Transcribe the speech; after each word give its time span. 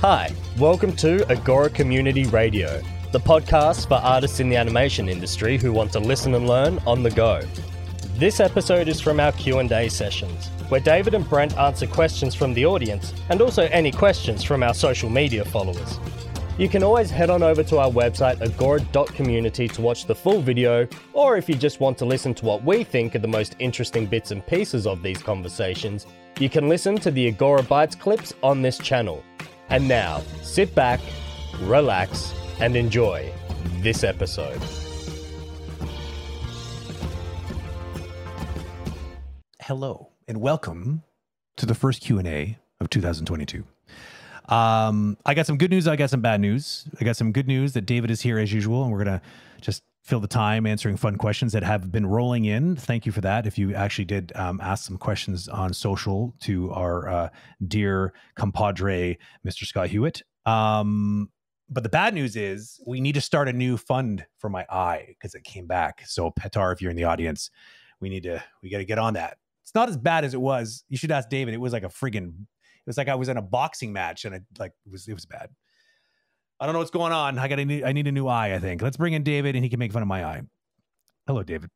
Hi, 0.00 0.34
welcome 0.58 0.96
to 0.96 1.30
Agora 1.30 1.68
Community 1.68 2.24
Radio, 2.24 2.80
the 3.12 3.20
podcast 3.20 3.86
for 3.86 3.96
artists 3.96 4.40
in 4.40 4.48
the 4.48 4.56
animation 4.56 5.10
industry 5.10 5.58
who 5.58 5.74
want 5.74 5.92
to 5.92 6.00
listen 6.00 6.34
and 6.34 6.48
learn 6.48 6.78
on 6.86 7.02
the 7.02 7.10
go. 7.10 7.42
This 8.14 8.40
episode 8.40 8.88
is 8.88 8.98
from 8.98 9.20
our 9.20 9.32
Q&A 9.32 9.90
sessions, 9.90 10.46
where 10.70 10.80
David 10.80 11.12
and 11.12 11.28
Brent 11.28 11.54
answer 11.58 11.86
questions 11.86 12.34
from 12.34 12.54
the 12.54 12.64
audience 12.64 13.12
and 13.28 13.42
also 13.42 13.64
any 13.64 13.92
questions 13.92 14.42
from 14.42 14.62
our 14.62 14.72
social 14.72 15.10
media 15.10 15.44
followers. 15.44 16.00
You 16.56 16.70
can 16.70 16.82
always 16.82 17.10
head 17.10 17.28
on 17.28 17.42
over 17.42 17.62
to 17.64 17.76
our 17.76 17.90
website 17.90 18.40
agora.community 18.40 19.68
to 19.68 19.82
watch 19.82 20.06
the 20.06 20.14
full 20.14 20.40
video, 20.40 20.88
or 21.12 21.36
if 21.36 21.46
you 21.46 21.56
just 21.56 21.78
want 21.78 21.98
to 21.98 22.06
listen 22.06 22.32
to 22.36 22.46
what 22.46 22.64
we 22.64 22.84
think 22.84 23.14
are 23.16 23.18
the 23.18 23.28
most 23.28 23.54
interesting 23.58 24.06
bits 24.06 24.30
and 24.30 24.46
pieces 24.46 24.86
of 24.86 25.02
these 25.02 25.22
conversations, 25.22 26.06
you 26.38 26.48
can 26.48 26.70
listen 26.70 26.96
to 26.96 27.10
the 27.10 27.28
Agora 27.28 27.62
Bites 27.62 27.94
clips 27.94 28.32
on 28.42 28.62
this 28.62 28.78
channel. 28.78 29.22
And 29.70 29.86
now, 29.86 30.22
sit 30.42 30.74
back, 30.74 30.98
relax, 31.60 32.34
and 32.58 32.74
enjoy 32.74 33.32
this 33.82 34.02
episode. 34.02 34.60
Hello 39.60 40.08
and 40.26 40.40
welcome 40.40 41.04
to 41.56 41.66
the 41.66 41.76
first 41.76 42.02
Q&A 42.02 42.58
of 42.80 42.90
2022. 42.90 43.62
Um, 44.48 45.16
I 45.24 45.34
got 45.34 45.46
some 45.46 45.56
good 45.56 45.70
news. 45.70 45.86
I 45.86 45.94
got 45.94 46.10
some 46.10 46.20
bad 46.20 46.40
news. 46.40 46.88
I 47.00 47.04
got 47.04 47.16
some 47.16 47.30
good 47.30 47.46
news 47.46 47.72
that 47.74 47.82
David 47.82 48.10
is 48.10 48.20
here 48.22 48.40
as 48.40 48.52
usual, 48.52 48.82
and 48.82 48.90
we're 48.90 49.04
gonna 49.04 49.22
just 49.60 49.84
fill 50.02 50.20
the 50.20 50.28
time 50.28 50.66
answering 50.66 50.96
fun 50.96 51.16
questions 51.16 51.52
that 51.52 51.62
have 51.62 51.92
been 51.92 52.06
rolling 52.06 52.44
in. 52.44 52.76
Thank 52.76 53.06
you 53.06 53.12
for 53.12 53.20
that. 53.20 53.46
If 53.46 53.58
you 53.58 53.74
actually 53.74 54.06
did 54.06 54.32
um, 54.34 54.60
ask 54.62 54.84
some 54.84 54.98
questions 54.98 55.48
on 55.48 55.74
social 55.74 56.34
to 56.40 56.72
our 56.72 57.08
uh, 57.08 57.28
dear 57.66 58.12
compadre, 58.34 59.18
Mr. 59.46 59.64
Scott 59.64 59.88
Hewitt. 59.88 60.22
Um, 60.46 61.30
but 61.68 61.82
the 61.82 61.88
bad 61.88 62.14
news 62.14 62.34
is 62.34 62.80
we 62.86 63.00
need 63.00 63.14
to 63.14 63.20
start 63.20 63.48
a 63.48 63.52
new 63.52 63.76
fund 63.76 64.26
for 64.38 64.48
my 64.48 64.66
eye 64.70 65.04
because 65.08 65.34
it 65.34 65.44
came 65.44 65.66
back. 65.66 66.02
So 66.06 66.30
Petar, 66.30 66.72
if 66.72 66.82
you're 66.82 66.90
in 66.90 66.96
the 66.96 67.04
audience, 67.04 67.50
we 68.00 68.08
need 68.08 68.24
to 68.24 68.42
we 68.62 68.70
got 68.70 68.78
to 68.78 68.84
get 68.84 68.98
on 68.98 69.14
that. 69.14 69.36
It's 69.62 69.74
not 69.74 69.88
as 69.88 69.96
bad 69.96 70.24
as 70.24 70.34
it 70.34 70.40
was. 70.40 70.82
You 70.88 70.96
should 70.96 71.12
ask 71.12 71.28
David. 71.28 71.54
It 71.54 71.60
was 71.60 71.72
like 71.72 71.84
a 71.84 71.88
friggin' 71.88 72.46
it 72.80 72.86
was 72.86 72.96
like 72.96 73.08
I 73.08 73.14
was 73.14 73.28
in 73.28 73.36
a 73.36 73.42
boxing 73.42 73.92
match 73.92 74.24
and 74.24 74.34
it 74.34 74.42
like 74.58 74.72
it 74.86 74.90
was 74.90 75.06
it 75.06 75.14
was 75.14 75.26
bad. 75.26 75.50
I 76.60 76.66
don't 76.66 76.74
know 76.74 76.78
what's 76.80 76.90
going 76.90 77.12
on. 77.12 77.38
I 77.38 77.48
got 77.48 77.58
a 77.58 77.64
new, 77.64 77.84
I 77.84 77.92
need 77.92 78.06
a 78.06 78.12
new 78.12 78.26
eye. 78.28 78.54
I 78.54 78.58
think. 78.58 78.82
Let's 78.82 78.96
bring 78.96 79.14
in 79.14 79.22
David 79.22 79.54
and 79.56 79.64
he 79.64 79.70
can 79.70 79.78
make 79.78 79.92
fun 79.92 80.02
of 80.02 80.08
my 80.08 80.24
eye. 80.24 80.42
Hello, 81.26 81.42
David. 81.42 81.70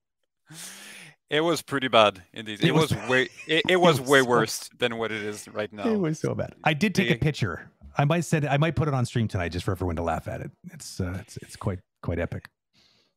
It 1.31 1.41
was 1.41 1.63
pretty 1.63 1.89
bad 1.89 2.23
indeed. 2.33 2.61
It, 2.63 2.69
It 2.69 2.75
was, 2.75 2.95
was- 2.95 3.09
way 3.09 3.29
it, 3.49 3.63
it 3.69 3.77
was 3.81 3.99
was 4.01 4.09
way 4.09 4.21
so- 4.21 4.27
worse 4.29 4.71
than 4.79 4.99
what 4.99 5.11
it 5.11 5.23
is 5.23 5.49
right 5.49 5.73
now. 5.73 5.89
It 5.89 5.99
was 5.99 6.19
so 6.21 6.35
bad. 6.35 6.55
I 6.65 6.75
did 6.75 6.95
take 6.95 7.11
a 7.11 7.17
picture. 7.17 7.71
I 7.97 8.05
might 8.05 8.23
send. 8.25 8.47
I 8.47 8.57
might 8.57 8.75
put 8.77 8.89
it 8.89 8.95
on 8.95 9.07
stream 9.07 9.29
tonight 9.29 9.51
just 9.51 9.65
for 9.65 9.71
everyone 9.73 9.97
to 9.97 10.03
laugh 10.03 10.27
at 10.29 10.41
it. 10.41 10.51
It's 10.73 11.01
uh, 11.01 11.17
it's 11.21 11.37
it's 11.39 11.55
quite 11.57 11.79
quite 12.03 12.19
epic. 12.19 12.49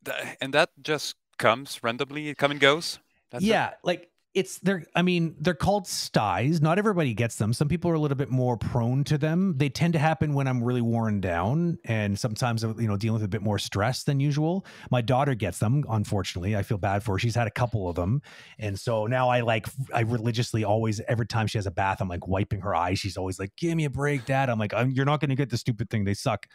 Th- 0.04 0.16
and 0.40 0.54
that 0.54 0.70
just 0.80 1.16
comes 1.36 1.80
randomly. 1.82 2.28
It 2.28 2.38
come 2.38 2.52
and 2.52 2.60
goes. 2.60 2.98
That's 3.32 3.42
it? 3.44 3.48
yeah, 3.48 3.72
like 3.82 4.08
it's 4.38 4.58
they're 4.58 4.84
I 4.94 5.02
mean, 5.02 5.34
they're 5.40 5.54
called 5.54 5.86
styes. 5.86 6.60
Not 6.60 6.78
everybody 6.78 7.12
gets 7.14 7.36
them. 7.36 7.52
Some 7.52 7.68
people 7.68 7.90
are 7.90 7.94
a 7.94 7.98
little 7.98 8.16
bit 8.16 8.30
more 8.30 8.56
prone 8.56 9.04
to 9.04 9.18
them. 9.18 9.54
They 9.56 9.68
tend 9.68 9.92
to 9.94 9.98
happen 9.98 10.34
when 10.34 10.46
I'm 10.46 10.62
really 10.62 10.80
worn 10.80 11.20
down 11.20 11.78
and 11.84 12.18
sometimes 12.18 12.62
you 12.62 12.86
know 12.86 12.96
dealing 12.96 13.14
with 13.14 13.24
a 13.24 13.28
bit 13.28 13.42
more 13.42 13.58
stress 13.58 14.04
than 14.04 14.20
usual. 14.20 14.64
My 14.90 15.00
daughter 15.00 15.34
gets 15.34 15.58
them, 15.58 15.84
unfortunately. 15.88 16.56
I 16.56 16.62
feel 16.62 16.78
bad 16.78 17.02
for 17.02 17.12
her. 17.12 17.18
She's 17.18 17.34
had 17.34 17.46
a 17.46 17.50
couple 17.50 17.88
of 17.88 17.96
them. 17.96 18.22
And 18.58 18.78
so 18.78 19.06
now 19.06 19.28
I 19.28 19.40
like 19.40 19.66
I 19.92 20.00
religiously 20.02 20.64
always 20.64 21.00
every 21.08 21.26
time 21.26 21.46
she 21.48 21.58
has 21.58 21.66
a 21.66 21.72
bath, 21.72 22.00
I'm 22.00 22.08
like 22.08 22.28
wiping 22.28 22.60
her 22.60 22.74
eyes. 22.74 22.98
She's 22.98 23.16
always 23.16 23.38
like, 23.38 23.54
"Give 23.56 23.76
me 23.76 23.84
a 23.84 23.90
break, 23.90 24.24
dad." 24.24 24.48
I'm 24.48 24.58
like, 24.58 24.72
I'm, 24.72 24.90
"You're 24.90 25.04
not 25.04 25.20
going 25.20 25.30
to 25.30 25.36
get 25.36 25.50
the 25.50 25.58
stupid 25.58 25.90
thing. 25.90 26.04
They 26.04 26.14
suck." 26.14 26.46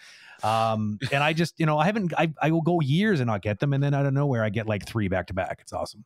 Um, 0.42 1.00
and 1.12 1.24
I 1.24 1.34
just, 1.34 1.60
you 1.60 1.66
know, 1.66 1.78
I 1.78 1.86
haven't 1.86 2.14
I 2.18 2.34
I 2.42 2.52
will 2.52 2.62
go 2.62 2.80
years 2.82 3.20
and 3.20 3.28
not 3.28 3.42
get 3.42 3.60
them 3.60 3.74
and 3.74 3.84
then 3.84 3.94
out 3.94 4.06
of 4.06 4.14
nowhere 4.14 4.44
I 4.44 4.50
get 4.50 4.68
like 4.68 4.86
3 4.86 5.08
back 5.08 5.28
to 5.28 5.34
back. 5.34 5.60
It's 5.62 5.74
awesome. 5.74 6.06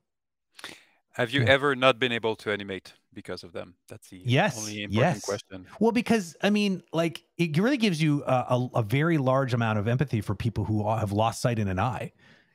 Have 1.18 1.32
you 1.32 1.42
Yeah. 1.42 1.50
ever 1.50 1.76
not 1.76 1.98
been 2.00 2.12
able 2.12 2.36
to 2.38 2.52
animate 2.52 2.94
because 3.12 3.44
of 3.44 3.52
them? 3.52 3.76
That's 3.88 4.08
the 4.10 4.22
Yes, 4.24 4.58
only 4.60 4.84
important 4.84 5.16
yes. 5.16 5.26
question. 5.26 5.68
Well, 5.80 5.92
because 5.92 6.36
I 6.44 6.52
mean, 6.52 6.84
like 6.94 7.24
it 7.38 7.58
really 7.58 7.78
gives 7.78 8.00
you 8.02 8.24
a, 8.26 8.46
a, 8.50 8.70
a 8.76 8.84
very 8.84 9.18
large 9.18 9.54
amount 9.54 9.80
of 9.80 9.88
empathy 9.88 10.22
for 10.22 10.36
people 10.36 10.64
who 10.66 10.88
have 10.88 11.12
lost 11.12 11.42
sight 11.42 11.58
in 11.58 11.68
an 11.68 11.80
eye. 11.80 12.12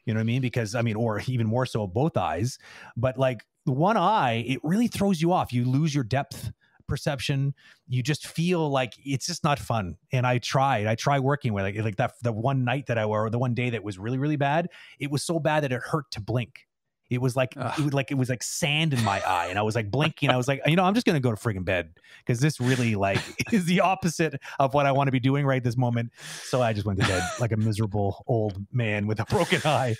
You 0.06 0.14
know 0.14 0.18
what 0.18 0.22
I 0.22 0.26
mean? 0.26 0.42
Because 0.42 0.76
I 0.76 0.82
mean, 0.82 0.94
or 0.94 1.20
even 1.26 1.46
more 1.46 1.66
so, 1.66 1.86
both 1.88 2.16
eyes. 2.16 2.58
But 2.96 3.18
like 3.18 3.44
the 3.66 3.72
one 3.72 3.96
eye, 3.96 4.44
it 4.46 4.60
really 4.62 4.86
throws 4.88 5.20
you 5.20 5.32
off. 5.32 5.52
You 5.52 5.64
lose 5.64 5.92
your 5.94 6.04
depth 6.04 6.52
perception. 6.88 7.54
You 7.88 8.02
just 8.02 8.26
feel 8.28 8.68
like 8.70 8.94
it's 9.04 9.26
just 9.26 9.42
not 9.42 9.58
fun. 9.58 9.96
And 10.12 10.24
I 10.24 10.38
tried. 10.38 10.86
I 10.86 10.94
tried 10.94 11.20
working 11.20 11.52
with 11.52 11.64
like 11.64 11.76
like 11.78 11.96
that 11.96 12.14
the 12.22 12.32
one 12.32 12.64
night 12.64 12.86
that 12.86 12.98
I 12.98 13.02
or 13.04 13.28
the 13.28 13.38
one 13.40 13.54
day 13.54 13.70
that 13.70 13.82
was 13.82 13.98
really 13.98 14.18
really 14.18 14.36
bad. 14.36 14.68
It 15.00 15.10
was 15.10 15.24
so 15.24 15.40
bad 15.40 15.64
that 15.64 15.72
it 15.72 15.80
hurt 15.82 16.10
to 16.12 16.20
blink. 16.20 16.66
It 17.10 17.20
was 17.20 17.36
like 17.36 17.54
Ugh. 17.56 17.78
it 17.78 17.84
was 17.84 17.92
like 17.92 18.10
it 18.10 18.14
was 18.14 18.28
like 18.30 18.42
sand 18.42 18.94
in 18.94 19.04
my 19.04 19.20
eye, 19.20 19.48
and 19.48 19.58
I 19.58 19.62
was 19.62 19.74
like 19.74 19.90
blinking. 19.90 20.30
I 20.30 20.36
was 20.36 20.48
like, 20.48 20.62
you 20.66 20.76
know, 20.76 20.84
I'm 20.84 20.94
just 20.94 21.06
gonna 21.06 21.20
go 21.20 21.30
to 21.30 21.36
friggin' 21.36 21.64
bed 21.64 21.90
because 22.18 22.40
this 22.40 22.60
really 22.60 22.94
like 22.94 23.20
is 23.52 23.66
the 23.66 23.80
opposite 23.80 24.40
of 24.58 24.72
what 24.74 24.86
I 24.86 24.92
want 24.92 25.08
to 25.08 25.12
be 25.12 25.20
doing 25.20 25.44
right 25.44 25.62
this 25.62 25.76
moment. 25.76 26.10
So 26.44 26.62
I 26.62 26.72
just 26.72 26.86
went 26.86 27.00
to 27.00 27.06
bed 27.06 27.22
like 27.38 27.52
a 27.52 27.56
miserable 27.56 28.24
old 28.26 28.64
man 28.72 29.06
with 29.06 29.20
a 29.20 29.24
broken 29.26 29.60
eye. 29.64 29.96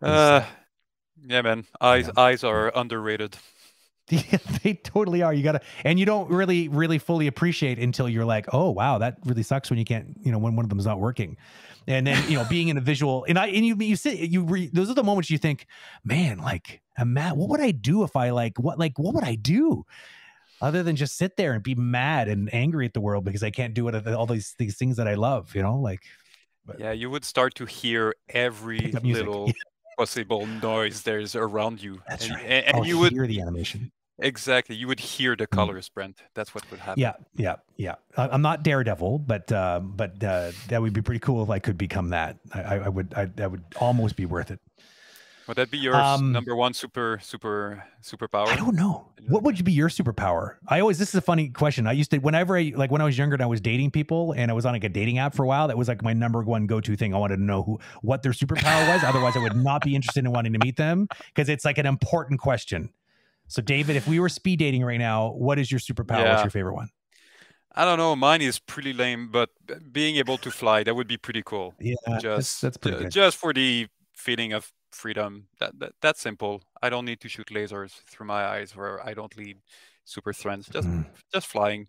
Uh, 0.00 0.44
yeah, 1.26 1.42
man. 1.42 1.66
Eyes 1.80 2.08
eyes 2.16 2.44
are 2.44 2.72
underrated. 2.76 3.36
Yeah, 4.10 4.38
they 4.62 4.72
totally 4.72 5.20
are. 5.20 5.34
You 5.34 5.42
gotta, 5.42 5.60
and 5.84 5.98
you 5.98 6.06
don't 6.06 6.30
really, 6.30 6.68
really 6.68 6.96
fully 6.98 7.26
appreciate 7.26 7.78
until 7.78 8.08
you're 8.08 8.24
like, 8.24 8.46
oh 8.54 8.70
wow, 8.70 8.96
that 8.96 9.18
really 9.26 9.42
sucks 9.42 9.68
when 9.68 9.78
you 9.78 9.84
can't, 9.84 10.16
you 10.22 10.32
know, 10.32 10.38
when 10.38 10.56
one 10.56 10.64
of 10.64 10.70
them's 10.70 10.86
not 10.86 10.98
working. 10.98 11.36
And 11.88 12.06
then 12.06 12.30
you 12.30 12.36
know, 12.36 12.44
being 12.44 12.68
in 12.68 12.76
a 12.76 12.82
visual, 12.82 13.24
and 13.26 13.38
I, 13.38 13.46
and 13.46 13.64
you, 13.64 13.74
you 13.76 13.96
sit, 13.96 14.18
you, 14.18 14.44
re, 14.44 14.68
those 14.70 14.90
are 14.90 14.94
the 14.94 15.02
moments 15.02 15.30
you 15.30 15.38
think, 15.38 15.66
man, 16.04 16.36
like, 16.36 16.82
Matt, 17.02 17.38
what 17.38 17.48
would 17.48 17.60
I 17.60 17.70
do 17.70 18.02
if 18.04 18.14
I 18.14 18.28
like, 18.28 18.58
what, 18.58 18.78
like, 18.78 18.98
what 18.98 19.14
would 19.14 19.24
I 19.24 19.36
do? 19.36 19.86
Other 20.60 20.82
than 20.82 20.96
just 20.96 21.16
sit 21.16 21.38
there 21.38 21.54
and 21.54 21.62
be 21.62 21.74
mad 21.74 22.28
and 22.28 22.52
angry 22.52 22.84
at 22.84 22.92
the 22.92 23.00
world 23.00 23.24
because 23.24 23.42
I 23.42 23.50
can't 23.50 23.72
do 23.72 23.88
it 23.88 24.06
all 24.06 24.26
these 24.26 24.54
these 24.58 24.76
things 24.76 24.98
that 24.98 25.08
I 25.08 25.14
love, 25.14 25.54
you 25.54 25.62
know, 25.62 25.76
like 25.76 26.02
But- 26.66 26.78
Yeah, 26.78 26.92
you 26.92 27.08
would 27.08 27.24
start 27.24 27.54
to 27.54 27.64
hear 27.64 28.14
every 28.28 28.80
Pick 28.80 28.96
up 28.96 29.02
music. 29.02 29.26
little 29.26 29.50
possible 29.96 30.44
noise 30.46 31.02
there's 31.02 31.34
around 31.34 31.82
you. 31.82 32.02
That's 32.06 32.26
and, 32.26 32.34
right. 32.34 32.44
And, 32.44 32.66
and 32.66 32.76
oh, 32.76 32.84
you 32.84 32.98
would 32.98 33.12
hear 33.12 33.26
the 33.26 33.40
animation. 33.40 33.90
Exactly 34.18 34.76
you 34.76 34.86
would 34.88 35.00
hear 35.00 35.36
the 35.36 35.46
colors, 35.46 35.88
Brent. 35.88 36.18
That's 36.34 36.54
what 36.54 36.68
would 36.70 36.80
happen. 36.80 37.00
Yeah, 37.00 37.14
yeah, 37.36 37.56
yeah. 37.76 37.96
I, 38.16 38.28
I'm 38.28 38.42
not 38.42 38.62
Daredevil, 38.62 39.20
but 39.20 39.50
uh, 39.52 39.80
but 39.80 40.22
uh, 40.22 40.52
that 40.68 40.82
would 40.82 40.92
be 40.92 41.02
pretty 41.02 41.20
cool 41.20 41.42
if 41.42 41.50
I 41.50 41.58
could 41.58 41.78
become 41.78 42.10
that. 42.10 42.38
I, 42.54 42.60
I, 42.60 42.88
would. 42.88 43.14
I, 43.14 43.26
that 43.36 43.50
would 43.50 43.64
almost 43.80 44.16
be 44.16 44.26
worth 44.26 44.50
it. 44.50 44.60
Would 45.48 45.56
that 45.56 45.70
be 45.70 45.78
your 45.78 45.96
Um, 45.96 46.32
number 46.32 46.54
one 46.54 46.74
super 46.74 47.18
super 47.22 47.82
superpower? 48.02 48.48
I 48.48 48.56
don't 48.56 48.76
know. 48.76 49.08
What 49.28 49.42
would 49.44 49.64
be 49.64 49.72
your 49.72 49.88
superpower? 49.88 50.56
I 50.68 50.80
always. 50.80 50.98
This 50.98 51.08
is 51.08 51.14
a 51.14 51.22
funny 51.22 51.48
question. 51.48 51.86
I 51.86 51.92
used 51.92 52.10
to 52.10 52.18
whenever 52.18 52.56
I 52.58 52.72
like 52.76 52.90
when 52.90 53.00
I 53.00 53.04
was 53.04 53.16
younger 53.16 53.34
and 53.34 53.42
I 53.42 53.46
was 53.46 53.62
dating 53.62 53.92
people 53.92 54.32
and 54.32 54.50
I 54.50 54.54
was 54.54 54.66
on 54.66 54.74
like 54.74 54.84
a 54.84 54.90
dating 54.90 55.16
app 55.16 55.34
for 55.34 55.44
a 55.44 55.46
while. 55.46 55.68
That 55.68 55.78
was 55.78 55.88
like 55.88 56.02
my 56.02 56.12
number 56.12 56.42
one 56.42 56.66
go 56.66 56.80
to 56.82 56.96
thing. 56.96 57.14
I 57.14 57.18
wanted 57.18 57.36
to 57.36 57.42
know 57.42 57.62
who 57.62 57.80
what 58.02 58.22
their 58.22 58.32
superpower 58.32 58.92
was. 58.92 59.02
Otherwise, 59.02 59.36
I 59.36 59.42
would 59.42 59.56
not 59.56 59.82
be 59.82 59.96
interested 59.96 60.22
in 60.22 60.32
wanting 60.32 60.52
to 60.52 60.58
meet 60.58 60.76
them 60.76 61.08
because 61.28 61.48
it's 61.48 61.64
like 61.64 61.78
an 61.78 61.86
important 61.86 62.40
question. 62.40 62.90
So, 63.48 63.62
David, 63.62 63.96
if 63.96 64.06
we 64.06 64.20
were 64.20 64.28
speed 64.28 64.58
dating 64.58 64.84
right 64.84 64.98
now, 64.98 65.30
what 65.32 65.58
is 65.58 65.70
your 65.70 65.80
superpower? 65.80 66.28
What's 66.28 66.42
your 66.44 66.50
favorite 66.50 66.74
one? 66.74 66.88
I 67.74 67.84
don't 67.84 67.98
know. 67.98 68.14
Mine 68.16 68.42
is 68.42 68.58
pretty 68.58 68.92
lame, 68.92 69.30
but 69.30 69.50
being 69.92 70.16
able 70.16 70.36
to 70.38 70.50
fly 70.50 70.82
that 70.82 70.94
would 70.94 71.06
be 71.06 71.16
pretty 71.16 71.42
cool. 71.44 71.74
Yeah, 71.80 71.94
Just 72.20 72.60
that's 72.62 72.76
pretty 72.76 72.98
good. 72.98 73.10
just 73.10 73.36
for 73.36 73.52
the 73.52 73.86
feeling 74.14 74.52
of 74.52 74.72
freedom. 74.90 75.46
That, 75.60 75.78
that 75.78 75.92
that's 76.02 76.20
simple. 76.20 76.62
I 76.82 76.90
don't 76.90 77.04
need 77.04 77.20
to 77.20 77.28
shoot 77.28 77.46
lasers 77.48 77.92
through 78.10 78.26
my 78.26 78.44
eyes, 78.44 78.74
or 78.76 79.00
I 79.06 79.14
don't 79.14 79.36
need 79.38 79.58
super 80.04 80.32
strength. 80.32 80.72
Just 80.72 80.88
Mm. 80.88 81.06
just 81.32 81.46
flying 81.46 81.86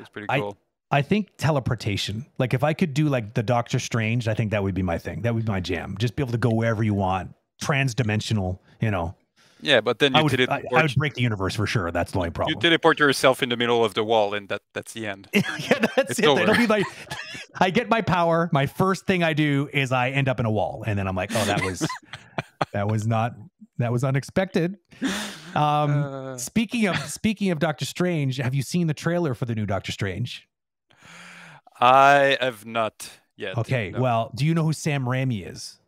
is 0.00 0.08
pretty 0.08 0.26
cool. 0.28 0.56
I 0.90 1.02
think 1.02 1.28
teleportation. 1.38 2.26
Like 2.38 2.54
if 2.54 2.64
I 2.64 2.72
could 2.72 2.92
do 2.94 3.08
like 3.08 3.34
the 3.34 3.42
Doctor 3.42 3.78
Strange, 3.78 4.26
I 4.28 4.34
think 4.34 4.50
that 4.50 4.62
would 4.62 4.74
be 4.74 4.82
my 4.82 4.98
thing. 4.98 5.22
That 5.22 5.34
would 5.34 5.44
be 5.44 5.52
my 5.52 5.60
jam. 5.60 5.96
Just 5.98 6.16
be 6.16 6.22
able 6.22 6.32
to 6.32 6.38
go 6.38 6.50
wherever 6.50 6.82
you 6.82 6.94
want. 6.94 7.34
Transdimensional, 7.62 8.58
you 8.80 8.90
know. 8.90 9.14
Yeah, 9.64 9.80
but 9.80 9.98
then 9.98 10.14
I 10.14 10.22
would, 10.22 10.32
I, 10.34 10.44
teleport. 10.46 10.72
I 10.72 10.82
would 10.82 10.94
break 10.96 11.14
the 11.14 11.22
universe 11.22 11.54
for 11.54 11.66
sure. 11.66 11.90
That's 11.90 12.12
the 12.12 12.18
only 12.18 12.30
problem. 12.30 12.54
you 12.54 12.60
teleport 12.60 12.98
yourself 12.98 13.42
in 13.42 13.48
the 13.48 13.56
middle 13.56 13.84
of 13.84 13.94
the 13.94 14.04
wall, 14.04 14.34
and 14.34 14.48
that 14.50 14.60
that's 14.74 14.92
the 14.92 15.06
end. 15.06 15.28
yeah, 15.34 15.42
that's 15.96 16.10
It's 16.10 16.18
it. 16.18 16.24
It'll 16.24 16.54
be 16.54 16.66
like 16.66 16.86
I 17.58 17.70
get 17.70 17.88
my 17.88 18.02
power. 18.02 18.50
My 18.52 18.66
first 18.66 19.06
thing 19.06 19.22
I 19.22 19.32
do 19.32 19.68
is 19.72 19.90
I 19.90 20.10
end 20.10 20.28
up 20.28 20.38
in 20.38 20.46
a 20.46 20.50
wall, 20.50 20.84
and 20.86 20.98
then 20.98 21.08
I'm 21.08 21.16
like, 21.16 21.30
oh, 21.34 21.44
that 21.46 21.62
was 21.62 21.86
that 22.72 22.88
was 22.88 23.06
not 23.06 23.34
that 23.78 23.90
was 23.90 24.04
unexpected. 24.04 24.76
Um, 25.54 25.90
Uh, 26.04 26.38
speaking 26.38 26.86
of 26.86 26.98
speaking 26.98 27.50
of 27.50 27.58
Doctor 27.58 27.84
Strange, 27.84 28.36
have 28.36 28.54
you 28.54 28.62
seen 28.62 28.86
the 28.86 28.94
trailer 28.94 29.34
for 29.34 29.46
the 29.46 29.54
new 29.54 29.66
Doctor 29.66 29.92
Strange? 29.92 30.46
I 31.80 32.36
have 32.40 32.66
not 32.66 33.10
yet. 33.36 33.56
Okay, 33.58 33.90
no. 33.90 34.00
well, 34.00 34.30
do 34.34 34.44
you 34.44 34.54
know 34.54 34.62
who 34.64 34.72
Sam 34.72 35.04
Raimi 35.04 35.50
is? 35.50 35.78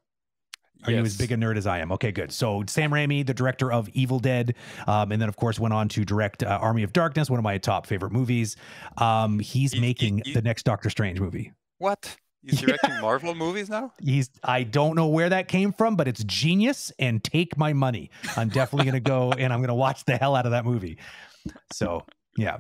Are 0.84 0.92
you 0.92 0.98
as 0.98 1.16
big 1.16 1.32
a 1.32 1.36
nerd 1.36 1.56
as 1.56 1.66
I 1.66 1.78
am? 1.78 1.90
Okay, 1.92 2.12
good. 2.12 2.32
So 2.32 2.62
Sam 2.66 2.90
Raimi, 2.90 3.26
the 3.26 3.34
director 3.34 3.72
of 3.72 3.88
Evil 3.90 4.18
Dead, 4.18 4.54
um, 4.86 5.10
and 5.12 5.20
then 5.20 5.28
of 5.28 5.36
course 5.36 5.58
went 5.58 5.74
on 5.74 5.88
to 5.90 6.04
direct 6.04 6.42
uh, 6.42 6.58
Army 6.60 6.82
of 6.82 6.92
Darkness, 6.92 7.28
one 7.28 7.38
of 7.38 7.44
my 7.44 7.58
top 7.58 7.86
favorite 7.86 8.12
movies. 8.12 8.56
Um, 8.98 9.38
he's 9.38 9.72
he, 9.72 9.80
making 9.80 10.18
he, 10.18 10.30
he, 10.30 10.34
the 10.34 10.42
next 10.42 10.64
Doctor 10.64 10.90
Strange 10.90 11.18
movie. 11.20 11.52
What? 11.78 12.16
He's 12.42 12.60
directing 12.62 12.90
yeah. 12.90 13.00
Marvel 13.00 13.34
movies 13.34 13.68
now. 13.68 13.92
He's. 14.00 14.30
I 14.44 14.62
don't 14.62 14.94
know 14.94 15.08
where 15.08 15.28
that 15.28 15.48
came 15.48 15.72
from, 15.72 15.96
but 15.96 16.06
it's 16.06 16.22
genius. 16.24 16.92
And 16.98 17.22
take 17.22 17.56
my 17.58 17.72
money. 17.72 18.10
I'm 18.36 18.48
definitely 18.48 18.84
going 18.84 19.02
to 19.02 19.08
go 19.08 19.32
and 19.38 19.52
I'm 19.52 19.58
going 19.58 19.68
to 19.68 19.74
watch 19.74 20.04
the 20.04 20.16
hell 20.16 20.36
out 20.36 20.46
of 20.46 20.52
that 20.52 20.64
movie. 20.64 20.98
So 21.72 22.04
yeah, 22.36 22.58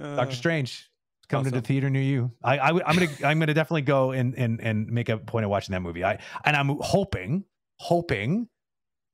uh, 0.00 0.16
Doctor 0.16 0.34
Strange 0.34 0.89
coming 1.30 1.46
awesome. 1.46 1.52
to 1.52 1.60
the 1.60 1.66
theater 1.66 1.88
near 1.88 2.02
you. 2.02 2.32
I, 2.42 2.58
I 2.58 2.68
am 2.70 2.96
gonna 2.96 3.08
I'm 3.24 3.38
gonna 3.38 3.54
definitely 3.54 3.82
go 3.82 4.12
and 4.12 4.34
and 4.36 4.60
and 4.60 4.88
make 4.88 5.08
a 5.08 5.18
point 5.18 5.44
of 5.44 5.50
watching 5.50 5.72
that 5.72 5.80
movie. 5.80 6.04
I 6.04 6.18
and 6.44 6.56
I'm 6.56 6.76
hoping 6.80 7.44
hoping 7.78 8.48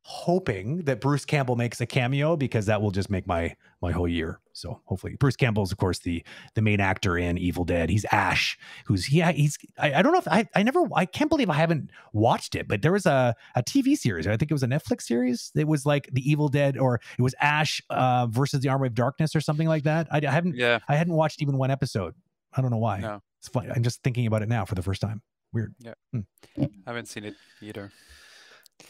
hoping 0.09 0.85
that 0.85 1.01
Bruce 1.01 1.25
Campbell 1.25 1.57
makes 1.57 1.81
a 1.81 1.87
cameo 1.87 2.37
because 2.37 2.67
that 2.67 2.81
will 2.81 2.93
just 2.93 3.11
make 3.11 3.27
my 3.27 3.57
my 3.83 3.91
whole 3.91 4.07
year. 4.07 4.39
So 4.53 4.81
hopefully, 4.85 5.17
Bruce 5.19 5.35
Campbell 5.35 5.65
is 5.65 5.73
of 5.73 5.79
course 5.79 5.99
the 5.99 6.25
the 6.55 6.63
main 6.63 6.79
actor 6.79 7.19
in 7.19 7.37
Evil 7.37 7.65
Dead. 7.65 7.91
He's 7.91 8.05
Ash, 8.13 8.57
who's 8.85 9.13
yeah 9.13 9.33
he's 9.33 9.59
I, 9.77 9.95
I 9.95 10.03
don't 10.03 10.13
know 10.13 10.21
if 10.21 10.29
I 10.29 10.47
I 10.55 10.63
never 10.63 10.85
I 10.95 11.07
can't 11.07 11.29
believe 11.29 11.51
I 11.51 11.55
haven't 11.55 11.91
watched 12.13 12.55
it, 12.55 12.69
but 12.69 12.83
there 12.83 12.93
was 12.93 13.05
a 13.05 13.35
a 13.57 13.65
TV 13.65 13.97
series. 13.97 14.29
I 14.29 14.37
think 14.37 14.53
it 14.53 14.55
was 14.55 14.63
a 14.63 14.69
Netflix 14.69 15.03
series. 15.03 15.51
It 15.57 15.67
was 15.67 15.85
like 15.85 16.09
the 16.13 16.23
Evil 16.31 16.49
Dead, 16.49 16.79
or 16.79 17.01
it 17.19 17.23
was 17.23 17.35
Ash 17.41 17.83
uh, 17.91 18.29
versus 18.29 18.61
the 18.61 18.69
Army 18.69 18.87
of 18.87 18.95
Darkness, 18.95 19.35
or 19.35 19.41
something 19.41 19.67
like 19.67 19.83
that. 19.83 20.07
I, 20.13 20.19
I 20.19 20.31
haven't 20.31 20.55
yeah 20.55 20.79
I 20.89 20.95
hadn't 20.95 21.15
watched 21.15 21.43
even 21.43 21.59
one 21.59 21.73
episode. 21.73 22.15
I 22.57 22.63
don't 22.63 22.71
know 22.71 22.79
why. 22.79 23.01
No. 23.01 23.23
It's 23.41 23.49
fun. 23.49 23.73
I'm 23.75 23.83
just 23.83 24.05
thinking 24.05 24.29
about 24.29 24.43
it 24.43 24.49
now 24.49 24.65
for 24.65 24.77
the 24.77 24.83
first 24.83 25.01
time. 25.01 25.21
Weird. 25.53 25.75
Yeah. 25.81 25.95
Hmm. 26.13 26.21
I 26.57 26.69
haven't 26.87 27.09
seen 27.09 27.25
it 27.25 27.35
either. 27.61 27.91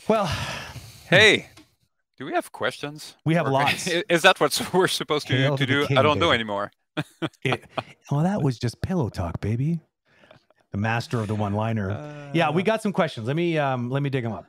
Well, 0.09 0.31
Hey, 1.09 1.49
do 2.19 2.25
we 2.25 2.33
have 2.33 2.53
questions? 2.53 3.17
We 3.25 3.35
have 3.35 3.47
or, 3.47 3.51
lots. 3.53 3.87
Is 3.87 4.23
that 4.23 4.41
what 4.41 4.61
we're 4.73 4.89
supposed 4.89 5.29
to, 5.29 5.57
to 5.57 5.67
do? 5.67 5.87
King, 5.87 5.99
I 5.99 6.03
don't 6.03 6.15
baby. 6.15 6.27
know 6.27 6.33
anymore. 6.33 6.73
it, 7.43 7.65
well, 8.11 8.21
that 8.25 8.43
was 8.43 8.59
just 8.59 8.81
pillow 8.81 9.09
talk, 9.09 9.41
baby. 9.41 9.81
The 10.73 10.79
master 10.79 11.21
of 11.21 11.29
the 11.29 11.35
one-liner. 11.35 11.91
Uh, 11.91 12.31
yeah, 12.35 12.51
we 12.51 12.63
got 12.63 12.83
some 12.83 12.93
questions. 12.93 13.27
Let 13.27 13.37
me 13.37 13.57
um, 13.57 13.91
let 13.91 14.03
me 14.03 14.11
dig 14.11 14.25
them 14.25 14.33
up 14.33 14.47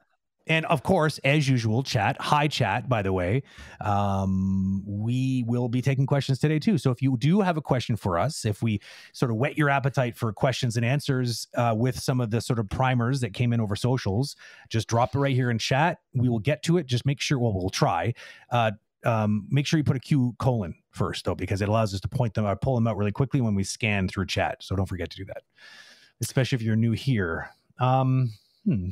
and 0.48 0.66
of 0.68 0.84
course, 0.84 1.20
as 1.20 1.48
usual, 1.48 1.84
chat. 1.84 2.18
Hi, 2.20 2.48
chat. 2.48 2.90
By 2.90 3.02
the 3.02 3.14
way, 3.14 3.44
um, 3.82 4.84
we 4.86 5.44
will 5.48 5.70
be 5.70 5.82
taking 5.82 6.06
questions 6.06 6.40
today 6.40 6.60
too. 6.60 6.78
So 6.78 6.92
if 6.92 7.02
you 7.02 7.18
do 7.18 7.42
have 7.42 7.58
a 7.58 7.62
question 7.62 7.96
for 7.96 8.18
us, 8.18 8.46
if 8.46 8.62
we 8.62 8.80
sort 9.14 9.32
of 9.32 9.38
whet 9.38 9.58
your 9.58 9.70
appetite 9.70 10.16
for 10.16 10.32
questions 10.34 10.78
and 10.78 10.86
answers 10.86 11.48
uh, 11.56 11.74
with 11.78 12.00
some 12.00 12.22
of 12.22 12.32
the 12.32 12.42
sort 12.42 12.60
of 12.60 12.70
primers 12.70 13.20
that 13.22 13.34
came 13.34 13.54
in 13.54 13.60
over 13.60 13.76
socials, 13.76 14.36
just 14.70 14.88
drop 14.88 15.16
it 15.16 15.20
right 15.20 15.36
here 15.36 15.52
in 15.52 15.58
chat. 15.58 16.00
We 16.14 16.30
will 16.30 16.40
get 16.40 16.64
to 16.64 16.78
it. 16.78 16.86
Just 16.86 17.06
make 17.06 17.22
sure. 17.22 17.40
Well, 17.40 17.54
we'll 17.54 17.70
try. 17.70 18.14
Uh, 18.52 18.72
um, 19.04 19.48
make 19.50 19.66
sure 19.66 19.78
you 19.78 19.84
put 19.84 19.96
a 19.96 20.00
Q 20.00 20.36
colon 20.40 20.76
first 20.92 21.26
though, 21.26 21.36
because 21.36 21.62
it 21.62 21.70
allows 21.70 21.94
us 21.94 22.02
to 22.02 22.08
point 22.08 22.34
them 22.34 22.46
or 22.46 22.56
pull 22.56 22.76
them 22.76 22.88
out 22.88 22.98
really 22.98 23.12
quickly 23.12 23.42
when 23.42 23.56
we 23.56 23.64
scan 23.64 24.08
through 24.08 24.26
chat. 24.26 24.58
So 24.62 24.76
don't 24.76 24.88
forget 24.88 25.10
to 25.12 25.18
do 25.18 25.26
that, 25.26 25.44
especially 26.22 26.56
if 26.56 26.62
you're 26.62 26.76
new 26.76 26.92
here. 26.94 27.50
Um, 27.80 28.34
hmm. 28.66 28.90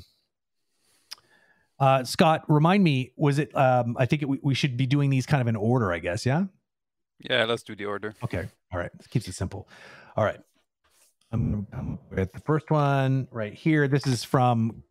Uh, 1.79 2.03
Scott, 2.03 2.43
remind 2.47 2.83
me, 2.83 3.11
was 3.17 3.39
it? 3.39 3.55
Um, 3.55 3.97
I 3.99 4.05
think 4.05 4.21
it, 4.21 4.29
we, 4.29 4.39
we 4.41 4.53
should 4.53 4.77
be 4.77 4.85
doing 4.85 5.09
these 5.09 5.25
kind 5.25 5.41
of 5.41 5.47
in 5.47 5.55
order, 5.55 5.91
I 5.91 5.99
guess. 5.99 6.25
Yeah. 6.25 6.45
Yeah, 7.19 7.45
let's 7.45 7.63
do 7.63 7.75
the 7.75 7.85
order. 7.85 8.13
Okay. 8.23 8.47
All 8.73 8.79
right. 8.79 8.91
This 8.97 9.07
keeps 9.07 9.27
it 9.27 9.33
simple. 9.33 9.67
All 10.15 10.23
right. 10.23 10.39
I'm, 11.31 11.67
I'm 11.73 11.99
with 12.11 12.31
the 12.33 12.39
first 12.41 12.69
one 12.71 13.27
right 13.31 13.53
here. 13.53 13.87
This 13.87 14.07
is 14.07 14.23
from 14.23 14.83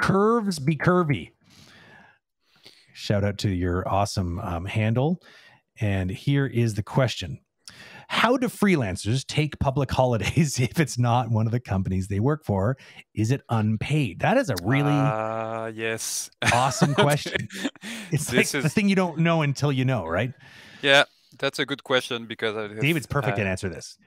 Curves 0.00 0.58
Be 0.58 0.76
Curvy. 0.76 1.32
Shout 2.92 3.24
out 3.24 3.38
to 3.38 3.48
your 3.48 3.88
awesome 3.88 4.38
um, 4.40 4.66
handle. 4.66 5.22
And 5.80 6.10
here 6.10 6.46
is 6.46 6.74
the 6.74 6.82
question 6.82 7.40
how 8.08 8.36
do 8.36 8.48
freelancers 8.48 9.24
take 9.26 9.58
public 9.58 9.90
holidays 10.00 10.58
if 10.58 10.80
it's 10.80 10.98
not 10.98 11.30
one 11.30 11.46
of 11.46 11.52
the 11.52 11.60
companies 11.60 12.08
they 12.08 12.20
work 12.20 12.44
for? 12.44 12.76
Is 13.14 13.30
it 13.30 13.42
unpaid? 13.48 14.20
That 14.20 14.36
is 14.36 14.50
a 14.50 14.56
really 14.62 14.90
uh, 14.90 15.66
yes 15.74 16.30
awesome 16.52 16.94
question. 16.96 17.48
it's 18.10 18.26
this 18.26 18.32
like 18.32 18.54
is... 18.54 18.62
the 18.64 18.68
thing 18.68 18.88
you 18.88 18.96
don't 18.96 19.18
know 19.18 19.42
until 19.42 19.70
you 19.70 19.84
know, 19.84 20.06
right? 20.06 20.32
Yeah, 20.82 21.04
that's 21.38 21.58
a 21.58 21.66
good 21.66 21.84
question 21.84 22.26
because 22.26 22.54
David's 22.80 23.06
perfect 23.06 23.38
uh, 23.38 23.42
to 23.42 23.48
answer 23.48 23.68
this. 23.68 23.98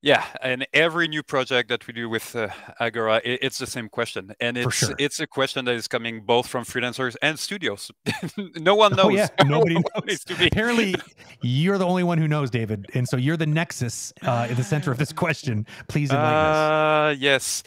Yeah, 0.00 0.24
and 0.42 0.64
every 0.72 1.08
new 1.08 1.24
project 1.24 1.68
that 1.70 1.84
we 1.88 1.92
do 1.92 2.08
with 2.08 2.36
uh, 2.36 2.48
Agora, 2.78 3.20
it, 3.24 3.40
it's 3.42 3.58
the 3.58 3.66
same 3.66 3.88
question, 3.88 4.32
and 4.40 4.56
it's 4.56 4.76
sure. 4.76 4.94
it's 4.96 5.18
a 5.18 5.26
question 5.26 5.64
that 5.64 5.74
is 5.74 5.88
coming 5.88 6.20
both 6.20 6.46
from 6.46 6.64
freelancers 6.64 7.16
and 7.20 7.36
studios. 7.36 7.90
no 8.54 8.76
one 8.76 8.94
knows. 8.94 9.06
Oh, 9.06 9.08
yeah, 9.08 9.28
nobody 9.44 9.74
no 9.74 9.82
knows. 10.06 10.24
Apparently, 10.40 10.94
you're 11.42 11.78
the 11.78 11.86
only 11.86 12.04
one 12.04 12.16
who 12.16 12.28
knows, 12.28 12.48
David, 12.48 12.86
and 12.94 13.08
so 13.08 13.16
you're 13.16 13.36
the 13.36 13.46
nexus 13.46 14.12
uh, 14.22 14.46
in 14.48 14.54
the 14.54 14.62
center 14.62 14.92
of 14.92 14.98
this 14.98 15.12
question. 15.24 15.66
Please 15.88 16.10
enlighten 16.10 16.32
uh, 16.32 17.12
us. 17.12 17.18
Yes, 17.18 17.62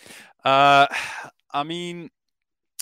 uh, 0.46 0.88
I 1.52 1.64
mean, 1.64 2.12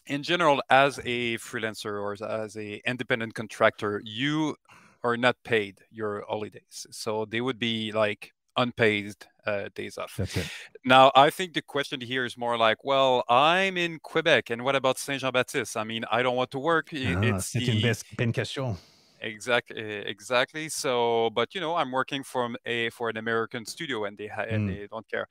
in 0.06 0.22
general, 0.22 0.62
as 0.70 1.00
a 1.06 1.38
freelancer 1.40 2.00
or 2.00 2.16
as 2.24 2.56
a 2.56 2.82
independent 2.86 3.34
contractor, 3.34 4.00
you 4.06 4.56
are 5.04 5.18
not 5.18 5.38
paid 5.44 5.80
your 5.90 6.24
holidays, 6.30 6.86
so 6.92 7.26
they 7.26 7.42
would 7.42 7.58
be 7.58 7.92
like 7.92 8.32
unpaid 8.60 9.16
uh, 9.46 9.70
days 9.74 9.98
off. 9.98 10.16
That's 10.18 10.38
it. 10.38 10.48
Now, 10.86 11.12
I 11.16 11.30
think 11.30 11.54
the 11.54 11.62
question 11.62 12.02
here 12.02 12.26
is 12.26 12.38
more 12.38 12.58
like, 12.58 12.84
well, 12.84 13.24
I'm 13.30 13.78
in 13.78 14.00
Quebec, 14.00 14.50
and 14.50 14.64
what 14.64 14.76
about 14.76 14.98
Saint 14.98 15.22
Jean 15.22 15.32
Baptiste? 15.32 15.76
I 15.78 15.84
mean, 15.84 16.04
I 16.12 16.22
don't 16.24 16.36
want 16.36 16.52
to 16.52 16.60
work. 16.60 16.90
Ah, 16.94 17.22
it's 17.22 17.54
the... 17.54 17.66
une 17.66 17.96
bonne 18.18 18.34
question. 18.34 18.78
Exactly, 19.22 19.78
exactly. 19.82 20.70
So, 20.70 21.30
but 21.32 21.54
you 21.54 21.60
know, 21.60 21.76
I'm 21.76 21.92
working 21.92 22.24
from 22.24 22.56
a 22.66 22.90
for 22.92 23.10
an 23.10 23.18
American 23.18 23.66
studio, 23.66 24.06
and 24.06 24.18
they 24.18 24.28
ha- 24.28 24.44
mm. 24.44 24.54
and 24.54 24.70
they 24.70 24.88
don't 24.90 25.08
care. 25.10 25.28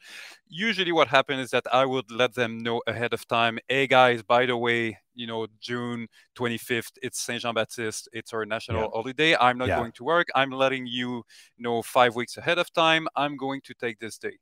Usually, 0.46 0.92
what 0.92 1.08
happens 1.08 1.44
is 1.44 1.50
that 1.50 1.64
I 1.72 1.86
would 1.86 2.10
let 2.10 2.34
them 2.34 2.58
know 2.58 2.82
ahead 2.86 3.14
of 3.14 3.26
time. 3.26 3.58
Hey, 3.66 3.86
guys, 3.86 4.22
by 4.22 4.44
the 4.44 4.56
way, 4.56 4.98
you 5.14 5.26
know, 5.26 5.46
June 5.60 6.06
25th, 6.36 6.92
it's 7.02 7.20
Saint 7.22 7.42
Jean 7.42 7.54
Baptiste. 7.54 8.08
It's 8.12 8.34
our 8.34 8.44
national 8.44 8.82
yeah. 8.82 8.88
holiday. 8.92 9.36
I'm 9.36 9.56
not 9.56 9.68
yeah. 9.68 9.78
going 9.78 9.92
to 9.92 10.04
work. 10.04 10.28
I'm 10.34 10.50
letting 10.50 10.86
you 10.86 11.22
know 11.58 11.80
five 11.80 12.14
weeks 12.14 12.36
ahead 12.36 12.58
of 12.58 12.70
time. 12.72 13.08
I'm 13.16 13.36
going 13.36 13.62
to 13.62 13.74
take 13.74 13.98
this 14.00 14.18
day, 14.18 14.36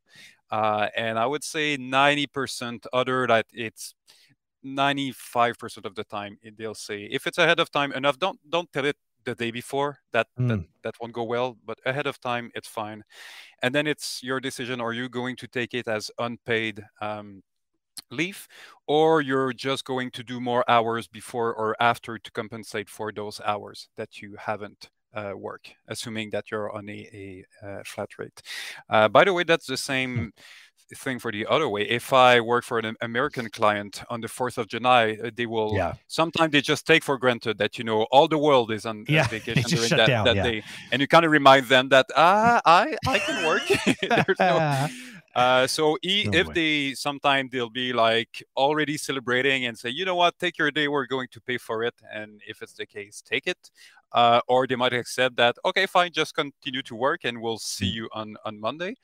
uh, 0.51 0.89
and 0.97 1.19
I 1.19 1.27
would 1.27 1.45
say 1.45 1.77
90% 1.77 2.87
other 2.93 3.27
that 3.29 3.47
it's 3.53 3.95
95% 4.65 5.85
of 5.85 5.95
the 5.95 6.03
time 6.03 6.39
they'll 6.59 6.75
say 6.75 7.05
if 7.05 7.29
it's 7.29 7.39
ahead 7.39 7.61
of 7.61 7.71
time 7.71 7.93
enough 7.93 8.19
don't 8.19 8.41
don't 8.51 8.73
tell 8.73 8.85
it 8.85 8.97
the 9.27 9.35
day 9.35 9.51
before 9.51 9.99
that, 10.13 10.29
mm. 10.39 10.49
that 10.49 10.61
that 10.83 10.95
won't 11.01 11.13
go 11.13 11.25
well 11.25 11.59
but 11.67 11.79
ahead 11.85 12.07
of 12.07 12.19
time 12.21 12.51
it's 12.55 12.69
fine. 12.69 13.03
And 13.63 13.75
then 13.75 13.87
it's 13.87 14.23
your 14.23 14.41
decision 14.41 14.81
are 14.81 14.95
you 14.95 15.09
going 15.09 15.37
to 15.37 15.47
take 15.47 15.75
it 15.75 15.87
as 15.89 16.11
unpaid 16.19 16.83
um, 17.03 17.43
leave 18.11 18.49
or 18.87 19.21
you're 19.21 19.53
just 19.53 19.85
going 19.85 20.11
to 20.13 20.23
do 20.23 20.41
more 20.41 20.65
hours 20.69 21.07
before 21.09 21.53
or 21.55 21.77
after 21.81 22.19
to 22.19 22.31
compensate 22.31 22.89
for 22.89 23.13
those 23.13 23.41
hours 23.45 23.89
that 23.97 24.23
you 24.23 24.37
haven't 24.39 24.91
uh, 25.15 25.33
work 25.35 25.71
assuming 25.89 26.31
that 26.31 26.51
you're 26.51 26.71
on 26.71 26.89
a, 26.89 27.09
a, 27.13 27.45
a 27.63 27.69
uh, 27.69 27.83
flat 27.85 28.09
rate? 28.19 28.41
Uh, 28.89 29.09
by 29.09 29.25
the 29.25 29.33
way 29.33 29.45
that's 29.45 29.67
the 29.67 29.77
same 29.77 30.17
mm 30.17 30.31
thing 30.95 31.19
for 31.19 31.33
the 31.33 31.47
other 31.47 31.69
way. 31.69 31.83
If 31.83 32.13
I 32.13 32.41
work 32.41 32.65
for 32.65 32.79
an 32.79 32.97
American 33.01 33.49
client 33.49 34.03
on 34.09 34.21
the 34.21 34.29
4th 34.29 34.59
of 34.59 34.69
July, 34.69 35.19
uh, 35.23 35.31
they 35.35 35.47
will 35.47 35.75
yeah. 35.75 35.95
sometimes 36.07 36.53
they 36.53 36.61
just 36.61 36.87
take 36.87 37.03
for 37.03 37.19
granted 37.19 37.59
that 37.59 37.79
you 37.79 37.85
know 37.85 38.03
all 38.13 38.29
the 38.29 38.39
world 38.39 38.71
is 38.71 38.87
on 38.87 39.05
yeah, 39.09 39.27
vacation 39.29 39.63
during 39.69 39.91
that, 39.91 40.07
down, 40.07 40.25
that 40.25 40.37
yeah. 40.37 40.43
day, 40.43 40.63
and 40.93 41.01
you 41.01 41.09
kind 41.09 41.25
of 41.25 41.33
remind 41.33 41.67
them 41.67 41.89
that 41.89 42.07
ah, 42.17 42.61
I 42.65 42.97
I 43.07 43.19
can 43.19 43.47
work. 43.47 43.63
No. 44.39 44.89
Uh, 45.35 45.67
so 45.67 45.91
no 45.91 45.97
if 46.03 46.47
way. 46.47 46.55
they 46.55 46.95
sometimes 46.95 47.51
they'll 47.51 47.69
be 47.69 47.93
like 47.93 48.43
already 48.57 48.97
celebrating 48.97 49.67
and 49.67 49.79
say, 49.79 49.91
you 49.91 50.07
know 50.07 50.15
what, 50.15 50.39
take 50.39 50.57
your 50.57 50.71
day, 50.71 50.89
we're 50.89 51.07
going 51.07 51.29
to 51.31 51.41
pay 51.43 51.59
for 51.59 51.85
it, 51.85 51.93
and 52.11 52.41
if 52.49 52.63
it's 52.63 52.73
the 52.73 52.87
case, 52.87 53.23
take 53.23 53.47
it. 53.47 53.71
Uh, 54.13 54.41
or 54.49 54.67
they 54.67 54.77
might 54.77 54.95
accept 54.95 55.37
that, 55.37 55.55
okay, 55.63 55.85
fine, 55.85 56.11
just 56.11 56.35
continue 56.35 56.81
to 56.81 56.95
work, 56.95 57.25
and 57.25 57.43
we'll 57.43 57.59
see 57.59 57.91
mm. 57.91 57.95
you 57.95 58.09
on 58.15 58.37
on 58.47 58.59
Monday 58.59 58.97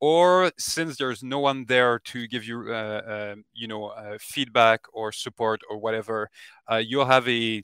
or 0.00 0.52
since 0.58 0.96
there's 0.96 1.22
no 1.22 1.38
one 1.38 1.64
there 1.66 1.98
to 2.00 2.26
give 2.28 2.44
you 2.44 2.66
uh, 2.68 2.72
uh, 2.72 3.34
you 3.54 3.66
know 3.66 3.86
uh, 3.86 4.16
feedback 4.20 4.80
or 4.92 5.12
support 5.12 5.60
or 5.70 5.78
whatever 5.78 6.28
uh, 6.70 6.76
you'll 6.76 7.06
have 7.06 7.28
a 7.28 7.62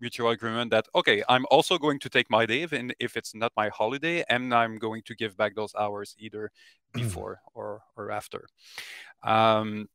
mutual 0.00 0.30
agreement 0.30 0.70
that 0.70 0.86
okay 0.94 1.22
i'm 1.28 1.44
also 1.50 1.76
going 1.78 1.98
to 1.98 2.08
take 2.08 2.30
my 2.30 2.46
day 2.46 2.66
and 2.72 2.94
if 2.98 3.16
it's 3.16 3.34
not 3.34 3.52
my 3.56 3.68
holiday 3.68 4.24
and 4.28 4.54
i'm 4.54 4.78
going 4.78 5.02
to 5.04 5.14
give 5.14 5.36
back 5.36 5.54
those 5.54 5.74
hours 5.78 6.14
either 6.18 6.50
mm. 6.94 7.02
before 7.02 7.40
or 7.54 7.82
or 7.96 8.10
after 8.10 8.46
um, 9.22 9.86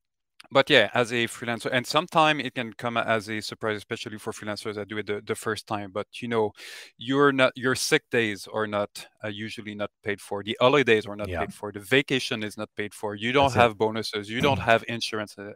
but 0.52 0.70
yeah, 0.70 0.90
as 0.94 1.12
a 1.12 1.28
freelancer, 1.28 1.70
and 1.72 1.86
sometimes 1.86 2.44
it 2.44 2.56
can 2.56 2.74
come 2.74 2.98
as 2.98 3.30
a 3.30 3.42
surprise, 3.42 3.78
especially 3.78 4.18
for 4.18 4.34
freelancers 4.34 4.76
that 4.76 4.88
do 4.88 4.98
it 4.98 5.08
the, 5.08 5.22
the 5.26 5.36
first 5.36 5.68
time. 5.68 5.92
But 5.92 6.08
you 6.22 6.28
know, 6.28 6.52
you're 6.98 7.32
not 7.32 7.54
your 7.56 7.76
sick 7.76 8.04
days 8.12 8.48
are 8.52 8.68
not 8.68 9.08
uh, 9.24 9.28
usually 9.28 9.76
not 9.76 9.92
paid 10.04 10.22
for. 10.22 10.44
The 10.44 10.58
holidays 10.60 11.06
are 11.06 11.16
not 11.16 11.30
yeah. 11.30 11.40
paid 11.40 11.54
for. 11.54 11.72
The 11.72 11.80
vacation 11.80 12.44
is 12.44 12.58
not 12.58 12.70
paid 12.76 12.94
for. 12.94 13.16
You 13.16 13.32
don't 13.32 13.46
That's 13.46 13.56
have 13.56 13.72
it. 13.72 13.78
bonuses. 13.78 14.30
You 14.30 14.42
don't 14.42 14.60
have 14.60 14.84
insurance, 14.88 15.38
uh, 15.38 15.54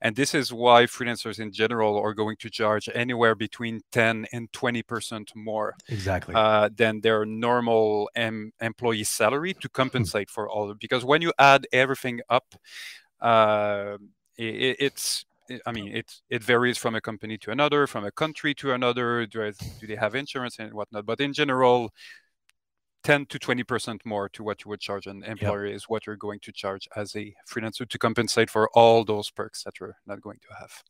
and 0.00 0.16
this 0.16 0.34
is 0.34 0.52
why 0.52 0.84
freelancers 0.84 1.38
in 1.38 1.52
general 1.52 1.98
are 1.98 2.14
going 2.14 2.36
to 2.40 2.50
charge 2.50 2.88
anywhere 2.94 3.34
between 3.34 3.80
ten 3.92 4.26
and 4.32 4.52
twenty 4.52 4.82
percent 4.82 5.32
more 5.34 5.74
exactly 5.88 6.34
uh, 6.34 6.68
than 6.74 7.00
their 7.00 7.24
normal 7.24 8.10
em- 8.16 8.52
employee 8.60 9.04
salary 9.04 9.54
to 9.54 9.68
compensate 9.68 10.30
for 10.30 10.48
all. 10.48 10.74
Because 10.80 11.04
when 11.04 11.22
you 11.22 11.32
add 11.38 11.66
everything 11.72 12.20
up. 12.28 12.54
Uh, 13.20 13.98
it, 14.48 14.76
it's 14.78 15.24
I 15.66 15.72
mean, 15.72 15.88
it 15.88 16.20
it 16.30 16.42
varies 16.42 16.78
from 16.78 16.94
a 16.94 17.00
company 17.00 17.38
to 17.38 17.50
another, 17.50 17.86
from 17.86 18.04
a 18.04 18.12
country 18.12 18.54
to 18.56 18.72
another. 18.72 19.26
Do, 19.26 19.52
do 19.80 19.86
they 19.86 19.96
have 19.96 20.14
insurance 20.14 20.58
and 20.58 20.72
whatnot? 20.72 21.06
But 21.06 21.20
in 21.20 21.32
general, 21.32 21.92
10 23.04 23.26
to 23.26 23.38
20 23.38 23.64
percent 23.64 24.06
more 24.06 24.28
to 24.30 24.42
what 24.42 24.64
you 24.64 24.68
would 24.68 24.80
charge 24.80 25.06
an 25.06 25.24
employer 25.24 25.66
yep. 25.66 25.76
is 25.76 25.84
what 25.88 26.06
you're 26.06 26.16
going 26.16 26.40
to 26.40 26.52
charge 26.52 26.88
as 26.96 27.16
a 27.16 27.34
freelancer 27.48 27.88
to 27.88 27.98
compensate 27.98 28.50
for 28.50 28.68
all 28.74 29.04
those 29.04 29.30
perks 29.30 29.64
that 29.64 29.80
you're 29.80 29.96
not 30.06 30.20
going 30.20 30.38
to 30.38 30.54
have. 30.58 30.82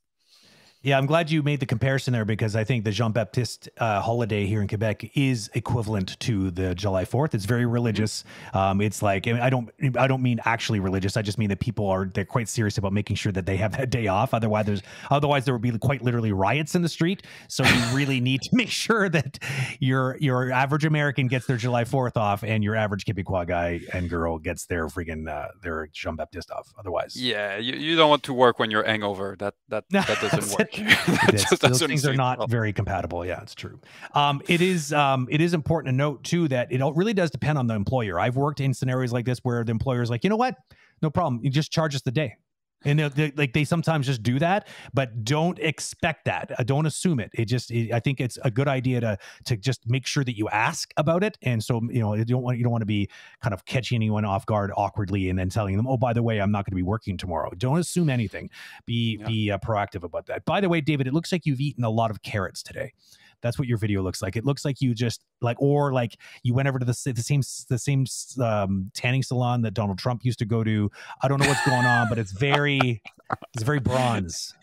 Yeah, 0.85 0.99
I'm 0.99 1.07
glad 1.07 1.31
you 1.31 1.45
made 1.45 1.61
the 1.61 1.67
comparison 1.67 2.13
there 2.13 2.25
because 2.25 2.57
I 2.57 2.65
think 2.65 2.83
the 2.85 2.91
Jean 2.91 3.13
Baptiste 3.13 3.69
uh, 3.79 4.01
holiday 4.01 4.47
here 4.47 4.61
in 4.61 4.67
Quebec 4.67 5.17
is 5.17 5.49
equivalent 5.55 6.19
to 6.21 6.51
the 6.51 6.75
July 6.75 7.05
4th. 7.05 7.35
It's 7.35 7.45
very 7.45 7.67
religious. 7.67 8.25
Mm-hmm. 8.49 8.59
Um, 8.59 8.81
it's 8.81 9.01
like 9.01 9.29
I 9.29 9.49
don't 9.49 9.71
I 9.97 10.09
don't 10.09 10.23
mean 10.23 10.41
actually 10.45 10.81
religious. 10.81 11.17
I 11.17 11.23
just 11.23 11.39
mean 11.39 11.51
that 11.51 11.61
people 11.61 11.87
are 11.87 12.07
they're 12.07 12.25
quite 12.25 12.49
serious 12.49 12.79
about 12.79 12.93
making 12.93 13.15
sure 13.15 13.31
that 13.31 13.47
they 13.47 13.57
have 13.59 13.77
that 13.77 13.91
day 13.91 14.09
off. 14.09 14.35
Otherwise, 14.35 14.67
there's 14.67 14.83
otherwise 15.09 15.45
there 15.45 15.55
would 15.55 15.63
be 15.63 15.71
quite 15.79 16.03
literally 16.03 16.33
riots 16.33 16.75
in 16.75 16.83
the 16.83 16.89
street. 16.89 17.23
So 17.47 17.63
you 17.63 17.85
really 17.97 18.19
need 18.19 18.43
to 18.43 18.51
make 18.53 18.71
sure 18.71 19.09
that 19.09 19.39
your 19.79 20.17
your 20.19 20.51
average 20.51 20.85
American 20.85 21.29
gets 21.29 21.47
their 21.47 21.59
July 21.59 21.85
4th 21.85 22.17
off, 22.17 22.43
and 22.43 22.65
your 22.65 22.75
average 22.75 23.05
Quebecois 23.05 23.47
guy 23.47 23.83
and 23.93 24.11
girl 24.11 24.37
gets 24.37 24.67
their 24.67 24.89
freaking 24.89 25.29
uh, 25.29 25.47
their 25.63 25.87
Jean 25.93 26.17
Baptiste 26.17 26.51
off. 26.51 26.73
Otherwise, 26.77 27.15
yeah, 27.15 27.57
you, 27.57 27.75
you 27.75 27.95
don't 27.95 28.11
want 28.11 28.25
to 28.25 28.35
work 28.35 28.59
when 28.59 28.73
you're 28.73 28.85
hangover. 28.85 29.37
That 29.39 29.55
that 29.69 29.85
that 29.91 30.21
doesn't 30.21 30.59
work. 30.59 30.72
Those 31.61 31.83
things 31.83 32.07
are 32.07 32.15
not 32.15 32.49
very 32.49 32.73
compatible. 32.73 33.25
Yeah, 33.25 33.43
it's 33.43 33.55
true. 33.55 33.79
Um, 34.15 34.43
it 34.49 34.61
is. 34.61 34.93
Um, 34.93 35.29
it 35.31 35.41
is 35.41 35.55
important 35.55 35.93
to 35.93 35.97
note 35.97 36.25
too 36.25 36.49
that 36.49 36.73
it 36.73 36.81
really 36.95 37.15
does 37.15 37.31
depend 37.31 37.59
on 37.59 37.67
the 37.67 37.75
employer. 37.75 38.19
I've 38.19 38.37
worked 38.37 38.61
in 38.61 38.75
scenarios 38.75 39.13
like 39.13 39.25
this 39.25 39.39
where 39.41 39.65
the 39.65 39.71
employer 39.71 40.03
is 40.03 40.11
like, 40.11 40.25
you 40.25 40.31
know 40.31 40.37
what, 40.37 40.57
no 41.03 41.11
problem, 41.11 41.41
you 41.43 41.51
just 41.51 41.73
charge 41.73 41.95
us 41.95 42.03
the 42.03 42.13
day 42.13 42.37
and 42.85 42.99
they, 42.99 43.09
they, 43.09 43.33
like 43.37 43.53
they 43.53 43.65
sometimes 43.65 44.07
just 44.07 44.23
do 44.23 44.39
that 44.39 44.69
but 44.95 45.25
don't 45.25 45.59
expect 45.59 46.25
that. 46.25 46.53
Uh, 46.59 46.63
don't 46.63 46.87
assume 46.87 47.21
it. 47.21 47.31
It 47.35 47.47
just 47.47 47.71
it, 47.71 47.93
i 47.93 48.01
think 48.01 48.21
it's 48.21 48.39
a 48.43 48.51
good 48.51 48.69
idea 48.69 49.01
to 49.01 49.19
to 49.45 49.57
just 49.57 49.89
make 49.89 50.07
sure 50.07 50.25
that 50.25 50.37
you 50.37 50.49
ask 50.49 50.93
about 50.97 51.25
it. 51.25 51.39
And 51.43 51.63
so 51.63 51.81
you 51.91 52.01
know 52.01 52.15
you 52.15 52.25
don't 52.25 52.43
want 52.43 52.59
you 52.59 52.65
don't 52.65 52.73
want 52.73 52.83
to 52.83 52.87
be 52.87 53.09
kind 53.43 53.55
of 53.55 53.65
catching 53.65 53.97
anyone 53.97 54.25
off 54.25 54.47
guard 54.47 54.73
awkwardly 54.77 55.29
and 55.29 55.39
then 55.39 55.49
telling 55.49 55.77
them 55.77 55.87
oh 55.87 55.97
by 55.97 56.13
the 56.13 56.23
way 56.23 56.41
i'm 56.41 56.51
not 56.51 56.65
going 56.65 56.73
to 56.73 56.77
be 56.77 56.83
working 56.83 57.17
tomorrow 57.17 57.51
don't 57.57 57.79
assume 57.79 58.11
anything. 58.11 58.51
Be 58.87 59.19
yeah. 59.21 59.27
be 59.27 59.51
uh, 59.51 59.59
proactive 59.59 60.03
about 60.03 60.27
that. 60.27 60.45
By 60.45 60.61
the 60.61 60.69
way 60.69 60.81
david 60.81 61.07
it 61.07 61.15
looks 61.15 61.33
like 61.33 61.47
you've 61.47 61.61
eaten 61.61 61.85
a 61.85 61.91
lot 61.91 62.11
of 62.11 62.23
carrots 62.23 62.63
today 62.63 62.93
that's 63.43 63.59
what 63.59 63.69
your 63.69 63.79
video 63.79 64.03
looks 64.03 64.23
like. 64.23 64.37
It 64.37 64.45
looks 64.45 64.65
like 64.65 64.81
you 64.81 64.95
just 64.95 65.23
like, 65.41 65.61
or 65.61 65.93
like 65.93 66.17
you 66.43 66.55
went 66.55 66.69
over 66.69 66.79
to 66.79 66.85
the, 66.85 67.13
the 67.13 67.23
same 67.23 67.43
the 67.69 67.79
same 67.79 68.07
um, 68.43 68.91
tanning 68.95 69.23
salon 69.23 69.63
that 69.63 69.75
Donald 69.75 69.99
Trump 69.99 70.25
used 70.25 70.39
to 70.39 70.45
go 70.45 70.65
to. 70.65 70.91
I 71.23 71.29
don't 71.29 71.41
know 71.41 71.49
what's 71.49 71.67
going 71.67 71.85
on, 71.85 72.09
but 72.09 72.19
it's 72.19 72.33
very 72.33 73.03
it's 73.55 73.63
very 73.63 73.81
bronze. 73.81 74.55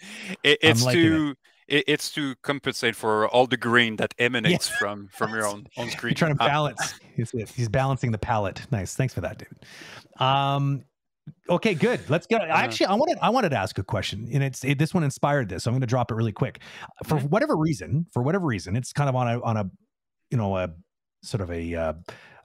It, 0.44 0.60
it's 0.62 0.86
too. 0.86 1.36
it. 1.68 1.84
it's 1.88 2.12
to 2.12 2.36
compensate 2.42 2.96
for 2.96 3.28
all 3.28 3.46
the 3.46 3.58
green 3.58 3.98
that 3.98 4.14
emanates 4.18 4.70
yeah. 4.70 4.78
from 4.78 5.10
from 5.12 5.34
your 5.34 5.46
own 5.46 5.68
on 5.78 5.90
screen. 5.90 6.12
You're 6.12 6.16
trying 6.16 6.38
to 6.38 6.44
uh, 6.44 6.48
balance. 6.48 7.00
he's, 7.16 7.32
he's 7.32 7.70
balancing 7.70 8.12
the 8.12 8.18
palette. 8.18 8.62
Nice. 8.72 8.96
Thanks 8.96 9.14
for 9.14 9.22
that, 9.22 9.38
dude. 9.38 10.26
Um, 10.26 10.84
Okay, 11.50 11.74
good. 11.74 12.02
Let's 12.10 12.28
go. 12.28 12.38
Uh, 12.38 12.46
Actually, 12.50 12.88
I 12.88 12.96
wanted 12.96 13.18
I 13.22 13.30
wanted 13.30 13.50
to 13.50 13.58
ask 13.58 13.78
a 13.78 13.84
question, 13.84 14.28
and 14.32 14.44
it's 14.44 14.64
it, 14.64 14.80
this 14.80 14.94
one 14.94 15.04
inspired 15.04 15.50
this. 15.50 15.64
So 15.64 15.70
I'm 15.70 15.74
going 15.74 15.82
to 15.82 15.88
drop 15.88 16.12
it 16.12 16.16
really 16.16 16.32
quick. 16.32 16.60
For 17.06 17.18
whatever 17.20 17.56
reason, 17.56 18.06
for 18.12 18.24
whatever 18.24 18.46
reason, 18.46 18.76
it's 18.76 18.94
kind 18.94 19.10
of 19.10 19.16
on 19.16 19.28
a 19.28 19.42
on 19.42 19.58
a 19.58 19.70
you 20.30 20.38
know 20.38 20.58
a 20.58 20.70
sort 21.22 21.42
of 21.42 21.52
a 21.52 21.76
uh, 21.76 21.94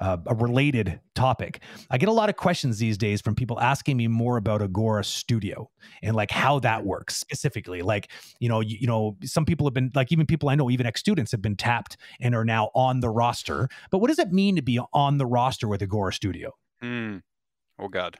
uh, 0.00 0.18
a 0.26 0.34
related 0.34 1.00
topic. 1.14 1.62
I 1.90 1.98
get 1.98 2.08
a 2.08 2.12
lot 2.12 2.28
of 2.28 2.36
questions 2.36 2.78
these 2.78 2.98
days 2.98 3.20
from 3.20 3.34
people 3.34 3.60
asking 3.60 3.96
me 3.96 4.08
more 4.08 4.36
about 4.36 4.62
Agora 4.62 5.04
Studio 5.04 5.70
and 6.02 6.16
like 6.16 6.30
how 6.30 6.58
that 6.60 6.84
works 6.84 7.16
specifically. 7.16 7.82
Like, 7.82 8.10
you 8.40 8.48
know, 8.48 8.60
you, 8.60 8.76
you 8.80 8.86
know, 8.86 9.16
some 9.24 9.44
people 9.44 9.66
have 9.66 9.74
been 9.74 9.90
like 9.94 10.12
even 10.12 10.26
people 10.26 10.48
I 10.48 10.54
know, 10.54 10.70
even 10.70 10.86
ex 10.86 11.00
students 11.00 11.32
have 11.32 11.42
been 11.42 11.56
tapped 11.56 11.96
and 12.20 12.34
are 12.34 12.44
now 12.44 12.70
on 12.74 13.00
the 13.00 13.10
roster. 13.10 13.68
But 13.90 13.98
what 13.98 14.08
does 14.08 14.18
it 14.18 14.32
mean 14.32 14.56
to 14.56 14.62
be 14.62 14.78
on 14.92 15.18
the 15.18 15.26
roster 15.26 15.68
with 15.68 15.82
Agora 15.82 16.12
Studio? 16.12 16.52
Hmm. 16.80 17.18
Oh 17.78 17.88
God! 17.88 18.18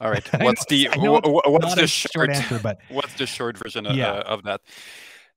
All 0.00 0.10
right. 0.10 0.26
What's 0.42 0.64
the 0.66 0.88
what's 0.94 1.74
the 1.74 1.86
short, 1.86 2.12
short, 2.12 2.30
answer? 2.30 2.60
But 2.62 2.78
what's 2.90 3.14
the 3.14 3.26
short 3.26 3.56
version 3.56 3.86
of, 3.86 3.96
yeah. 3.96 4.12
uh, 4.12 4.22
of 4.22 4.42
that? 4.44 4.60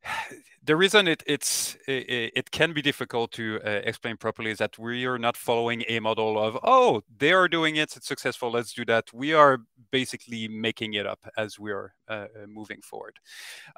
The 0.61 0.75
reason 0.75 1.07
it 1.07 1.23
it's 1.25 1.77
it, 1.87 2.33
it 2.35 2.51
can 2.51 2.73
be 2.73 2.83
difficult 2.83 3.31
to 3.31 3.59
uh, 3.65 3.81
explain 3.85 4.17
properly 4.17 4.51
is 4.51 4.59
that 4.59 4.77
we 4.77 5.05
are 5.05 5.17
not 5.17 5.35
following 5.35 5.83
a 5.87 5.99
model 5.99 6.37
of 6.37 6.59
oh 6.61 7.01
they 7.17 7.31
are 7.31 7.47
doing 7.47 7.77
it 7.77 7.95
it's 7.95 8.05
successful 8.05 8.51
let's 8.51 8.73
do 8.73 8.85
that. 8.85 9.05
We 9.11 9.33
are 9.33 9.59
basically 9.89 10.47
making 10.47 10.93
it 10.93 11.07
up 11.07 11.25
as 11.37 11.57
we 11.57 11.71
are 11.71 11.95
uh, 12.07 12.27
uh 12.35 12.47
moving 12.47 12.81
forward. 12.83 13.17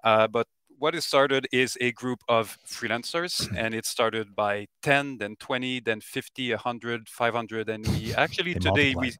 Uh, 0.03 0.27
but 0.27 0.47
what 0.79 0.95
is 0.95 1.05
started 1.05 1.47
is 1.53 1.77
a 1.79 1.93
group 1.93 2.23
of 2.27 2.57
freelancers 2.67 3.47
and 3.55 3.73
it 3.73 3.85
started 3.85 4.35
by 4.35 4.67
10 4.81 5.19
then 5.19 5.35
20 5.39 5.79
then 5.81 6.01
50 6.01 6.49
100 6.49 7.07
500 7.07 7.69
and 7.69 7.87
we 7.87 8.13
actually 8.17 8.55
today 8.55 8.95
we 8.95 9.13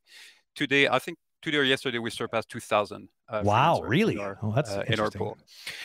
today, 0.56 0.88
I 0.88 1.00
think 1.00 1.18
today 1.42 1.58
or 1.58 1.64
yesterday, 1.64 1.98
we 1.98 2.10
surpassed 2.10 2.50
2,000. 2.50 3.10
Uh, 3.28 3.42
wow, 3.46 3.80
really? 3.82 4.16
In 4.16 4.20
our, 4.20 4.38
oh, 4.44 4.52
that's 4.54 4.72
uh, 4.72 4.84
in 4.88 5.00
our 5.00 5.10
pool. 5.10 5.38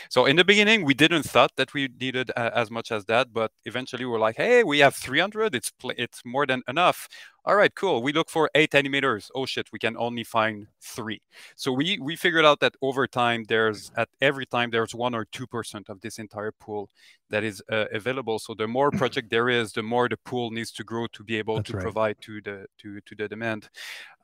So 0.08 0.26
in 0.26 0.34
the 0.36 0.44
beginning, 0.44 0.84
we 0.84 0.94
didn't 0.94 1.22
thought 1.22 1.52
that 1.56 1.72
we 1.74 1.88
needed 2.00 2.32
uh, 2.36 2.50
as 2.54 2.70
much 2.70 2.90
as 2.90 3.04
that, 3.04 3.32
but 3.32 3.52
eventually 3.64 4.04
we're 4.04 4.18
like, 4.18 4.36
hey, 4.36 4.64
we 4.64 4.80
have 4.80 4.96
300. 4.96 5.54
It's 5.54 5.72
it's 5.96 6.22
more 6.24 6.44
than 6.44 6.62
enough. 6.66 7.08
All 7.44 7.54
right, 7.54 7.72
cool. 7.72 8.02
We 8.02 8.12
look 8.12 8.28
for 8.28 8.50
eight 8.56 8.72
animators. 8.72 9.30
Oh 9.32 9.46
shit, 9.46 9.68
we 9.72 9.78
can 9.78 9.96
only 9.96 10.24
find 10.24 10.66
three. 10.82 11.22
So 11.54 11.70
we 11.70 11.96
we 12.00 12.16
figured 12.16 12.44
out 12.44 12.58
that 12.58 12.74
over 12.82 13.06
time, 13.06 13.44
there's 13.48 13.92
at 13.96 14.08
every 14.20 14.46
time 14.46 14.70
there's 14.72 14.96
one 14.96 15.14
or 15.14 15.24
two 15.26 15.46
percent 15.46 15.88
of 15.88 16.00
this 16.00 16.18
entire 16.18 16.50
pool 16.50 16.90
that 17.30 17.44
is 17.44 17.62
uh, 17.70 17.84
available. 17.92 18.40
So 18.40 18.54
the 18.54 18.66
more 18.66 18.90
project 19.02 19.30
there 19.30 19.48
is, 19.48 19.70
the 19.72 19.84
more 19.84 20.08
the 20.08 20.16
pool 20.16 20.50
needs 20.50 20.72
to 20.72 20.82
grow 20.82 21.06
to 21.12 21.22
be 21.22 21.36
able 21.36 21.56
That's 21.56 21.70
to 21.70 21.76
right. 21.76 21.82
provide 21.82 22.16
to 22.22 22.40
the 22.40 22.66
to 22.78 23.00
to 23.00 23.14
the 23.14 23.28
demand. 23.28 23.68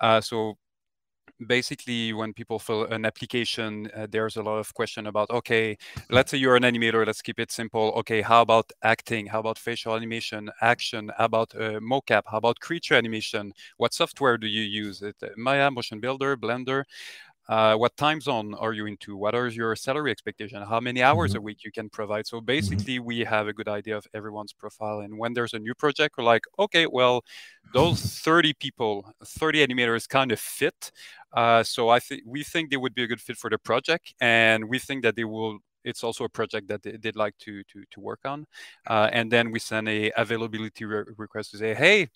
Uh, 0.00 0.20
so 0.20 0.58
basically 1.46 2.12
when 2.12 2.32
people 2.32 2.58
fill 2.58 2.84
an 2.84 3.04
application 3.04 3.90
uh, 3.96 4.06
there's 4.10 4.36
a 4.36 4.42
lot 4.42 4.58
of 4.58 4.72
question 4.74 5.06
about 5.06 5.30
okay 5.30 5.76
let's 6.10 6.30
say 6.30 6.38
you're 6.38 6.56
an 6.56 6.62
animator 6.62 7.06
let's 7.06 7.22
keep 7.22 7.38
it 7.38 7.50
simple. 7.50 7.92
Okay 7.96 8.22
how 8.22 8.42
about 8.42 8.70
acting? 8.82 9.26
How 9.26 9.40
about 9.40 9.58
facial 9.58 9.94
animation 9.94 10.50
action? 10.60 11.10
How 11.16 11.26
about 11.26 11.54
uh, 11.54 11.80
mocap? 11.80 12.22
How 12.26 12.38
about 12.38 12.60
creature 12.60 12.94
animation? 12.94 13.52
What 13.76 13.94
software 13.94 14.38
do 14.38 14.46
you 14.46 14.62
use? 14.62 15.02
It 15.02 15.16
uh, 15.22 15.28
maya 15.36 15.70
motion 15.70 16.00
builder 16.00 16.36
blender 16.36 16.84
uh, 17.48 17.74
what 17.74 17.96
time 17.96 18.20
zone 18.20 18.54
are 18.54 18.72
you 18.72 18.86
into? 18.86 19.16
What 19.16 19.34
are 19.34 19.48
your 19.48 19.74
salary 19.74 20.10
expectation 20.10 20.62
how 20.62 20.78
many 20.78 21.02
hours 21.02 21.32
mm-hmm. 21.32 21.38
a 21.38 21.42
week 21.42 21.64
you 21.64 21.72
can 21.72 21.88
provide? 21.90 22.26
So 22.26 22.36
mm-hmm. 22.36 22.46
basically 22.46 22.96
mm-hmm. 22.96 23.04
we 23.04 23.18
have 23.20 23.48
a 23.48 23.52
good 23.52 23.68
idea 23.68 23.96
of 23.96 24.06
everyone's 24.14 24.52
profile 24.52 25.00
and 25.00 25.18
when 25.18 25.34
there's 25.34 25.52
a 25.52 25.58
new 25.58 25.74
project 25.74 26.16
we're 26.16 26.24
like 26.24 26.44
okay 26.58 26.86
well 26.86 27.24
those 27.74 28.00
30 28.00 28.54
people 28.54 29.12
30 29.24 29.66
animators 29.66 30.08
kind 30.08 30.30
of 30.30 30.38
fit 30.38 30.92
uh, 31.34 31.62
so 31.62 31.88
i 31.88 31.98
think 31.98 32.22
we 32.26 32.42
think 32.42 32.70
they 32.70 32.76
would 32.76 32.94
be 32.94 33.04
a 33.04 33.06
good 33.06 33.20
fit 33.20 33.36
for 33.36 33.50
the 33.50 33.58
project 33.58 34.14
and 34.20 34.68
we 34.68 34.78
think 34.78 35.02
that 35.02 35.16
they 35.16 35.24
will 35.24 35.58
it's 35.84 36.04
also 36.04 36.24
a 36.24 36.28
project 36.28 36.68
that 36.68 36.82
they, 36.82 36.96
would 37.04 37.16
like 37.16 37.36
to 37.38 37.62
to 37.64 37.82
to 37.90 38.00
work 38.00 38.20
on 38.24 38.46
uh, 38.88 39.08
and 39.12 39.30
then 39.30 39.50
we 39.50 39.58
send 39.58 39.88
a 39.88 40.12
availability 40.16 40.84
re- 40.84 41.04
request 41.16 41.50
to 41.50 41.58
say 41.58 41.74
hey 41.74 42.08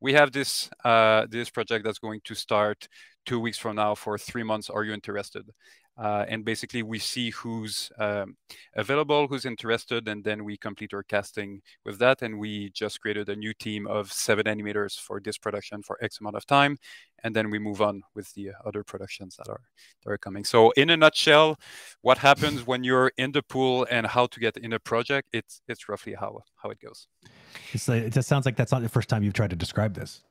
we 0.00 0.14
have 0.14 0.32
this 0.32 0.70
uh, 0.84 1.26
this 1.28 1.50
project 1.50 1.84
that's 1.84 1.98
going 1.98 2.20
to 2.24 2.34
start 2.34 2.88
two 3.26 3.38
weeks 3.38 3.58
from 3.58 3.76
now 3.76 3.94
for 3.94 4.18
three 4.18 4.42
months. 4.42 4.70
Are 4.70 4.84
you 4.84 4.92
interested? 4.92 5.50
Uh, 5.98 6.24
and 6.28 6.46
basically, 6.46 6.82
we 6.82 6.98
see 6.98 7.28
who's 7.28 7.92
um, 7.98 8.34
available, 8.74 9.28
who's 9.28 9.44
interested, 9.44 10.08
and 10.08 10.24
then 10.24 10.44
we 10.44 10.56
complete 10.56 10.94
our 10.94 11.02
casting 11.02 11.60
with 11.84 11.98
that. 11.98 12.22
And 12.22 12.38
we 12.38 12.70
just 12.70 13.02
created 13.02 13.28
a 13.28 13.36
new 13.36 13.52
team 13.52 13.86
of 13.86 14.10
seven 14.10 14.46
animators 14.46 14.98
for 14.98 15.20
this 15.20 15.36
production 15.36 15.82
for 15.82 16.02
X 16.02 16.18
amount 16.20 16.36
of 16.36 16.46
time, 16.46 16.78
and 17.24 17.34
then 17.34 17.50
we 17.50 17.58
move 17.58 17.80
on 17.80 18.02
with 18.14 18.32
the 18.34 18.52
other 18.64 18.82
productions 18.82 19.36
that 19.36 19.48
are 19.48 19.62
that 20.04 20.10
are 20.12 20.18
coming. 20.18 20.44
So, 20.44 20.70
in 20.72 20.90
a 20.90 20.96
nutshell, 20.96 21.58
what 22.02 22.18
happens 22.18 22.66
when 22.66 22.84
you're 22.84 23.12
in 23.16 23.32
the 23.32 23.42
pool 23.42 23.86
and 23.90 24.06
how 24.06 24.26
to 24.26 24.40
get 24.40 24.56
in 24.56 24.72
a 24.72 24.78
project? 24.78 25.28
It's 25.32 25.62
it's 25.68 25.88
roughly 25.88 26.14
how 26.14 26.42
how 26.62 26.70
it 26.70 26.80
goes. 26.80 27.06
It's 27.72 27.88
like, 27.88 28.02
it 28.02 28.12
just 28.12 28.28
sounds 28.28 28.46
like 28.46 28.56
that's 28.56 28.72
not 28.72 28.82
the 28.82 28.88
first 28.88 29.08
time 29.08 29.22
you've 29.22 29.34
tried 29.34 29.50
to 29.50 29.56
describe 29.56 29.94
this. 29.94 30.22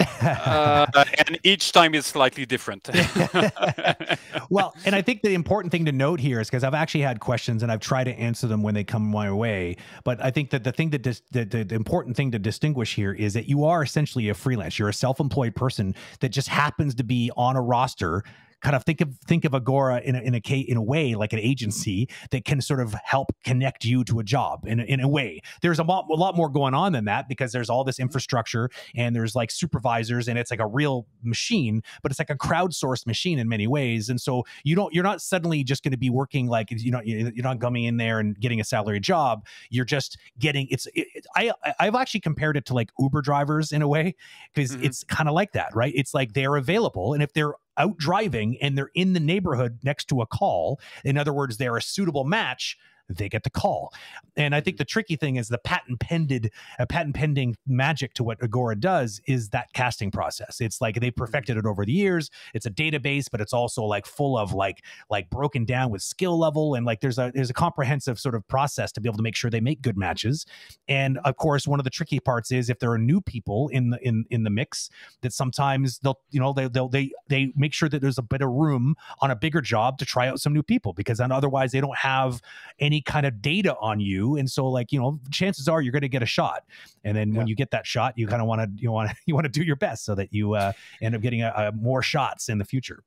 Uh, 0.00 0.86
and 1.26 1.38
each 1.42 1.72
time 1.72 1.94
is 1.94 2.06
slightly 2.06 2.44
different. 2.44 2.88
well, 4.50 4.74
and 4.84 4.94
I 4.94 5.02
think 5.02 5.22
the 5.22 5.34
important 5.34 5.72
thing 5.72 5.84
to 5.86 5.92
note 5.92 6.20
here 6.20 6.40
is 6.40 6.48
because 6.48 6.64
I've 6.64 6.74
actually 6.74 7.02
had 7.02 7.20
questions 7.20 7.62
and 7.62 7.72
I've 7.72 7.80
tried 7.80 8.04
to 8.04 8.12
answer 8.12 8.46
them 8.46 8.62
when 8.62 8.74
they 8.74 8.84
come 8.84 9.02
my 9.02 9.30
way. 9.32 9.76
But 10.04 10.22
I 10.22 10.30
think 10.30 10.50
that 10.50 10.64
the 10.64 10.72
thing 10.72 10.90
that 10.90 11.02
dis- 11.02 11.22
the, 11.30 11.44
the, 11.44 11.64
the 11.64 11.74
important 11.74 12.16
thing 12.16 12.30
to 12.32 12.38
distinguish 12.38 12.94
here 12.94 13.12
is 13.12 13.34
that 13.34 13.48
you 13.48 13.64
are 13.64 13.82
essentially 13.82 14.28
a 14.28 14.34
freelance. 14.34 14.78
You're 14.78 14.88
a 14.88 14.94
self-employed 14.94 15.54
person 15.54 15.94
that 16.20 16.30
just 16.30 16.48
happens 16.48 16.94
to 16.96 17.04
be 17.04 17.30
on 17.36 17.56
a 17.56 17.62
roster 17.62 18.24
kind 18.62 18.74
of 18.74 18.84
think 18.84 19.00
of 19.00 19.10
think 19.26 19.44
of 19.44 19.54
Agora 19.54 20.00
in 20.00 20.16
a, 20.16 20.20
in 20.20 20.34
a 20.34 20.38
in 20.38 20.76
a 20.76 20.82
way 20.82 21.14
like 21.14 21.32
an 21.32 21.38
agency 21.38 22.08
that 22.30 22.44
can 22.44 22.60
sort 22.60 22.80
of 22.80 22.94
help 23.04 23.34
connect 23.44 23.84
you 23.84 24.04
to 24.04 24.18
a 24.18 24.24
job 24.24 24.66
in 24.66 24.80
a, 24.80 24.84
in 24.84 25.00
a 25.00 25.08
way. 25.08 25.40
There's 25.62 25.78
a 25.78 25.82
lot, 25.82 26.06
a 26.10 26.14
lot 26.14 26.36
more 26.36 26.48
going 26.48 26.74
on 26.74 26.92
than 26.92 27.04
that 27.04 27.28
because 27.28 27.52
there's 27.52 27.70
all 27.70 27.84
this 27.84 27.98
infrastructure 27.98 28.70
and 28.94 29.14
there's 29.14 29.34
like 29.34 29.50
supervisors 29.50 30.28
and 30.28 30.38
it's 30.38 30.50
like 30.50 30.60
a 30.60 30.66
real 30.66 31.06
machine, 31.22 31.82
but 32.02 32.10
it's 32.10 32.18
like 32.18 32.30
a 32.30 32.36
crowdsourced 32.36 33.06
machine 33.06 33.38
in 33.38 33.48
many 33.48 33.66
ways. 33.66 34.08
And 34.08 34.20
so 34.20 34.44
you 34.64 34.74
don't 34.74 34.92
you're 34.94 35.04
not 35.04 35.20
suddenly 35.20 35.62
just 35.62 35.82
going 35.82 35.92
to 35.92 35.98
be 35.98 36.10
working 36.10 36.46
like 36.46 36.68
you 36.70 36.90
know 36.90 37.00
you're 37.04 37.30
not 37.42 37.60
coming 37.60 37.84
in 37.84 37.96
there 37.98 38.18
and 38.20 38.38
getting 38.40 38.60
a 38.60 38.64
salary 38.64 39.00
job. 39.00 39.44
You're 39.70 39.84
just 39.84 40.16
getting 40.38 40.66
it's 40.70 40.86
it, 40.94 41.26
I 41.36 41.52
I've 41.78 41.94
actually 41.94 42.20
compared 42.20 42.56
it 42.56 42.64
to 42.66 42.74
like 42.74 42.90
Uber 42.98 43.22
drivers 43.22 43.72
in 43.72 43.82
a 43.82 43.88
way 43.88 44.14
because 44.54 44.72
mm-hmm. 44.72 44.84
it's 44.84 45.04
kind 45.04 45.28
of 45.28 45.34
like 45.34 45.52
that, 45.52 45.74
right? 45.74 45.92
It's 45.94 46.14
like 46.14 46.32
they're 46.32 46.56
available 46.56 47.12
and 47.12 47.22
if 47.22 47.32
they're 47.32 47.54
out 47.78 47.96
driving 47.96 48.56
and 48.60 48.76
they're 48.76 48.90
in 48.94 49.12
the 49.12 49.20
neighborhood 49.20 49.78
next 49.82 50.06
to 50.08 50.20
a 50.20 50.26
call. 50.26 50.80
In 51.04 51.16
other 51.16 51.32
words, 51.32 51.56
they're 51.56 51.76
a 51.76 51.82
suitable 51.82 52.24
match 52.24 52.76
they 53.08 53.28
get 53.28 53.42
the 53.42 53.50
call. 53.50 53.92
And 54.36 54.54
I 54.54 54.60
think 54.60 54.76
the 54.76 54.84
tricky 54.84 55.16
thing 55.16 55.36
is 55.36 55.48
the 55.48 55.58
patent 55.58 56.00
pended, 56.00 56.50
uh, 56.78 56.86
patent 56.86 57.14
pending 57.14 57.56
magic 57.66 58.14
to 58.14 58.24
what 58.24 58.42
Agora 58.42 58.76
does 58.76 59.20
is 59.26 59.50
that 59.50 59.72
casting 59.72 60.10
process. 60.10 60.60
It's 60.60 60.80
like 60.80 61.00
they 61.00 61.10
perfected 61.10 61.56
it 61.56 61.66
over 61.66 61.84
the 61.84 61.92
years. 61.92 62.30
It's 62.54 62.66
a 62.66 62.70
database, 62.70 63.26
but 63.30 63.40
it's 63.40 63.52
also 63.52 63.82
like 63.82 64.06
full 64.06 64.36
of 64.36 64.52
like 64.52 64.84
like 65.10 65.30
broken 65.30 65.64
down 65.64 65.90
with 65.90 66.02
skill 66.02 66.38
level 66.38 66.74
and 66.74 66.84
like 66.84 67.00
there's 67.00 67.18
a 67.18 67.32
there's 67.34 67.50
a 67.50 67.54
comprehensive 67.54 68.18
sort 68.18 68.34
of 68.34 68.46
process 68.48 68.92
to 68.92 69.00
be 69.00 69.08
able 69.08 69.16
to 69.16 69.22
make 69.22 69.36
sure 69.36 69.50
they 69.50 69.60
make 69.60 69.82
good 69.82 69.96
matches. 69.96 70.46
And 70.88 71.18
of 71.18 71.36
course, 71.36 71.66
one 71.66 71.80
of 71.80 71.84
the 71.84 71.90
tricky 71.90 72.20
parts 72.20 72.50
is 72.52 72.70
if 72.70 72.78
there 72.78 72.90
are 72.92 72.98
new 72.98 73.20
people 73.20 73.68
in 73.68 73.90
the 73.90 74.06
in 74.06 74.24
in 74.30 74.44
the 74.44 74.50
mix 74.50 74.90
that 75.22 75.32
sometimes 75.32 75.98
they'll 76.00 76.20
you 76.30 76.40
know 76.40 76.52
they 76.52 76.68
they'll 76.68 76.88
they 76.88 77.12
they 77.28 77.52
make 77.56 77.72
sure 77.72 77.88
that 77.88 78.00
there's 78.02 78.18
a 78.18 78.22
bit 78.22 78.42
of 78.42 78.50
room 78.50 78.94
on 79.20 79.30
a 79.30 79.36
bigger 79.36 79.60
job 79.60 79.98
to 79.98 80.04
try 80.04 80.28
out 80.28 80.40
some 80.40 80.52
new 80.52 80.62
people 80.62 80.92
because 80.92 81.18
then 81.18 81.32
otherwise 81.32 81.72
they 81.72 81.80
don't 81.80 81.98
have 81.98 82.40
any 82.78 82.95
any 82.96 83.02
kind 83.02 83.26
of 83.26 83.42
data 83.42 83.76
on 83.80 84.00
you. 84.00 84.36
And 84.36 84.50
so 84.50 84.66
like 84.66 84.92
you 84.92 85.00
know 85.00 85.20
chances 85.30 85.68
are 85.68 85.80
you're 85.82 85.92
going 85.92 86.02
to 86.02 86.08
get 86.08 86.22
a 86.22 86.26
shot. 86.26 86.64
And 87.04 87.16
then 87.16 87.32
yeah. 87.32 87.38
when 87.38 87.46
you 87.46 87.54
get 87.54 87.70
that 87.70 87.86
shot 87.86 88.14
you 88.16 88.26
kind 88.26 88.40
of 88.40 88.48
want 88.48 88.62
to 88.62 88.82
you 88.82 88.90
want 88.90 89.10
to 89.10 89.16
you 89.26 89.34
want 89.34 89.44
to 89.44 89.50
do 89.50 89.62
your 89.62 89.76
best 89.76 90.04
so 90.04 90.14
that 90.14 90.32
you 90.32 90.54
uh, 90.54 90.72
end 91.02 91.14
up 91.14 91.20
getting 91.20 91.42
a, 91.42 91.52
a 91.56 91.72
more 91.72 92.02
shots 92.02 92.48
in 92.48 92.58
the 92.58 92.64
future 92.64 93.02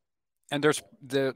and 0.52 0.64
there's 0.64 0.82
the, 1.02 1.34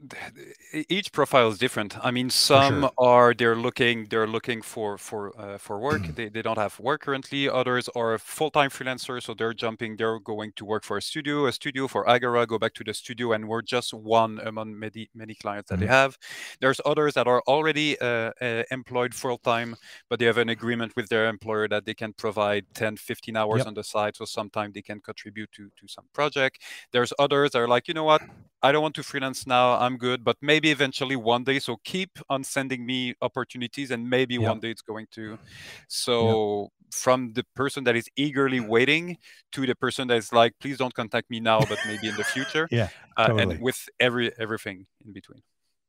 each 0.88 1.12
profile 1.12 1.48
is 1.48 1.58
different 1.58 1.96
i 2.04 2.10
mean 2.10 2.28
some 2.28 2.82
sure. 2.82 2.90
are 2.98 3.34
they're 3.34 3.56
looking 3.56 4.06
they're 4.10 4.26
looking 4.26 4.60
for 4.60 4.98
for 4.98 5.38
uh, 5.40 5.56
for 5.56 5.78
work 5.78 6.02
they, 6.16 6.28
they 6.28 6.42
don't 6.42 6.58
have 6.58 6.78
work 6.80 7.02
currently 7.02 7.48
others 7.48 7.88
are 7.94 8.18
full-time 8.18 8.70
freelancers 8.70 9.22
so 9.22 9.34
they're 9.34 9.54
jumping 9.54 9.96
they're 9.96 10.18
going 10.18 10.52
to 10.56 10.64
work 10.64 10.84
for 10.84 10.96
a 10.96 11.02
studio 11.02 11.46
a 11.46 11.52
studio 11.52 11.86
for 11.86 12.08
agora 12.08 12.46
go 12.46 12.58
back 12.58 12.74
to 12.74 12.84
the 12.84 12.92
studio 12.92 13.32
and 13.32 13.48
we're 13.48 13.62
just 13.62 13.94
one 13.94 14.40
among 14.44 14.76
many 14.78 15.08
many 15.14 15.34
clients 15.34 15.70
that 15.70 15.76
mm-hmm. 15.76 15.86
they 15.86 15.92
have 15.92 16.18
there's 16.60 16.80
others 16.84 17.14
that 17.14 17.26
are 17.26 17.42
already 17.46 17.98
uh, 18.00 18.32
uh, 18.40 18.62
employed 18.70 19.14
full-time 19.14 19.76
but 20.08 20.18
they 20.18 20.26
have 20.26 20.38
an 20.38 20.48
agreement 20.48 20.92
with 20.96 21.08
their 21.08 21.28
employer 21.28 21.68
that 21.68 21.84
they 21.84 21.94
can 21.94 22.12
provide 22.12 22.64
10 22.74 22.96
15 22.96 23.36
hours 23.36 23.58
yep. 23.58 23.66
on 23.68 23.74
the 23.74 23.84
side 23.84 24.16
so 24.16 24.24
sometimes 24.24 24.74
they 24.74 24.82
can 24.82 25.00
contribute 25.00 25.50
to 25.52 25.70
to 25.76 25.86
some 25.86 26.04
project 26.12 26.60
there's 26.92 27.12
others 27.18 27.52
that 27.52 27.60
are 27.60 27.68
like 27.68 27.88
you 27.88 27.94
know 27.94 28.04
what 28.04 28.22
I 28.64 28.72
don't 28.72 28.80
want 28.80 28.94
to 28.94 29.02
freelance 29.04 29.46
now. 29.46 29.78
I'm 29.78 29.96
good, 29.96 30.24
but 30.24 30.36
maybe 30.40 30.70
eventually 30.70 31.16
one 31.16 31.44
day. 31.44 31.58
So 31.58 31.76
keep 31.84 32.10
on 32.28 32.44
sending 32.44 32.84
me 32.84 33.14
opportunities, 33.22 33.90
and 33.90 34.08
maybe 34.08 34.34
yep. 34.34 34.48
one 34.48 34.60
day 34.60 34.70
it's 34.70 34.82
going 34.82 35.06
to. 35.12 35.38
So 35.88 36.62
yep. 36.62 36.70
from 36.92 37.32
the 37.34 37.44
person 37.54 37.84
that 37.84 37.96
is 37.96 38.08
eagerly 38.16 38.60
waiting 38.60 39.18
to 39.52 39.66
the 39.66 39.74
person 39.74 40.08
that 40.08 40.16
is 40.16 40.32
like, 40.32 40.54
please 40.60 40.78
don't 40.78 40.94
contact 40.94 41.30
me 41.30 41.40
now, 41.40 41.60
but 41.60 41.78
maybe 41.86 42.08
in 42.08 42.16
the 42.16 42.24
future. 42.24 42.68
yeah, 42.70 42.88
uh, 43.16 43.28
totally. 43.28 43.54
and 43.54 43.62
with 43.62 43.88
every 44.00 44.32
everything 44.38 44.86
in 45.04 45.12
between. 45.12 45.42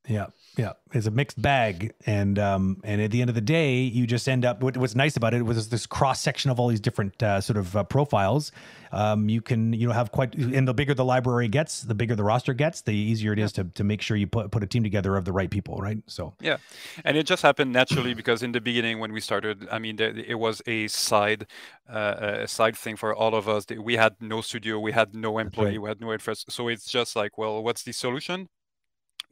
Yeah, 0.07 0.27
yeah, 0.57 0.73
it's 0.93 1.05
a 1.05 1.11
mixed 1.11 1.41
bag, 1.41 1.93
and 2.05 2.39
um, 2.39 2.79
and 2.83 3.01
at 3.01 3.11
the 3.11 3.21
end 3.21 3.29
of 3.29 3.35
the 3.35 3.41
day, 3.41 3.81
you 3.81 4.07
just 4.07 4.29
end 4.29 4.45
up. 4.45 4.61
What, 4.61 4.77
what's 4.77 4.95
nice 4.95 5.17
about 5.17 5.33
it 5.33 5.41
was 5.41 5.69
this 5.69 5.85
cross 5.85 6.21
section 6.21 6.49
of 6.49 6.59
all 6.59 6.69
these 6.69 6.79
different 6.79 7.21
uh, 7.21 7.41
sort 7.41 7.57
of 7.57 7.75
uh, 7.75 7.83
profiles. 7.83 8.51
Um, 8.91 9.27
you 9.27 9.41
can 9.41 9.73
you 9.73 9.87
know 9.87 9.93
have 9.93 10.11
quite, 10.11 10.33
and 10.35 10.67
the 10.67 10.73
bigger 10.73 10.93
the 10.93 11.03
library 11.03 11.49
gets, 11.49 11.81
the 11.81 11.95
bigger 11.95 12.15
the 12.15 12.23
roster 12.23 12.53
gets, 12.53 12.81
the 12.81 12.93
easier 12.93 13.33
it 13.33 13.39
is 13.39 13.51
to 13.53 13.65
to 13.65 13.83
make 13.83 14.01
sure 14.01 14.15
you 14.15 14.27
put 14.27 14.51
put 14.51 14.63
a 14.63 14.67
team 14.67 14.83
together 14.83 15.17
of 15.17 15.25
the 15.25 15.33
right 15.33 15.49
people, 15.49 15.77
right? 15.81 15.97
So 16.07 16.35
yeah, 16.39 16.57
and 17.03 17.17
it 17.17 17.25
just 17.25 17.41
happened 17.41 17.73
naturally 17.73 18.13
because 18.13 18.41
in 18.41 18.53
the 18.53 18.61
beginning 18.61 18.99
when 18.99 19.11
we 19.11 19.19
started, 19.19 19.67
I 19.71 19.79
mean, 19.79 19.99
it 19.99 20.39
was 20.39 20.61
a 20.67 20.87
side 20.87 21.47
uh, 21.89 22.43
a 22.43 22.47
side 22.47 22.77
thing 22.77 22.95
for 22.95 23.13
all 23.13 23.35
of 23.35 23.49
us. 23.49 23.65
We 23.75 23.97
had 23.97 24.15
no 24.21 24.41
studio, 24.41 24.79
we 24.79 24.93
had 24.93 25.15
no 25.15 25.39
employee, 25.39 25.71
right. 25.71 25.81
we 25.81 25.89
had 25.89 25.99
no 25.99 26.13
interest, 26.13 26.51
so 26.51 26.69
it's 26.69 26.89
just 26.89 27.15
like, 27.15 27.37
well, 27.37 27.61
what's 27.61 27.83
the 27.83 27.91
solution? 27.91 28.47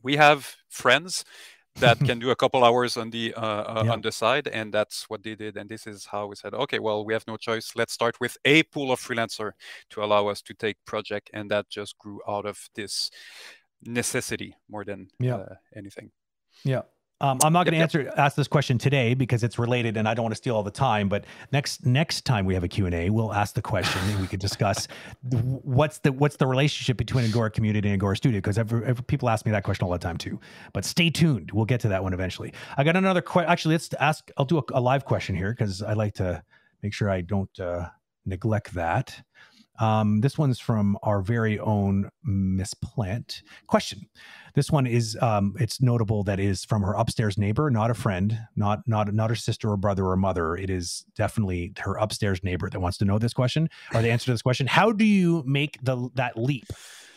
We 0.03 0.15
have 0.15 0.55
friends 0.69 1.25
that 1.75 1.99
can 2.05 2.19
do 2.19 2.29
a 2.29 2.35
couple 2.35 2.63
hours 2.63 2.97
on 2.97 3.09
the 3.09 3.33
uh, 3.33 3.41
uh, 3.41 3.83
yeah. 3.85 3.91
on 3.91 4.01
the 4.01 4.11
side 4.11 4.47
and 4.47 4.73
that's 4.73 5.09
what 5.09 5.23
they 5.23 5.35
did 5.35 5.57
and 5.57 5.69
this 5.69 5.87
is 5.87 6.05
how 6.05 6.27
we 6.27 6.35
said 6.35 6.53
okay 6.53 6.79
well 6.79 7.03
we 7.03 7.13
have 7.13 7.25
no 7.27 7.37
choice 7.37 7.71
let's 7.75 7.93
start 7.93 8.19
with 8.19 8.37
a 8.45 8.63
pool 8.63 8.91
of 8.91 8.99
freelancer 8.99 9.51
to 9.89 10.03
allow 10.03 10.27
us 10.27 10.41
to 10.41 10.53
take 10.53 10.77
project 10.85 11.29
and 11.33 11.49
that 11.49 11.67
just 11.69 11.97
grew 11.97 12.21
out 12.27 12.45
of 12.45 12.69
this 12.75 13.09
necessity 13.83 14.55
more 14.69 14.85
than 14.85 15.07
yeah. 15.19 15.35
uh, 15.35 15.55
anything 15.75 16.11
yeah 16.63 16.81
um, 17.23 17.39
I'm 17.41 17.53
not 17.53 17.63
going 17.63 17.71
to 17.71 17.77
yep, 17.77 17.83
answer 17.83 18.13
ask 18.17 18.35
this 18.35 18.49
question 18.49 18.77
today 18.77 19.13
because 19.13 19.45
it's 19.45 19.57
related, 19.57 19.95
and 19.95 20.09
I 20.09 20.13
don't 20.13 20.23
want 20.23 20.33
to 20.33 20.37
steal 20.37 20.57
all 20.57 20.63
the 20.63 20.69
time. 20.69 21.07
But 21.07 21.23
next 21.53 21.85
next 21.85 22.25
time 22.25 22.45
we 22.45 22.53
have 22.53 22.65
a 22.65 22.67
Q 22.67 22.85
and 22.85 22.93
A, 22.93 23.09
we'll 23.09 23.33
ask 23.33 23.55
the 23.55 23.61
question 23.61 24.01
and 24.09 24.19
we 24.19 24.27
could 24.27 24.41
discuss 24.41 24.89
what's 25.31 25.99
the 25.99 26.11
what's 26.11 26.35
the 26.35 26.45
relationship 26.45 26.97
between 26.97 27.23
Agora 27.23 27.49
Community 27.49 27.87
and 27.87 27.93
Agora 27.93 28.17
Studio 28.17 28.41
because 28.41 28.59
people 29.07 29.29
ask 29.29 29.45
me 29.45 29.53
that 29.53 29.63
question 29.63 29.85
all 29.85 29.91
the 29.91 29.97
time 29.97 30.17
too. 30.17 30.37
But 30.73 30.83
stay 30.83 31.09
tuned; 31.09 31.51
we'll 31.51 31.63
get 31.63 31.79
to 31.81 31.87
that 31.87 32.03
one 32.03 32.13
eventually. 32.13 32.53
I 32.75 32.83
got 32.83 32.97
another 32.97 33.21
question. 33.21 33.49
Actually, 33.49 33.75
let's 33.75 33.93
ask. 34.01 34.29
I'll 34.35 34.43
do 34.43 34.57
a, 34.57 34.63
a 34.73 34.81
live 34.81 35.05
question 35.05 35.33
here 35.33 35.51
because 35.51 35.81
I 35.81 35.93
like 35.93 36.15
to 36.15 36.43
make 36.81 36.93
sure 36.93 37.09
I 37.09 37.21
don't 37.21 37.57
uh, 37.57 37.87
neglect 38.25 38.73
that. 38.73 39.23
Um, 39.79 40.21
this 40.21 40.37
one's 40.37 40.59
from 40.59 40.97
our 41.01 41.21
very 41.21 41.59
own 41.59 42.09
Miss 42.23 42.73
Plant. 42.73 43.41
Question: 43.67 44.07
This 44.53 44.69
one 44.69 44.85
is 44.85 45.17
um, 45.21 45.55
it's 45.59 45.81
notable 45.81 46.23
that 46.23 46.39
is 46.39 46.63
from 46.63 46.83
her 46.83 46.93
upstairs 46.93 47.37
neighbor, 47.37 47.71
not 47.71 47.89
a 47.89 47.95
friend, 47.95 48.37
not 48.55 48.87
not 48.87 49.13
not 49.13 49.29
her 49.29 49.35
sister 49.35 49.71
or 49.71 49.77
brother 49.77 50.05
or 50.05 50.15
mother. 50.15 50.55
It 50.55 50.69
is 50.69 51.05
definitely 51.15 51.73
her 51.79 51.95
upstairs 51.95 52.43
neighbor 52.43 52.69
that 52.69 52.79
wants 52.79 52.97
to 52.99 53.05
know 53.05 53.17
this 53.17 53.33
question 53.33 53.69
or 53.93 54.01
the 54.01 54.11
answer 54.11 54.25
to 54.25 54.31
this 54.31 54.43
question. 54.43 54.67
How 54.67 54.91
do 54.91 55.05
you 55.05 55.43
make 55.45 55.79
the 55.81 56.09
that 56.15 56.37
leap? 56.37 56.65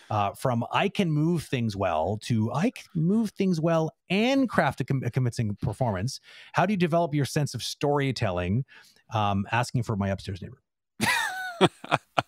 Uh, 0.09 0.31
from 0.33 0.65
I 0.73 0.89
can 0.89 1.11
move 1.11 1.43
things 1.43 1.75
well 1.75 2.19
to 2.23 2.53
I 2.53 2.71
can 2.71 2.87
move 2.95 3.31
things 3.31 3.61
well 3.61 3.91
and 4.09 4.49
craft 4.49 4.81
a, 4.81 4.85
com- 4.85 5.03
a 5.05 5.11
convincing 5.11 5.57
performance. 5.61 6.21
How 6.53 6.65
do 6.65 6.73
you 6.73 6.77
develop 6.77 7.13
your 7.13 7.25
sense 7.25 7.55
of 7.55 7.63
storytelling? 7.63 8.65
Um, 9.13 9.47
asking 9.53 9.83
for 9.83 9.97
my 9.97 10.09
upstairs 10.09 10.43
neighbor. 10.43 10.63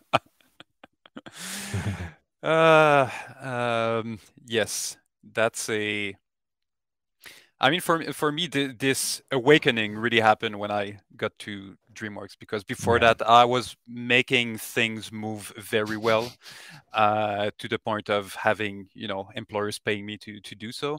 uh, 2.42 3.08
um, 3.40 4.18
yes, 4.46 4.96
that's 5.22 5.68
a. 5.68 6.16
I 7.60 7.70
mean, 7.70 7.80
for 7.80 8.12
for 8.12 8.30
me, 8.30 8.46
th- 8.46 8.78
this 8.78 9.20
awakening 9.32 9.96
really 9.96 10.20
happened 10.20 10.58
when 10.58 10.70
I 10.70 11.00
got 11.16 11.36
to 11.40 11.76
DreamWorks 11.92 12.36
because 12.38 12.62
before 12.62 12.98
yeah. 12.98 13.14
that, 13.14 13.28
I 13.28 13.44
was 13.44 13.76
making 13.88 14.58
things 14.58 15.10
move 15.10 15.52
very 15.56 15.96
well, 15.96 16.30
uh, 16.92 17.50
to 17.58 17.68
the 17.68 17.78
point 17.78 18.08
of 18.08 18.34
having 18.34 18.88
you 18.94 19.08
know 19.08 19.28
employers 19.34 19.78
paying 19.78 20.06
me 20.06 20.16
to 20.18 20.40
to 20.40 20.54
do 20.54 20.70
so. 20.70 20.98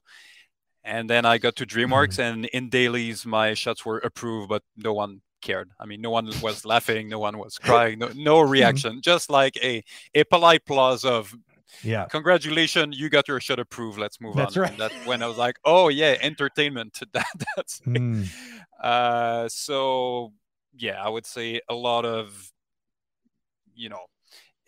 And 0.84 1.10
then 1.10 1.26
I 1.26 1.38
got 1.38 1.56
to 1.58 1.66
DreamWorks, 1.66 2.18
mm-hmm. 2.20 2.22
and 2.22 2.46
in 2.48 2.70
dailies, 2.70 3.26
my 3.26 3.54
shots 3.54 3.86
were 3.86 4.00
approved, 4.00 4.50
but 4.50 4.64
no 4.76 4.94
one 4.94 5.22
cared. 5.42 5.70
I 5.80 5.86
mean, 5.86 6.02
no 6.02 6.10
one 6.10 6.30
was 6.42 6.66
laughing, 6.74 7.10
no 7.10 7.20
one 7.20 7.38
was 7.38 7.58
crying, 7.58 8.00
no, 8.00 8.10
no 8.16 8.38
mm-hmm. 8.42 8.52
reaction, 8.52 9.02
just 9.02 9.30
like 9.30 9.58
a 9.58 9.84
a 10.14 10.24
polite 10.26 10.62
applause 10.62 11.06
of 11.06 11.36
yeah 11.84 12.06
congratulations 12.06 13.00
you 13.00 13.10
got 13.10 13.28
your 13.28 13.40
shot 13.40 13.60
approved 13.60 14.00
let's 14.00 14.20
move 14.20 14.36
that's 14.36 14.58
on 14.58 14.64
right. 14.64 14.78
that's 14.78 14.94
when 15.06 15.22
i 15.22 15.28
was 15.28 15.38
like 15.38 15.58
oh 15.66 15.88
yeah 15.88 16.16
entertainment 16.22 17.00
that, 17.14 17.28
that's 17.56 17.80
mm. 17.82 18.28
uh 18.82 19.48
so 19.48 20.34
yeah 20.76 21.02
i 21.04 21.08
would 21.08 21.26
say 21.26 21.62
a 21.70 21.74
lot 21.74 22.06
of 22.06 22.52
you 23.76 23.90
know 23.90 24.06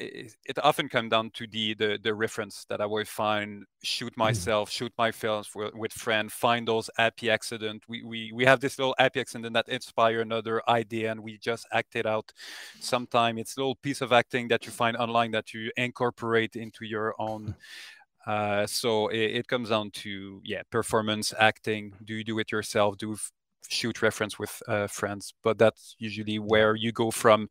it, 0.02 0.36
it 0.46 0.58
often 0.64 0.90
comes 0.90 1.12
down 1.12 1.32
to 1.32 1.48
the, 1.48 1.74
the 1.76 2.00
the 2.02 2.14
reference 2.14 2.66
that 2.70 2.82
I 2.82 2.86
will 2.86 3.06
find, 3.06 3.66
shoot 3.84 4.14
Mm. 4.18 4.18
myself, 4.18 4.70
shoot 4.72 4.94
my 4.98 5.12
films 5.12 5.50
with, 5.56 5.74
with 5.76 5.94
friend, 5.94 6.32
find 6.32 6.68
those 6.68 6.90
happy 6.98 7.30
accident. 7.30 7.84
We, 7.88 8.04
we 8.04 8.32
we 8.34 8.46
have 8.46 8.60
this 8.60 8.78
little 8.80 8.96
happy 8.98 9.22
accident 9.22 9.54
that 9.54 9.70
inspire 9.70 10.22
another 10.22 10.62
idea, 10.70 11.12
and 11.12 11.22
we 11.22 11.38
just 11.38 11.68
act 11.72 11.96
it 11.96 12.06
out. 12.06 12.34
Sometime 12.80 13.38
it's 13.38 13.58
a 13.58 13.60
little 13.60 13.76
piece 13.76 14.02
of 14.02 14.12
acting 14.12 14.48
that 14.50 14.66
you 14.66 14.72
find 14.72 14.98
online 14.98 15.32
that 15.32 15.54
you 15.54 15.72
incorporate 15.78 16.56
into 16.56 16.86
your 16.86 17.16
own. 17.20 17.56
Uh, 18.26 18.68
so 18.68 19.08
it, 19.08 19.18
it 19.38 19.48
comes 19.48 19.70
down 19.70 19.92
to 19.92 20.42
yeah, 20.44 20.62
performance 20.70 21.34
acting. 21.40 21.94
Do 22.04 22.14
you 22.16 22.24
do 22.24 22.40
it 22.40 22.52
yourself? 22.52 22.98
Do 22.98 23.18
shoot 23.70 24.02
reference 24.02 24.38
with 24.40 24.62
uh, 24.68 24.88
friends? 24.88 25.34
But 25.44 25.58
that's 25.58 25.96
usually 26.00 26.40
where 26.40 26.76
you 26.76 26.92
go 26.92 27.12
from. 27.12 27.50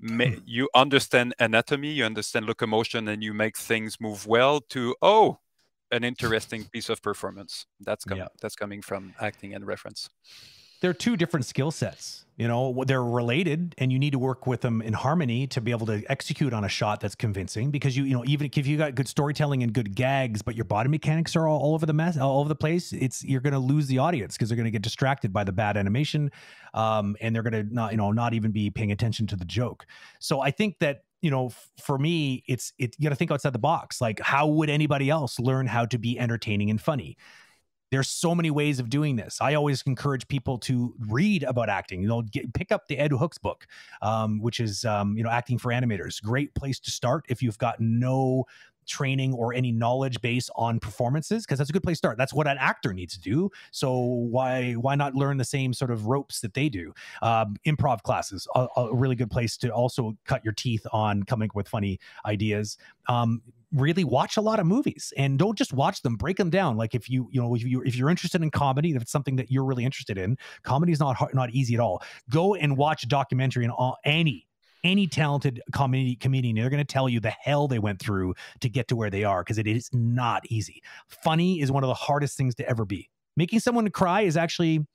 You 0.46 0.68
understand 0.74 1.34
anatomy, 1.38 1.92
you 1.92 2.04
understand 2.04 2.46
locomotion, 2.46 3.08
and 3.08 3.22
you 3.22 3.34
make 3.34 3.56
things 3.56 4.00
move 4.00 4.26
well. 4.26 4.60
To 4.70 4.94
oh, 5.02 5.38
an 5.90 6.04
interesting 6.04 6.64
piece 6.72 6.88
of 6.88 7.02
performance. 7.02 7.66
That's 7.80 8.04
coming. 8.04 8.22
Yeah. 8.24 8.28
That's 8.40 8.56
coming 8.56 8.82
from 8.82 9.14
acting 9.20 9.54
and 9.54 9.66
reference. 9.66 10.08
there 10.80 10.90
are 10.90 10.94
two 10.94 11.16
different 11.16 11.46
skill 11.46 11.70
sets. 11.70 12.24
You 12.40 12.48
know, 12.48 12.84
they're 12.86 13.04
related, 13.04 13.74
and 13.76 13.92
you 13.92 13.98
need 13.98 14.12
to 14.12 14.18
work 14.18 14.46
with 14.46 14.62
them 14.62 14.80
in 14.80 14.94
harmony 14.94 15.46
to 15.48 15.60
be 15.60 15.72
able 15.72 15.84
to 15.84 16.02
execute 16.08 16.54
on 16.54 16.64
a 16.64 16.70
shot 16.70 16.98
that's 17.00 17.14
convincing. 17.14 17.70
Because 17.70 17.94
you, 17.98 18.04
you 18.04 18.14
know, 18.14 18.24
even 18.26 18.48
if 18.50 18.66
you 18.66 18.78
got 18.78 18.94
good 18.94 19.08
storytelling 19.08 19.62
and 19.62 19.74
good 19.74 19.94
gags, 19.94 20.40
but 20.40 20.56
your 20.56 20.64
body 20.64 20.88
mechanics 20.88 21.36
are 21.36 21.46
all, 21.46 21.60
all 21.60 21.74
over 21.74 21.84
the 21.84 21.92
mess, 21.92 22.16
all 22.16 22.40
over 22.40 22.48
the 22.48 22.54
place, 22.54 22.94
it's 22.94 23.22
you're 23.22 23.42
going 23.42 23.52
to 23.52 23.58
lose 23.58 23.88
the 23.88 23.98
audience 23.98 24.38
because 24.38 24.48
they're 24.48 24.56
going 24.56 24.64
to 24.64 24.70
get 24.70 24.80
distracted 24.80 25.34
by 25.34 25.44
the 25.44 25.52
bad 25.52 25.76
animation, 25.76 26.30
um, 26.72 27.14
and 27.20 27.34
they're 27.34 27.42
going 27.42 27.52
to 27.52 27.74
not, 27.74 27.90
you 27.90 27.98
know, 27.98 28.10
not 28.10 28.32
even 28.32 28.52
be 28.52 28.70
paying 28.70 28.90
attention 28.90 29.26
to 29.26 29.36
the 29.36 29.44
joke. 29.44 29.84
So 30.18 30.40
I 30.40 30.50
think 30.50 30.78
that 30.78 31.02
you 31.20 31.30
know, 31.30 31.50
for 31.78 31.98
me, 31.98 32.42
it's 32.48 32.72
it. 32.78 32.96
You 32.98 33.02
got 33.02 33.10
to 33.10 33.16
think 33.16 33.30
outside 33.30 33.52
the 33.52 33.58
box. 33.58 34.00
Like, 34.00 34.18
how 34.18 34.46
would 34.46 34.70
anybody 34.70 35.10
else 35.10 35.38
learn 35.38 35.66
how 35.66 35.84
to 35.84 35.98
be 35.98 36.18
entertaining 36.18 36.70
and 36.70 36.80
funny? 36.80 37.18
There's 37.90 38.08
so 38.08 38.34
many 38.34 38.50
ways 38.50 38.78
of 38.78 38.88
doing 38.88 39.16
this. 39.16 39.38
I 39.40 39.54
always 39.54 39.82
encourage 39.82 40.26
people 40.28 40.58
to 40.58 40.94
read 41.08 41.42
about 41.42 41.68
acting. 41.68 42.02
You 42.02 42.08
know, 42.08 42.22
get, 42.22 42.52
pick 42.54 42.72
up 42.72 42.88
the 42.88 42.98
Ed 42.98 43.12
Hooks 43.12 43.38
book, 43.38 43.66
um, 44.02 44.40
which 44.40 44.60
is 44.60 44.84
um, 44.84 45.16
you 45.16 45.24
know 45.24 45.30
acting 45.30 45.58
for 45.58 45.70
animators. 45.70 46.22
Great 46.22 46.54
place 46.54 46.78
to 46.80 46.90
start 46.90 47.24
if 47.28 47.42
you've 47.42 47.58
got 47.58 47.80
no 47.80 48.46
training 48.86 49.32
or 49.34 49.54
any 49.54 49.70
knowledge 49.70 50.20
base 50.20 50.50
on 50.56 50.80
performances 50.80 51.44
because 51.44 51.58
that's 51.58 51.70
a 51.70 51.72
good 51.72 51.82
place 51.82 51.98
to 51.98 51.98
start 51.98 52.18
that's 52.18 52.32
what 52.32 52.48
an 52.48 52.56
actor 52.58 52.92
needs 52.92 53.14
to 53.14 53.20
do 53.20 53.48
so 53.70 53.92
why 53.92 54.72
why 54.72 54.94
not 54.96 55.14
learn 55.14 55.36
the 55.36 55.44
same 55.44 55.72
sort 55.72 55.90
of 55.90 56.06
ropes 56.06 56.40
that 56.40 56.54
they 56.54 56.68
do 56.68 56.92
um, 57.22 57.54
improv 57.66 58.02
classes 58.02 58.48
a, 58.56 58.66
a 58.76 58.94
really 58.94 59.14
good 59.14 59.30
place 59.30 59.56
to 59.56 59.68
also 59.70 60.16
cut 60.24 60.42
your 60.44 60.54
teeth 60.54 60.84
on 60.92 61.22
coming 61.22 61.48
up 61.48 61.54
with 61.54 61.68
funny 61.68 62.00
ideas 62.26 62.78
um, 63.08 63.40
really 63.72 64.04
watch 64.04 64.36
a 64.36 64.40
lot 64.40 64.58
of 64.58 64.66
movies 64.66 65.12
and 65.16 65.38
don't 65.38 65.56
just 65.56 65.72
watch 65.72 66.02
them 66.02 66.16
break 66.16 66.36
them 66.36 66.50
down. 66.50 66.76
Like 66.76 66.94
if 66.94 67.08
you 67.08 67.28
you 67.30 67.40
know 67.40 67.54
if 67.54 67.62
you 67.64 67.82
if 67.82 67.96
you're 67.96 68.10
interested 68.10 68.42
in 68.42 68.50
comedy 68.50 68.90
if 68.90 69.02
it's 69.02 69.12
something 69.12 69.36
that 69.36 69.50
you're 69.50 69.64
really 69.64 69.84
interested 69.84 70.18
in 70.18 70.36
comedy 70.62 70.92
is 70.92 71.00
not 71.00 71.16
hard, 71.16 71.34
not 71.34 71.50
easy 71.50 71.74
at 71.74 71.80
all. 71.80 72.02
Go 72.28 72.54
and 72.54 72.76
watch 72.76 73.04
a 73.04 73.06
documentary 73.06 73.64
on 73.64 73.70
all, 73.70 73.96
any 74.04 74.46
any 74.82 75.06
talented 75.06 75.60
comedy 75.72 76.16
comedian 76.16 76.56
they're 76.56 76.70
going 76.70 76.84
to 76.84 76.92
tell 76.92 77.08
you 77.08 77.20
the 77.20 77.30
hell 77.30 77.68
they 77.68 77.78
went 77.78 78.00
through 78.00 78.34
to 78.60 78.68
get 78.68 78.88
to 78.88 78.96
where 78.96 79.10
they 79.10 79.24
are 79.24 79.42
because 79.42 79.58
it 79.58 79.66
is 79.66 79.90
not 79.92 80.42
easy. 80.48 80.82
Funny 81.08 81.60
is 81.60 81.70
one 81.70 81.84
of 81.84 81.88
the 81.88 81.94
hardest 81.94 82.36
things 82.36 82.54
to 82.54 82.68
ever 82.68 82.84
be. 82.84 83.10
Making 83.36 83.60
someone 83.60 83.88
cry 83.90 84.22
is 84.22 84.36
actually 84.36 84.86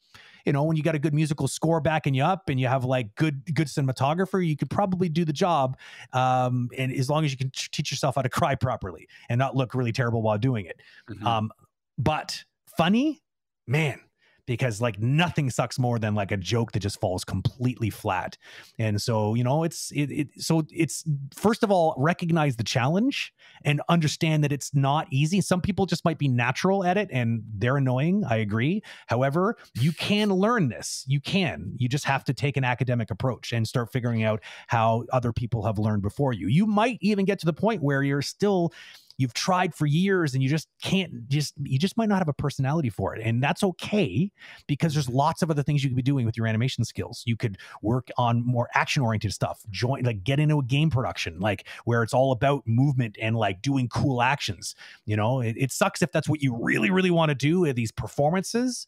you 0.46 0.54
know 0.54 0.64
when 0.64 0.78
you 0.78 0.84
got 0.84 0.96
a 0.96 1.00
good 1.00 1.14
musical 1.14 1.48
score 1.48 1.80
backing 1.82 2.14
you 2.14 2.24
up 2.24 2.50
and 2.50 2.60
you 2.60 2.68
have 2.68 2.86
like 2.86 3.14
good 3.16 3.44
good 3.56 3.68
cinematographer 3.68 4.46
you 4.46 4.56
could 4.56 4.70
probably 4.70 5.10
do 5.10 5.26
the 5.26 5.34
job 5.34 5.78
um, 6.14 6.70
and 6.78 6.94
as 6.94 7.10
long 7.10 7.26
as 7.26 7.32
you 7.32 7.38
can 7.38 7.50
t- 7.50 7.68
teach 7.72 7.92
yourself 7.92 8.16
how 8.16 8.22
to 8.22 8.30
cry 8.30 8.56
properly 8.56 9.08
and 9.30 9.40
not 9.40 9.56
look 9.56 9.74
really 9.74 9.92
terrible 9.92 10.22
while 10.22 10.38
doing 10.38 10.66
it 10.66 10.80
Mhm. 11.10 11.24
um, 11.26 11.52
but 11.98 12.44
funny, 12.78 13.22
man, 13.68 14.00
because 14.46 14.82
like 14.82 15.00
nothing 15.00 15.50
sucks 15.50 15.80
more 15.80 16.00
than 16.00 16.16
like 16.16 16.32
a 16.32 16.38
joke 16.38 16.72
that 16.74 16.80
just 16.80 17.00
falls 17.00 17.24
completely 17.24 17.90
flat. 17.90 18.38
And 18.78 19.02
so, 19.02 19.34
you 19.34 19.44
know, 19.44 19.64
it's 19.64 19.92
it, 19.92 20.12
it 20.12 20.28
so 20.38 20.64
it's 20.72 21.04
first 21.36 21.64
of 21.64 21.72
all, 21.72 21.96
recognize 21.98 22.56
the 22.56 22.64
challenge 22.64 23.34
and 23.64 23.82
understand 23.90 24.44
that 24.44 24.52
it's 24.52 24.74
not 24.74 25.08
easy. 25.12 25.42
Some 25.42 25.62
people 25.62 25.86
just 25.86 26.06
might 26.06 26.18
be 26.18 26.28
natural 26.28 26.84
at 26.84 26.98
it 26.98 27.10
and 27.12 27.44
they're 27.56 27.78
annoying. 27.78 28.24
I 28.26 28.38
agree. 28.38 28.82
However, 29.08 29.58
you 29.74 29.92
can 29.92 30.30
learn 30.30 30.70
this. 30.70 31.04
You 31.08 31.20
can. 31.20 31.74
You 31.78 31.90
just 31.90 32.06
have 32.06 32.24
to 32.26 32.34
take 32.34 32.58
an 32.58 32.64
academic 32.64 33.12
approach 33.12 33.54
and 33.54 33.68
start 33.68 33.92
figuring 33.92 34.24
out 34.24 34.42
how 34.68 35.06
other 35.12 35.32
people 35.32 35.64
have 35.66 35.80
learned 35.80 36.02
before 36.02 36.34
you. 36.34 36.48
You 36.48 36.66
might 36.66 36.98
even 37.02 37.26
get 37.26 37.40
to 37.40 37.46
the 37.46 37.54
point 37.54 37.82
where 37.82 38.04
you're 38.04 38.22
still 38.22 38.74
you've 39.18 39.34
tried 39.34 39.74
for 39.74 39.86
years 39.86 40.34
and 40.34 40.44
you 40.44 40.50
just 40.50 40.68
can't 40.82 41.28
just 41.28 41.54
you 41.64 41.80
just 41.80 41.98
might 41.98 42.10
not 42.10 42.20
have 42.20 42.28
a 42.28 42.34
personality 42.34 42.90
for 42.90 43.16
it. 43.16 43.22
And 43.24 43.42
that's 43.42 43.64
okay 43.64 44.32
because 44.68 44.94
there's 44.94 45.10
lots 45.10 45.42
of 45.42 45.50
other 45.50 45.64
things 45.64 45.84
you 45.84 45.90
could 45.90 45.96
be 45.96 46.02
doing 46.02 46.26
with 46.26 46.38
your 46.38 46.48
animation 46.48 46.84
skills. 46.84 47.24
You 47.26 47.38
could 47.38 47.58
work 47.82 48.10
on 48.18 48.46
more 48.46 48.70
action 48.74 49.04
oriented 49.04 49.34
stuff 49.34 49.62
join 49.70 50.04
like 50.04 50.24
get 50.24 50.40
into 50.40 50.60
a 50.60 50.64
game 50.64 50.90
production 50.90 51.40
like 51.40 51.68
where 51.86 52.04
it's 52.04 52.14
all 52.14 52.32
about 52.32 52.64
movement 52.66 53.18
and 53.22 53.36
like 53.36 53.62
doing 53.62 53.88
cool 53.90 54.22
actions 54.22 54.76
you 55.06 55.16
know? 55.16 55.42
It, 55.42 55.56
it 55.58 55.72
sucks 55.72 56.02
if 56.02 56.12
that's 56.12 56.30
what 56.30 56.42
you 56.42 56.58
really 56.60 56.90
really 56.90 57.12
want 57.12 57.30
to 57.30 57.36
do 57.36 57.72
these 57.74 57.92
performances 57.92 58.88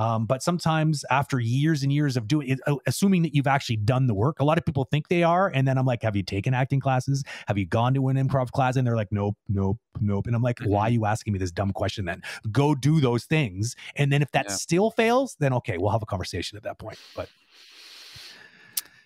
um, 0.00 0.24
but 0.24 0.42
sometimes 0.42 1.04
after 1.10 1.38
years 1.38 1.82
and 1.82 1.92
years 1.92 2.16
of 2.16 2.26
doing 2.26 2.48
it, 2.48 2.60
uh, 2.66 2.76
assuming 2.86 3.20
that 3.20 3.34
you've 3.34 3.46
actually 3.46 3.76
done 3.76 4.06
the 4.06 4.14
work, 4.14 4.40
a 4.40 4.44
lot 4.44 4.56
of 4.56 4.64
people 4.64 4.84
think 4.90 5.08
they 5.08 5.22
are. 5.22 5.48
And 5.48 5.68
then 5.68 5.76
I'm 5.76 5.84
like, 5.84 6.02
have 6.02 6.16
you 6.16 6.22
taken 6.22 6.54
acting 6.54 6.80
classes? 6.80 7.22
Have 7.48 7.58
you 7.58 7.66
gone 7.66 7.92
to 7.92 8.08
an 8.08 8.16
improv 8.16 8.50
class? 8.50 8.76
And 8.76 8.86
they're 8.86 8.96
like, 8.96 9.08
nope, 9.10 9.36
nope, 9.50 9.76
nope. 10.00 10.26
And 10.26 10.34
I'm 10.34 10.40
like, 10.40 10.58
why 10.62 10.84
are 10.84 10.90
you 10.90 11.04
asking 11.04 11.34
me 11.34 11.38
this 11.38 11.50
dumb 11.52 11.70
question 11.72 12.06
then? 12.06 12.22
Go 12.50 12.74
do 12.74 12.98
those 12.98 13.26
things. 13.26 13.76
And 13.96 14.10
then 14.10 14.22
if 14.22 14.30
that 14.32 14.46
Yeah. 14.48 14.54
still 14.54 14.90
fails, 14.90 15.36
then 15.38 15.52
okay, 15.52 15.76
we'll 15.76 15.90
have 15.90 16.02
a 16.02 16.06
conversation 16.06 16.56
at 16.56 16.62
that 16.62 16.78
point. 16.78 16.98
But 17.14 17.28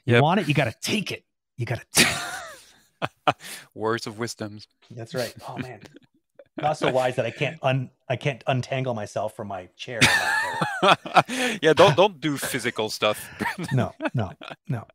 you 0.06 0.14
Yep. 0.14 0.22
want 0.22 0.40
it, 0.40 0.46
you 0.46 0.54
got 0.54 0.66
to 0.66 0.74
take 0.80 1.10
it. 1.10 1.24
You 1.56 1.66
got 1.66 1.84
to. 1.92 3.34
Words 3.74 4.06
of 4.06 4.20
wisdoms. 4.20 4.68
That's 4.92 5.12
right. 5.12 5.34
Oh 5.48 5.58
man. 5.58 5.80
Not 6.56 6.78
so 6.78 6.90
wise 6.90 7.16
that 7.16 7.26
I 7.26 7.30
can't 7.30 7.58
un 7.62 7.90
I 8.08 8.16
can't 8.16 8.42
untangle 8.46 8.94
myself 8.94 9.34
from 9.34 9.48
my 9.48 9.68
chair. 9.76 10.00
yeah, 11.62 11.72
don't 11.74 11.96
don't 11.96 12.20
do 12.20 12.36
physical 12.36 12.90
stuff. 12.90 13.26
no, 13.72 13.92
no, 14.14 14.30
no. 14.68 14.86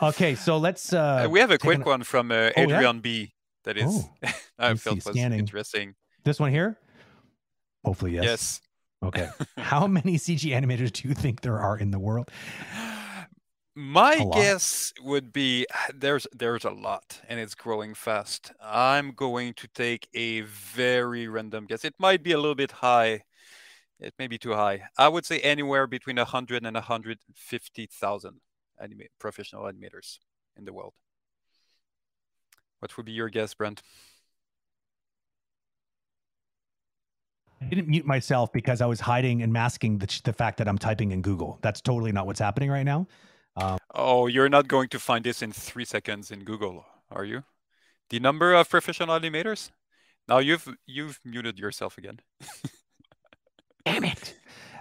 Okay, 0.00 0.34
so 0.34 0.56
let's 0.58 0.92
uh 0.92 1.24
Uh, 1.26 1.28
we 1.28 1.40
have 1.40 1.50
a 1.50 1.58
quick 1.58 1.78
an- 1.78 1.84
one 1.84 2.02
from 2.04 2.30
uh, 2.30 2.34
Oh, 2.34 2.38
yeah? 2.56 2.62
Adrian 2.62 3.00
B. 3.00 3.32
That 3.64 3.76
is 3.76 3.84
Oh, 3.88 4.10
I 4.58 4.74
felt 4.74 4.96
was 5.04 5.14
scanning. 5.14 5.38
interesting. 5.40 5.94
this 6.24 6.38
one 6.38 6.50
here. 6.52 6.78
Hopefully, 7.84 8.12
yes. 8.14 8.24
Yes. 8.24 8.60
Okay. 9.02 9.28
How 9.58 9.86
many 9.86 10.16
CG 10.16 10.50
animators 10.52 10.90
do 10.92 11.08
you 11.08 11.14
think 11.14 11.40
there 11.42 11.58
are 11.60 11.76
in 11.76 11.90
the 11.90 11.98
world? 11.98 12.30
My 13.76 14.24
guess 14.32 14.92
would 15.02 15.32
be 15.32 15.66
there's 15.94 16.26
there's 16.32 16.64
a 16.64 16.70
lot 16.70 17.20
and 17.28 17.40
it's 17.40 17.54
growing 17.54 17.94
fast. 17.94 18.52
I'm 18.62 19.12
going 19.12 19.54
to 19.54 19.68
take 19.68 20.08
a 20.14 20.42
very 20.42 21.26
random 21.28 21.66
guess. 21.66 21.84
It 21.84 21.94
might 21.98 22.22
be 22.22 22.32
a 22.32 22.38
little 22.38 22.54
bit 22.54 22.70
high. 22.70 23.22
It 24.00 24.14
may 24.18 24.26
be 24.26 24.38
too 24.38 24.54
high. 24.54 24.82
I 24.98 25.08
would 25.08 25.24
say 25.24 25.40
anywhere 25.40 25.86
between 25.86 26.16
100 26.16 26.64
and 26.64 26.74
150,000 26.74 28.40
anima- 28.80 29.04
professional 29.18 29.62
animators 29.64 30.18
in 30.56 30.64
the 30.64 30.72
world. 30.72 30.94
What 32.80 32.96
would 32.96 33.06
be 33.06 33.12
your 33.12 33.30
guess, 33.30 33.54
Brent? 33.54 33.82
I 37.62 37.66
didn't 37.66 37.88
mute 37.88 38.04
myself 38.04 38.52
because 38.52 38.82
I 38.82 38.86
was 38.86 39.00
hiding 39.00 39.42
and 39.42 39.52
masking 39.52 39.98
the, 39.98 40.20
the 40.24 40.32
fact 40.32 40.58
that 40.58 40.68
I'm 40.68 40.76
typing 40.76 41.12
in 41.12 41.22
Google. 41.22 41.58
That's 41.62 41.80
totally 41.80 42.12
not 42.12 42.26
what's 42.26 42.40
happening 42.40 42.70
right 42.70 42.82
now. 42.82 43.06
Oh, 43.94 44.26
you're 44.26 44.48
not 44.48 44.68
going 44.68 44.88
to 44.88 44.98
find 44.98 45.24
this 45.24 45.42
in 45.42 45.52
three 45.52 45.84
seconds 45.84 46.30
in 46.30 46.44
Google, 46.44 46.84
are 47.10 47.24
you? 47.24 47.44
The 48.10 48.18
number 48.20 48.52
of 48.52 48.68
professional 48.68 49.18
animators? 49.18 49.70
Now 50.28 50.38
you've 50.38 50.68
you've 50.86 51.20
muted 51.24 51.58
yourself 51.58 51.98
again. 51.98 52.20
Damn 53.84 54.04
it. 54.04 54.34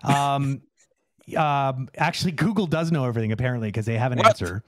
Um, 0.04 0.62
um, 1.38 1.90
actually, 1.98 2.32
Google 2.32 2.68
does 2.68 2.92
know 2.92 3.06
everything 3.06 3.32
apparently 3.32 3.68
because 3.68 3.86
they 3.86 3.98
have 3.98 4.12
an 4.12 4.20
What? 4.20 4.28
answer. 4.28 4.64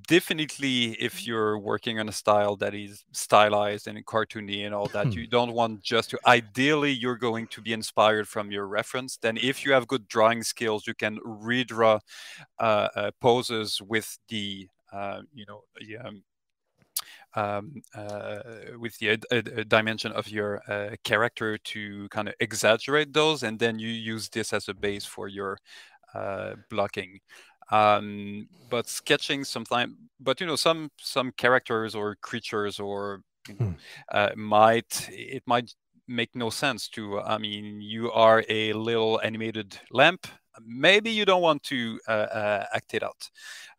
definitely, 0.08 0.94
if 0.94 1.26
you're 1.26 1.58
working 1.60 2.00
on 2.00 2.10
a 2.10 2.12
style 2.12 2.56
that 2.58 2.74
is 2.74 3.06
stylized 3.12 3.88
and 3.88 4.06
cartoony 4.06 4.66
and 4.66 4.74
all 4.76 4.88
that, 4.90 5.14
Hmm. 5.14 5.14
you 5.14 5.28
don't 5.28 5.54
want 5.54 5.82
just 5.84 6.10
to. 6.12 6.20
Ideally, 6.26 6.92
you're 6.92 7.18
going 7.18 7.48
to 7.48 7.62
be 7.62 7.74
inspired 7.74 8.28
from 8.28 8.52
your 8.52 8.68
reference. 8.68 9.18
Then, 9.18 9.38
if 9.38 9.66
you 9.66 9.74
have 9.74 9.88
good 9.88 10.08
drawing 10.08 10.44
skills, 10.44 10.88
you 10.88 10.94
can 10.96 11.20
redraw 11.20 12.00
uh, 12.60 12.90
uh, 12.96 13.12
poses 13.22 13.82
with 13.82 14.18
the, 14.30 14.70
uh, 14.92 15.22
you 15.34 15.46
know, 15.48 15.64
the. 15.80 15.98
Um, 15.98 16.24
um, 17.36 17.82
uh, 17.94 18.40
with 18.80 18.98
the 19.00 19.12
uh, 19.12 19.18
uh, 19.32 19.64
dimension 19.68 20.12
of 20.14 20.30
your 20.30 20.62
uh, 20.72 20.96
character 21.04 21.58
to 21.58 22.08
kind 22.10 22.28
of 22.30 22.36
exaggerate 22.40 23.14
those, 23.14 23.44
and 23.44 23.60
then 23.60 23.78
you 23.80 23.90
use 23.90 24.30
this 24.30 24.54
as 24.54 24.70
a 24.70 24.74
base 24.74 25.06
for 25.06 25.28
your 25.28 25.58
uh, 26.14 26.56
blocking. 26.70 27.20
Um, 27.72 28.48
but 28.70 28.88
sketching 28.88 29.44
sometimes, 29.44 29.96
but 30.20 30.40
you 30.42 30.48
know, 30.48 30.56
some 30.56 30.92
some 31.00 31.32
characters 31.32 31.96
or 31.96 32.16
creatures 32.18 32.80
or 32.80 33.22
you 33.48 33.56
know, 33.56 33.70
Hmm. 33.70 33.76
uh, 34.12 34.32
might 34.36 35.08
it 35.12 35.44
might 35.48 35.74
make 36.08 36.36
no 36.36 36.50
sense 36.50 36.88
to. 36.90 37.20
I 37.22 37.38
mean, 37.38 37.82
you 37.82 38.12
are 38.12 38.44
a 38.50 38.74
little 38.74 39.20
animated 39.24 39.80
lamp. 39.92 40.28
Maybe 40.66 41.12
you 41.12 41.26
don't 41.26 41.42
want 41.42 41.64
to 41.64 42.00
uh, 42.08 42.12
uh, 42.12 42.66
act 42.74 42.94
it 42.94 43.04
out. 43.04 43.30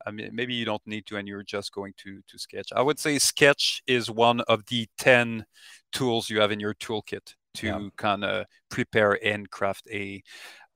I 0.07 0.11
mean, 0.11 0.31
maybe 0.35 0.55
you 0.55 0.64
don't 0.64 0.87
need 0.87 1.07
to, 1.07 1.16
and 1.16 1.29
you're 1.29 1.42
just 1.42 1.72
going 1.72 1.94
to 1.99 2.20
to 2.29 2.38
sketch. 2.38 2.68
I 2.75 2.83
would 2.83 2.99
say 2.99 3.18
sketch 3.18 3.83
is 3.87 4.11
one 4.11 4.40
of 4.42 4.66
the 4.66 4.88
ten 4.99 5.46
tools 5.92 6.31
you 6.31 6.40
have 6.40 6.53
in 6.53 6.61
your 6.61 6.75
toolkit 6.75 7.35
to 7.55 7.66
Yeah. 7.66 7.81
kind 7.96 8.25
of 8.25 8.46
prepare 8.70 9.18
and 9.25 9.51
craft 9.51 9.88
a 9.92 10.22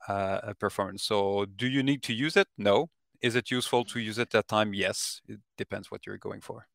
uh, 0.08 0.40
a 0.44 0.54
performance. 0.54 1.04
So, 1.04 1.46
do 1.56 1.68
you 1.68 1.82
need 1.82 2.02
to 2.04 2.14
use 2.14 2.36
it? 2.36 2.48
No. 2.58 2.90
Is 3.22 3.34
it 3.36 3.50
useful 3.50 3.84
to 3.84 4.00
use 4.00 4.18
it 4.18 4.30
that 4.30 4.48
time? 4.48 4.74
Yes. 4.74 5.20
It 5.28 5.40
depends 5.56 5.90
what 5.90 6.06
you're 6.06 6.18
going 6.18 6.40
for. 6.40 6.66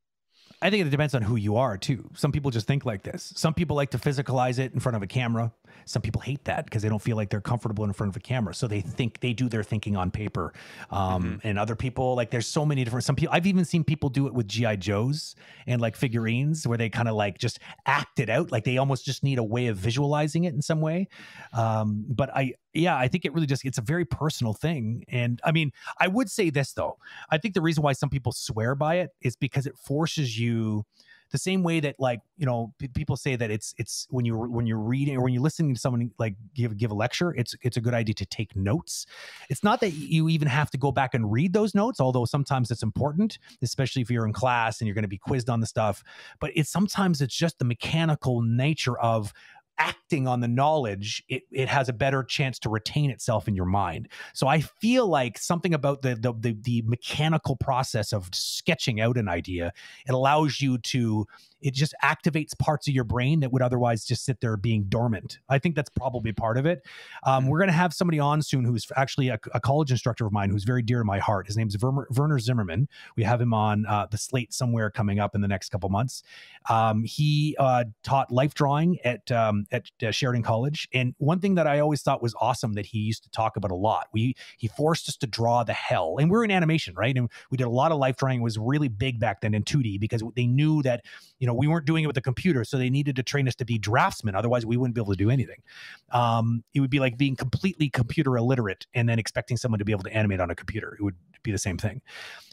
I 0.62 0.70
think 0.70 0.86
it 0.86 0.90
depends 0.90 1.14
on 1.14 1.22
who 1.22 1.36
you 1.36 1.56
are 1.56 1.76
too. 1.76 2.08
Some 2.14 2.32
people 2.32 2.50
just 2.50 2.66
think 2.66 2.84
like 2.84 3.02
this. 3.02 3.32
Some 3.36 3.52
people 3.52 3.76
like 3.76 3.90
to 3.90 3.98
physicalize 3.98 4.58
it 4.58 4.72
in 4.72 4.80
front 4.80 4.96
of 4.96 5.02
a 5.02 5.06
camera. 5.06 5.52
Some 5.84 6.02
people 6.02 6.20
hate 6.20 6.44
that 6.44 6.64
because 6.64 6.82
they 6.82 6.88
don't 6.88 7.02
feel 7.02 7.16
like 7.16 7.30
they're 7.30 7.40
comfortable 7.40 7.84
in 7.84 7.92
front 7.92 8.10
of 8.10 8.16
a 8.16 8.20
camera. 8.20 8.54
So 8.54 8.66
they 8.66 8.80
think 8.80 9.20
they 9.20 9.32
do 9.32 9.48
their 9.48 9.62
thinking 9.62 9.96
on 9.96 10.10
paper. 10.10 10.52
Um, 10.90 11.40
And 11.44 11.58
other 11.58 11.76
people 11.76 12.14
like 12.14 12.30
there's 12.30 12.46
so 12.46 12.64
many 12.66 12.84
different. 12.84 13.04
Some 13.04 13.16
people 13.16 13.34
I've 13.34 13.46
even 13.46 13.64
seen 13.64 13.84
people 13.84 14.08
do 14.08 14.26
it 14.26 14.34
with 14.34 14.48
GI 14.48 14.76
Joes 14.78 15.34
and 15.66 15.80
like 15.80 15.96
figurines 15.96 16.66
where 16.66 16.78
they 16.78 16.88
kind 16.88 17.08
of 17.08 17.14
like 17.14 17.38
just 17.38 17.58
act 17.86 18.18
it 18.18 18.28
out. 18.30 18.52
Like 18.52 18.64
they 18.64 18.78
almost 18.78 19.04
just 19.04 19.22
need 19.22 19.38
a 19.38 19.44
way 19.44 19.66
of 19.68 19.76
visualizing 19.76 20.44
it 20.44 20.54
in 20.54 20.62
some 20.62 20.80
way. 20.80 21.08
Um, 21.52 22.04
but 22.08 22.30
I 22.34 22.54
yeah 22.72 22.96
I 22.96 23.08
think 23.08 23.24
it 23.24 23.32
really 23.32 23.46
just 23.46 23.64
it's 23.64 23.78
a 23.78 23.82
very 23.82 24.04
personal 24.04 24.52
thing. 24.52 25.04
And 25.08 25.40
I 25.44 25.52
mean 25.52 25.72
I 26.00 26.08
would 26.08 26.30
say 26.30 26.50
this 26.50 26.72
though. 26.72 26.98
I 27.30 27.38
think 27.38 27.54
the 27.54 27.62
reason 27.62 27.82
why 27.82 27.92
some 27.92 28.10
people 28.10 28.32
swear 28.32 28.74
by 28.74 28.96
it 28.96 29.10
is 29.20 29.36
because 29.36 29.66
it 29.66 29.76
forces 29.78 30.38
you 30.38 30.84
the 31.30 31.38
same 31.38 31.62
way 31.62 31.80
that 31.80 31.96
like 31.98 32.20
you 32.36 32.46
know 32.46 32.72
p- 32.78 32.88
people 32.88 33.16
say 33.16 33.36
that 33.36 33.50
it's 33.50 33.74
it's 33.78 34.06
when 34.10 34.24
you're 34.24 34.48
when 34.48 34.66
you're 34.66 34.78
reading 34.78 35.16
or 35.16 35.22
when 35.22 35.32
you're 35.32 35.42
listening 35.42 35.74
to 35.74 35.80
someone 35.80 36.10
like 36.18 36.34
give 36.54 36.76
give 36.76 36.90
a 36.90 36.94
lecture 36.94 37.34
it's 37.36 37.54
it's 37.62 37.76
a 37.76 37.80
good 37.80 37.94
idea 37.94 38.14
to 38.14 38.26
take 38.26 38.54
notes. 38.56 39.06
It's 39.48 39.62
not 39.62 39.80
that 39.80 39.90
you 39.90 40.28
even 40.28 40.48
have 40.48 40.70
to 40.70 40.78
go 40.78 40.92
back 40.92 41.14
and 41.14 41.30
read 41.30 41.52
those 41.52 41.74
notes 41.74 42.00
although 42.00 42.24
sometimes 42.24 42.70
it's 42.70 42.82
important 42.82 43.38
especially 43.62 44.02
if 44.02 44.10
you're 44.10 44.26
in 44.26 44.32
class 44.32 44.80
and 44.80 44.86
you're 44.86 44.94
going 44.94 45.02
to 45.02 45.08
be 45.08 45.18
quizzed 45.18 45.50
on 45.50 45.60
the 45.60 45.66
stuff 45.66 46.02
but 46.40 46.50
it's 46.54 46.70
sometimes 46.70 47.20
it's 47.20 47.34
just 47.34 47.58
the 47.58 47.64
mechanical 47.64 48.42
nature 48.42 48.98
of 48.98 49.32
acting 49.78 50.26
on 50.26 50.40
the 50.40 50.48
knowledge 50.48 51.22
it, 51.28 51.42
it 51.50 51.68
has 51.68 51.88
a 51.88 51.92
better 51.92 52.22
chance 52.22 52.58
to 52.60 52.68
retain 52.68 53.10
itself 53.10 53.48
in 53.48 53.54
your 53.54 53.66
mind. 53.66 54.08
So 54.34 54.46
i 54.46 54.60
feel 54.60 55.06
like 55.06 55.38
something 55.38 55.74
about 55.74 56.02
the 56.02 56.14
the 56.14 56.32
the, 56.38 56.56
the 56.62 56.82
mechanical 56.86 57.56
process 57.56 58.12
of 58.12 58.28
sketching 58.32 59.00
out 59.00 59.16
an 59.16 59.28
idea 59.28 59.72
it 60.06 60.12
allows 60.12 60.60
you 60.60 60.78
to 60.78 61.26
it 61.60 61.74
just 61.74 61.94
activates 62.02 62.56
parts 62.58 62.86
of 62.88 62.94
your 62.94 63.04
brain 63.04 63.40
that 63.40 63.52
would 63.52 63.62
otherwise 63.62 64.04
just 64.04 64.24
sit 64.24 64.40
there 64.40 64.56
being 64.56 64.84
dormant. 64.84 65.38
I 65.48 65.58
think 65.58 65.74
that's 65.74 65.88
probably 65.90 66.32
part 66.32 66.58
of 66.58 66.66
it. 66.66 66.86
Um, 67.24 67.46
we're 67.46 67.58
going 67.58 67.68
to 67.68 67.74
have 67.74 67.94
somebody 67.94 68.18
on 68.18 68.42
soon 68.42 68.64
who's 68.64 68.86
actually 68.96 69.28
a, 69.28 69.38
a 69.54 69.60
college 69.60 69.90
instructor 69.90 70.26
of 70.26 70.32
mine 70.32 70.50
who's 70.50 70.64
very 70.64 70.82
dear 70.82 70.98
to 70.98 71.04
my 71.04 71.18
heart. 71.18 71.46
His 71.46 71.56
name's 71.56 71.76
Werner, 71.80 72.06
werner 72.14 72.38
zimmerman. 72.38 72.88
We 73.16 73.22
have 73.22 73.40
him 73.40 73.54
on 73.54 73.86
uh, 73.86 74.06
the 74.10 74.18
slate 74.18 74.52
somewhere 74.52 74.90
coming 74.90 75.18
up 75.18 75.34
in 75.34 75.40
the 75.40 75.48
next 75.48 75.70
couple 75.70 75.88
months. 75.88 76.22
Um, 76.68 77.04
he 77.04 77.56
uh, 77.58 77.84
taught 78.02 78.30
life 78.30 78.54
drawing 78.54 78.98
at 79.04 79.30
um, 79.30 79.66
at 79.70 79.86
uh, 80.02 80.10
Sheridan 80.10 80.42
College, 80.42 80.88
and 80.92 81.14
one 81.18 81.40
thing 81.40 81.54
that 81.54 81.66
I 81.66 81.80
always 81.80 82.02
thought 82.02 82.22
was 82.22 82.34
awesome 82.40 82.74
that 82.74 82.86
he 82.86 82.98
used 82.98 83.22
to 83.24 83.30
talk 83.30 83.56
about 83.56 83.70
a 83.70 83.74
lot. 83.76 84.08
We 84.12 84.34
he 84.58 84.68
forced 84.68 85.08
us 85.08 85.16
to 85.18 85.26
draw 85.26 85.64
the 85.64 85.72
hell, 85.72 86.16
and 86.18 86.30
we're 86.30 86.44
in 86.44 86.50
animation, 86.50 86.94
right? 86.94 87.16
And 87.16 87.30
we 87.50 87.56
did 87.56 87.66
a 87.66 87.70
lot 87.70 87.92
of 87.92 87.98
life 87.98 88.16
drawing. 88.16 88.40
It 88.40 88.44
was 88.44 88.58
really 88.58 88.88
big 88.88 89.20
back 89.20 89.40
then 89.40 89.54
in 89.54 89.62
2D 89.62 90.00
because 90.00 90.22
they 90.34 90.46
knew 90.46 90.82
that 90.82 91.04
you 91.38 91.46
know 91.46 91.54
we 91.54 91.66
weren't 91.66 91.86
doing 91.86 92.04
it 92.04 92.06
with 92.06 92.16
a 92.16 92.22
computer, 92.22 92.64
so 92.64 92.78
they 92.78 92.90
needed 92.90 93.16
to 93.16 93.22
train 93.22 93.48
us 93.48 93.54
to 93.56 93.64
be 93.64 93.78
draftsmen. 93.78 94.34
Otherwise, 94.34 94.66
we 94.66 94.76
wouldn't 94.76 94.94
be 94.94 95.00
able 95.00 95.12
to 95.12 95.18
do 95.18 95.30
anything. 95.30 95.62
Um, 96.10 96.64
it 96.74 96.80
would 96.80 96.90
be 96.90 97.00
like 97.00 97.16
being 97.16 97.36
completely 97.36 97.90
computer 97.90 98.36
illiterate 98.36 98.86
and 98.94 99.08
then 99.08 99.18
expecting 99.18 99.56
someone 99.56 99.78
to 99.78 99.84
be 99.84 99.92
able 99.92 100.04
to 100.04 100.12
animate 100.12 100.40
on 100.40 100.50
a 100.50 100.54
computer. 100.54 100.96
It 100.98 101.02
would 101.02 101.16
be 101.42 101.52
the 101.52 101.58
same 101.58 101.78
thing. 101.78 102.00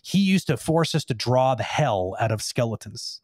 He 0.03 0.19
used 0.19 0.47
to 0.47 0.57
force 0.57 0.95
us 0.95 1.05
to 1.05 1.13
draw 1.13 1.55
the 1.55 1.63
hell 1.63 2.15
out 2.19 2.31
of 2.31 2.41
skeletons 2.41 3.21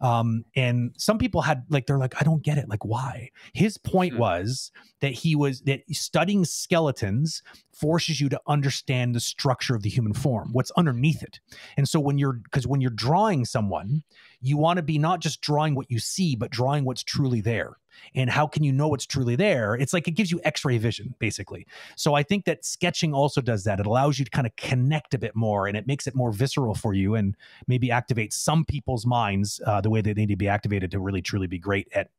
um 0.00 0.44
and 0.54 0.92
some 0.96 1.18
people 1.18 1.42
had 1.42 1.64
like 1.70 1.86
they're 1.86 1.98
like 1.98 2.14
i 2.20 2.24
don't 2.24 2.42
get 2.42 2.58
it. 2.58 2.68
Like 2.68 2.84
why? 2.84 3.30
His 3.52 3.78
point 3.78 4.14
Hmm. 4.14 4.20
was 4.20 4.70
that 5.00 5.12
he 5.12 5.34
was 5.36 5.60
that 5.62 5.80
studying 5.90 6.44
skeletons 6.44 7.42
forces 7.72 8.20
you 8.20 8.28
to 8.28 8.40
understand 8.46 9.14
the 9.14 9.20
structure 9.20 9.74
of 9.74 9.82
the 9.82 9.88
human 9.90 10.12
form 10.12 10.50
what's 10.52 10.70
underneath 10.76 11.22
it. 11.22 11.40
And 11.76 11.88
so 11.88 12.00
when 12.00 12.18
you're 12.18 12.34
because 12.34 12.66
when 12.66 12.80
you're 12.80 12.90
drawing 12.90 13.44
someone 13.44 14.02
you 14.40 14.56
want 14.56 14.76
to 14.76 14.82
be 14.82 14.98
not 14.98 15.20
just 15.20 15.40
drawing 15.40 15.74
what 15.74 15.90
you 15.90 15.98
see 15.98 16.36
but 16.36 16.50
drawing 16.50 16.84
what's 16.84 17.02
truly 17.02 17.40
there 17.40 17.78
and 18.14 18.30
how 18.30 18.46
can 18.46 18.64
you 18.64 18.72
know 18.72 18.88
what's 18.88 19.06
truly 19.06 19.36
there? 19.36 19.74
It's 19.74 19.92
like 19.92 20.08
it 20.08 20.12
gives 20.12 20.30
you 20.30 20.40
x-ray 20.44 20.78
vision 20.78 21.14
basically. 21.18 21.66
So 21.96 22.14
i 22.14 22.22
think 22.22 22.44
that 22.44 22.64
sketching 22.64 23.14
also 23.14 23.40
does 23.40 23.64
that. 23.64 23.80
It 23.80 23.86
allows 23.86 24.18
you 24.18 24.24
to 24.24 24.30
kind 24.30 24.46
of 24.46 24.54
connect 24.56 25.14
a 25.14 25.18
bit 25.18 25.34
more 25.34 25.66
and 25.66 25.76
it 25.76 25.86
makes 25.86 26.06
it 26.06 26.14
more 26.14 26.32
visceral 26.32 26.74
for 26.74 26.94
you 26.94 27.14
and 27.14 27.36
maybe 27.66 27.90
activate 27.90 28.32
some 28.32 28.64
people's 28.64 29.06
minds 29.06 29.60
uh, 29.66 29.80
the 29.80 29.90
way 29.90 30.00
that 30.00 30.14
they 30.14 30.22
need 30.22 30.28
to 30.28 30.36
be 30.36 30.48
activated 30.48 30.90
to 30.92 31.00
really 31.00 31.22
truly 31.22 31.46
be 31.46 31.58
great 31.58 31.88
at 31.94 32.10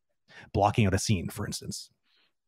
blocking 0.54 0.86
out 0.86 0.94
a 0.94 1.00
scene 1.00 1.30
for 1.30 1.46
instance. 1.46 1.90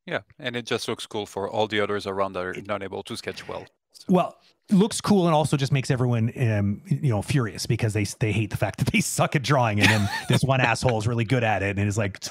Yeah, 0.06 0.22
and 0.40 0.56
it 0.56 0.66
just 0.66 0.88
looks 0.88 1.06
cool 1.06 1.26
for 1.26 1.50
all 1.50 1.68
the 1.68 1.80
others 1.80 2.08
around 2.08 2.34
that 2.34 2.46
are 2.46 2.56
not 2.66 2.82
able 2.82 3.04
to 3.04 3.16
sketch 3.16 3.48
well. 3.48 3.66
So, 3.94 4.06
well 4.10 4.38
looks 4.72 5.02
cool 5.02 5.26
and 5.26 5.36
also 5.36 5.58
just 5.58 5.74
makes 5.74 5.92
everyone 5.92 6.32
um, 6.38 6.82
you 6.86 7.10
know 7.10 7.22
furious 7.22 7.66
because 7.66 7.94
they 7.94 8.06
they 8.20 8.32
hate 8.32 8.52
the 8.52 8.58
fact 8.58 8.80
that 8.80 8.88
they 8.92 9.00
suck 9.02 9.36
at 9.36 9.44
drawing 9.44 9.80
and 9.82 9.90
then 9.90 10.10
this 10.30 10.44
one 10.44 10.62
asshole 10.62 10.98
is 10.98 11.08
really 11.08 11.26
good 11.26 11.44
at 11.44 11.62
it 11.62 11.78
and 11.78 11.88
is 11.88 11.98
like 11.98 12.24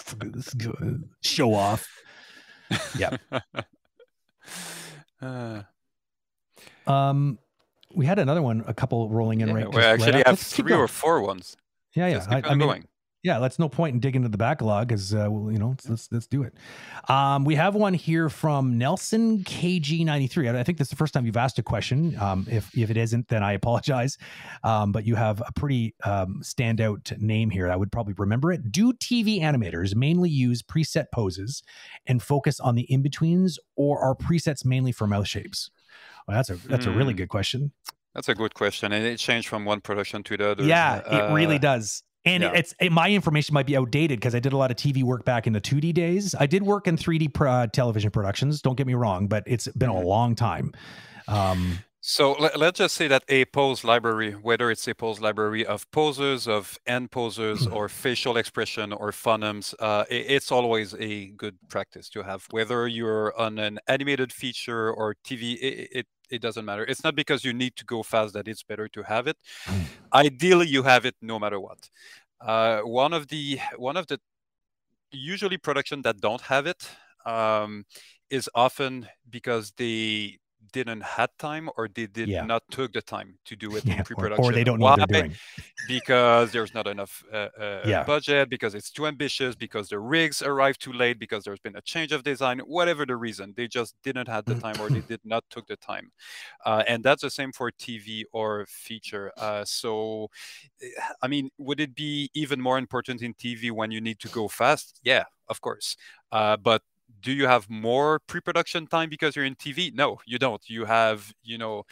show 1.22 1.52
off 1.52 1.86
yeah 2.96 3.16
uh, 5.22 5.62
Um, 6.86 7.38
we 7.94 8.06
had 8.06 8.18
another 8.18 8.42
one, 8.42 8.64
a 8.66 8.74
couple 8.74 9.08
rolling 9.08 9.40
in 9.40 9.48
Yeah, 9.48 9.54
right. 9.54 9.68
we 9.68 9.72
just 9.72 9.76
right 9.76 10.00
actually 10.00 10.22
have 10.26 10.38
three 10.38 10.72
or 10.72 10.88
four 10.88 11.22
ones. 11.22 11.56
Yeah, 11.94 12.06
yeah. 12.06 12.26
I, 12.28 12.40
on 12.42 12.58
mean, 12.58 12.68
going. 12.68 12.84
Yeah. 13.22 13.38
Let's 13.38 13.58
no 13.58 13.68
point 13.68 13.94
in 13.94 14.00
digging 14.00 14.20
into 14.20 14.28
the 14.30 14.38
backlog 14.38 14.88
because 14.88 15.14
uh, 15.14 15.26
well, 15.30 15.52
you 15.52 15.58
know 15.58 15.68
let's, 15.70 15.88
let's 15.88 16.08
let's 16.12 16.26
do 16.26 16.42
it. 16.42 16.54
Um, 17.08 17.44
we 17.44 17.54
have 17.54 17.74
one 17.74 17.94
here 17.94 18.28
from 18.28 18.78
Nelson 18.78 19.42
KG93. 19.44 20.54
I 20.54 20.60
I 20.60 20.62
think 20.62 20.78
this 20.78 20.86
is 20.86 20.90
the 20.90 20.96
first 20.96 21.14
time 21.14 21.26
you've 21.26 21.36
asked 21.36 21.58
a 21.58 21.62
question. 21.62 22.18
Um, 22.18 22.46
if 22.50 22.76
if 22.76 22.90
it 22.90 22.96
isn't, 22.96 23.28
then 23.28 23.42
I 23.42 23.52
apologize. 23.52 24.16
Um, 24.64 24.92
but 24.92 25.04
you 25.04 25.14
have 25.16 25.40
a 25.46 25.52
pretty 25.52 25.94
um, 26.04 26.40
standout 26.42 27.16
name 27.20 27.50
here. 27.50 27.70
I 27.70 27.76
would 27.76 27.92
probably 27.92 28.14
remember 28.16 28.52
it. 28.52 28.70
Do 28.72 28.92
TV 28.94 29.40
animators 29.40 29.94
mainly 29.94 30.30
use 30.30 30.62
preset 30.62 31.06
poses 31.12 31.62
and 32.06 32.22
focus 32.22 32.60
on 32.60 32.74
the 32.74 32.82
in 32.92 33.02
betweens, 33.02 33.58
or 33.76 33.98
are 34.00 34.14
presets 34.14 34.64
mainly 34.64 34.92
for 34.92 35.06
mouth 35.06 35.26
shapes? 35.28 35.70
Well, 36.26 36.36
that's 36.36 36.50
a 36.50 36.56
that's 36.68 36.86
a 36.86 36.90
really 36.90 37.12
Hmm. 37.12 37.18
good 37.18 37.28
question. 37.28 37.72
That's 38.14 38.28
a 38.28 38.34
good 38.34 38.54
question, 38.54 38.92
and 38.92 39.06
it 39.06 39.18
changed 39.18 39.46
from 39.48 39.64
one 39.64 39.80
production 39.80 40.24
to 40.24 40.36
the 40.36 40.50
other. 40.50 40.64
Yeah, 40.64 40.98
it 40.98 41.32
really 41.32 41.56
Uh, 41.56 41.58
does. 41.58 42.02
And 42.24 42.42
yeah. 42.42 42.52
it's 42.52 42.74
it, 42.80 42.92
my 42.92 43.10
information 43.10 43.54
might 43.54 43.66
be 43.66 43.76
outdated 43.76 44.20
because 44.20 44.34
I 44.34 44.40
did 44.40 44.52
a 44.52 44.56
lot 44.56 44.70
of 44.70 44.76
TV 44.76 45.02
work 45.02 45.24
back 45.24 45.46
in 45.46 45.52
the 45.54 45.60
2D 45.60 45.94
days. 45.94 46.34
I 46.38 46.46
did 46.46 46.62
work 46.62 46.86
in 46.86 46.96
3D 46.96 47.32
pro, 47.32 47.50
uh, 47.50 47.66
television 47.68 48.10
productions. 48.10 48.60
Don't 48.60 48.76
get 48.76 48.86
me 48.86 48.94
wrong, 48.94 49.26
but 49.26 49.42
it's 49.46 49.68
been 49.68 49.88
a 49.88 49.94
Mhm. 49.94 50.04
long 50.04 50.34
time. 50.34 50.72
Um, 51.28 51.84
So 52.02 52.32
let, 52.32 52.58
let's 52.58 52.78
just 52.78 52.94
say 52.94 53.08
that 53.08 53.24
a 53.28 53.44
pose 53.46 53.84
library, 53.84 54.32
whether 54.32 54.70
it's 54.70 54.88
a 54.88 54.94
pose 54.94 55.20
library 55.20 55.66
of 55.66 55.90
poses, 55.90 56.48
of 56.48 56.78
end 56.86 57.10
poses, 57.10 57.66
or 57.66 57.88
facial 57.90 58.38
expression 58.38 58.92
or 58.94 59.10
phonemes, 59.12 59.74
uh, 59.80 60.04
i- 60.10 60.14
it's 60.14 60.50
always 60.50 60.94
a 60.94 61.28
good 61.32 61.58
practice 61.68 62.08
to 62.10 62.22
have. 62.22 62.46
Whether 62.50 62.88
you're 62.88 63.38
on 63.38 63.58
an 63.58 63.80
animated 63.86 64.32
feature 64.32 64.90
or 64.90 65.14
TV, 65.22 65.54
it, 65.60 65.88
it 65.92 66.06
it 66.30 66.40
doesn't 66.40 66.64
matter. 66.64 66.84
It's 66.84 67.04
not 67.04 67.14
because 67.14 67.44
you 67.44 67.52
need 67.52 67.76
to 67.76 67.84
go 67.84 68.02
fast 68.02 68.34
that 68.34 68.48
it's 68.48 68.62
better 68.62 68.88
to 68.88 69.02
have 69.02 69.26
it. 69.26 69.36
Mm. 69.66 69.84
Ideally, 70.14 70.68
you 70.68 70.82
have 70.82 71.04
it 71.04 71.16
no 71.20 71.38
matter 71.38 71.60
what. 71.60 71.90
Uh, 72.40 72.80
one 72.80 73.12
of 73.12 73.28
the 73.28 73.58
one 73.76 73.96
of 73.96 74.06
the 74.06 74.18
usually 75.12 75.58
production 75.58 76.02
that 76.02 76.20
don't 76.20 76.40
have 76.42 76.66
it 76.66 76.88
um, 77.26 77.84
is 78.30 78.48
often 78.54 79.08
because 79.28 79.72
they 79.76 80.38
didn't 80.72 81.02
had 81.02 81.30
time 81.38 81.68
or 81.76 81.88
they 81.88 82.06
did 82.06 82.28
Yeah. 82.28 82.44
not 82.44 82.62
took 82.70 82.92
the 82.92 83.02
time 83.02 83.38
to 83.46 83.56
do 83.56 83.76
it 83.76 83.84
yeah, 83.88 83.98
in 83.98 84.04
pre-production. 84.04 84.44
or 84.44 84.52
they 84.52 84.64
don't 84.64 84.78
know 84.78 84.86
Why? 84.86 84.96
what 84.96 85.08
they're 85.08 85.22
doing. 85.22 85.38
because 85.86 86.52
there's 86.52 86.74
not 86.74 86.86
enough 86.86 87.24
uh, 87.32 87.48
uh, 87.58 87.86
Yeah. 87.88 88.04
budget, 88.04 88.48
because 88.50 88.74
it's 88.74 88.90
too 88.90 89.06
ambitious, 89.06 89.54
because 89.56 89.88
the 89.88 89.98
rigs 89.98 90.42
arrived 90.42 90.80
too 90.80 90.92
late, 90.92 91.18
because 91.18 91.44
there's 91.44 91.58
been 91.60 91.76
a 91.76 91.80
change 91.82 92.12
of 92.12 92.22
design, 92.22 92.60
whatever 92.60 93.06
the 93.06 93.16
reason, 93.16 93.54
they 93.56 93.66
just 93.68 93.94
didn't 94.02 94.28
have 94.28 94.44
the 94.46 94.54
time 94.54 94.80
or 94.80 94.90
they 94.90 95.02
did 95.08 95.20
not 95.24 95.44
took 95.50 95.66
the 95.66 95.76
time. 95.76 96.12
Uh, 96.64 96.82
and 96.86 97.02
that's 97.02 97.22
the 97.22 97.30
same 97.30 97.52
for 97.52 97.70
TV 97.70 98.24
or 98.32 98.66
feature. 98.68 99.32
Uh, 99.36 99.64
so, 99.64 100.30
eh, 100.82 100.88
I 101.22 101.28
mean, 101.28 101.50
would 101.58 101.80
it 101.80 101.94
be 101.94 102.30
even 102.34 102.60
more 102.60 102.78
important 102.78 103.22
in 103.22 103.34
TV 103.34 103.70
when 103.70 103.90
you 103.90 104.00
need 104.00 104.18
to 104.20 104.28
go 104.28 104.48
fast? 104.48 105.00
Yeah, 105.02 105.24
of 105.48 105.60
course. 105.60 105.96
Uh, 106.30 106.56
but 106.56 106.82
do 107.20 107.32
you 107.32 107.46
have 107.46 107.68
more 107.70 108.20
pre-production 108.26 108.86
time 108.86 109.08
because 109.10 109.36
you're 109.36 109.44
in 109.44 109.54
TV? 109.56 109.92
No, 109.94 110.18
you 110.26 110.38
don't. 110.38 110.62
You 110.68 110.84
have, 110.86 111.32
you 111.42 111.58
know, 111.58 111.84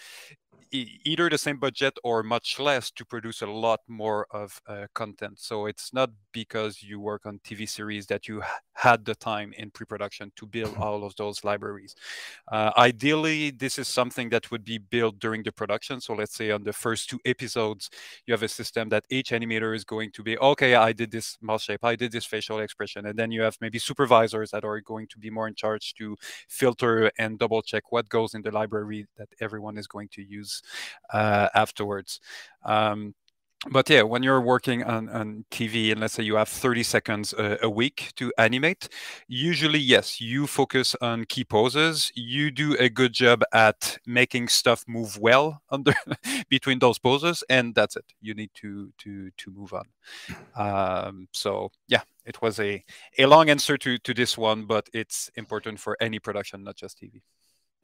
e- 0.73 1.01
either 1.05 1.29
the 1.31 1.39
same 1.39 1.59
budget 1.59 1.99
or 2.05 2.23
much 2.23 2.59
less 2.59 2.91
to 2.93 3.05
produce 3.05 3.43
a 3.43 3.47
lot 3.47 3.81
more 3.89 4.27
of 4.31 4.61
uh, 4.67 4.87
content. 4.95 5.39
So 5.41 5.67
it's 5.67 5.93
not 5.93 6.11
because 6.39 6.85
you 6.85 7.01
work 7.01 7.27
on 7.27 7.41
TV 7.41 7.69
series 7.69 8.07
that 8.07 8.29
you 8.29 8.41
had 8.75 9.05
the 9.05 9.15
time 9.17 9.53
in 9.59 9.73
pre-production 9.73 10.31
to 10.37 10.47
build 10.47 10.77
all 10.77 11.03
of 11.05 11.13
those 11.17 11.43
libraries. 11.43 11.97
Uh, 12.47 12.71
ideally, 12.77 13.51
this 13.51 13.77
is 13.77 13.89
something 13.89 14.29
that 14.29 14.49
would 14.53 14.65
be 14.65 14.79
built 14.79 15.19
during 15.19 15.43
the 15.43 15.51
production. 15.51 16.01
So 16.01 16.15
let's 16.15 16.37
say 16.37 16.53
on 16.53 16.63
the 16.63 16.73
first 16.73 17.11
two 17.11 17.19
episodes, 17.25 17.91
you 18.25 18.33
have 18.33 18.45
a 18.45 18.49
system 18.61 18.89
that 18.91 19.05
each 19.11 19.31
animator 19.31 19.75
is 19.75 19.85
going 19.85 20.13
to 20.13 20.23
be, 20.23 20.39
okay, 20.39 20.77
I 20.77 20.93
did 20.93 21.11
this 21.11 21.37
mouth 21.41 21.61
shape, 21.61 21.85
I 21.85 21.97
did 21.97 22.13
this 22.13 22.25
facial 22.25 22.61
expression. 22.61 23.07
And 23.07 23.19
then 23.19 23.33
you 23.33 23.43
have 23.43 23.57
maybe 23.61 23.81
supervisors 23.81 24.53
that 24.53 24.65
are 24.65 24.81
going 24.81 25.09
to 25.09 25.19
be 25.19 25.31
more 25.31 25.49
in 25.49 25.57
charge 25.57 25.95
to 25.95 26.17
filter 26.49 27.11
and 27.19 27.37
double 27.37 27.63
check 27.63 27.91
what 27.91 28.09
goes 28.09 28.35
in 28.35 28.43
the 28.43 28.53
library 28.53 29.07
that 29.17 29.29
everyone 29.41 29.77
is 29.77 29.89
going 29.89 30.09
to 30.13 30.23
use 30.23 30.63
uh, 31.13 31.49
afterwards. 31.55 32.21
Um, 32.65 33.15
but 33.71 33.89
yeah, 33.91 34.03
when 34.03 34.23
you're 34.23 34.41
working 34.41 34.83
on, 34.85 35.09
on 35.09 35.45
TV 35.51 35.93
and 35.93 36.01
let's 36.01 36.15
say 36.15 36.23
you 36.23 36.37
have 36.37 36.49
30 36.49 36.83
seconds 36.83 37.33
a, 37.33 37.59
a 37.63 37.71
week 37.71 38.13
to 38.17 38.33
animate, 38.39 38.89
usually, 39.29 39.79
yes, 39.79 40.21
you 40.21 40.47
focus 40.47 40.95
on 41.01 41.25
key 41.25 41.45
poses. 41.45 42.11
You 42.15 42.51
do 42.51 42.77
a 42.79 42.89
good 42.89 43.13
job 43.13 43.43
at 43.53 43.99
making 44.07 44.49
stuff 44.49 44.85
move 44.89 45.19
well 45.19 45.63
under 45.71 45.95
between 46.49 46.79
those 46.79 46.99
poses, 46.99 47.45
and 47.49 47.75
that's 47.75 47.97
it. 47.97 48.05
You 48.21 48.35
need 48.35 48.51
to 48.55 48.93
to 48.99 49.31
to 49.31 49.51
move 49.51 49.73
on. 49.75 49.87
Um, 50.57 51.29
so 51.33 51.71
yeah, 51.89 52.03
it 52.25 52.41
was 52.43 52.59
a 52.61 52.85
a 53.19 53.27
long 53.27 53.51
answer 53.51 53.77
to 53.79 53.99
to 53.99 54.15
this 54.15 54.39
one, 54.39 54.67
but 54.67 54.89
it's 54.93 55.31
important 55.37 55.81
for 55.81 55.97
any 56.01 56.19
production, 56.19 56.65
not 56.65 56.77
just 56.77 57.01
TV. 57.01 57.23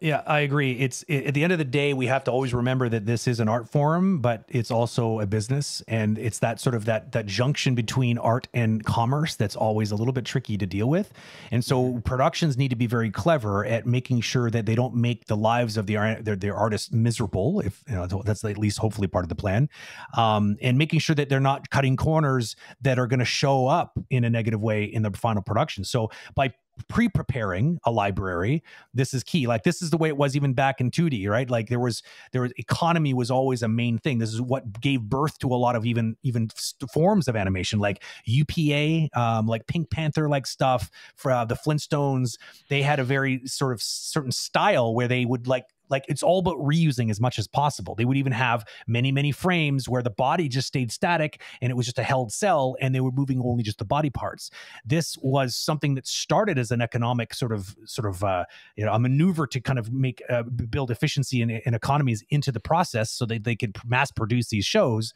Yeah, 0.01 0.23
I 0.27 0.41
agree. 0.41 0.73
It's 0.73 1.05
i 1.09 1.15
at 1.15 1.35
the 1.35 1.45
end 1.45 1.53
of 1.53 1.59
the 1.59 1.65
day, 1.65 1.95
we 1.95 2.07
have 2.09 2.25
to 2.25 2.31
always 2.31 2.53
remember 2.53 2.89
that 2.89 3.07
this 3.07 3.29
is 3.29 3.39
an 3.39 3.49
art 3.49 3.69
form, 3.69 4.19
but 4.19 4.45
it's 4.49 4.71
also 4.71 5.21
a 5.21 5.27
business, 5.27 5.83
and 5.87 6.19
it's 6.19 6.41
that 6.41 6.61
sort 6.61 6.75
of 6.75 6.85
that 6.87 7.13
that 7.13 7.27
junction 7.27 7.77
between 7.77 8.19
art 8.19 8.49
and 8.53 8.85
commerce 8.85 9.37
that's 9.37 9.55
always 9.55 9.93
a 9.93 9.97
little 9.97 10.13
bit 10.13 10.25
tricky 10.25 10.59
to 10.59 10.67
deal 10.67 10.89
with. 10.89 11.13
And 11.53 11.65
so 11.65 12.01
productions 12.05 12.59
need 12.59 12.69
to 12.69 12.77
be 12.77 12.87
very 12.89 13.11
clever 13.11 13.65
at 13.65 13.87
making 13.87 14.21
sure 14.23 14.51
that 14.51 14.67
they 14.67 14.75
don't 14.75 14.97
make 14.97 15.27
the 15.27 15.37
lives 15.37 15.77
of 15.77 15.87
the 15.87 15.97
art 15.97 16.25
their, 16.25 16.37
their 16.37 16.57
artists 16.57 16.93
miserable. 16.93 17.61
If 17.61 17.83
you 17.89 17.95
know 17.95 18.23
that's 18.27 18.45
at 18.45 18.59
least 18.59 18.79
hopefully 18.79 19.07
part 19.07 19.25
of 19.25 19.29
the 19.29 19.37
plan, 19.37 19.71
um, 20.17 20.57
and 20.61 20.77
making 20.77 20.99
sure 20.99 21.15
that 21.15 21.29
they're 21.29 21.41
not 21.41 21.71
cutting 21.71 21.97
corners 21.97 22.57
that 22.83 22.99
are 22.99 23.07
going 23.07 23.21
to 23.21 23.25
show 23.25 23.69
up 23.69 23.97
in 24.11 24.25
a 24.25 24.31
negative 24.31 24.61
way 24.61 24.85
in 24.85 25.03
the 25.03 25.13
final 25.13 25.41
production. 25.41 25.85
So 25.85 26.11
by 26.35 26.53
pre-preparing 26.89 27.79
a 27.85 27.91
library 27.91 28.63
this 28.93 29.15
is 29.15 29.23
key. 29.25 29.47
Like 29.47 29.65
this 29.65 29.83
is 29.83 29.91
the 29.91 29.97
way 29.97 30.09
it 30.09 30.17
was 30.17 30.37
even 30.37 30.55
back 30.55 30.81
in 30.81 30.91
2d 30.91 31.29
right? 31.29 31.49
Like 31.49 31.69
there 31.69 31.81
was 31.81 32.03
there 32.33 32.43
was 32.43 32.53
economy 32.57 33.15
was 33.15 33.31
always 33.31 33.63
a 33.63 33.69
main 33.69 33.99
thing. 33.99 34.19
This 34.19 34.33
is 34.33 34.41
what 34.41 34.81
gave 34.81 35.03
birth 35.03 35.39
to 35.39 35.49
a 35.49 35.57
lot 35.57 35.77
of 35.77 35.87
even 35.87 36.17
even 36.23 36.49
forms 36.93 37.29
of 37.29 37.37
animation 37.37 37.79
like 37.79 38.03
upa 38.27 39.09
um, 39.19 39.47
like 39.47 39.67
pink 39.67 39.91
panther 39.91 40.29
like 40.29 40.47
stuff 40.47 40.91
for 41.17 41.33
uh, 41.33 41.45
the 41.45 41.55
flintstones. 41.57 42.39
They 42.69 42.83
had 42.83 42.99
a 42.99 43.05
very 43.05 43.47
sort 43.47 43.73
of 43.73 43.83
certain 43.83 44.33
style 44.33 44.95
where 44.95 45.09
they 45.09 45.25
would 45.25 45.47
like 45.47 45.67
like 45.91 46.05
it's 46.09 46.23
all 46.23 46.39
about 46.39 46.57
reusing 46.57 47.11
as 47.11 47.21
much 47.21 47.39
as 47.39 47.47
possible. 47.47 47.95
They 47.95 48.05
would 48.05 48.17
even 48.17 48.33
have 48.33 48.65
many, 48.87 49.13
many 49.13 49.33
frames 49.33 49.89
where 49.89 50.03
the 50.03 50.11
body 50.11 50.49
just 50.49 50.69
stayed 50.69 50.91
static 50.91 51.41
and 51.61 51.71
it 51.71 51.75
was 51.75 51.87
just 51.87 51.99
a 51.99 52.03
held 52.03 52.33
cell 52.33 52.77
and 52.81 52.95
they 52.95 53.01
were 53.01 53.13
moving 53.13 53.41
only 53.45 53.63
just 53.63 53.79
the 53.79 53.85
body 53.85 54.11
parts. 54.11 54.51
This 54.85 55.17
was 55.23 55.57
something 55.57 55.95
that 55.95 56.07
started 56.07 56.59
as 56.59 56.71
an 56.71 56.81
economic 56.81 57.35
sort 57.35 57.53
of 57.53 57.77
sort 57.85 58.07
of 58.09 58.25
uh, 58.25 58.45
you 58.77 58.85
know 58.85 58.93
a 58.93 58.99
maneuver 58.99 59.47
to 59.47 59.61
kind 59.61 59.79
of 59.79 59.93
make 59.93 60.23
uh, 60.29 60.43
build 60.43 60.91
efficiency 60.91 61.43
and, 61.43 61.61
and 61.65 61.75
economies 61.75 62.25
into 62.31 62.53
the 62.53 62.61
process 62.61 63.11
so 63.11 63.27
that 63.27 63.45
they 63.45 63.57
could 63.57 63.77
mass 63.87 64.11
produce 64.11 64.49
these 64.49 64.65
shows. 64.65 65.13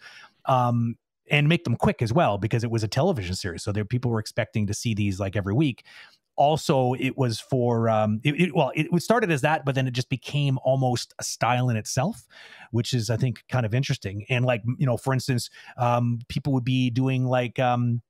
Um, 0.47 0.97
and 1.31 1.47
make 1.47 1.65
them 1.65 1.77
quick 1.77 2.01
as 2.01 2.11
well 2.11 2.39
because 2.39 2.65
it 2.65 2.71
was 2.71 2.83
a 2.83 2.89
television 2.89 3.35
series 3.35 3.63
so 3.63 3.71
there 3.71 3.85
people 3.85 4.11
were 4.11 4.19
expecting 4.19 4.67
to 4.67 4.73
see 4.73 4.95
these 4.95 5.21
like 5.21 5.37
every 5.37 5.53
week 5.53 5.85
also 6.39 6.95
it 6.95 7.19
was 7.19 7.41
for 7.41 7.89
um 7.91 8.21
it, 8.25 8.41
it- 8.41 8.55
well 8.57 8.73
it, 8.75 8.87
started 9.03 9.31
as 9.31 9.43
that 9.43 9.65
but 9.65 9.75
then 9.75 9.87
it 9.87 9.93
just 9.93 10.09
became 10.09 10.59
almost 10.65 11.13
a 11.19 11.25
style 11.25 11.69
in 11.69 11.77
itself 11.77 12.27
which 12.71 12.95
is 12.95 13.11
i 13.11 13.17
think 13.17 13.45
kind 13.49 13.67
of 13.67 13.75
interesting. 13.75 14.25
And 14.31 14.45
like 14.45 14.63
you 14.79 14.87
know 14.87 14.97
for 14.97 15.13
instance 15.13 15.51
um 15.77 16.21
people 16.29 16.53
would 16.55 16.65
be 16.65 16.91
doing 16.91 17.27
like 17.27 17.59
um 17.59 18.03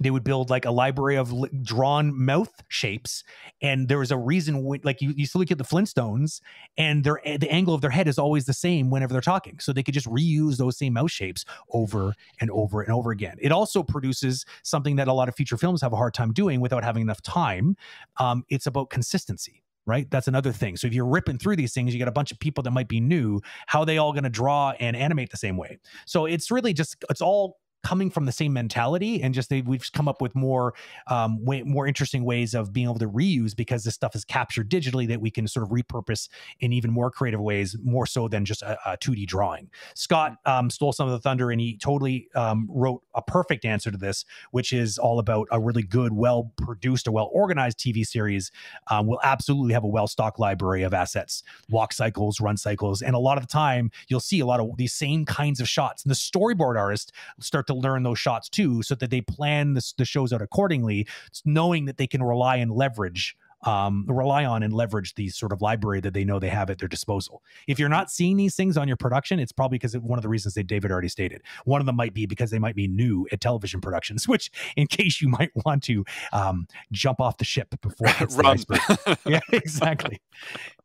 they 0.00 0.10
would 0.10 0.24
build 0.24 0.50
like 0.50 0.64
a 0.64 0.70
library 0.70 1.16
of 1.16 1.30
li- 1.32 1.50
drawn 1.62 2.18
mouth 2.18 2.52
shapes 2.68 3.22
and 3.60 3.88
there 3.88 3.98
was 3.98 4.10
a 4.10 4.16
reason 4.16 4.64
like 4.82 5.00
you, 5.00 5.12
you 5.14 5.26
still 5.26 5.40
look 5.40 5.50
at 5.50 5.58
the 5.58 5.64
flintstones 5.64 6.40
and 6.76 7.04
their 7.04 7.20
eh, 7.26 7.36
the 7.36 7.50
angle 7.50 7.74
of 7.74 7.82
their 7.82 7.90
head 7.90 8.08
is 8.08 8.18
always 8.18 8.46
the 8.46 8.52
same 8.52 8.90
whenever 8.90 9.12
they're 9.12 9.20
talking 9.20 9.58
so 9.60 9.72
they 9.72 9.82
could 9.82 9.94
just 9.94 10.06
reuse 10.06 10.56
those 10.56 10.76
same 10.76 10.94
mouth 10.94 11.10
shapes 11.10 11.44
over 11.72 12.14
and 12.40 12.50
over 12.50 12.80
and 12.80 12.92
over 12.92 13.10
again. 13.10 13.36
It 13.40 13.52
also 13.52 13.82
produces 13.82 14.46
something 14.62 14.96
that 14.96 15.06
a 15.06 15.12
lot 15.12 15.28
of 15.28 15.36
feature 15.36 15.58
films 15.58 15.82
have 15.82 15.92
a 15.92 15.96
hard 15.96 16.14
time 16.14 16.32
doing 16.32 16.60
without 16.60 16.82
having 16.82 17.02
enough 17.02 17.22
time 17.22 17.76
um, 18.18 18.44
it's 18.48 18.66
about 18.66 18.90
consistency 18.90 19.62
right? 19.86 20.08
That's 20.10 20.28
another 20.28 20.52
thing. 20.52 20.76
So 20.76 20.86
if 20.86 20.92
you're 20.92 21.06
ripping 21.06 21.38
through 21.38 21.56
these 21.56 21.72
things 21.72 21.92
you 21.92 21.98
got 21.98 22.06
a 22.06 22.12
bunch 22.12 22.30
of 22.30 22.38
people 22.38 22.62
that 22.62 22.70
might 22.70 22.86
be 22.86 23.00
new 23.00 23.40
how 23.66 23.84
they 23.84 23.98
all 23.98 24.12
going 24.12 24.24
to 24.24 24.30
draw 24.30 24.72
and 24.78 24.94
animate 24.94 25.30
the 25.30 25.36
same 25.36 25.56
way. 25.56 25.78
So 26.06 26.26
it's 26.26 26.50
really 26.50 26.72
just 26.72 27.02
it's 27.08 27.22
all 27.22 27.58
coming 27.82 28.10
from 28.10 28.26
the 28.26 28.32
same 28.32 28.52
mentality 28.52 29.22
and 29.22 29.34
just 29.34 29.48
they 29.48 29.62
we've 29.62 29.90
come 29.92 30.08
up 30.08 30.20
with 30.20 30.34
more 30.34 30.74
um 31.06 31.44
way, 31.44 31.62
more 31.62 31.86
interesting 31.86 32.24
ways 32.24 32.54
of 32.54 32.72
being 32.72 32.86
able 32.86 32.98
to 32.98 33.08
reuse 33.08 33.54
because 33.54 33.84
this 33.84 33.94
stuff 33.94 34.14
is 34.14 34.24
captured 34.24 34.70
digitally 34.70 35.06
that 35.08 35.20
we 35.20 35.30
can 35.30 35.46
sort 35.46 35.64
of 35.64 35.70
repurpose 35.70 36.28
in 36.60 36.72
even 36.72 36.90
more 36.90 37.10
creative 37.10 37.40
ways 37.40 37.76
more 37.82 38.06
so 38.06 38.28
than 38.28 38.44
just 38.44 38.62
a, 38.62 38.78
a 38.90 38.96
2d 38.96 39.26
drawing. 39.26 39.68
Scott 39.94 40.36
um, 40.46 40.70
stole 40.70 40.92
some 40.92 41.06
of 41.06 41.12
the 41.12 41.20
thunder 41.20 41.50
and 41.50 41.60
he 41.60 41.76
totally 41.76 42.28
um, 42.34 42.68
wrote 42.70 43.02
a 43.14 43.22
perfect 43.22 43.64
answer 43.64 43.90
to 43.90 43.98
this 43.98 44.24
which 44.50 44.72
is 44.72 44.98
all 44.98 45.18
about 45.18 45.46
a 45.50 45.60
really 45.60 45.82
good 45.82 46.12
well 46.12 46.52
produced 46.56 47.06
a 47.06 47.12
well 47.12 47.30
organized 47.32 47.78
tv 47.78 48.06
series 48.06 48.50
um, 48.90 49.06
will 49.06 49.20
absolutely 49.22 49.72
have 49.72 49.84
a 49.84 49.88
well 49.88 50.06
stocked 50.06 50.38
library 50.38 50.82
of 50.82 50.94
assets 50.94 51.42
walk 51.68 51.92
cycles 51.92 52.40
run 52.40 52.56
cycles 52.56 53.02
and 53.02 53.14
a 53.14 53.18
lot 53.18 53.38
of 53.38 53.46
the 53.46 53.52
time 53.52 53.90
you'll 54.08 54.20
see 54.20 54.40
a 54.40 54.46
lot 54.46 54.60
of 54.60 54.76
these 54.76 54.92
same 54.92 55.24
kinds 55.24 55.60
of 55.60 55.68
shots. 55.68 56.02
And 56.04 56.10
the 56.10 56.14
storyboard 56.14 56.78
artist 56.78 57.12
start 57.40 57.66
to 57.70 57.78
learn 57.78 58.02
those 58.02 58.18
shots 58.18 58.48
too, 58.48 58.82
so 58.82 58.94
that 58.96 59.10
they 59.10 59.20
plan 59.20 59.74
the, 59.74 59.92
the 59.98 60.04
shows 60.04 60.32
out 60.32 60.42
accordingly, 60.42 61.06
knowing 61.44 61.86
that 61.86 61.96
they 61.96 62.06
can 62.06 62.22
rely 62.22 62.56
and 62.56 62.70
leverage 62.70 63.36
um, 63.62 64.04
rely 64.08 64.44
on 64.44 64.62
and 64.62 64.72
leverage 64.72 65.14
the 65.14 65.28
sort 65.28 65.52
of 65.52 65.60
library 65.60 66.00
that 66.00 66.14
they 66.14 66.24
know 66.24 66.38
they 66.38 66.48
have 66.48 66.70
at 66.70 66.78
their 66.78 66.88
disposal. 66.88 67.42
If 67.66 67.78
you're 67.78 67.88
not 67.88 68.10
seeing 68.10 68.36
these 68.36 68.54
things 68.54 68.76
on 68.76 68.88
your 68.88 68.96
production, 68.96 69.38
it's 69.38 69.52
probably 69.52 69.76
because 69.76 69.94
of 69.94 70.04
one 70.04 70.18
of 70.18 70.22
the 70.22 70.28
reasons 70.28 70.54
that 70.54 70.66
David 70.66 70.90
already 70.90 71.08
stated. 71.08 71.42
One 71.64 71.80
of 71.80 71.86
them 71.86 71.96
might 71.96 72.14
be 72.14 72.26
because 72.26 72.50
they 72.50 72.58
might 72.58 72.74
be 72.74 72.88
new 72.88 73.26
at 73.32 73.40
television 73.40 73.80
productions, 73.80 74.26
which, 74.28 74.50
in 74.76 74.86
case 74.86 75.20
you 75.20 75.28
might 75.28 75.50
want 75.64 75.82
to 75.84 76.04
um, 76.32 76.66
jump 76.92 77.20
off 77.20 77.38
the 77.38 77.44
ship 77.44 77.74
before 77.82 78.08
it's 78.20 78.36
Run. 78.40 78.58
yeah, 79.26 79.40
exactly, 79.52 80.20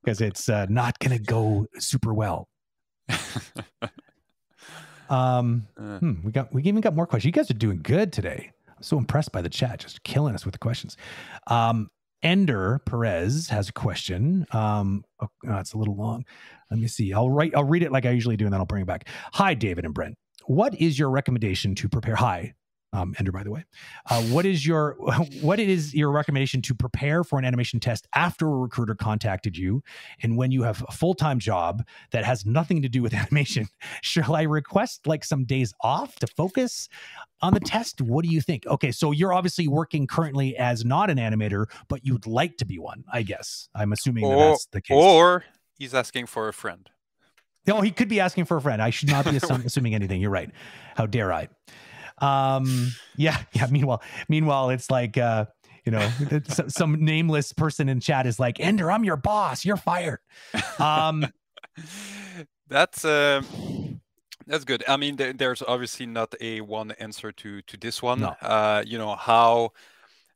because 0.04 0.20
it's 0.20 0.50
uh, 0.50 0.66
not 0.70 1.00
going 1.00 1.18
to 1.18 1.24
go 1.24 1.68
super 1.78 2.14
well. 2.14 2.50
Um, 5.10 5.68
Uh. 5.78 6.00
hmm, 6.00 6.14
we 6.24 6.32
got 6.32 6.54
we 6.54 6.64
even 6.64 6.82
got 6.82 6.96
more 6.96 7.06
questions. 7.08 7.26
You 7.26 7.32
guys 7.32 7.50
are 7.52 7.56
doing 7.56 7.80
good 7.84 8.12
today. 8.14 8.52
I'm 8.70 8.84
so 8.84 8.98
impressed 8.98 9.32
by 9.32 9.42
the 9.42 9.50
chat, 9.50 9.80
just 9.80 10.04
killing 10.04 10.36
us 10.36 10.46
with 10.46 10.54
the 10.54 10.60
questions. 10.60 10.98
Um, 11.48 11.90
Ender 12.24 12.80
Perez 12.86 13.50
has 13.50 13.70
a 13.70 13.74
question. 13.74 14.46
Um, 14.52 15.04
oh, 15.22 15.28
oh, 15.48 15.58
it's 15.58 15.74
a 15.74 15.78
little 15.78 15.96
long. 15.96 16.26
Let 16.72 16.80
me 16.80 16.88
see. 16.88 17.14
I'll 17.14 17.30
write. 17.30 17.54
I'll 17.56 17.64
read 17.64 17.84
it 17.84 17.92
like 17.92 18.06
I 18.06 18.10
usually 18.12 18.36
do, 18.38 18.46
and 18.46 18.54
then 18.54 18.60
I'll 18.60 18.66
bring 18.66 18.82
it 18.82 18.88
back. 18.88 19.08
Hi, 19.34 19.54
David 19.54 19.86
and 19.86 19.94
Brent. 19.94 20.16
What 20.48 20.74
is 20.82 20.98
your 20.98 21.10
recommendation 21.10 21.76
to 21.76 21.90
prepare? 21.90 22.16
Hi, 22.16 22.54
um, 22.96 23.14
Ender, 23.20 23.32
by 23.32 23.44
the 23.44 23.52
way. 23.52 23.66
Uh, 24.10 24.22
what 24.24 24.46
is 24.46 24.66
your 24.66 24.96
what 25.42 25.60
is 25.60 25.94
your 25.94 26.12
recommendation 26.12 26.62
to 26.64 26.74
prepare 26.74 27.24
for 27.24 27.38
an 27.38 27.46
animation 27.46 27.80
test 27.80 28.08
after 28.16 28.48
a 28.48 28.58
recruiter 28.58 28.96
contacted 28.96 29.58
you, 29.58 29.84
and 30.24 30.38
when 30.38 30.52
you 30.52 30.64
have 30.64 30.84
a 30.88 30.92
full 30.92 31.14
time 31.14 31.40
job 31.40 31.86
that 32.12 32.24
has 32.24 32.46
nothing 32.46 32.82
to 32.82 32.90
do 32.90 33.02
with 33.02 33.14
animation? 33.22 33.68
Shall 34.02 34.36
I 34.36 34.44
request 34.44 35.08
like 35.08 35.26
some 35.26 35.44
days 35.46 35.74
off 35.82 36.16
to 36.18 36.28
focus 36.28 36.88
on 37.42 37.54
the 37.54 37.60
test? 37.60 38.02
What 38.02 38.24
do 38.24 38.32
you 38.32 38.42
think? 38.42 38.66
Okay, 38.66 38.92
so 38.92 39.12
you're 39.12 39.34
obviously 39.34 39.68
working 39.68 40.08
currently 40.08 40.56
as 40.58 40.86
not 40.86 41.10
an 41.10 41.18
animator, 41.18 41.66
but 41.90 42.06
you'd 42.06 42.26
like 42.26 42.58
to 42.58 42.66
be 42.66 42.80
one. 42.80 43.04
I 43.12 43.24
guess 43.24 43.68
I'm 43.76 43.92
assuming 43.92 44.30
that 44.30 44.36
that's 44.38 44.68
the 44.68 44.82
case. 44.82 44.96
or 44.96 45.44
he's 45.78 45.94
asking 45.94 46.28
for 46.28 46.48
a 46.48 46.54
friend. 46.54 46.90
No, 47.68 47.82
he 47.82 47.90
could 47.90 48.08
be 48.08 48.20
asking 48.20 48.46
for 48.46 48.58
a 48.58 48.62
friend. 48.62 48.82
I 48.82 48.92
should 48.92 49.10
not 49.10 49.26
be 49.26 49.38
assuming 49.66 49.96
anything. 49.96 50.22
You're 50.22 50.30
right. 50.30 50.52
How 50.96 51.08
dare 51.08 51.34
I? 51.34 51.50
Um, 52.20 52.92
yeah, 53.16 53.38
yeah. 53.54 53.68
Meanwhile, 53.70 54.02
meanwhile, 54.30 54.70
it's 54.70 54.90
like 54.92 55.18
uh, 55.18 55.46
you 55.86 55.92
know, 55.92 56.08
some 56.68 57.04
nameless 57.04 57.54
person 57.54 57.90
in 57.90 58.00
chat 58.00 58.26
is 58.26 58.40
like, 58.40 58.60
Ender, 58.60 58.92
I'm 58.92 59.04
your 59.04 59.18
boss. 59.18 59.66
You're 59.66 59.78
fired. 59.78 60.20
Um, 60.80 61.26
that's 62.68 63.06
um 63.06 64.02
that's 64.48 64.64
good. 64.64 64.84
I 64.88 64.98
mean, 64.98 65.16
there, 65.16 65.34
there's 65.34 65.62
obviously 65.62 66.06
not 66.06 66.34
a 66.42 66.62
one 66.62 66.92
answer 66.94 67.32
to 67.32 67.62
to 67.64 67.78
this 67.78 68.02
one. 68.02 68.22
No. 68.22 68.36
Uh, 68.42 68.84
you 68.86 68.98
know 68.98 69.16
how 69.16 69.72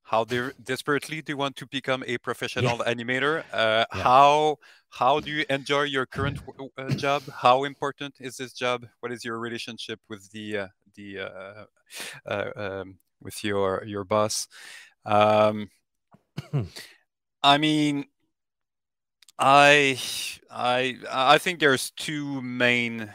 how 0.03 0.23
de- 0.25 0.53
desperately 0.63 1.21
do 1.21 1.33
you 1.33 1.37
want 1.37 1.55
to 1.57 1.67
become 1.67 2.03
a 2.07 2.17
professional 2.17 2.79
animator? 2.79 3.43
Uh, 3.51 3.85
Yeah. 3.93 4.03
How 4.03 4.57
how 4.89 5.19
do 5.19 5.29
you 5.31 5.45
enjoy 5.49 5.83
your 5.83 6.05
current 6.05 6.37
w- 6.45 6.71
uh, 6.77 6.93
job? 6.95 7.23
How 7.31 7.63
important 7.63 8.15
is 8.19 8.37
this 8.37 8.53
job? 8.53 8.85
What 9.01 9.11
is 9.11 9.23
your 9.23 9.39
relationship 9.39 9.99
with 10.09 10.29
the 10.31 10.57
uh, 10.57 10.67
the 10.99 11.19
uh, 11.19 11.65
uh, 12.25 12.51
um, 12.55 12.97
with 13.21 13.43
your 13.43 13.83
your 13.85 14.03
boss? 14.03 14.47
Um, 15.05 15.69
I 17.43 17.57
mean, 17.57 18.05
I 19.37 19.99
I 20.51 20.97
I 21.09 21.37
think 21.37 21.59
there's 21.59 21.91
two 21.91 22.41
main 22.41 23.13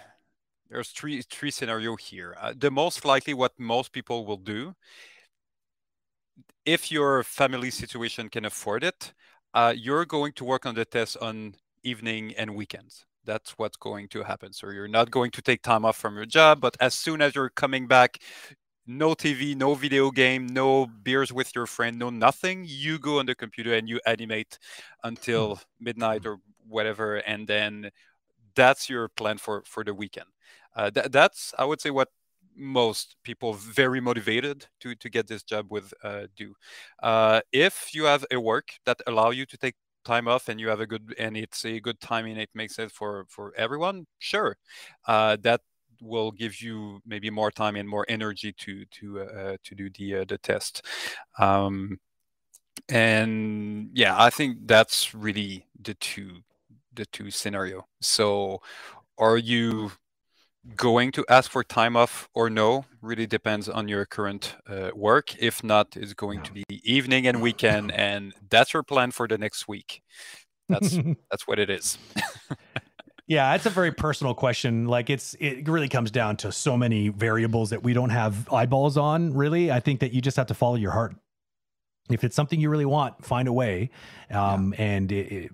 there's 0.71 0.91
three 0.91 1.23
three 1.23 1.51
scenario 1.51 1.97
here. 1.97 2.37
Uh, 2.41 2.55
the 2.57 2.71
most 2.71 3.05
likely 3.05 3.35
what 3.35 3.53
most 3.59 3.93
people 3.93 4.27
will 4.27 4.39
do 4.39 4.75
if 6.65 6.91
your 6.91 7.23
family 7.23 7.71
situation 7.71 8.29
can 8.29 8.45
afford 8.45 8.85
it, 8.85 9.13
uh, 9.53 9.75
you're 9.77 10.05
going 10.07 10.33
to 10.33 10.45
work 10.45 10.67
on 10.67 10.75
the 10.75 10.85
test 10.85 11.17
on 11.21 11.55
evening 11.83 12.35
and 12.37 12.55
weekends. 12.55 13.05
That's 13.25 13.53
what's 13.59 13.77
going 13.77 14.09
to 14.09 14.23
happen. 14.23 14.53
So 14.53 14.71
you're 14.71 14.89
not 14.89 15.11
going 15.11 15.31
to 15.33 15.43
take 15.43 15.63
time 15.63 15.85
off 15.85 15.97
from 15.97 16.17
your 16.17 16.27
job, 16.27 16.61
but 16.61 16.77
as 16.81 16.95
soon 16.95 17.23
as 17.23 17.35
you're 17.35 17.51
coming 17.51 17.87
back, 17.87 18.19
no 18.87 19.15
TV, 19.15 19.55
no 19.55 19.75
video 19.75 20.11
game, 20.11 20.47
no 20.47 20.87
beers 20.87 21.33
with 21.33 21.55
your 21.55 21.67
friend, 21.67 21.99
no 21.99 22.11
nothing. 22.11 22.65
You 22.67 22.99
go 22.99 23.19
on 23.19 23.27
the 23.27 23.35
computer 23.35 23.75
and 23.75 23.89
you 23.89 24.01
animate 24.07 24.59
until 25.03 25.61
midnight 25.81 26.27
or 26.27 26.39
whatever, 26.69 27.17
and 27.17 27.47
then 27.47 27.91
that's 28.55 28.89
your 28.89 29.09
plan 29.09 29.39
for 29.39 29.63
for 29.67 29.85
the 29.85 29.95
weekend. 29.95 30.27
Uh, 30.77 30.91
th- 30.91 31.07
that's 31.11 31.55
I 31.59 31.65
would 31.65 31.81
say 31.81 31.91
what 31.91 32.09
most 32.57 33.17
people 33.25 33.55
very 33.55 34.01
motivated 34.01 34.67
to 34.81 34.95
to 34.97 35.11
get 35.11 35.27
this 35.27 35.43
job 35.43 35.67
with 35.71 35.93
uh, 36.03 36.27
do. 36.37 36.55
Uh, 37.03 37.41
if 37.53 37.95
you 37.95 38.05
have 38.05 38.25
a 38.31 38.39
work 38.41 38.69
that 38.87 39.01
allow 39.07 39.31
you 39.31 39.47
to 39.47 39.57
take 39.57 39.75
time 40.05 40.29
off 40.29 40.49
and 40.49 40.61
you 40.61 40.69
have 40.69 40.81
a 40.81 40.87
good 40.87 41.15
and 41.19 41.37
it's 41.37 41.65
a 41.65 41.81
good 41.81 42.01
time 42.01 42.27
and 42.27 42.39
it 42.41 42.51
makes 42.55 42.79
it 42.79 42.91
for 42.93 43.27
for 43.29 43.53
everyone, 43.57 44.07
sure, 44.19 44.57
uh, 45.07 45.37
that 45.43 45.61
will 46.03 46.31
give 46.33 46.61
you 46.61 47.01
maybe 47.07 47.31
more 47.31 47.51
time 47.51 47.77
and 47.77 47.89
more 47.89 48.07
energy 48.09 48.53
to 48.53 48.85
to 48.87 49.21
uh, 49.23 49.57
to 49.65 49.75
do 49.75 49.91
the 49.91 50.17
uh, 50.17 50.25
the 50.29 50.39
test. 50.39 50.85
Um, 51.39 51.99
and 52.89 53.91
yeah, 53.95 54.15
I 54.21 54.31
think 54.31 54.67
that's 54.67 55.15
really 55.15 55.67
the 55.83 55.95
two 55.95 56.39
the 56.95 57.07
two 57.07 57.31
scenario. 57.31 57.87
So, 58.01 58.61
are 59.19 59.39
you 59.39 59.93
going 60.77 61.13
to 61.13 61.25
ask 61.29 61.51
for 61.51 61.63
time 61.63 61.97
off 61.97 62.29
or 62.35 62.49
no 62.49 62.85
really 63.03 63.27
depends 63.27 63.69
on 63.69 63.87
your 63.87 64.07
current 64.07 64.57
uh, 64.69 64.91
work 64.95 65.37
if 65.39 65.63
not 65.63 65.97
it's 65.97 66.15
going 66.15 66.43
to 66.43 66.53
be 66.53 66.65
evening 66.71 67.27
and 67.27 67.43
weekend 67.43 67.93
and 68.09 68.33
that's 68.49 68.73
your 68.73 68.83
plan 68.83 69.11
for 69.11 69.29
the 69.29 69.37
next 69.37 69.69
week 69.69 70.03
that's 70.69 70.97
that's 71.31 71.47
what 71.47 71.59
it 71.59 71.69
is 71.69 71.99
yeah, 73.27 73.55
it's 73.55 73.65
a 73.65 73.71
very 73.71 73.93
personal 73.93 74.35
question. 74.35 74.87
Like 74.87 75.09
it's 75.09 75.35
it 75.41 75.67
really 75.69 75.89
comes 75.89 76.11
down 76.11 76.37
to 76.39 76.53
so 76.53 76.77
many 76.77 77.09
variables 77.09 77.71
that 77.71 77.83
we 77.83 77.95
don't 77.95 78.11
have 78.11 78.53
eyeballs 78.53 78.99
on. 78.99 79.33
Really, 79.33 79.73
I 79.73 79.81
think 79.81 80.01
that 80.01 80.13
you 80.13 80.21
just 80.21 80.37
have 80.37 80.47
to 80.49 80.55
follow 80.55 80.77
your 80.77 80.91
heart. 80.91 81.17
If 82.11 82.23
it's 82.23 82.37
something 82.37 82.61
you 82.61 82.69
really 82.69 82.85
want, 82.85 83.25
find 83.25 83.49
a 83.49 83.53
way. 83.53 83.91
Um, 84.31 84.75
And 84.77 85.11
it, 85.11 85.33
it, 85.33 85.51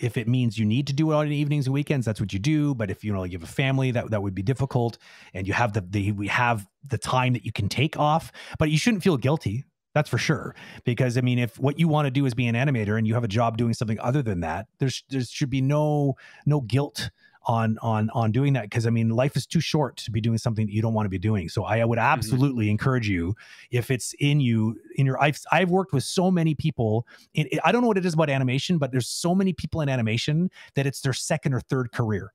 if 0.00 0.16
it 0.16 0.26
means 0.26 0.58
you 0.58 0.64
need 0.64 0.86
to 0.86 0.92
do 0.92 1.12
it 1.12 1.14
on 1.14 1.30
evenings 1.30 1.66
and 1.66 1.74
weekends, 1.74 2.06
that's 2.06 2.20
what 2.20 2.32
you 2.32 2.38
do. 2.38 2.74
But 2.74 2.90
if 2.90 3.04
you 3.04 3.12
know 3.12 3.24
you 3.24 3.38
have 3.38 3.48
a 3.48 3.52
family, 3.52 3.90
that 3.92 4.10
that 4.10 4.22
would 4.22 4.34
be 4.34 4.42
difficult, 4.42 4.98
and 5.34 5.46
you 5.46 5.52
have 5.52 5.72
the, 5.72 5.82
the 5.82 6.12
we 6.12 6.28
have 6.28 6.66
the 6.86 6.98
time 6.98 7.34
that 7.34 7.44
you 7.44 7.52
can 7.52 7.68
take 7.68 7.98
off. 7.98 8.32
But 8.58 8.70
you 8.70 8.78
shouldn't 8.78 9.02
feel 9.02 9.16
guilty. 9.16 9.64
That's 9.94 10.08
for 10.08 10.18
sure. 10.18 10.54
Because 10.84 11.18
I 11.18 11.20
mean, 11.20 11.38
if 11.38 11.58
what 11.58 11.78
you 11.78 11.88
want 11.88 12.06
to 12.06 12.10
do 12.10 12.24
is 12.26 12.34
be 12.34 12.46
an 12.46 12.54
animator 12.54 12.96
and 12.96 13.06
you 13.06 13.14
have 13.14 13.24
a 13.24 13.28
job 13.28 13.56
doing 13.56 13.74
something 13.74 13.98
other 14.00 14.22
than 14.22 14.40
that, 14.40 14.66
there's 14.78 15.04
there 15.10 15.20
should 15.22 15.50
be 15.50 15.60
no 15.60 16.14
no 16.46 16.60
guilt 16.60 17.10
on 17.44 17.78
on 17.80 18.10
on 18.10 18.30
doing 18.32 18.52
that 18.52 18.64
because 18.64 18.86
i 18.86 18.90
mean 18.90 19.08
life 19.08 19.36
is 19.36 19.46
too 19.46 19.60
short 19.60 19.96
to 19.96 20.10
be 20.10 20.20
doing 20.20 20.36
something 20.36 20.66
that 20.66 20.72
you 20.72 20.82
don't 20.82 20.94
want 20.94 21.06
to 21.06 21.10
be 21.10 21.18
doing. 21.18 21.48
So 21.48 21.64
i 21.64 21.84
would 21.84 21.98
mm-hmm. 21.98 22.12
absolutely 22.12 22.68
encourage 22.70 23.08
you 23.08 23.34
if 23.70 23.90
it's 23.90 24.14
in 24.20 24.40
you 24.40 24.78
in 24.96 25.06
your 25.06 25.20
i've 25.22 25.40
i've 25.50 25.70
worked 25.70 25.92
with 25.92 26.04
so 26.04 26.30
many 26.30 26.54
people 26.54 27.06
in, 27.34 27.48
i 27.64 27.72
don't 27.72 27.82
know 27.82 27.88
what 27.88 27.98
it 27.98 28.04
is 28.04 28.14
about 28.14 28.28
animation 28.28 28.78
but 28.78 28.92
there's 28.92 29.08
so 29.08 29.34
many 29.34 29.52
people 29.52 29.80
in 29.80 29.88
animation 29.88 30.50
that 30.74 30.86
it's 30.86 31.00
their 31.00 31.12
second 31.12 31.54
or 31.54 31.60
third 31.60 31.92
career 31.92 32.32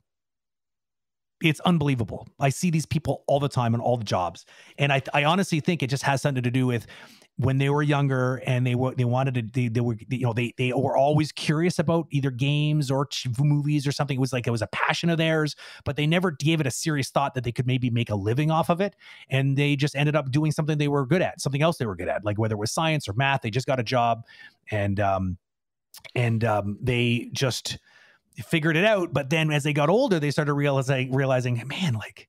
it's 1.42 1.60
unbelievable. 1.62 2.28
I 2.40 2.50
see 2.50 2.72
these 2.72 2.86
people 2.86 3.24
all 3.28 3.40
the 3.40 3.50
time 3.50 3.76
in 3.76 3.82
all 3.82 3.98
the 3.98 4.06
jobs. 4.06 4.46
And 4.78 4.92
i 4.94 5.02
i 5.14 5.24
honestly 5.24 5.60
think 5.60 5.84
it 5.84 5.88
just 5.88 6.04
has 6.04 6.22
something 6.22 6.44
to 6.44 6.52
do 6.52 6.66
with 6.66 6.88
when 7.38 7.58
they 7.58 7.70
were 7.70 7.84
younger 7.84 8.42
and 8.46 8.66
they 8.66 8.76
were 8.76 8.96
they 8.96 9.04
wanted 9.04 9.34
to 9.34 9.42
they, 9.42 9.68
they 9.68 9.82
were 9.82 9.98
you 10.10 10.22
know 10.22 10.32
they 10.32 10.54
they 10.58 10.72
were 10.72 10.96
always 10.96 11.34
curious 11.34 11.80
about 11.80 12.08
either 12.12 12.32
games 12.32 12.90
or 12.90 13.08
movies 13.38 13.86
or 13.86 13.92
something. 13.92 14.18
It 14.18 14.22
was 14.22 14.32
like 14.32 14.48
it 14.48 14.52
was 14.52 14.62
a 14.62 14.68
passion 14.68 15.10
of 15.10 15.18
theirs 15.18 15.56
but 15.84 15.98
they 15.98 16.08
never 16.08 16.32
gave 16.32 16.62
it 16.62 16.68
a 16.68 16.72
serious 16.72 17.10
thought 17.10 17.34
that 17.34 17.44
they 17.44 17.52
could 17.52 17.68
maybe 17.68 17.90
make 17.90 18.10
a 18.10 18.16
living 18.16 18.52
off 18.52 18.70
of 18.70 18.80
it. 18.80 18.96
And 19.30 19.58
they 19.58 19.76
just 19.76 19.96
ended 19.96 20.16
up 20.16 20.32
doing 20.32 20.52
something 20.52 20.78
they 20.78 20.88
were 20.88 21.06
good 21.06 21.22
at 21.22 21.42
something 21.42 21.62
else 21.62 21.78
they 21.78 21.86
were 21.86 21.96
good 21.96 22.08
at 22.08 22.24
like 22.24 22.40
whether 22.40 22.56
it 22.56 22.60
was 22.60 22.72
science 22.72 23.10
or 23.10 23.14
math 23.14 23.42
they 23.42 23.50
just 23.50 23.68
got 23.68 23.80
a 23.80 23.84
job. 23.84 24.24
And 24.72 25.00
um 25.02 25.38
and 26.16 26.46
um 26.46 26.78
they 26.82 27.30
just 27.34 27.78
figured 28.44 28.76
it 28.76 28.86
out 28.86 29.14
but 29.14 29.30
then 29.30 29.52
as 29.52 29.64
they 29.64 29.74
got 29.74 29.90
older 29.90 30.20
they 30.20 30.32
started 30.32 30.54
realizing 30.54 31.14
realizing 31.14 31.62
man 31.68 31.94
like 31.94 32.28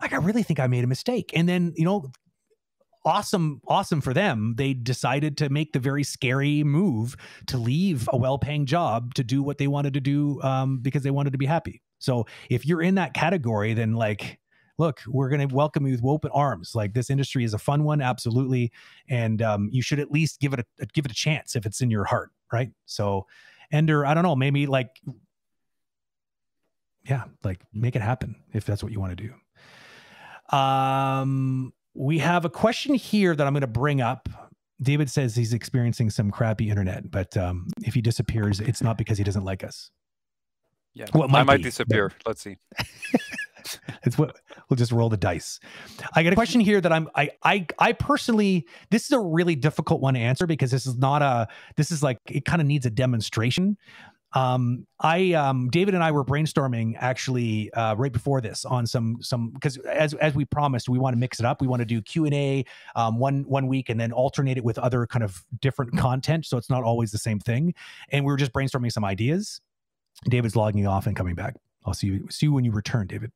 like 0.00 0.12
I 0.12 0.16
really 0.16 0.42
think 0.42 0.60
I 0.60 0.66
made 0.66 0.84
a 0.84 0.88
mistake. 0.88 1.30
And 1.34 1.48
then, 1.48 1.72
you 1.76 1.84
know, 1.84 2.10
awesome, 3.04 3.60
awesome 3.66 4.00
for 4.00 4.12
them. 4.12 4.54
They 4.56 4.74
decided 4.74 5.36
to 5.38 5.48
make 5.48 5.72
the 5.72 5.78
very 5.78 6.02
scary 6.02 6.64
move 6.64 7.16
to 7.46 7.56
leave 7.56 8.08
a 8.12 8.16
well-paying 8.16 8.66
job 8.66 9.14
to 9.14 9.24
do 9.24 9.42
what 9.42 9.58
they 9.58 9.68
wanted 9.68 9.94
to 9.94 10.00
do 10.00 10.40
um, 10.42 10.78
because 10.78 11.02
they 11.02 11.10
wanted 11.10 11.32
to 11.32 11.38
be 11.38 11.46
happy. 11.46 11.82
So 11.98 12.26
if 12.50 12.66
you're 12.66 12.82
in 12.82 12.96
that 12.96 13.14
category, 13.14 13.72
then 13.74 13.94
like, 13.94 14.38
look, 14.78 15.00
we're 15.06 15.30
going 15.30 15.48
to 15.48 15.54
welcome 15.54 15.86
you 15.86 15.92
with 15.92 16.04
open 16.04 16.30
arms. 16.34 16.72
Like 16.74 16.92
this 16.92 17.08
industry 17.08 17.44
is 17.44 17.54
a 17.54 17.58
fun 17.58 17.84
one, 17.84 18.02
absolutely, 18.02 18.70
and 19.08 19.40
um, 19.40 19.70
you 19.72 19.80
should 19.80 19.98
at 19.98 20.10
least 20.10 20.38
give 20.38 20.52
it 20.52 20.60
a 20.60 20.86
give 20.92 21.06
it 21.06 21.10
a 21.10 21.14
chance 21.14 21.56
if 21.56 21.64
it's 21.64 21.80
in 21.80 21.90
your 21.90 22.04
heart, 22.04 22.32
right? 22.52 22.70
So, 22.84 23.26
Ender, 23.72 24.06
I 24.06 24.14
don't 24.14 24.22
know, 24.22 24.36
maybe 24.36 24.66
like, 24.66 25.00
yeah, 27.04 27.24
like 27.44 27.60
make 27.72 27.96
it 27.96 28.02
happen 28.02 28.36
if 28.52 28.64
that's 28.64 28.82
what 28.82 28.92
you 28.92 29.00
want 29.00 29.16
to 29.16 29.28
do. 30.50 30.56
Um, 30.56 31.72
we 31.94 32.18
have 32.18 32.44
a 32.44 32.50
question 32.50 32.94
here 32.94 33.34
that 33.34 33.46
I'm 33.46 33.52
going 33.52 33.62
to 33.62 33.66
bring 33.66 34.00
up. 34.00 34.28
David 34.80 35.10
says 35.10 35.34
he's 35.34 35.54
experiencing 35.54 36.10
some 36.10 36.30
crappy 36.30 36.68
internet, 36.68 37.10
but 37.10 37.36
um, 37.36 37.68
if 37.82 37.94
he 37.94 38.02
disappears, 38.02 38.60
it's 38.60 38.82
not 38.82 38.98
because 38.98 39.16
he 39.18 39.24
doesn't 39.24 39.44
like 39.44 39.64
us. 39.64 39.90
Yeah, 40.94 41.06
Well, 41.12 41.24
I 41.24 41.26
might 41.26 41.44
might 41.44 41.56
be, 41.58 41.64
disappear. 41.64 42.12
Let's 42.26 42.42
see. 42.42 42.56
it's 44.04 44.18
what 44.18 44.36
we'll 44.68 44.76
just 44.76 44.92
roll 44.92 45.08
the 45.08 45.16
dice. 45.16 45.60
I 46.14 46.22
got 46.22 46.32
a 46.32 46.36
question 46.36 46.60
here 46.60 46.80
that 46.80 46.92
I'm 46.92 47.08
I 47.14 47.30
I 47.42 47.66
I 47.78 47.92
personally 47.92 48.66
this 48.90 49.04
is 49.04 49.12
a 49.12 49.20
really 49.20 49.54
difficult 49.54 50.00
one 50.00 50.14
to 50.14 50.20
answer 50.20 50.46
because 50.46 50.70
this 50.70 50.86
is 50.86 50.96
not 50.96 51.22
a 51.22 51.48
this 51.76 51.90
is 51.90 52.02
like 52.02 52.18
it 52.26 52.44
kind 52.44 52.60
of 52.60 52.66
needs 52.66 52.86
a 52.86 52.90
demonstration. 52.90 53.76
Um 54.32 54.86
I 55.00 55.32
um 55.32 55.70
David 55.70 55.94
and 55.94 56.02
I 56.02 56.10
were 56.10 56.24
brainstorming 56.24 56.94
actually 56.98 57.72
uh 57.72 57.94
right 57.94 58.12
before 58.12 58.40
this 58.40 58.64
on 58.64 58.86
some 58.86 59.18
some 59.20 59.50
because 59.50 59.76
as 59.78 60.14
as 60.14 60.34
we 60.34 60.44
promised 60.44 60.88
we 60.88 60.98
want 60.98 61.14
to 61.14 61.18
mix 61.18 61.40
it 61.40 61.46
up. 61.46 61.60
We 61.60 61.66
want 61.66 61.80
to 61.80 61.86
do 61.86 62.02
Q&A 62.02 62.64
um 62.94 63.18
one 63.18 63.44
one 63.46 63.66
week 63.66 63.88
and 63.88 63.98
then 63.98 64.12
alternate 64.12 64.58
it 64.58 64.64
with 64.64 64.78
other 64.78 65.06
kind 65.06 65.24
of 65.24 65.44
different 65.60 65.96
content 65.96 66.46
so 66.46 66.58
it's 66.58 66.70
not 66.70 66.82
always 66.82 67.12
the 67.12 67.18
same 67.18 67.40
thing. 67.40 67.74
And 68.10 68.24
we 68.24 68.32
were 68.32 68.38
just 68.38 68.52
brainstorming 68.52 68.92
some 68.92 69.04
ideas. 69.04 69.60
David's 70.28 70.56
logging 70.56 70.86
off 70.86 71.06
and 71.06 71.14
coming 71.14 71.34
back. 71.34 71.56
I'll 71.86 71.94
see 71.94 72.08
you 72.08 72.26
see 72.30 72.46
you 72.46 72.52
when 72.52 72.64
you 72.64 72.72
return, 72.72 73.06
David. 73.06 73.32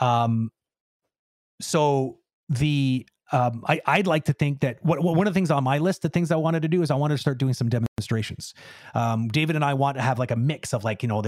Um, 0.00 0.50
so 1.60 2.18
the 2.48 3.06
um, 3.32 3.64
I, 3.66 3.80
I'd 3.86 4.06
like 4.06 4.24
to 4.26 4.32
think 4.32 4.60
that 4.60 4.84
what, 4.84 5.02
what- 5.02 5.16
one 5.16 5.26
of 5.26 5.32
the 5.32 5.38
things 5.38 5.50
on 5.50 5.64
my 5.64 5.78
list, 5.78 6.02
the 6.02 6.08
things 6.08 6.30
I 6.30 6.36
wanted 6.36 6.60
to 6.62 6.68
do 6.68 6.82
is 6.82 6.90
I 6.90 6.94
wanted 6.94 7.14
to 7.14 7.18
start 7.20 7.38
doing 7.38 7.54
some 7.54 7.68
demonstrations. 7.68 8.54
Um, 8.94 9.28
David 9.28 9.56
and 9.56 9.64
I 9.64 9.74
want 9.74 9.96
to 9.96 10.02
have 10.02 10.18
like 10.18 10.30
a 10.30 10.36
mix 10.36 10.74
of 10.74 10.84
like 10.84 11.02
you 11.02 11.08
know 11.08 11.22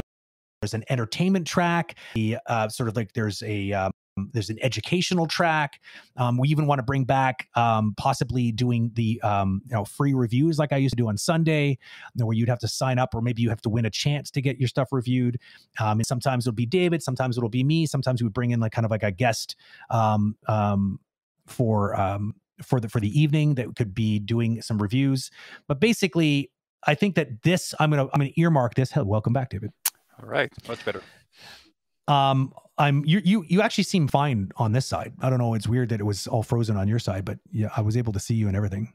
there's 0.61 0.75
an 0.75 0.85
entertainment 0.91 1.47
track, 1.47 1.97
the 2.15 2.39
uh, 2.47 2.69
sort 2.69 2.89
of 2.89 2.97
like 2.97 3.13
there's 3.13 3.43
a 3.43 3.73
um, 3.73 3.93
there's 4.33 4.51
an 4.51 4.59
educational 4.63 5.27
track. 5.27 5.81
Um, 6.17 6.39
we 6.39 6.49
even 6.49 6.67
want 6.67 6.79
to 6.79 6.83
bring 6.83 7.05
back 7.05 7.49
um, 7.55 7.95
possibly 7.97 8.51
doing 8.51 8.91
the 8.95 9.21
um, 9.23 9.63
you 9.67 9.75
know 9.75 9.85
free 9.85 10.15
reviews 10.15 10.59
like 10.59 10.73
I 10.73 10.79
used 10.79 10.93
to 10.93 10.97
do 10.97 11.09
on 11.09 11.17
Sunday, 11.17 11.69
you 11.69 11.77
know, 12.17 12.27
where 12.27 12.37
you'd 12.37 12.49
have 12.49 12.59
to 12.61 12.69
sign 12.69 12.99
up 12.99 13.15
or 13.15 13.21
maybe 13.21 13.43
you 13.43 13.51
have 13.51 13.61
to 13.63 13.69
win 13.69 13.85
a 13.85 13.91
chance 13.91 14.31
to 14.33 14.41
get 14.41 14.59
your 14.59 14.69
stuff 14.69 14.89
reviewed. 14.93 15.39
Um, 15.81 15.99
and 15.99 16.07
sometimes 16.07 16.47
it'll 16.47 16.55
be 16.55 16.67
David, 16.67 17.03
sometimes 17.03 17.37
it'll 17.37 17.49
be 17.49 17.65
me, 17.65 17.87
sometimes 17.87 18.23
we 18.23 18.29
bring 18.29 18.51
in 18.51 18.61
like 18.61 18.73
kind 18.73 18.85
of 18.85 18.91
like 18.91 19.03
a 19.03 19.13
guest 19.13 19.57
um, 19.91 20.37
um, 20.49 20.99
for 21.47 21.99
um, 22.01 22.35
for 22.63 22.81
the 22.81 22.89
for 22.89 23.01
the 23.01 23.21
evening 23.21 23.55
that 23.57 23.77
could 23.77 23.95
be 23.95 24.19
doing 24.19 24.63
some 24.63 24.79
reviews. 24.79 25.31
But 25.69 25.79
basically, 25.79 26.51
I 26.87 26.95
think 26.95 27.17
that 27.17 27.43
this 27.43 27.75
I'm 27.79 27.91
gonna 27.91 28.05
I'm 28.05 28.19
gonna 28.19 28.31
earmark 28.37 28.75
this. 28.75 28.91
Hell, 28.91 29.05
welcome 29.05 29.35
back, 29.35 29.51
David. 29.51 29.73
All 30.23 30.29
right, 30.29 30.51
much 30.67 30.83
better. 30.87 31.03
Um, 32.09 32.55
I'm 32.79 33.05
you 33.05 33.21
you 33.25 33.45
you 33.49 33.63
actually 33.63 33.85
seem 33.85 34.09
fine 34.09 34.53
on 34.57 34.73
this 34.73 34.87
side. 34.87 35.15
I 35.21 35.31
don't 35.31 35.39
know. 35.39 35.55
It's 35.55 35.67
weird 35.67 35.89
that 35.91 36.01
it 36.01 36.05
was 36.05 36.27
all 36.27 36.43
frozen 36.43 36.77
on 36.77 36.89
your 36.89 36.99
side, 36.99 37.25
but 37.25 37.39
yeah, 37.51 37.69
I 37.77 37.81
was 37.81 37.97
able 37.97 38.13
to 38.13 38.21
see 38.21 38.35
you 38.35 38.49
and 38.49 38.57
everything. 38.57 38.93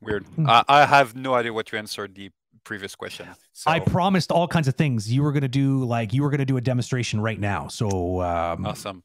Weird. 0.00 0.26
Hmm. 0.26 0.48
I, 0.48 0.64
I 0.68 0.86
have 0.86 1.14
no 1.14 1.34
idea 1.34 1.52
what 1.52 1.70
you 1.72 1.78
answered 1.78 2.14
the 2.14 2.30
previous 2.64 2.94
question. 2.94 3.28
So, 3.52 3.70
I 3.70 3.80
promised 3.80 4.30
all 4.30 4.48
kinds 4.48 4.68
of 4.68 4.74
things. 4.74 5.12
You 5.12 5.22
were 5.22 5.32
gonna 5.32 5.48
do 5.48 5.84
like 5.84 6.12
you 6.12 6.22
were 6.22 6.30
gonna 6.30 6.44
do 6.44 6.56
a 6.56 6.60
demonstration 6.60 7.20
right 7.20 7.38
now. 7.38 7.68
So 7.68 8.20
um, 8.22 8.66
awesome. 8.66 9.02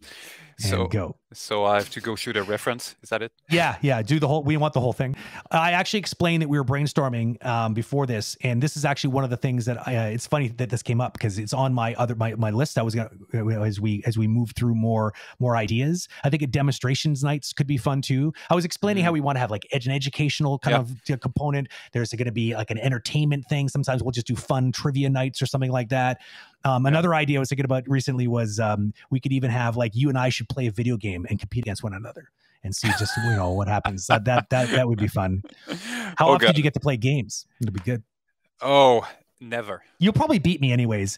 So, 0.59 0.87
go. 0.87 1.15
so 1.33 1.65
I 1.65 1.75
have 1.75 1.89
to 1.91 2.01
go 2.01 2.15
shoot 2.15 2.35
a 2.35 2.41
reference. 2.41 2.95
Is 3.03 3.09
that 3.09 3.21
it? 3.21 3.31
Yeah, 3.49 3.77
yeah. 3.81 4.01
Do 4.01 4.19
the 4.19 4.27
whole. 4.27 4.41
We 4.43 4.57
want 4.57 4.73
the 4.73 4.79
whole 4.79 4.93
thing. 4.93 5.15
I 5.51 5.73
actually 5.73 5.99
explained 5.99 6.41
that 6.41 6.47
we 6.49 6.57
were 6.57 6.63
brainstorming 6.65 7.43
um, 7.45 7.75
before 7.75 8.07
this, 8.07 8.35
and 8.41 8.61
this 8.61 8.75
is 8.75 8.83
actually 8.83 9.13
one 9.13 9.23
of 9.23 9.29
the 9.29 9.37
things 9.37 9.65
that 9.65 9.87
I, 9.87 9.95
uh, 9.95 10.03
it's 10.07 10.25
funny 10.25 10.47
that 10.47 10.71
this 10.71 10.81
came 10.81 10.99
up 10.99 11.13
because 11.13 11.37
it's 11.37 11.53
on 11.53 11.75
my 11.75 11.93
other 11.95 12.15
my, 12.15 12.33
my 12.35 12.49
list. 12.49 12.79
I 12.79 12.81
was 12.81 12.95
gonna 12.95 13.09
uh, 13.35 13.61
as 13.61 13.79
we 13.79 14.01
as 14.07 14.17
we 14.17 14.27
move 14.27 14.51
through 14.55 14.73
more 14.73 15.13
more 15.39 15.55
ideas. 15.55 16.07
I 16.23 16.31
think 16.31 16.41
a 16.41 16.47
demonstrations 16.47 17.23
nights 17.23 17.53
could 17.53 17.67
be 17.67 17.77
fun 17.77 18.01
too. 18.01 18.33
I 18.49 18.55
was 18.55 18.65
explaining 18.65 19.03
how 19.03 19.11
we 19.11 19.21
want 19.21 19.35
to 19.35 19.39
have 19.39 19.51
like 19.51 19.67
edge 19.71 19.85
an 19.85 19.93
educational 19.93 20.57
kind 20.57 20.73
Yeah. 20.73 20.79
of 21.13 21.17
uh, 21.17 21.17
component. 21.21 21.67
There's 21.93 22.11
going 22.13 22.25
to 22.25 22.31
be 22.31 22.55
like 22.55 22.71
an 22.71 22.79
entertainment 22.79 23.45
thing. 23.47 23.69
Sometimes 23.69 24.01
we'll 24.01 24.11
just 24.11 24.25
do 24.27 24.35
fun 24.35 24.71
trivia 24.71 25.09
nights 25.09 25.39
or 25.39 25.45
something 25.45 25.71
like 25.71 25.89
that. 25.89 26.19
Um, 26.67 26.85
another 26.85 27.15
idea 27.15 27.37
I 27.37 27.39
was 27.39 27.49
thinking 27.49 27.65
about 27.65 27.87
recently 27.87 28.27
was 28.27 28.59
um, 28.59 28.93
we 29.09 29.19
could 29.21 29.31
even 29.31 29.49
have 29.49 29.77
like 29.77 29.95
you 29.95 30.09
and 30.09 30.17
I 30.17 30.29
should 30.29 30.49
play 30.49 30.67
a 30.67 30.71
video 30.71 30.97
game 30.97 31.25
and 31.29 31.39
compete 31.39 31.63
against 31.63 31.81
one 31.81 31.93
another 31.93 32.29
and 32.63 32.75
see 32.75 32.89
just 32.99 33.15
you 33.15 33.35
know 33.35 33.51
what 33.51 33.69
happens. 33.69 34.07
That 34.07 34.25
that 34.25 34.49
that, 34.49 34.69
that 34.71 34.87
would 34.87 34.99
be 34.99 35.07
fun. 35.07 35.43
How 36.17 36.27
oh, 36.27 36.33
often 36.33 36.47
God. 36.47 36.55
do 36.55 36.59
you 36.59 36.63
get 36.63 36.73
to 36.73 36.79
play 36.81 36.97
games? 36.97 37.45
It'd 37.61 37.73
be 37.73 37.79
good. 37.79 38.03
Oh, 38.61 39.07
never. 39.39 39.81
You'll 39.99 40.13
probably 40.13 40.39
beat 40.39 40.59
me 40.59 40.73
anyways. 40.73 41.17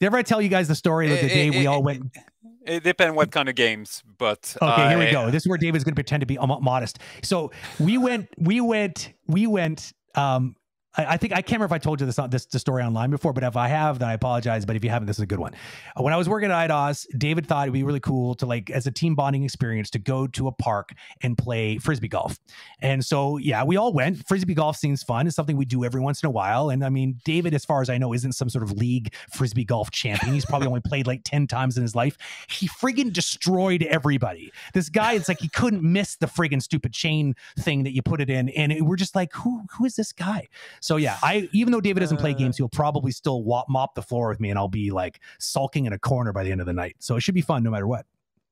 Did 0.00 0.06
ever 0.06 0.16
I 0.16 0.22
tell 0.22 0.40
you 0.40 0.48
guys 0.48 0.68
the 0.68 0.74
story 0.74 1.12
of 1.12 1.18
the 1.20 1.26
Eh, 1.26 1.28
day 1.28 1.48
eh, 1.48 1.50
we 1.50 1.66
eh, 1.66 1.70
all 1.70 1.80
eh, 1.80 1.82
went? 1.82 2.16
It 2.64 2.82
depends 2.82 3.14
what 3.14 3.30
kind 3.30 3.48
of 3.48 3.54
games, 3.54 4.02
but 4.18 4.56
Okay, 4.60 4.88
here 4.88 4.98
we 4.98 5.10
go. 5.10 5.30
This 5.30 5.42
is 5.42 5.48
where 5.48 5.58
David's 5.58 5.84
going 5.84 5.92
to 5.92 5.96
pretend 5.96 6.22
to 6.22 6.26
be 6.26 6.38
modest. 6.38 6.98
So 7.22 7.52
we 7.78 7.98
went, 7.98 8.28
we 8.38 8.60
went, 8.60 9.12
we 9.26 9.46
went. 9.46 9.92
Um, 10.14 10.56
I, 10.96 11.14
I 11.14 11.16
think 11.16 11.32
I 11.32 11.36
can't 11.36 11.52
remember 11.60 11.66
if 11.66 11.72
I 11.72 11.78
told 11.78 12.00
you 12.00 12.06
this 12.06 12.18
this 12.30 12.46
the 12.46 12.58
story 12.58 12.82
online 12.82 13.10
before, 13.10 13.32
but 13.32 13.44
if 13.44 13.56
I 13.56 13.68
have, 13.68 13.98
then 13.98 14.08
I 14.08 14.12
apologize. 14.14 14.64
But 14.64 14.76
if 14.76 14.84
you 14.84 14.90
haven't, 14.90 15.06
this 15.06 15.16
is 15.18 15.22
a 15.22 15.26
good 15.26 15.38
one. 15.38 15.54
Uh, 15.98 16.02
When 16.02 16.12
I 16.12 16.16
was 16.16 16.28
working 16.28 16.50
at 16.50 16.70
Eidos, 16.70 17.06
David 17.18 17.46
thought 17.46 17.64
it'd 17.64 17.72
be 17.72 17.82
really 17.82 18.00
cool 18.00 18.34
to 18.36 18.46
like 18.46 18.70
as 18.70 18.86
a 18.86 18.90
team 18.90 19.14
bonding 19.14 19.44
experience 19.44 19.90
to 19.90 19.98
go 19.98 20.26
to 20.28 20.48
a 20.48 20.52
park 20.52 20.92
and 21.22 21.36
play 21.36 21.78
frisbee 21.78 22.08
golf. 22.08 22.38
And 22.80 23.04
so 23.04 23.36
yeah, 23.38 23.64
we 23.64 23.76
all 23.76 23.92
went. 23.92 24.26
Frisbee 24.26 24.54
golf 24.54 24.76
seems 24.76 25.02
fun. 25.02 25.26
It's 25.26 25.36
something 25.36 25.56
we 25.56 25.64
do 25.64 25.84
every 25.84 26.00
once 26.00 26.22
in 26.22 26.26
a 26.26 26.30
while. 26.30 26.70
And 26.70 26.84
I 26.84 26.88
mean, 26.88 27.20
David, 27.24 27.54
as 27.54 27.64
far 27.64 27.82
as 27.82 27.90
I 27.90 27.98
know, 27.98 28.12
isn't 28.12 28.32
some 28.32 28.48
sort 28.48 28.62
of 28.62 28.72
league 28.72 29.12
frisbee 29.32 29.64
golf 29.64 29.90
champion. 29.90 30.32
He's 30.32 30.44
probably 30.46 30.68
only 30.68 30.80
played 30.80 31.06
like 31.06 31.22
10 31.24 31.46
times 31.46 31.76
in 31.76 31.82
his 31.82 31.94
life. 31.94 32.16
He 32.48 32.68
friggin' 32.68 33.12
destroyed 33.12 33.82
everybody. 33.84 34.52
This 34.74 34.88
guy, 34.88 35.12
it's 35.12 35.28
like 35.28 35.40
he 35.40 35.48
couldn't 35.48 35.82
miss 35.82 36.16
the 36.16 36.26
friggin' 36.26 36.62
stupid 36.62 36.92
chain 36.92 37.34
thing 37.58 37.82
that 37.84 37.94
you 37.94 38.02
put 38.02 38.20
it 38.20 38.30
in. 38.30 38.48
And 38.50 38.72
it- 38.72 38.82
we're 38.82 38.96
just 38.96 39.14
like, 39.14 39.32
who 39.34 39.62
who 39.72 39.84
is 39.84 39.96
this 39.96 40.12
guy? 40.12 40.48
So 40.86 40.96
yeah, 40.96 41.16
I 41.22 41.48
even 41.52 41.72
though 41.72 41.80
David 41.80 42.00
doesn't 42.00 42.18
play 42.18 42.30
Uh. 42.30 42.34
games, 42.34 42.56
he'll 42.56 42.68
probably 42.68 43.10
still 43.10 43.42
wop, 43.42 43.66
mop 43.68 43.94
the 43.94 44.02
floor 44.02 44.28
with 44.28 44.38
me 44.40 44.50
and 44.50 44.58
I'll 44.58 44.68
be 44.68 44.90
like 44.90 45.20
sulking 45.40 45.84
in 45.86 45.92
a 45.92 45.98
corner 45.98 46.32
by 46.32 46.44
the 46.44 46.52
end 46.52 46.60
of 46.60 46.66
the 46.66 46.72
night. 46.72 46.96
So 47.00 47.16
it 47.16 47.20
should 47.22 47.34
be 47.34 47.40
fun 47.40 47.62
no 47.64 47.70
matter 47.70 47.86
what. 47.86 48.06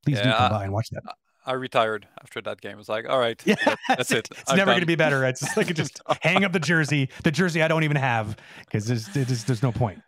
Please 0.05 0.19
do 0.19 0.25
come 0.25 0.33
I- 0.33 0.49
by 0.49 0.65
and 0.65 0.73
watch 0.73 0.91
that. 0.91 1.03
I 1.47 1.53
retired 1.53 2.09
after 2.23 2.41
that 2.41 2.61
game. 2.63 2.73
I 2.73 2.77
was 2.77 2.89
like, 2.89 3.07
all 3.07 3.19
right, 3.19 3.39
Yeah, 3.47 3.55
that's 3.87 4.11
it. 4.11 4.29
It's 4.31 4.51
I'm 4.51 4.57
never 4.57 4.71
going 4.71 4.81
to 4.81 4.87
be 4.87 4.95
better. 4.97 5.25
It's 5.27 5.41
just 5.41 5.57
like 5.59 5.73
just 5.75 6.01
hang 6.23 6.43
up 6.43 6.53
the 6.53 6.59
jersey, 6.59 7.11
the 7.23 7.31
jersey 7.31 7.63
I 7.63 7.69
don't 7.69 7.85
even 7.85 7.99
have 7.99 8.37
because 8.61 8.87
there's, 8.87 9.07
there's 9.09 9.45
there's 9.45 9.63
no 9.63 9.71
point. 9.71 10.01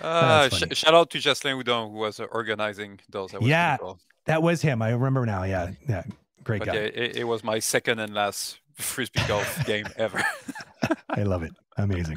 Uh, 0.00 0.48
sh- 0.50 0.62
shout 0.72 0.94
out 0.94 1.10
to 1.10 1.18
Jocelyn 1.18 1.56
Houdon 1.56 1.90
who 1.90 1.98
was 1.98 2.20
uh, 2.20 2.24
organizing 2.30 3.00
those. 3.10 3.32
That 3.32 3.40
was 3.40 3.50
Yeah. 3.50 3.76
cool. 3.78 3.98
That 4.26 4.42
was 4.42 4.62
him. 4.62 4.80
I 4.82 4.90
remember 4.90 5.26
now. 5.26 5.42
Yeah, 5.42 5.72
yeah, 5.88 6.04
great 6.44 6.60
But 6.60 6.68
guy. 6.68 6.74
yeah, 6.74 6.80
it, 6.82 7.16
it 7.16 7.24
was 7.24 7.42
my 7.42 7.58
second 7.58 7.98
and 7.98 8.14
last 8.14 8.60
frisbee 8.74 9.20
golf 9.26 9.66
game 9.66 9.86
ever. 9.96 10.22
I 11.10 11.22
love 11.22 11.42
it. 11.42 11.52
Amazing. 11.76 12.16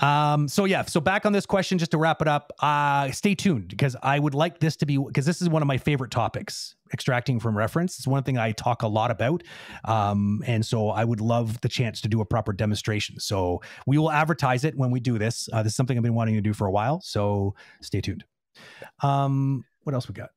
Um, 0.00 0.46
so 0.48 0.64
yeah, 0.64 0.82
so 0.84 1.00
back 1.00 1.26
on 1.26 1.32
this 1.32 1.44
question, 1.44 1.76
just 1.76 1.90
to 1.90 1.98
wrap 1.98 2.22
it 2.22 2.28
up, 2.28 2.52
uh, 2.60 3.10
stay 3.10 3.34
tuned 3.34 3.68
because 3.68 3.96
I 4.02 4.18
would 4.18 4.34
like 4.34 4.60
this 4.60 4.76
to 4.76 4.86
be 4.86 4.96
because 4.96 5.26
this 5.26 5.42
is 5.42 5.48
one 5.48 5.60
of 5.60 5.68
my 5.68 5.76
favorite 5.76 6.10
topics, 6.10 6.76
extracting 6.92 7.40
from 7.40 7.56
reference. 7.58 7.98
It's 7.98 8.06
one 8.06 8.22
thing 8.22 8.38
I 8.38 8.52
talk 8.52 8.82
a 8.82 8.86
lot 8.88 9.10
about. 9.10 9.42
Um, 9.84 10.42
and 10.46 10.64
so 10.64 10.90
I 10.90 11.04
would 11.04 11.20
love 11.20 11.60
the 11.60 11.68
chance 11.68 12.00
to 12.02 12.08
do 12.08 12.20
a 12.20 12.24
proper 12.24 12.52
demonstration. 12.52 13.18
So 13.18 13.60
we 13.86 13.98
will 13.98 14.10
advertise 14.10 14.64
it 14.64 14.76
when 14.76 14.90
we 14.90 15.00
do 15.00 15.18
this. 15.18 15.48
Uh, 15.52 15.62
this 15.62 15.72
is 15.72 15.76
something 15.76 15.96
I've 15.96 16.02
been 16.04 16.14
wanting 16.14 16.36
to 16.36 16.40
do 16.40 16.54
for 16.54 16.66
a 16.66 16.70
while. 16.70 17.00
So 17.02 17.54
stay 17.82 18.00
tuned. 18.00 18.24
Um, 19.02 19.64
what 19.82 19.94
else 19.94 20.08
we 20.08 20.14
got? 20.14 20.30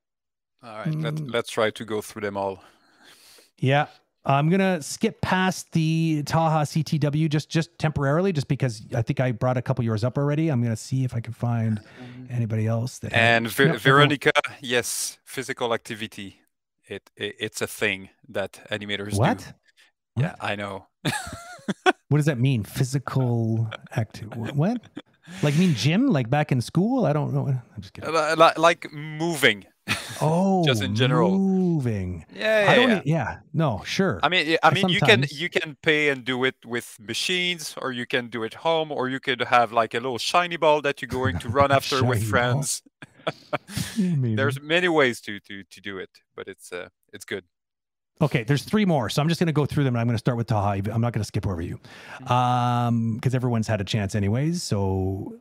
all 0.63 0.77
right, 0.77 0.87
Mm. 0.87 1.31
let's 1.33 1.51
try 1.51 1.69
to 1.71 1.83
go 1.85 2.01
through 2.01 2.21
them 2.21 2.37
all. 2.37 2.63
Yeah. 3.57 3.87
I'm 4.25 4.49
gonna 4.49 4.81
skip 4.81 5.19
past 5.21 5.71
the 5.73 6.23
Taha 6.25 6.63
CTW 6.65 7.29
just 7.29 7.49
just 7.49 7.77
temporarily, 7.77 8.31
just 8.31 8.47
because 8.47 8.81
I 8.95 9.01
think 9.01 9.19
I 9.19 9.31
brought 9.33 9.57
a 9.57 9.61
couple 9.61 9.83
yours 9.83 10.03
up 10.03 10.17
already. 10.17 10.49
I'm 10.49 10.63
gonna 10.63 10.75
see 10.77 11.03
if 11.03 11.13
I 11.13 11.19
can 11.19 11.33
find 11.33 11.81
anybody 12.29 12.65
else 12.67 12.99
that 12.99 13.13
And 13.13 13.49
Ver- 13.49 13.65
Nope, 13.65 13.75
everyone- 13.75 13.99
Veronica, 13.99 14.31
yes, 14.61 15.17
physical 15.25 15.73
activity. 15.73 16.39
It, 16.87 17.09
it 17.17 17.35
it's 17.39 17.61
a 17.61 17.67
thing 17.67 18.09
that 18.29 18.59
animators 18.71 19.17
What? 19.17 19.39
do. 19.39 20.21
Yeah, 20.21 20.35
I 20.39 20.55
know. 20.55 20.87
What 22.09 22.17
does 22.17 22.25
that 22.27 22.37
mean? 22.39 22.63
Physical 22.63 23.67
active? 23.95 24.35
What? 24.35 24.79
Like 25.41 25.55
you 25.55 25.61
mean 25.61 25.73
gym? 25.73 26.07
Like 26.09 26.29
back 26.29 26.51
in 26.51 26.61
school? 26.61 27.05
I 27.05 27.13
don't 27.13 27.33
know. 27.33 27.47
I'm 27.47 27.81
just 27.81 27.93
kidding. 27.93 28.13
Li- 28.13 28.35
li- 28.35 28.51
like 28.57 28.91
moving, 28.93 29.65
Oh, 30.21 30.63
Just 30.65 30.81
in 30.81 30.95
general. 30.95 31.37
moving. 31.37 32.25
Yeah, 32.33 32.65
I 32.69 32.75
yeah, 32.75 32.75
don't. 32.75 32.89
yeah. 32.89 33.01
Yeah, 33.05 33.37
no, 33.53 33.81
sure. 33.85 34.19
I 34.23 34.29
mean, 34.29 34.57
I 34.63 34.73
mean, 34.73 34.87
you 34.87 35.01
can 35.01 35.25
you 35.29 35.49
can 35.49 35.75
pay 35.81 36.09
and 36.09 36.23
do 36.23 36.45
it 36.45 36.55
with 36.65 36.97
machines, 36.99 37.75
or 37.81 37.91
you 37.91 38.05
can 38.05 38.29
do 38.29 38.43
it 38.43 38.53
home, 38.53 38.91
or 38.91 39.09
you 39.09 39.19
could 39.19 39.41
have 39.41 39.73
like 39.73 39.93
a 39.93 39.99
little 39.99 40.17
shiny 40.17 40.55
ball 40.55 40.81
that 40.81 41.01
you're 41.01 41.09
going 41.09 41.39
to 41.39 41.49
run 41.49 41.71
after 41.77 42.03
with 42.05 42.23
friends. 42.23 42.83
There's 43.97 44.61
many 44.61 44.87
ways 44.87 45.19
to 45.21 45.39
to 45.41 45.63
to 45.63 45.81
do 45.81 45.97
it, 45.97 46.09
but 46.35 46.47
it's 46.47 46.71
uh 46.71 46.87
it's 47.11 47.25
good. 47.25 47.43
Okay, 48.21 48.43
there's 48.43 48.63
three 48.63 48.85
more. 48.85 49.09
So 49.09 49.21
I'm 49.21 49.27
just 49.27 49.39
going 49.39 49.47
to 49.47 49.53
go 49.53 49.65
through 49.65 49.83
them 49.83 49.95
and 49.95 50.01
I'm 50.01 50.07
going 50.07 50.15
to 50.15 50.19
start 50.19 50.37
with 50.37 50.47
Taha. 50.47 50.81
I'm 50.93 51.01
not 51.01 51.11
going 51.11 51.21
to 51.21 51.27
skip 51.27 51.45
over 51.45 51.61
you 51.61 51.79
um, 52.27 53.15
because 53.15 53.35
everyone's 53.35 53.67
had 53.67 53.81
a 53.81 53.83
chance, 53.83 54.15
anyways. 54.15 54.63
So, 54.63 55.35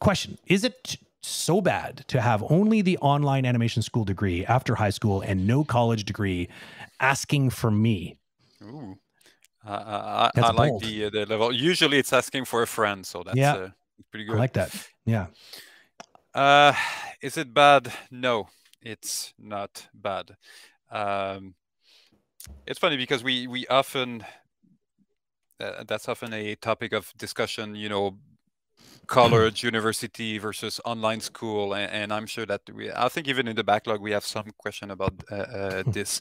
question 0.00 0.38
Is 0.46 0.64
it 0.64 0.96
so 1.26 1.60
bad 1.60 2.04
to 2.08 2.20
have 2.20 2.44
only 2.50 2.82
the 2.82 2.98
online 2.98 3.46
animation 3.46 3.82
school 3.82 4.04
degree 4.04 4.44
after 4.46 4.74
high 4.74 4.90
school 4.90 5.20
and 5.20 5.46
no 5.46 5.64
college 5.64 6.04
degree 6.04 6.48
asking 7.00 7.50
for 7.50 7.70
me? 7.70 8.18
Ooh. 8.62 8.98
Uh, 9.66 10.30
I, 10.34 10.40
I, 10.40 10.50
like 10.50 10.78
the 10.80 11.06
uh, 11.06 11.10
the 11.10 11.24
level. 11.24 11.50
Usually, 11.50 11.98
it's 11.98 12.12
asking 12.12 12.44
for 12.44 12.62
a 12.62 12.66
friend, 12.66 13.06
so 13.06 13.22
that's 13.22 13.36
Yeah. 13.36 13.54
uh, 13.54 13.68
pretty 14.10 14.26
good. 14.26 14.36
I 14.36 14.38
like 14.38 14.52
that. 14.54 14.74
Yeah. 15.06 15.28
Uh, 16.34 16.74
is 17.22 17.38
it 17.38 17.54
bad? 17.54 17.90
No, 18.10 18.48
it's 18.82 19.32
not 19.38 19.88
bad. 19.94 20.36
Um, 20.90 21.54
it's 22.66 22.78
funny 22.78 22.98
because 22.98 23.24
we 23.24 23.46
we 23.46 23.66
often 23.68 24.26
uh, 25.60 25.84
that's 25.84 26.08
often 26.08 26.32
a 26.32 26.54
topic 26.56 26.92
of 26.92 27.12
discussion. 27.16 27.74
You 27.74 27.88
know, 27.88 28.18
college, 29.04 29.62
university 29.62 30.38
versus 30.38 30.80
online 30.84 31.20
school, 31.20 31.74
and, 31.74 31.90
and 31.92 32.12
I'm 32.12 32.26
sure 32.26 32.46
that 32.46 32.62
we. 32.74 32.90
I 32.92 33.08
think 33.08 33.28
even 33.28 33.48
in 33.48 33.56
the 33.56 33.64
backlog 33.64 34.00
we 34.00 34.12
have 34.12 34.24
some 34.24 34.46
question 34.58 34.90
about 34.90 35.14
uh, 35.30 35.34
uh, 35.34 35.82
this. 35.86 36.20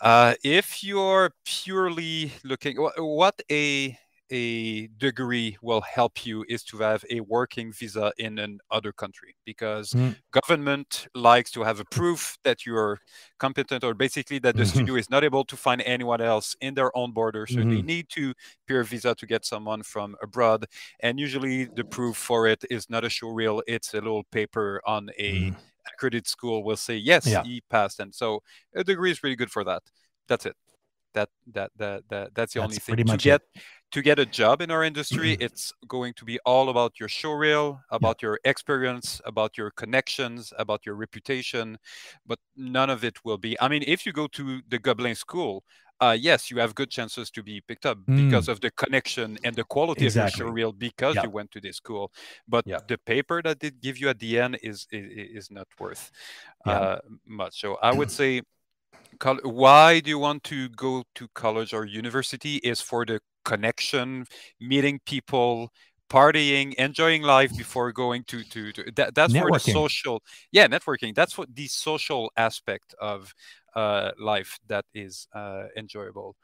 Uh, 0.00 0.34
if 0.44 0.82
you're 0.84 1.32
purely 1.44 2.32
looking, 2.44 2.80
wha- 2.80 2.92
what 2.98 3.40
a 3.50 3.96
a 4.32 4.86
degree 4.96 5.56
will 5.62 5.82
help 5.82 6.24
you 6.26 6.44
is 6.48 6.64
to 6.64 6.78
have 6.78 7.04
a 7.10 7.20
working 7.20 7.72
visa 7.72 8.12
in 8.18 8.38
another 8.38 8.92
country 8.92 9.36
because 9.44 9.90
Mm. 9.92 10.16
government 10.32 11.06
likes 11.14 11.50
to 11.52 11.62
have 11.62 11.80
a 11.80 11.84
proof 11.84 12.38
that 12.44 12.64
you're 12.66 12.98
competent 13.38 13.84
or 13.84 13.94
basically 13.94 14.38
that 14.40 14.56
the 14.56 14.62
Mhm. 14.64 14.70
studio 14.70 14.94
is 14.96 15.10
not 15.10 15.22
able 15.24 15.44
to 15.44 15.56
find 15.56 15.82
anyone 15.82 16.22
else 16.22 16.56
in 16.60 16.74
their 16.74 16.90
own 16.96 17.12
border 17.12 17.46
so 17.46 17.56
they 17.56 17.82
Mhm. 17.82 17.84
need 17.84 18.08
to 18.08 18.32
peer 18.66 18.82
visa 18.84 19.14
to 19.14 19.26
get 19.26 19.44
someone 19.44 19.82
from 19.82 20.16
abroad 20.22 20.64
and 21.00 21.20
usually 21.20 21.66
the 21.76 21.84
proof 21.84 22.16
for 22.16 22.46
it 22.48 22.64
is 22.70 22.88
not 22.88 23.04
a 23.04 23.10
show 23.10 23.28
reel 23.28 23.62
it's 23.66 23.92
a 23.94 24.00
little 24.00 24.24
paper 24.38 24.80
on 24.86 25.10
a 25.18 25.50
Mhm. 25.50 25.56
accredited 25.92 26.26
school 26.26 26.64
will 26.64 26.76
say 26.88 26.96
yes 26.96 27.26
Yeah. 27.26 27.42
he 27.44 27.60
passed 27.68 28.00
and 28.00 28.14
so 28.14 28.42
a 28.74 28.82
degree 28.82 29.10
is 29.10 29.22
really 29.22 29.36
good 29.36 29.50
for 29.52 29.64
that 29.64 29.82
that's 30.28 30.46
it 30.46 30.56
that 31.14 31.28
that 31.54 31.70
that, 31.76 32.08
that 32.08 32.34
that's 32.34 32.54
the 32.54 32.60
only 32.60 32.76
thing 32.78 32.96
to 32.96 33.16
get 33.18 33.42
it. 33.54 33.62
To 33.92 34.00
get 34.00 34.18
a 34.18 34.24
job 34.24 34.62
in 34.62 34.70
our 34.70 34.82
industry 34.82 35.36
it's 35.38 35.70
going 35.86 36.14
to 36.14 36.24
be 36.24 36.38
all 36.46 36.70
about 36.70 36.98
your 36.98 37.10
show 37.10 37.32
reel 37.32 37.78
about 37.90 38.22
your 38.22 38.38
experience 38.44 39.20
about 39.26 39.58
your 39.58 39.70
connections 39.70 40.50
about 40.58 40.86
your 40.86 40.94
reputation 40.94 41.76
but 42.26 42.38
none 42.56 42.88
of 42.88 43.04
it 43.04 43.22
will 43.22 43.36
be 43.36 43.54
i 43.60 43.68
mean 43.68 43.84
if 43.86 44.06
you 44.06 44.12
go 44.14 44.26
to 44.28 44.62
the 44.70 44.78
Gobelins 44.78 45.18
school 45.18 45.62
uh, 46.00 46.16
yes 46.18 46.50
you 46.50 46.58
have 46.58 46.74
good 46.74 46.88
chances 46.90 47.30
to 47.32 47.42
be 47.42 47.60
picked 47.68 47.84
up 47.84 47.98
because 48.16 48.48
of 48.48 48.62
the 48.62 48.70
connection 48.70 49.36
and 49.44 49.54
the 49.54 49.64
quality 49.64 50.06
of 50.06 50.16
your 50.16 50.24
Mm. 50.24 50.36
Show 50.38 50.46
reel 50.46 50.72
because 50.72 51.16
Yeah. 51.16 51.24
you 51.24 51.30
went 51.30 51.50
to 51.50 51.60
this 51.60 51.76
school 51.76 52.10
but 52.48 52.64
Yeah. 52.66 52.78
the 52.88 52.96
paper 52.96 53.42
that 53.42 53.60
they 53.60 53.70
give 53.72 53.98
you 53.98 54.08
at 54.08 54.18
the 54.18 54.40
end 54.40 54.58
is 54.62 54.86
is, 54.90 55.04
is 55.44 55.50
not 55.50 55.68
worth 55.78 56.10
Yeah. 56.64 56.78
uh, 56.78 56.98
much 57.26 57.60
so 57.60 57.76
i 57.82 57.92
would 57.92 58.10
say 58.20 58.40
why 59.44 60.00
do 60.00 60.08
you 60.08 60.18
want 60.18 60.42
to 60.44 60.70
go 60.70 61.04
to 61.14 61.28
college 61.34 61.74
or 61.74 61.84
university 61.84 62.56
is 62.56 62.80
for 62.80 63.04
the 63.04 63.20
connection 63.44 64.26
meeting 64.60 65.00
people 65.06 65.70
partying 66.10 66.74
enjoying 66.74 67.22
life 67.22 67.56
before 67.56 67.90
going 67.90 68.22
to 68.24 68.42
to, 68.44 68.70
to 68.72 68.92
that, 68.96 69.14
that's 69.14 69.36
for 69.36 69.50
the 69.50 69.58
social 69.58 70.22
yeah 70.50 70.66
networking 70.66 71.14
that's 71.14 71.38
what 71.38 71.54
the 71.54 71.66
social 71.66 72.30
aspect 72.36 72.94
of 73.00 73.34
uh, 73.74 74.10
life 74.20 74.58
that 74.66 74.84
is 74.92 75.26
uh, 75.34 75.64
enjoyable 75.76 76.36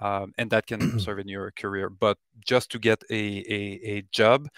um, 0.00 0.32
and 0.38 0.50
that 0.50 0.66
can 0.66 0.98
serve 0.98 1.20
in 1.20 1.28
your 1.28 1.52
career 1.52 1.88
but 1.88 2.18
just 2.44 2.70
to 2.70 2.78
get 2.80 3.00
a 3.10 3.44
a, 3.48 3.80
a 3.84 4.02
job 4.10 4.48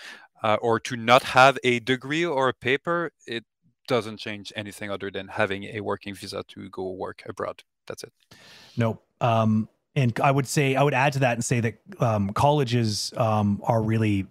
uh, 0.42 0.56
or 0.62 0.80
to 0.80 0.96
not 0.96 1.22
have 1.22 1.58
a 1.62 1.80
degree 1.80 2.24
or 2.24 2.48
a 2.48 2.54
paper 2.54 3.10
it 3.26 3.44
doesn't 3.86 4.18
change 4.18 4.52
anything 4.56 4.90
other 4.90 5.10
than 5.10 5.28
having 5.28 5.64
a 5.64 5.80
working 5.80 6.14
visa 6.14 6.42
to 6.48 6.68
go 6.70 6.90
work 6.90 7.22
abroad. 7.26 7.62
That's 7.86 8.04
it. 8.04 8.12
Nope. 8.76 9.04
Um, 9.20 9.68
and 9.96 10.18
I 10.20 10.30
would 10.30 10.46
say 10.46 10.74
I 10.74 10.82
would 10.82 10.94
add 10.94 11.12
to 11.14 11.18
that 11.20 11.34
and 11.34 11.44
say 11.44 11.60
that 11.60 11.78
um, 12.00 12.30
colleges 12.30 13.12
um, 13.16 13.60
are 13.64 13.82
really, 13.82 14.26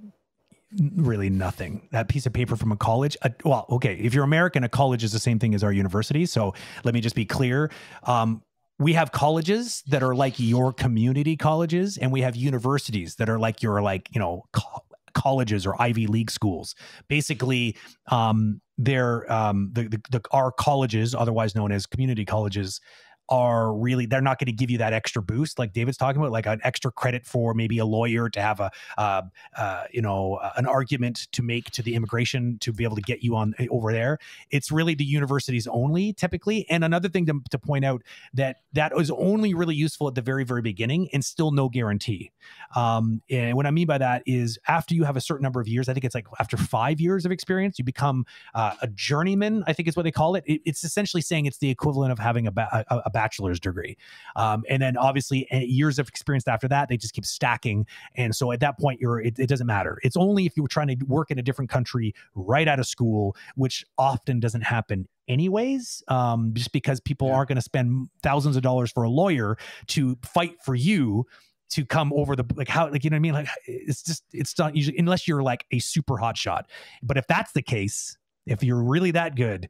really 0.96 1.30
nothing. 1.30 1.88
That 1.92 2.10
piece 2.10 2.26
of 2.26 2.34
paper 2.34 2.56
from 2.56 2.72
a 2.72 2.78
college. 2.78 3.16
Uh, 3.22 3.30
well, 3.44 3.66
okay, 3.70 3.96
if 3.96 4.14
you're 4.14 4.26
American, 4.26 4.64
a 4.64 4.70
college 4.70 5.04
is 5.04 5.12
the 5.12 5.20
same 5.20 5.40
thing 5.40 5.56
as 5.56 5.64
our 5.64 5.72
university. 5.72 6.26
So 6.26 6.54
let 6.84 6.94
me 6.94 7.02
just 7.02 7.16
be 7.16 7.26
clear. 7.26 7.72
Um, 8.04 8.42
we 8.80 8.94
have 8.94 9.12
colleges 9.12 9.84
that 9.88 10.04
are 10.04 10.16
like 10.16 10.40
your 10.40 10.74
community 10.74 11.38
colleges, 11.38 11.98
and 11.98 12.12
we 12.12 12.22
have 12.22 12.36
universities 12.36 13.16
that 13.16 13.30
are 13.30 13.40
like 13.40 13.62
your 13.62 13.82
like 13.82 14.10
you 14.14 14.20
know 14.20 14.44
co- 14.52 14.84
colleges 15.14 15.66
or 15.66 15.80
Ivy 15.82 16.08
League 16.08 16.32
schools. 16.32 16.76
Basically, 17.08 17.78
um, 18.10 18.62
they're 18.78 19.32
um, 19.32 19.70
the, 19.74 19.84
the, 19.84 20.02
the 20.10 20.22
our 20.32 20.52
colleges, 20.52 21.16
otherwise 21.16 21.56
known 21.56 21.72
as 21.72 21.86
community 21.86 22.26
colleges, 22.26 22.82
are 23.30 23.74
really 23.74 24.06
they're 24.06 24.22
not 24.22 24.40
going 24.40 24.48
to 24.48 24.52
give 24.52 24.70
you 24.70 24.78
that 24.78 24.94
extra 24.94 25.22
boost 25.22 25.58
like 25.58 25.74
david's 25.74 25.98
talking 25.98 26.22
about 26.22 26.32
like 26.32 26.46
an 26.46 26.60
extra 26.64 26.92
credit 26.92 27.26
for 27.26 27.54
maybe 27.54 27.78
a 27.78 27.86
lawyer 27.86 28.30
to 28.30 28.42
have 28.42 28.60
a 28.60 28.70
uh, 28.98 29.22
uh, 29.58 29.84
you 29.92 30.02
know 30.02 30.36
uh, 30.36 30.52
an 30.58 30.66
argument 30.66 31.28
to 31.32 31.42
make 31.42 31.70
to 31.72 31.82
the 31.82 31.96
immigration 31.96 32.58
to 32.60 32.72
be 32.72 32.84
able 32.84 32.96
to 32.96 33.02
get 33.02 33.24
you 33.24 33.36
on 33.36 33.54
over 33.70 33.92
there. 33.92 34.18
It's 34.52 34.72
really 34.72 34.96
the 34.96 35.06
universities 35.06 35.68
only 35.68 36.14
typically. 36.14 36.68
And 36.70 36.84
another 36.84 37.10
thing 37.10 37.26
to, 37.28 37.42
to 37.52 37.60
point 37.60 37.86
out 37.86 38.04
that 38.34 38.58
that 38.74 38.92
is 38.98 39.12
only 39.12 39.54
really 39.54 39.76
useful 39.76 40.08
at 40.08 40.16
the 40.16 40.22
very 40.22 40.44
very 40.44 40.62
beginning 40.62 41.10
and 41.14 41.24
still 41.24 41.52
no 41.52 41.70
guarantee. 41.70 42.32
Um, 42.76 43.22
and 43.30 43.56
what 43.56 43.66
i 43.66 43.72
mean 43.72 43.88
by 43.88 43.98
that 43.98 44.24
is 44.26 44.58
after 44.68 44.96
you 44.96 45.04
have 45.04 45.16
a 45.16 45.22
certain 45.22 45.44
number 45.44 45.62
of 45.62 45.68
years 45.68 45.88
i 45.90 45.94
think 45.94 46.04
it's 46.04 46.16
like 46.16 46.28
after 46.40 46.58
five 46.58 47.00
years 47.00 47.26
of 47.26 47.32
experience 47.32 47.78
you 47.78 47.86
become 47.86 48.26
uh, 48.56 48.74
a 48.82 48.88
journeyman 48.88 49.64
i 49.68 49.74
think 49.74 49.88
is 49.88 49.96
what 49.96 50.04
they 50.04 50.12
call 50.12 50.36
it. 50.36 50.44
it 50.48 50.62
it's 50.66 50.84
essentially 50.84 51.22
saying 51.22 51.46
it's 51.46 51.58
the 51.58 51.70
equivalent 51.70 52.12
of 52.12 52.20
having 52.20 52.48
a, 52.48 52.52
ba- 52.52 52.86
a, 52.90 52.98
a 53.06 53.10
bachelor's 53.14 53.60
degree. 53.60 53.96
Um, 54.36 54.64
and 54.70 54.82
then 54.82 54.98
obviously 54.98 55.48
eh, 55.52 55.60
years 55.60 56.00
of 56.00 56.10
experience 56.10 56.48
after 56.48 56.68
that 56.68 56.90
they 56.90 56.98
just 56.98 57.14
keep 57.14 57.26
stacking. 57.26 57.86
And 58.16 58.36
so 58.36 58.52
at 58.52 58.60
that 58.60 58.78
point 58.78 59.00
you're 59.00 59.22
it, 59.22 59.40
it 59.40 59.48
doesn't 59.48 59.68
matter. 59.68 60.00
It's 60.04 60.18
only 60.18 60.46
if 60.46 60.58
you 60.58 60.64
were 60.64 60.70
trying 60.70 60.90
to 60.90 60.98
work 61.06 61.32
in 61.32 61.40
a 61.40 61.42
different 61.42 61.70
country 61.72 62.14
right 62.36 62.68
out 62.68 62.80
of 62.80 62.88
school 62.88 63.36
which 63.56 63.86
often 63.98 64.40
doesn't 64.42 64.62
happen 64.64 65.08
anyways 65.30 66.04
um, 66.10 66.52
just 66.54 66.74
because 66.74 67.00
people 67.00 67.28
Yeah. 67.30 67.36
aren't 67.36 67.48
going 67.50 67.56
to 67.56 67.62
spend 67.62 68.10
thousands 68.22 68.58
of 68.58 68.62
dollars 68.64 68.92
for 68.92 69.04
a 69.04 69.10
lawyer 69.10 69.58
to 69.88 70.18
fight 70.26 70.56
for 70.66 70.76
you 70.76 71.26
to 71.70 71.86
come 71.86 72.12
over 72.14 72.36
the 72.36 72.44
like 72.56 72.68
how 72.68 72.90
like 72.92 73.04
you 73.04 73.10
know 73.10 73.16
what 73.16 73.20
I 73.20 73.20
mean? 73.22 73.34
Like 73.34 73.48
it's 73.66 74.04
just 74.04 74.24
it's 74.34 74.58
not 74.60 74.76
usually 74.76 74.98
unless 74.98 75.28
you're 75.28 75.42
like 75.42 75.66
a 75.72 75.80
super 75.80 76.18
hot 76.18 76.38
shot 76.38 76.70
but 77.02 77.18
if 77.18 77.26
that's 77.28 77.54
the 77.54 77.62
case 77.62 78.18
if 78.46 78.62
you're 78.64 78.84
really 78.84 79.12
that 79.12 79.36
good 79.36 79.70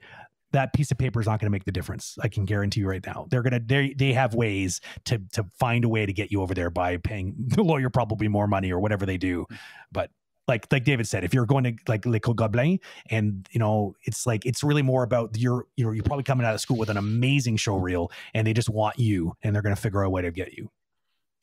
that 0.54 0.72
piece 0.74 0.92
of 0.92 0.98
paper 0.98 1.20
is 1.20 1.28
not 1.28 1.40
going 1.40 1.48
to 1.48 1.52
make 1.52 1.66
the 1.66 1.72
difference. 1.72 2.18
I 2.22 2.30
can 2.30 2.46
guarantee 2.46 2.80
you 2.82 2.88
right 2.88 3.06
now. 3.06 3.28
They're 3.30 3.42
gonna 3.42 3.60
they 3.60 3.94
they 3.94 4.14
have 4.14 4.34
ways 4.34 4.80
to 5.06 5.22
to 5.34 5.44
find 5.60 5.84
a 5.84 5.90
way 5.90 6.06
to 6.06 6.14
get 6.14 6.32
you 6.32 6.42
over 6.42 6.54
there 6.54 6.70
by 6.70 6.98
paying 6.98 7.36
the 7.48 7.64
lawyer 7.64 7.90
probably 7.90 8.28
more 8.28 8.48
money 8.48 8.72
or 8.72 8.80
whatever 8.80 9.06
they 9.06 9.18
do. 9.18 9.46
But 9.92 10.10
like 10.48 10.72
like 10.72 10.84
David 10.86 11.08
said, 11.08 11.24
if 11.24 11.34
you're 11.34 11.46
going 11.46 11.64
to 11.64 11.74
like 11.88 12.06
L'École 12.06 12.36
Gobelins 12.36 12.80
and 13.10 13.48
you 13.52 13.60
know 13.60 13.96
it's 14.04 14.26
like 14.26 14.46
it's 14.46 14.64
really 14.64 14.82
more 14.82 15.04
about 15.04 15.38
you're 15.38 15.66
you 15.76 15.86
know 15.86 15.92
you're 15.92 16.04
probably 16.04 16.24
coming 16.24 16.46
out 16.46 16.54
of 16.54 16.62
school 16.62 16.78
with 16.78 16.90
an 16.90 16.98
amazing 16.98 17.58
show 17.58 17.76
reel 17.76 18.12
and 18.34 18.46
they 18.46 18.54
just 18.54 18.70
want 18.70 18.98
you 19.00 19.34
and 19.42 19.56
they're 19.56 19.64
going 19.64 19.76
to 19.76 19.82
figure 19.82 20.04
out 20.04 20.08
a 20.08 20.10
way 20.10 20.22
to 20.22 20.32
get 20.32 20.54
you. 20.54 20.70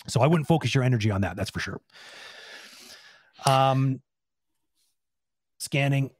So 0.07 0.21
I 0.21 0.27
wouldn't 0.27 0.47
focus 0.47 0.75
your 0.75 0.85
energy 0.85 1.11
on 1.11 1.23
that. 1.23 1.37
That's 1.37 1.51
for 1.51 1.61
sure. 1.61 1.81
Um, 3.47 4.01
scanning. 5.59 6.11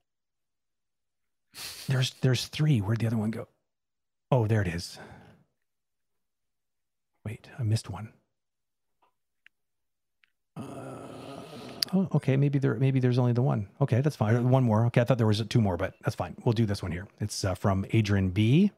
There's 1.89 2.11
there's 2.21 2.47
three. 2.47 2.81
Where'd 2.81 2.99
the 3.01 3.07
other 3.07 3.17
one 3.17 3.31
go? 3.31 3.49
Oh, 4.31 4.47
there 4.47 4.63
it 4.63 4.69
is. 4.69 4.99
Wait, 7.25 7.49
I 7.59 7.63
missed 7.63 7.91
one. 7.91 8.13
Uh, 10.57 10.63
oh, 11.93 12.09
okay. 12.15 12.37
Maybe 12.37 12.59
there 12.59 12.75
maybe 12.75 13.01
there's 13.01 13.19
only 13.19 13.33
the 13.33 13.43
one. 13.43 13.69
Okay, 13.81 14.01
that's 14.01 14.17
fine. 14.17 14.49
One 14.51 14.65
more. 14.65 14.87
Okay, 14.87 15.01
I 15.01 15.05
thought 15.05 15.19
there 15.19 15.27
was 15.27 15.43
two 15.49 15.61
more, 15.61 15.77
but 15.77 15.95
that's 16.05 16.17
fine. 16.17 16.37
We'll 16.45 16.53
do 16.53 16.67
this 16.67 16.83
one 16.83 16.93
here. 16.93 17.07
It's 17.21 17.45
uh, 17.45 17.55
from 17.55 17.85
Adrian 17.93 18.31
B. 18.31 18.71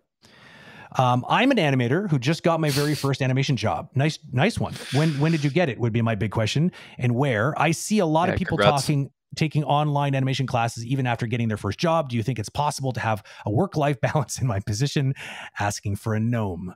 Um, 0.99 1.25
I'm 1.27 1.51
an 1.51 1.57
animator 1.57 2.11
who 2.11 2.19
just 2.19 2.43
got 2.43 2.61
my 2.61 2.69
very 2.69 2.95
first 2.95 3.23
animation 3.23 3.57
job. 3.57 3.89
Nice, 3.95 4.19
nice 4.31 4.59
one. 4.59 4.75
When 4.93 5.11
when 5.21 5.33
did 5.33 5.43
you 5.43 5.51
get 5.51 5.69
it? 5.71 5.79
Would 5.79 5.93
be 5.93 6.03
my 6.03 6.15
big 6.15 6.31
question. 6.31 6.71
And 6.99 7.15
where? 7.15 7.59
I 7.61 7.71
see 7.71 7.99
a 8.01 8.07
lot 8.07 8.29
Yeah, 8.29 8.35
of 8.35 8.39
people 8.39 8.59
congrats. 8.59 8.83
talking. 8.83 9.11
Taking 9.37 9.65
online 9.65 10.15
animation 10.15 10.47
classes 10.47 10.85
even 10.87 11.07
after 11.07 11.27
getting 11.27 11.49
their 11.49 11.57
first 11.57 11.79
job? 11.79 12.09
Do 12.09 12.17
you 12.17 12.23
think 12.23 12.39
it's 12.39 12.49
possible 12.49 12.93
to 12.93 13.01
have 13.01 13.23
a 13.47 13.51
work 13.51 13.77
life 13.77 14.01
balance 14.13 14.41
in 14.41 14.47
my 14.47 14.61
position? 14.61 15.15
Asking 15.59 15.97
for 15.97 16.15
a 16.15 16.21
gnome. 16.21 16.75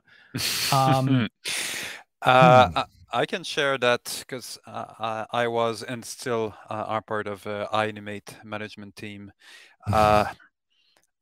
Um, 0.71 1.29
uh, 2.21 2.69
hmm. 2.69 2.79
I, 3.11 3.25
can 3.25 3.43
share 3.43 3.77
that 3.77 4.23
because 4.27 4.59
uh, 4.65 5.25
I, 5.31 5.47
was 5.47 5.83
and 5.83 6.03
still 6.03 6.53
uh, 6.69 6.85
are 6.87 7.01
part 7.01 7.27
of 7.27 7.45
uh, 7.47 7.67
iAnimate 7.73 8.43
management 8.43 8.95
team. 8.95 9.31
Uh, 9.91 10.25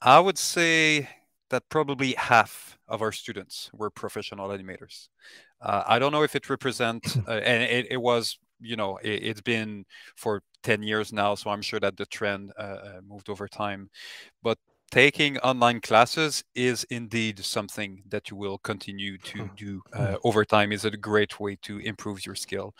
I 0.01 0.19
would 0.19 0.37
say 0.37 1.07
that 1.49 1.69
probably 1.69 2.13
half 2.13 2.77
of 2.87 3.01
our 3.01 3.11
students 3.11 3.69
were 3.73 3.89
professional 3.89 4.49
animators. 4.49 5.07
Uh, 5.61 5.83
I 5.87 5.99
don't 5.99 6.11
know 6.11 6.23
if 6.23 6.35
it 6.35 6.49
represents, 6.49 7.17
uh, 7.27 7.31
and 7.31 7.63
it, 7.63 7.87
it, 7.91 7.97
was, 7.97 8.37
you 8.59 8.75
know, 8.75 8.97
it, 9.03 9.23
has 9.23 9.41
been 9.41 9.85
for 10.15 10.41
10 10.63 10.83
years 10.83 11.13
now, 11.13 11.35
so 11.35 11.49
I'm 11.49 11.61
sure 11.61 11.79
that 11.79 11.97
the 11.97 12.05
trend 12.05 12.51
uh, 12.57 12.61
uh, 12.61 13.01
moved 13.07 13.29
over 13.29 13.47
time. 13.47 13.89
But 14.43 14.57
taking 14.91 15.37
online 15.39 15.81
classes 15.81 16.43
is 16.53 16.85
indeed 16.89 17.43
something 17.43 18.03
that 18.09 18.29
you 18.29 18.37
will 18.37 18.59
continue 18.59 19.17
to 19.17 19.39
hmm. 19.39 19.55
do 19.55 19.81
uh, 19.93 20.07
hmm. 20.07 20.15
over 20.23 20.45
time 20.45 20.71
is 20.71 20.85
a 20.85 20.91
great 20.91 21.39
way 21.39 21.57
to 21.63 21.79
improve 21.79 22.25
your 22.25 22.35
skill 22.35 22.73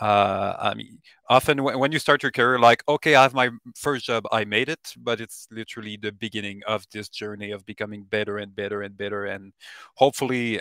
uh, 0.00 0.54
I 0.58 0.74
mean, 0.74 0.98
often 1.28 1.62
when 1.62 1.92
you 1.92 1.98
start 1.98 2.22
your 2.22 2.32
career, 2.32 2.58
like, 2.58 2.84
okay, 2.88 3.16
I 3.16 3.22
have 3.22 3.34
my 3.34 3.50
first 3.74 4.06
job, 4.06 4.24
I 4.30 4.44
made 4.44 4.68
it, 4.68 4.94
but 4.96 5.20
it's 5.20 5.48
literally 5.50 5.96
the 5.96 6.12
beginning 6.12 6.62
of 6.66 6.86
this 6.92 7.08
journey 7.08 7.50
of 7.50 7.66
becoming 7.66 8.04
better 8.04 8.38
and 8.38 8.54
better 8.54 8.82
and 8.82 8.96
better. 8.96 9.24
And 9.24 9.52
hopefully, 9.96 10.60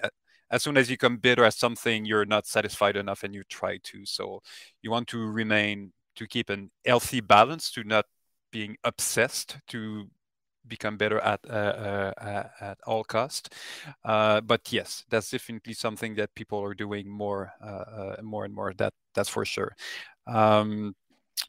as 0.52 0.64
soon 0.64 0.78
as 0.78 0.90
you 0.90 0.96
become 0.96 1.18
better 1.18 1.44
at 1.44 1.54
something, 1.54 2.06
you're 2.06 2.26
not 2.26 2.48
satisfied 2.48 2.96
enough 2.96 3.24
and 3.24 3.34
you 3.34 3.44
try 3.50 3.78
to. 3.84 4.06
So 4.06 4.42
you 4.82 4.92
want 4.92 5.08
to 5.10 5.20
remain, 5.26 5.94
to 6.16 6.28
keep 6.28 6.50
an 6.50 6.72
healthy 6.86 7.22
balance, 7.22 7.72
to 7.72 7.84
not 7.84 8.06
being 8.52 8.78
obsessed, 8.84 9.58
to 9.68 10.10
become 10.68 10.98
better 10.98 11.20
at 11.20 11.40
uh, 11.50 12.14
uh, 12.20 12.50
at 12.60 12.78
all 12.86 13.04
cost. 13.04 13.54
Uh, 14.04 14.42
but 14.42 14.72
yes, 14.72 15.06
that's 15.10 15.32
definitely 15.32 15.74
something 15.74 16.16
that 16.16 16.36
people 16.36 16.60
are 16.64 16.74
doing 16.74 17.08
more 17.10 17.52
more 18.22 18.46
and 18.46 18.54
more. 18.54 18.74
That 18.78 18.94
that's 19.14 19.30
for 19.30 19.46
sure. 19.46 19.76
Um, 20.28 20.96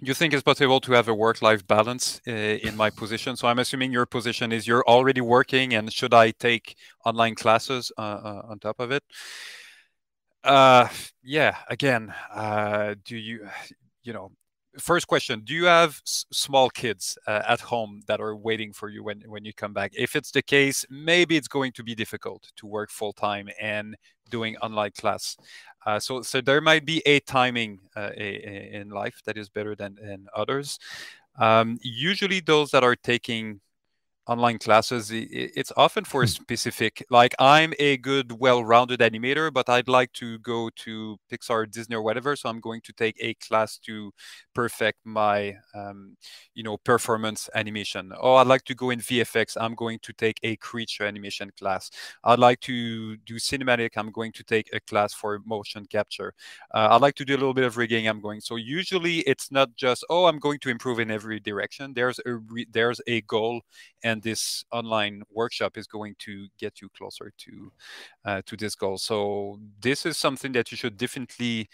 you 0.00 0.14
think 0.14 0.32
it's 0.32 0.42
possible 0.42 0.80
to 0.80 0.92
have 0.92 1.08
a 1.08 1.14
work-life 1.14 1.66
balance 1.66 2.20
uh, 2.26 2.30
in 2.30 2.76
my 2.76 2.90
position? 2.90 3.36
So 3.36 3.48
i'm 3.48 3.58
assuming 3.58 3.92
your 3.92 4.06
position 4.06 4.52
is 4.52 4.66
you're 4.66 4.84
already 4.86 5.20
working 5.20 5.74
and 5.74 5.92
should 5.92 6.14
i 6.14 6.30
take 6.30 6.76
online 7.04 7.34
classes 7.34 7.90
uh, 7.98 8.00
uh, 8.00 8.42
on 8.48 8.58
top 8.58 8.80
of 8.80 8.90
it? 8.92 9.02
Yeah 11.22 11.56
again 11.68 12.14
do 13.04 13.16
you 13.16 13.48
you 14.02 14.12
know 14.12 14.30
first 14.78 15.06
question 15.06 15.42
do 15.44 15.54
you 15.54 15.64
have 15.64 16.00
small 16.04 16.70
kids 16.70 17.18
uh, 17.26 17.42
at 17.46 17.60
home 17.60 18.00
that 18.06 18.20
are 18.20 18.36
waiting 18.36 18.72
for 18.72 18.88
you 18.88 19.02
when, 19.02 19.22
when 19.26 19.44
you 19.44 19.52
come 19.52 19.72
back? 19.72 19.92
If 19.94 20.16
it's 20.16 20.30
the 20.30 20.42
case 20.42 20.84
maybe 20.90 21.36
it's 21.36 21.48
going 21.48 21.72
to 21.72 21.82
be 21.82 21.94
difficult 21.94 22.50
to 22.56 22.66
work 22.66 22.90
full 22.90 23.12
time 23.12 23.48
and 23.60 23.96
doing 24.30 24.56
online 24.58 24.92
class. 24.92 25.36
Uh, 25.86 25.98
so 25.98 26.22
so 26.22 26.40
there 26.40 26.60
might 26.60 26.84
be 26.84 27.02
a 27.06 27.20
timing 27.20 27.78
uh, 27.96 28.10
a, 28.16 28.48
a, 28.48 28.80
in 28.80 28.90
life 28.90 29.20
that 29.24 29.38
is 29.38 29.48
better 29.48 29.74
than, 29.74 29.96
than 30.00 30.26
others. 30.34 30.78
Um, 31.38 31.78
usually 31.82 32.40
those 32.40 32.70
that 32.72 32.84
are 32.84 32.96
taking 32.96 33.60
online 34.28 34.58
classes 34.58 35.10
it's 35.10 35.72
often 35.76 36.04
for 36.04 36.22
hmm. 36.22 36.26
specific 36.26 37.04
like 37.10 37.34
i'm 37.38 37.72
a 37.78 37.96
good 37.96 38.32
well-rounded 38.38 39.00
animator 39.00 39.52
but 39.52 39.68
i'd 39.70 39.88
like 39.88 40.12
to 40.12 40.38
go 40.40 40.70
to 40.76 41.16
pixar 41.32 41.70
disney 41.70 41.96
or 41.96 42.02
whatever 42.02 42.36
so 42.36 42.48
i'm 42.48 42.60
going 42.60 42.80
to 42.82 42.92
take 42.92 43.16
a 43.20 43.34
class 43.34 43.78
to 43.78 44.12
perfect 44.54 44.98
my 45.04 45.54
um, 45.74 46.16
you 46.54 46.62
know 46.62 46.76
performance 46.76 47.48
animation. 47.54 48.12
Oh 48.20 48.36
i'd 48.36 48.46
like 48.46 48.64
to 48.64 48.74
go 48.74 48.90
in 48.90 49.00
vfx 49.00 49.56
i'm 49.60 49.74
going 49.74 49.98
to 50.02 50.12
take 50.12 50.38
a 50.42 50.56
creature 50.56 51.04
animation 51.04 51.50
class. 51.58 51.90
I'd 52.24 52.38
like 52.38 52.60
to 52.60 53.16
do 53.18 53.36
cinematic 53.36 53.90
i'm 53.96 54.10
going 54.10 54.32
to 54.32 54.44
take 54.44 54.68
a 54.72 54.80
class 54.80 55.14
for 55.14 55.40
motion 55.46 55.86
capture. 55.86 56.34
Uh, 56.74 56.88
i'd 56.92 57.02
like 57.02 57.14
to 57.14 57.24
do 57.24 57.34
a 57.34 57.38
little 57.38 57.54
bit 57.54 57.64
of 57.64 57.76
rigging 57.76 58.08
i'm 58.08 58.20
going 58.20 58.40
so 58.40 58.56
usually 58.56 59.20
it's 59.20 59.50
not 59.50 59.74
just 59.76 60.04
oh 60.10 60.26
i'm 60.26 60.38
going 60.38 60.58
to 60.58 60.68
improve 60.68 60.98
in 61.00 61.10
every 61.10 61.40
direction. 61.40 61.92
There's 61.94 62.18
a 62.20 62.38
there's 62.72 63.00
a 63.06 63.20
goal 63.22 63.62
and 64.04 64.17
and 64.18 64.22
this 64.22 64.64
online 64.72 65.22
workshop 65.30 65.76
is 65.76 65.86
going 65.86 66.14
to 66.18 66.48
get 66.58 66.80
you 66.80 66.88
closer 66.96 67.32
to 67.38 67.72
uh, 68.24 68.42
to 68.46 68.56
this 68.56 68.74
goal. 68.74 68.98
So 68.98 69.60
this 69.80 70.06
is 70.06 70.16
something 70.16 70.52
that 70.52 70.70
you 70.70 70.76
should 70.76 70.96
definitely 70.96 71.68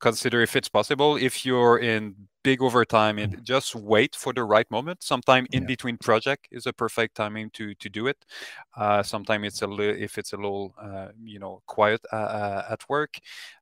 consider 0.00 0.42
if 0.42 0.56
it's 0.56 0.68
possible. 0.68 1.16
If 1.16 1.46
you're 1.46 1.78
in 1.78 2.14
big 2.42 2.60
overtime 2.60 3.18
and 3.18 3.36
mm. 3.36 3.42
just 3.42 3.74
wait 3.74 4.14
for 4.16 4.32
the 4.32 4.44
right 4.44 4.68
moment 4.70 5.02
sometime 5.02 5.46
in 5.52 5.62
yeah. 5.62 5.66
between 5.68 5.96
project 5.96 6.48
is 6.50 6.66
a 6.66 6.72
perfect 6.72 7.14
timing 7.14 7.50
to 7.50 7.74
to 7.74 7.88
do 7.88 8.06
it. 8.08 8.24
Uh, 8.76 9.02
sometimes 9.02 9.46
it's 9.46 9.62
a 9.62 9.66
li- 9.66 10.02
if 10.02 10.18
it's 10.18 10.32
a 10.32 10.36
little 10.36 10.74
uh, 10.80 11.08
you 11.22 11.38
know 11.38 11.62
quiet 11.66 12.00
uh, 12.12 12.16
uh 12.16 12.66
at 12.70 12.88
work. 12.88 13.18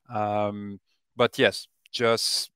Um, 0.08 0.80
but 1.16 1.38
yes 1.38 1.68
just 1.92 2.50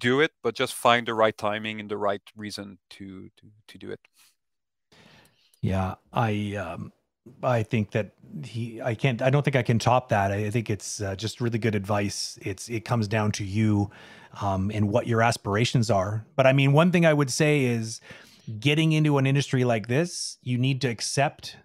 do 0.00 0.20
it 0.20 0.32
but 0.42 0.54
just 0.54 0.74
find 0.74 1.06
the 1.06 1.14
right 1.14 1.36
timing 1.36 1.80
and 1.80 1.90
the 1.90 1.96
right 1.96 2.22
reason 2.36 2.78
to 2.88 3.28
to, 3.36 3.46
to 3.66 3.78
do 3.78 3.90
it 3.90 4.00
yeah, 5.60 5.94
I 6.12 6.56
um, 6.56 6.92
I 7.42 7.62
think 7.62 7.92
that 7.92 8.12
he 8.44 8.80
I 8.80 8.94
can't 8.94 9.20
I 9.22 9.30
don't 9.30 9.42
think 9.42 9.56
I 9.56 9.62
can 9.62 9.78
top 9.78 10.10
that. 10.10 10.30
I 10.30 10.50
think 10.50 10.70
it's 10.70 11.00
uh, 11.00 11.16
just 11.16 11.40
really 11.40 11.58
good 11.58 11.74
advice. 11.74 12.38
It's 12.42 12.68
it 12.68 12.84
comes 12.84 13.08
down 13.08 13.32
to 13.32 13.44
you 13.44 13.90
um, 14.40 14.70
and 14.72 14.88
what 14.88 15.06
your 15.06 15.22
aspirations 15.22 15.90
are. 15.90 16.26
But 16.36 16.46
I 16.46 16.52
mean, 16.52 16.72
one 16.72 16.92
thing 16.92 17.06
I 17.06 17.12
would 17.12 17.30
say 17.30 17.64
is 17.64 18.00
getting 18.60 18.92
into 18.92 19.18
an 19.18 19.26
industry 19.26 19.64
like 19.64 19.88
this, 19.88 20.38
you 20.42 20.58
need 20.58 20.80
to 20.82 20.88
accept 20.88 21.56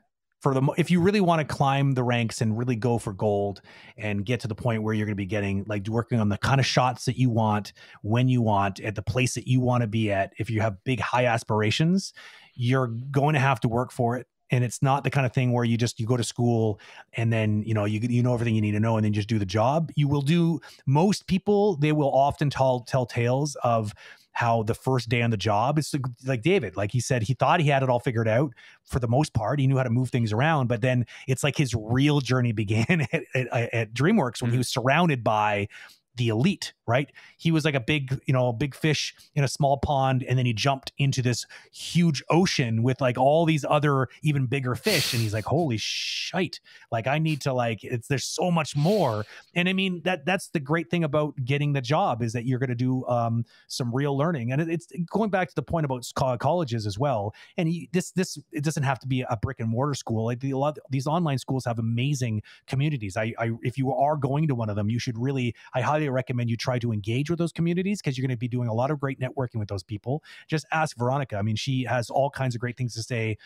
for 0.43 0.53
the 0.53 0.61
if 0.77 0.91
you 0.91 0.99
really 0.99 1.21
want 1.21 1.39
to 1.39 1.55
climb 1.55 1.93
the 1.93 2.03
ranks 2.03 2.41
and 2.41 2.57
really 2.57 2.75
go 2.75 2.97
for 2.97 3.13
gold 3.13 3.61
and 3.97 4.25
get 4.25 4.41
to 4.41 4.47
the 4.47 4.55
point 4.55 4.83
where 4.83 4.93
you're 4.93 5.05
going 5.05 5.13
to 5.13 5.15
be 5.15 5.25
getting 5.25 5.63
like 5.67 5.87
working 5.87 6.19
on 6.19 6.27
the 6.27 6.37
kind 6.37 6.59
of 6.59 6.65
shots 6.65 7.05
that 7.05 7.17
you 7.17 7.29
want 7.29 7.71
when 8.01 8.27
you 8.27 8.41
want 8.41 8.81
at 8.81 8.95
the 8.95 9.01
place 9.01 9.35
that 9.35 9.47
you 9.47 9.61
want 9.61 9.81
to 9.81 9.87
be 9.87 10.11
at 10.11 10.33
if 10.37 10.49
you 10.49 10.59
have 10.59 10.83
big 10.83 10.99
high 10.99 11.25
aspirations 11.25 12.11
you're 12.55 12.87
going 12.87 13.33
to 13.33 13.39
have 13.39 13.59
to 13.61 13.67
work 13.67 13.91
for 13.91 14.17
it. 14.17 14.27
And 14.51 14.63
it's 14.63 14.81
not 14.83 15.03
the 15.03 15.09
kind 15.09 15.25
of 15.25 15.33
thing 15.33 15.51
where 15.51 15.63
you 15.63 15.77
just 15.77 15.99
you 15.99 16.05
go 16.05 16.17
to 16.17 16.23
school 16.23 16.79
and 17.13 17.33
then 17.33 17.63
you 17.63 17.73
know 17.73 17.85
you 17.85 17.99
you 18.01 18.21
know 18.21 18.35
everything 18.35 18.53
you 18.53 18.61
need 18.61 18.73
to 18.73 18.79
know 18.79 18.97
and 18.97 19.05
then 19.05 19.13
just 19.13 19.27
do 19.27 19.39
the 19.39 19.45
job. 19.45 19.91
You 19.95 20.07
will 20.07 20.21
do 20.21 20.59
most 20.85 21.25
people 21.25 21.75
they 21.77 21.91
will 21.91 22.13
often 22.13 22.51
tell 22.51 22.81
tell 22.81 23.05
tales 23.07 23.55
of 23.63 23.93
how 24.33 24.63
the 24.63 24.73
first 24.73 25.09
day 25.09 25.21
on 25.21 25.29
the 25.29 25.37
job 25.37 25.77
it's 25.77 25.95
like 26.25 26.41
David 26.41 26.75
like 26.75 26.91
he 26.91 26.99
said 26.99 27.21
he 27.23 27.35
thought 27.35 27.59
he 27.59 27.67
had 27.67 27.83
it 27.83 27.89
all 27.89 27.99
figured 27.99 28.27
out 28.27 28.53
for 28.83 28.99
the 28.99 29.07
most 29.07 29.33
part. 29.33 29.59
He 29.59 29.65
knew 29.65 29.77
how 29.77 29.83
to 29.83 29.89
move 29.89 30.09
things 30.09 30.31
around 30.31 30.67
but 30.67 30.81
then 30.81 31.07
it's 31.27 31.43
like 31.43 31.57
his 31.57 31.73
real 31.73 32.19
journey 32.19 32.51
began 32.63 33.07
at, 33.11 33.23
at, 33.33 33.73
at 33.73 33.93
DreamWorks 33.93 34.41
when 34.41 34.51
he 34.51 34.55
mm-hmm. 34.55 34.59
was 34.59 34.69
surrounded 34.69 35.23
by 35.23 35.67
the 36.15 36.29
elite, 36.29 36.73
right? 36.85 37.11
He 37.37 37.51
was 37.51 37.65
like 37.65 37.75
a 37.75 37.79
big, 37.79 38.19
you 38.25 38.33
know, 38.33 38.51
big 38.51 38.75
fish 38.75 39.13
in 39.35 39.43
a 39.43 39.47
small 39.47 39.77
pond, 39.77 40.23
and 40.23 40.37
then 40.37 40.45
he 40.45 40.53
jumped 40.53 40.91
into 40.97 41.21
this 41.21 41.45
huge 41.71 42.23
ocean 42.29 42.83
with 42.83 43.01
like 43.01 43.17
all 43.17 43.45
these 43.45 43.65
other 43.67 44.07
even 44.21 44.45
bigger 44.45 44.75
fish, 44.75 45.13
and 45.13 45.21
he's 45.21 45.33
like, 45.33 45.45
"Holy 45.45 45.77
shite!" 45.77 46.59
Like 46.91 47.07
I 47.07 47.19
need 47.19 47.41
to 47.41 47.53
like, 47.53 47.83
it's 47.83 48.07
there's 48.07 48.25
so 48.25 48.51
much 48.51 48.75
more, 48.75 49.25
and 49.55 49.69
I 49.69 49.73
mean 49.73 50.01
that 50.03 50.25
that's 50.25 50.49
the 50.49 50.59
great 50.59 50.89
thing 50.89 51.03
about 51.03 51.33
getting 51.43 51.73
the 51.73 51.81
job 51.81 52.21
is 52.21 52.33
that 52.33 52.45
you're 52.45 52.59
going 52.59 52.69
to 52.69 52.75
do 52.75 53.05
um, 53.07 53.45
some 53.67 53.93
real 53.93 54.17
learning, 54.17 54.51
and 54.51 54.61
it, 54.61 54.69
it's 54.69 54.87
going 55.11 55.29
back 55.29 55.49
to 55.49 55.55
the 55.55 55.63
point 55.63 55.85
about 55.85 56.05
colleges 56.39 56.85
as 56.85 56.97
well. 56.99 57.33
And 57.57 57.69
he, 57.69 57.89
this 57.93 58.11
this 58.11 58.37
it 58.51 58.63
doesn't 58.63 58.83
have 58.83 58.99
to 58.99 59.07
be 59.07 59.21
a 59.29 59.37
brick 59.37 59.59
and 59.59 59.69
mortar 59.69 59.93
school. 59.93 60.25
Like 60.25 60.43
a 60.43 60.53
lot 60.53 60.77
these 60.89 61.07
online 61.07 61.37
schools 61.37 61.65
have 61.65 61.79
amazing 61.79 62.41
communities. 62.67 63.17
I, 63.17 63.33
I 63.39 63.51
if 63.61 63.77
you 63.77 63.93
are 63.93 64.17
going 64.17 64.47
to 64.47 64.55
one 64.55 64.69
of 64.69 64.75
them, 64.75 64.89
you 64.89 64.99
should 64.99 65.17
really 65.17 65.55
I 65.73 65.81
highly 65.81 66.09
recommend 66.09 66.49
you 66.49 66.57
try 66.57 66.72
to 66.79 66.91
engage 66.91 67.29
with 67.29 67.39
those 67.39 67.51
communities 67.51 68.01
because 68.01 68.17
you're 68.17 68.25
going 68.25 68.35
to 68.35 68.39
be 68.39 68.47
doing 68.47 68.67
a 68.67 68.73
lot 68.73 68.91
of 68.91 68.99
great 68.99 69.19
networking 69.19 69.55
with 69.55 69.67
those 69.67 69.83
people. 69.83 70.23
Just 70.47 70.65
ask 70.71 70.97
Veronica. 70.97 71.37
I 71.37 71.41
mean, 71.41 71.55
she 71.55 71.83
has 71.83 72.09
all 72.09 72.29
kinds 72.29 72.55
of 72.55 72.61
great 72.61 72.77
things 72.77 72.93
to 72.95 73.03
say 73.03 73.37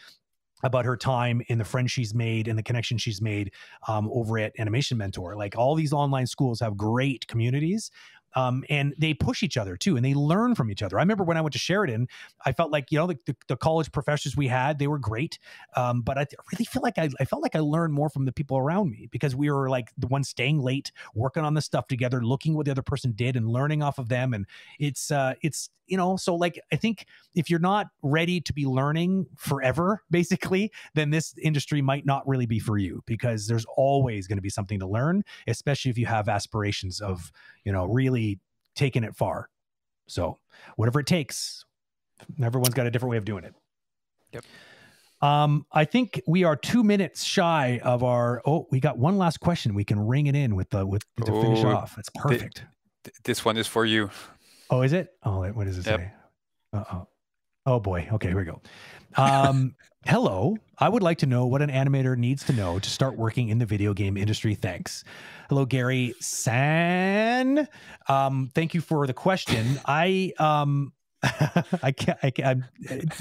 about 0.64 0.86
her 0.86 0.98
time 0.98 1.42
and 1.50 1.60
the 1.60 1.66
friends 1.66 1.92
she's 1.92 2.16
made 2.16 2.48
and 2.48 2.58
the 2.58 2.64
connection 2.64 2.98
she's 2.98 3.22
made 3.22 3.52
um, 3.88 4.10
over 4.12 4.40
at 4.40 4.54
Animation 4.60 4.98
Mentor. 4.98 5.36
Like 5.36 5.56
all 5.56 5.76
these 5.76 5.94
online 5.94 6.26
schools 6.26 6.60
have 6.62 6.76
great 6.76 7.28
communities 7.28 7.92
um, 8.36 8.64
and 8.70 8.94
they 8.98 9.14
push 9.14 9.44
each 9.44 9.58
other 9.58 9.76
too, 9.76 9.96
and 9.96 10.06
they 10.06 10.14
learn 10.14 10.56
from 10.56 10.70
each 10.72 10.84
other. 10.84 10.98
I 10.98 11.02
remember 11.02 11.24
when 11.24 11.38
I 11.38 11.42
went 11.42 11.54
to 11.54 11.60
Sheridan, 11.60 12.08
I 12.46 12.52
felt 12.52 12.72
like 12.72 12.92
you 12.92 13.00
know 13.00 13.08
the, 13.08 13.18
the, 13.26 13.36
the 13.48 13.58
college 13.58 13.92
professors 13.92 14.36
we 14.36 14.48
had 14.48 14.80
they 14.80 14.88
were 14.88 15.00
great, 15.00 15.40
um, 15.76 16.02
but 16.02 16.18
I 16.18 16.26
really 16.52 16.66
feel 16.66 16.82
like 16.82 16.98
I, 16.98 17.10
I 17.20 17.26
felt 17.26 17.42
like 17.42 17.56
I 17.56 17.60
learned 17.60 17.94
more 17.94 18.10
from 18.10 18.26
the 18.26 18.32
people 18.32 18.58
around 18.58 18.92
me 18.92 19.08
because 19.12 19.36
we 19.36 19.50
were 19.50 19.70
like 19.70 19.92
the 19.98 20.08
ones 20.08 20.30
staying 20.30 20.60
late, 20.60 20.92
working 21.14 21.44
on 21.44 21.54
the 21.54 21.62
stuff 21.62 21.88
together, 21.88 22.24
looking 22.24 22.56
what 22.56 22.66
the 22.66 22.72
other 22.72 22.82
person 22.82 23.14
did, 23.14 23.36
and 23.36 23.48
learning 23.48 23.82
off 23.82 23.98
of 23.98 24.10
them. 24.10 24.34
And 24.34 24.46
it's 24.80 25.12
uh, 25.12 25.34
it's 25.42 25.70
you 25.88 25.98
know 25.98 26.16
so 26.18 26.36
like 26.36 26.60
i 26.72 26.76
think 26.76 27.06
if 27.34 27.50
you're 27.50 27.60
not 27.60 27.88
ready 28.02 28.40
to 28.40 28.54
be 28.54 28.66
learning 28.66 29.26
forever 29.38 30.04
basically 30.12 30.72
then 30.94 31.10
this 31.10 31.34
industry 31.42 31.82
might 31.82 32.06
not 32.06 32.28
really 32.28 32.46
be 32.46 32.60
for 32.60 32.78
you 32.78 33.02
because 33.06 33.48
there's 33.48 33.66
always 33.76 34.28
going 34.28 34.38
to 34.38 34.42
be 34.42 34.50
something 34.50 34.80
to 34.80 34.88
learn 34.88 35.24
especially 35.48 35.90
if 35.90 35.98
you 35.98 36.06
have 36.06 36.30
aspirations 36.30 37.02
of 37.02 37.32
you 37.64 37.72
know 37.72 37.86
really 37.86 38.27
taking 38.78 39.04
it 39.04 39.16
far 39.16 39.50
so 40.08 40.38
whatever 40.78 41.00
it 41.02 41.06
takes 41.08 41.66
Everyone's 42.42 42.74
got 42.74 42.88
a 42.88 42.92
different 42.92 43.12
way 43.12 43.18
of 43.18 43.26
doing 43.26 43.44
it. 43.44 43.54
Yep. 44.34 44.44
Um, 45.22 45.68
I 45.72 45.86
think 45.86 46.20
we 46.26 46.44
are 46.46 46.56
two 46.56 46.84
minutes 46.84 47.24
shy 47.24 47.80
of 47.84 48.04
our. 48.04 48.42
Oh, 48.44 48.68
we 48.72 48.80
got 48.80 48.98
one 48.98 49.20
last 49.20 49.40
question. 49.40 49.76
We 49.76 49.84
can 49.84 50.00
ring 50.00 50.26
it 50.26 50.36
in 50.36 50.56
with 50.56 50.70
the 50.72 50.84
with 50.84 51.04
to 51.26 51.26
finish 51.32 51.64
Oh, 51.64 51.70
off. 51.70 51.96
It's 52.00 52.10
perfect. 52.16 52.64
Th- 53.04 53.16
This 53.24 53.46
one 53.46 53.56
is 53.56 53.68
for 53.68 53.86
you. 53.86 54.10
Oh, 54.72 54.82
is 54.82 54.94
it? 54.94 55.10
Oh, 55.24 55.46
what 55.52 55.66
does 55.66 55.78
it 55.78 55.86
Yep. 55.86 56.00
say? 56.00 56.12
Uh 56.74 56.84
oh. 56.92 57.08
Oh 57.68 57.82
boy. 57.82 58.08
Okay, 58.14 58.30
here 58.30 58.38
we 58.38 58.46
go. 58.46 58.62
Um, 59.18 59.76
hello. 60.06 60.56
I 60.80 60.88
would 60.88 61.04
like 61.04 61.18
to 61.18 61.26
know 61.26 61.46
what 61.48 61.62
an 61.62 61.70
animator 61.70 62.18
needs 62.18 62.46
to 62.46 62.54
know 62.54 62.80
to 62.80 62.90
start 62.90 63.18
working 63.18 63.50
in 63.50 63.58
the 63.58 63.66
video 63.66 63.94
game 63.94 64.16
industry. 64.16 64.56
Thanks. 64.56 65.04
Hello, 65.50 65.66
Gary 65.66 66.16
San. 66.22 67.68
Um, 68.08 68.50
thank 68.56 68.74
you 68.74 68.80
for 68.80 69.06
the 69.06 69.14
question. 69.14 69.82
I 69.86 70.32
um 70.40 70.94
I 71.84 71.92
can't, 71.92 72.18
I 72.22 72.30
can't 72.30 72.48
I'm, 72.48 72.66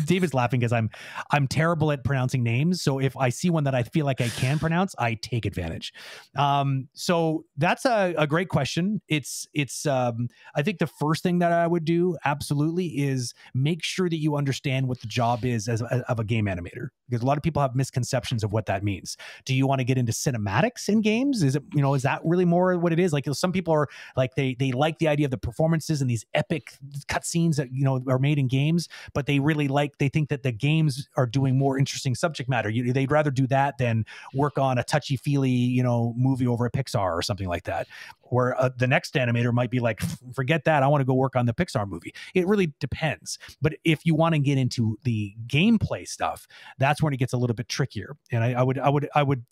David's 0.05 0.35
laughing 0.35 0.61
because 0.61 0.73
I'm 0.73 0.91
I'm 1.31 1.49
terrible 1.49 1.91
at 1.93 2.05
pronouncing 2.05 2.43
names. 2.43 2.83
So 2.83 2.99
if 2.99 3.17
I 3.17 3.31
see 3.31 3.49
one 3.49 3.65
that 3.65 3.75
I 3.75 3.85
feel 3.85 4.05
like 4.05 4.21
I 4.21 4.29
can 4.29 4.59
pronounce, 4.59 4.95
I 4.99 5.15
take 5.15 5.47
advantage. 5.47 5.93
Um, 6.37 6.89
so 6.93 7.47
that's 7.57 7.87
a, 7.87 8.15
a 8.19 8.27
great 8.27 8.49
question. 8.49 9.01
It's 9.09 9.47
it's 9.55 9.87
um 9.87 10.29
I 10.55 10.63
think 10.63 10.79
the 10.79 10.87
first 10.87 11.23
thing 11.23 11.39
that 11.39 11.53
I 11.53 11.67
would 11.67 11.85
do 11.85 12.17
absolutely 12.25 12.87
is 12.87 13.33
make 13.55 13.83
sure 13.83 14.09
that 14.11 14.19
you 14.19 14.37
understand 14.37 14.89
what 14.89 15.01
the 15.01 15.07
job 15.07 15.45
is 15.45 15.67
as 15.69 15.81
a, 15.81 16.05
of 16.09 16.21
a 16.21 16.25
game 16.25 16.47
animator 16.47 16.89
because 17.09 17.23
a 17.23 17.27
lot 17.27 17.37
of 17.37 17.43
people 17.43 17.63
have 17.63 17.75
misconceptions 17.75 18.43
of 18.45 18.53
what 18.53 18.67
that 18.67 18.83
means. 18.83 19.17
Do 19.45 19.55
you 19.55 19.67
want 19.67 19.79
to 19.79 19.85
get 19.85 19.97
into 19.97 20.13
cinematics 20.13 20.89
in 20.89 21.01
games? 21.01 21.43
Is 21.43 21.57
it 21.57 21.63
you 21.75 21.83
know 21.83 21.95
is 21.95 22.03
that 22.03 22.21
really 22.25 22.45
more 22.45 22.77
what 22.79 22.93
it 22.93 23.01
is? 23.01 23.13
Like 23.13 23.25
some 23.33 23.53
people 23.53 23.73
are 23.73 23.89
like 24.17 24.35
they 24.35 24.55
they 24.59 24.73
like 24.73 24.99
the 24.99 25.09
idea 25.09 25.27
of 25.27 25.31
the 25.31 25.39
performances 25.39 26.01
and 26.01 26.11
these 26.11 26.25
epic 26.35 26.75
cutscenes 27.09 27.57
that 27.57 27.73
you 27.73 27.85
know 27.85 27.96
are 28.09 28.19
made 28.19 28.39
in 28.39 28.49
games, 28.49 28.89
but 29.15 29.27
they 29.27 29.39
really 29.39 29.69
like 29.69 29.99
they 29.99 30.09
think 30.09 30.29
that 30.29 30.43
the 30.43 30.53
games 30.53 31.09
are 31.17 31.27
doing 31.27 31.59
more 31.59 31.79
interesting 31.79 32.15
subject 32.15 32.49
matter. 32.49 32.69
You, 32.69 32.93
they'd 32.93 33.11
rather 33.11 33.31
do 33.31 33.47
that 33.49 33.79
than 33.79 34.05
work 34.35 34.59
on 34.59 34.79
a 34.79 34.85
touchy 34.85 35.17
feely 35.17 35.51
you 35.51 35.83
know 35.83 36.15
movie 36.17 36.47
over 36.47 36.67
at 36.67 36.73
Pixar 36.73 37.13
or 37.13 37.23
something 37.23 37.49
like 37.49 37.65
that. 37.65 37.87
Where 38.29 38.61
uh, 38.61 38.71
the 38.77 38.89
next 38.89 39.15
animator 39.15 39.53
might 39.53 39.71
be 39.71 39.79
like, 39.79 40.01
forget 40.35 40.65
that, 40.65 40.83
I 40.83 40.89
want 40.89 41.01
to 41.01 41.05
go 41.05 41.15
work 41.15 41.37
on 41.37 41.47
the 41.47 41.55
Pixar 41.55 41.89
movie. 41.89 42.13
It 42.35 42.47
really 42.47 42.73
depends. 42.81 43.39
But 43.63 43.75
if 43.85 44.05
you 44.05 44.17
want 44.17 44.35
to 44.35 44.41
get 44.41 44.59
into 44.59 44.99
the 45.05 45.35
gameplay 45.47 46.09
stuff, 46.09 46.49
that's 46.79 47.01
when 47.01 47.13
it 47.13 47.19
gets 47.19 47.33
a 47.33 47.37
little 47.37 47.55
bit 47.55 47.69
trickier. 47.69 48.17
And 48.33 48.43
I, 48.43 48.55
I 48.55 48.63
would, 48.65 48.79
I 48.81 48.89
would, 48.89 49.09
I 49.15 49.23
would 49.23 49.45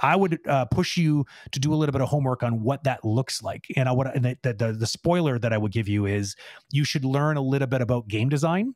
I 0.00 0.16
would 0.16 0.38
uh, 0.46 0.66
push 0.66 0.96
you 0.96 1.26
to 1.52 1.60
do 1.60 1.72
a 1.72 1.76
little 1.76 1.92
bit 1.92 2.00
of 2.00 2.08
homework 2.08 2.42
on 2.42 2.62
what 2.62 2.84
that 2.84 3.04
looks 3.04 3.42
like. 3.42 3.66
And 3.76 3.88
I 3.88 3.92
would, 3.92 4.08
and 4.08 4.24
the, 4.24 4.54
the, 4.54 4.72
the 4.72 4.86
spoiler 4.86 5.38
that 5.38 5.52
I 5.52 5.58
would 5.58 5.72
give 5.72 5.88
you 5.88 6.06
is 6.06 6.36
you 6.70 6.84
should 6.84 7.04
learn 7.04 7.36
a 7.36 7.42
little 7.42 7.68
bit 7.68 7.80
about 7.80 8.08
game 8.08 8.28
design 8.28 8.74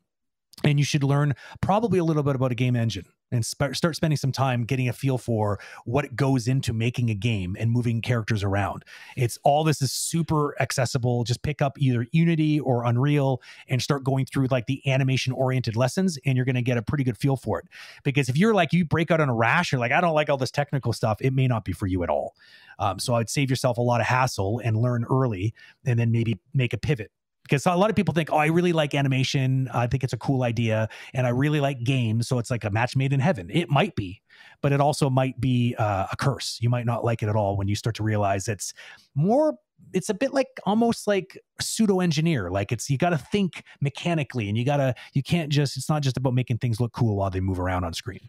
and 0.63 0.79
you 0.79 0.85
should 0.85 1.03
learn 1.03 1.33
probably 1.61 1.99
a 1.99 2.03
little 2.03 2.23
bit 2.23 2.35
about 2.35 2.51
a 2.51 2.55
game 2.55 2.75
engine 2.75 3.05
and 3.31 3.45
sp- 3.45 3.73
start 3.73 3.95
spending 3.95 4.17
some 4.17 4.31
time 4.31 4.63
getting 4.63 4.87
a 4.87 4.93
feel 4.93 5.17
for 5.17 5.59
what 5.85 6.15
goes 6.15 6.47
into 6.47 6.73
making 6.73 7.09
a 7.09 7.15
game 7.15 7.55
and 7.59 7.71
moving 7.71 8.01
characters 8.01 8.43
around. 8.43 8.83
It's 9.15 9.37
all 9.43 9.63
this 9.63 9.81
is 9.81 9.91
super 9.91 10.59
accessible. 10.61 11.23
Just 11.23 11.41
pick 11.41 11.61
up 11.61 11.79
either 11.79 12.07
Unity 12.11 12.59
or 12.59 12.85
Unreal 12.85 13.41
and 13.67 13.81
start 13.81 14.03
going 14.03 14.25
through 14.25 14.47
like 14.51 14.67
the 14.67 14.81
animation 14.89 15.33
oriented 15.33 15.75
lessons, 15.75 16.17
and 16.25 16.35
you're 16.35 16.45
going 16.45 16.55
to 16.55 16.61
get 16.61 16.77
a 16.77 16.81
pretty 16.81 17.03
good 17.03 17.17
feel 17.17 17.35
for 17.35 17.59
it. 17.59 17.65
Because 18.03 18.29
if 18.29 18.37
you're 18.37 18.53
like 18.53 18.73
you 18.73 18.85
break 18.85 19.11
out 19.11 19.21
on 19.21 19.29
a 19.29 19.35
rash, 19.35 19.71
you're 19.71 19.79
like 19.79 19.91
I 19.91 20.01
don't 20.01 20.13
like 20.13 20.29
all 20.29 20.37
this 20.37 20.51
technical 20.51 20.93
stuff, 20.93 21.17
it 21.21 21.33
may 21.33 21.47
not 21.47 21.65
be 21.65 21.73
for 21.73 21.87
you 21.87 22.03
at 22.03 22.09
all. 22.09 22.35
Um, 22.79 22.99
so 22.99 23.15
I'd 23.15 23.29
save 23.29 23.49
yourself 23.49 23.77
a 23.77 23.81
lot 23.81 24.01
of 24.01 24.07
hassle 24.07 24.59
and 24.63 24.77
learn 24.77 25.05
early, 25.09 25.53
and 25.85 25.97
then 25.97 26.11
maybe 26.11 26.39
make 26.53 26.73
a 26.73 26.77
pivot 26.77 27.11
because 27.45 27.67
a 27.67 27.75
lot 27.75 27.91
of 27.91 27.95
people 27.95 28.13
think, 28.13 28.31
oh, 28.31 28.37
I 28.37 28.47
really 28.47 28.73
like 28.73 28.95
animation. 28.95 29.69
I 29.71 29.85
think 29.85 30.03
it's 30.03 30.13
a 30.13 30.17
cool 30.17 30.41
idea. 30.41 30.89
And 31.13 31.27
I 31.27 31.29
really 31.29 31.59
like 31.59 31.83
games. 31.83 32.27
So 32.27 32.39
it's 32.39 32.49
like 32.49 32.63
a 32.63 32.71
match 32.71 32.95
made 32.95 33.13
in 33.13 33.19
heaven. 33.19 33.51
It 33.53 33.69
might 33.69 33.95
be, 33.95 34.19
but 34.61 34.71
it 34.71 34.81
also 34.81 35.11
might 35.11 35.39
be 35.39 35.75
uh, 35.77 36.07
a 36.11 36.17
curse. 36.17 36.57
You 36.59 36.71
might 36.71 36.87
not 36.87 37.05
like 37.05 37.21
it 37.21 37.29
at 37.29 37.35
all 37.35 37.55
when 37.55 37.67
you 37.67 37.75
start 37.75 37.95
to 37.97 38.03
realize 38.03 38.47
it's 38.47 38.73
more. 39.13 39.53
It's 39.93 40.09
a 40.09 40.15
bit 40.15 40.33
like 40.33 40.47
almost 40.65 41.05
like 41.05 41.37
pseudo 41.61 41.99
engineer. 41.99 42.49
Like 42.49 42.71
it's 42.71 42.89
you 42.89 42.97
got 42.97 43.11
to 43.11 43.17
think 43.17 43.63
mechanically, 43.79 44.49
and 44.49 44.57
you 44.57 44.65
got 44.65 44.77
to 44.77 44.95
you 45.13 45.21
can't 45.21 45.51
just. 45.51 45.77
It's 45.77 45.87
not 45.87 46.01
just 46.01 46.17
about 46.17 46.33
making 46.33 46.57
things 46.57 46.79
look 46.79 46.93
cool 46.93 47.15
while 47.15 47.29
they 47.29 47.41
move 47.41 47.59
around 47.59 47.83
on 47.83 47.93
screen. 47.93 48.27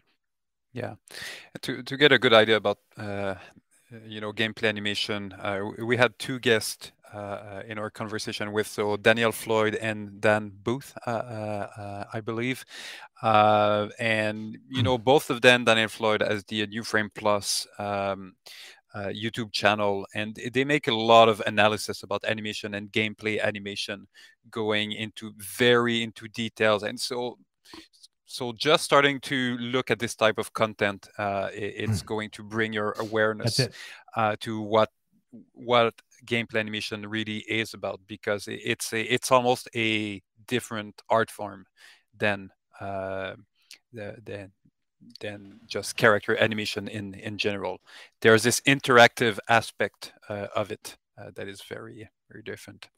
Yeah, 0.73 0.95
to 1.63 1.81
to 1.81 1.97
get 1.97 2.11
a 2.11 2.19
good 2.19 2.33
idea 2.33 2.57
about 2.57 2.77
uh, 2.97 3.35
you 4.05 4.21
know 4.21 4.31
gameplay 4.31 4.69
animation, 4.69 5.33
uh, 5.33 5.61
we 5.83 5.97
had 5.97 6.19
two 6.19 6.39
guests 6.39 6.91
uh, 7.13 7.61
in 7.67 7.77
our 7.79 7.89
conversation 7.89 8.51
with 8.51 8.67
so 8.67 8.97
Daniel 8.97 9.31
Floyd 9.31 9.75
and 9.75 10.19
Dan 10.21 10.51
Booth, 10.63 10.93
uh, 11.05 11.09
uh, 11.09 12.03
I 12.13 12.21
believe, 12.21 12.65
uh, 13.21 13.87
and 13.99 14.57
you 14.69 14.83
know 14.83 14.97
both 15.11 15.29
of 15.29 15.41
them, 15.41 15.65
Daniel 15.65 15.89
Floyd 15.89 16.21
as 16.21 16.43
the 16.45 16.65
New 16.67 16.83
Frame 16.83 17.09
Plus. 17.13 17.67
Um, 17.79 18.35
uh, 18.95 19.09
YouTube 19.09 19.51
channel, 19.51 20.07
and 20.15 20.39
they 20.53 20.63
make 20.63 20.87
a 20.87 20.93
lot 20.95 21.29
of 21.29 21.39
analysis 21.45 22.01
about 22.01 22.23
animation 22.25 22.73
and 22.73 22.91
gameplay 22.91 23.39
animation, 23.39 24.07
going 24.49 24.91
into 24.93 25.33
very 25.37 26.01
into 26.01 26.27
details. 26.29 26.81
And 26.83 26.99
so, 26.99 27.37
so 28.25 28.53
just 28.53 28.83
starting 28.85 29.19
to 29.21 29.57
look 29.57 29.91
at 29.91 29.99
this 29.99 30.15
type 30.15 30.39
of 30.39 30.53
content, 30.53 31.07
uh, 31.19 31.49
it, 31.53 31.73
it's 31.77 32.01
Mm. 32.01 32.05
going 32.07 32.29
to 32.31 32.43
bring 32.43 32.73
your 32.73 32.93
awareness 32.97 33.67
uh, 34.15 34.35
to 34.39 34.61
what 34.61 34.89
what 35.53 35.93
gameplay 36.25 36.59
animation 36.59 37.07
really 37.07 37.39
is 37.47 37.73
about 37.73 38.01
because 38.07 38.47
it's 38.47 38.93
a, 38.93 39.01
it's 39.01 39.31
almost 39.31 39.69
a 39.75 40.21
different 40.47 41.01
art 41.09 41.31
form 41.31 41.65
than 42.17 42.49
uh, 42.79 43.35
than 43.93 44.51
than 45.19 45.59
just 45.67 45.95
character 45.97 46.35
animation 46.37 46.87
in 46.87 47.13
in 47.13 47.37
general. 47.37 47.79
There's 48.21 48.43
this 48.43 48.61
interactive 48.61 49.39
aspect 49.49 50.13
uh, 50.29 50.47
of 50.55 50.71
it 50.71 50.97
uh, 51.17 51.31
that 51.35 51.47
is 51.47 51.61
very 51.61 52.09
very 52.29 52.43
different. 52.43 52.89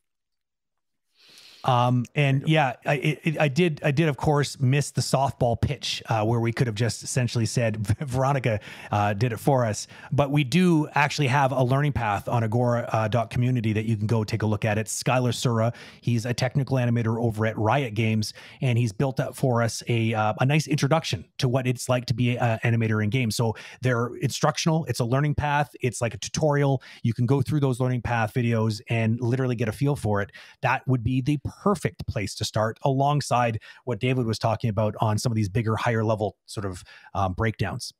Um, 1.64 2.06
and 2.16 2.48
yeah, 2.48 2.74
I, 2.86 2.96
it, 2.96 3.40
I 3.40 3.48
did, 3.48 3.82
I 3.84 3.92
did, 3.92 4.08
of 4.08 4.18
course, 4.18 4.60
miss 4.60 4.92
the 4.92 5.02
softball 5.02 5.60
pitch 5.60 6.02
uh, 6.08 6.24
where 6.26 6.40
we 6.40 6.52
could 6.52 6.68
have 6.68 6.76
just 6.76 7.04
essentially 7.04 7.46
said 7.46 7.78
Veronica 8.00 8.60
uh, 8.92 9.14
did 9.14 9.34
it 9.34 9.40
for 9.40 9.66
us. 9.66 9.88
But 10.12 10.32
we 10.32 10.44
do 10.44 10.88
actually 10.96 11.28
have 11.28 11.52
a 11.52 11.64
learning 11.64 11.94
path 11.94 12.28
on 12.28 12.44
Agora 12.44 12.88
uh, 12.92 13.26
community 13.26 13.74
that 13.74 13.86
you 13.86 13.98
can 13.98 14.08
go 14.08 14.24
take 14.24 14.42
a 14.42 14.46
look 14.46 14.66
at. 14.66 14.78
It's 14.78 15.04
Skylar 15.04 15.34
Sura. 15.34 15.74
He's 16.02 16.26
a 16.26 16.34
technical 16.34 16.78
animator 16.78 17.22
over 17.22 17.46
at 17.46 17.58
Riot 17.58 17.94
Games, 17.94 18.34
and 18.62 18.78
he's 18.78 18.92
built 18.92 19.20
up 19.20 19.36
for 19.36 19.62
us 19.62 19.84
a 19.88 20.14
uh, 20.14 20.34
a 20.40 20.46
nice 20.46 20.68
introduction 20.68 21.26
to 21.38 21.50
what 21.50 21.68
it's 21.68 21.90
like 21.90 22.06
to 22.06 22.14
be 22.14 22.38
an 22.38 22.60
animator 22.64 23.04
in 23.04 23.10
games. 23.10 23.36
So 23.36 23.56
they're 23.82 24.16
instructional. 24.18 24.86
It's 24.86 25.00
a 25.00 25.06
learning 25.06 25.36
path. 25.36 25.72
It's 25.82 26.02
like 26.02 26.14
a 26.14 26.18
tutorial. 26.18 26.82
You 27.04 27.14
can 27.14 27.26
go 27.26 27.42
through 27.42 27.60
those 27.60 27.80
learning 27.80 28.02
path 28.02 28.34
videos 28.34 28.82
and 28.90 29.20
literally 29.20 29.56
get 29.56 29.68
a 29.68 29.72
feel 29.72 29.96
for 29.96 30.22
it 30.22 30.32
that 30.62 30.88
would 30.88 31.04
be 31.04 31.22
the 31.22 31.40
perfect 31.50 32.08
place 32.08 32.36
to 32.36 32.46
start 32.46 32.78
alongside 32.84 33.60
what 33.86 34.00
David 34.00 34.26
was 34.26 34.40
talking 34.40 34.70
about 34.70 34.96
on 35.00 35.18
some 35.18 35.32
of 35.32 35.36
these 35.36 35.50
bigger, 35.50 35.76
higher 35.76 36.04
level 36.04 36.36
sort 36.46 36.66
of 36.66 36.84
um, 37.14 37.34
breakdowns. 37.34 37.94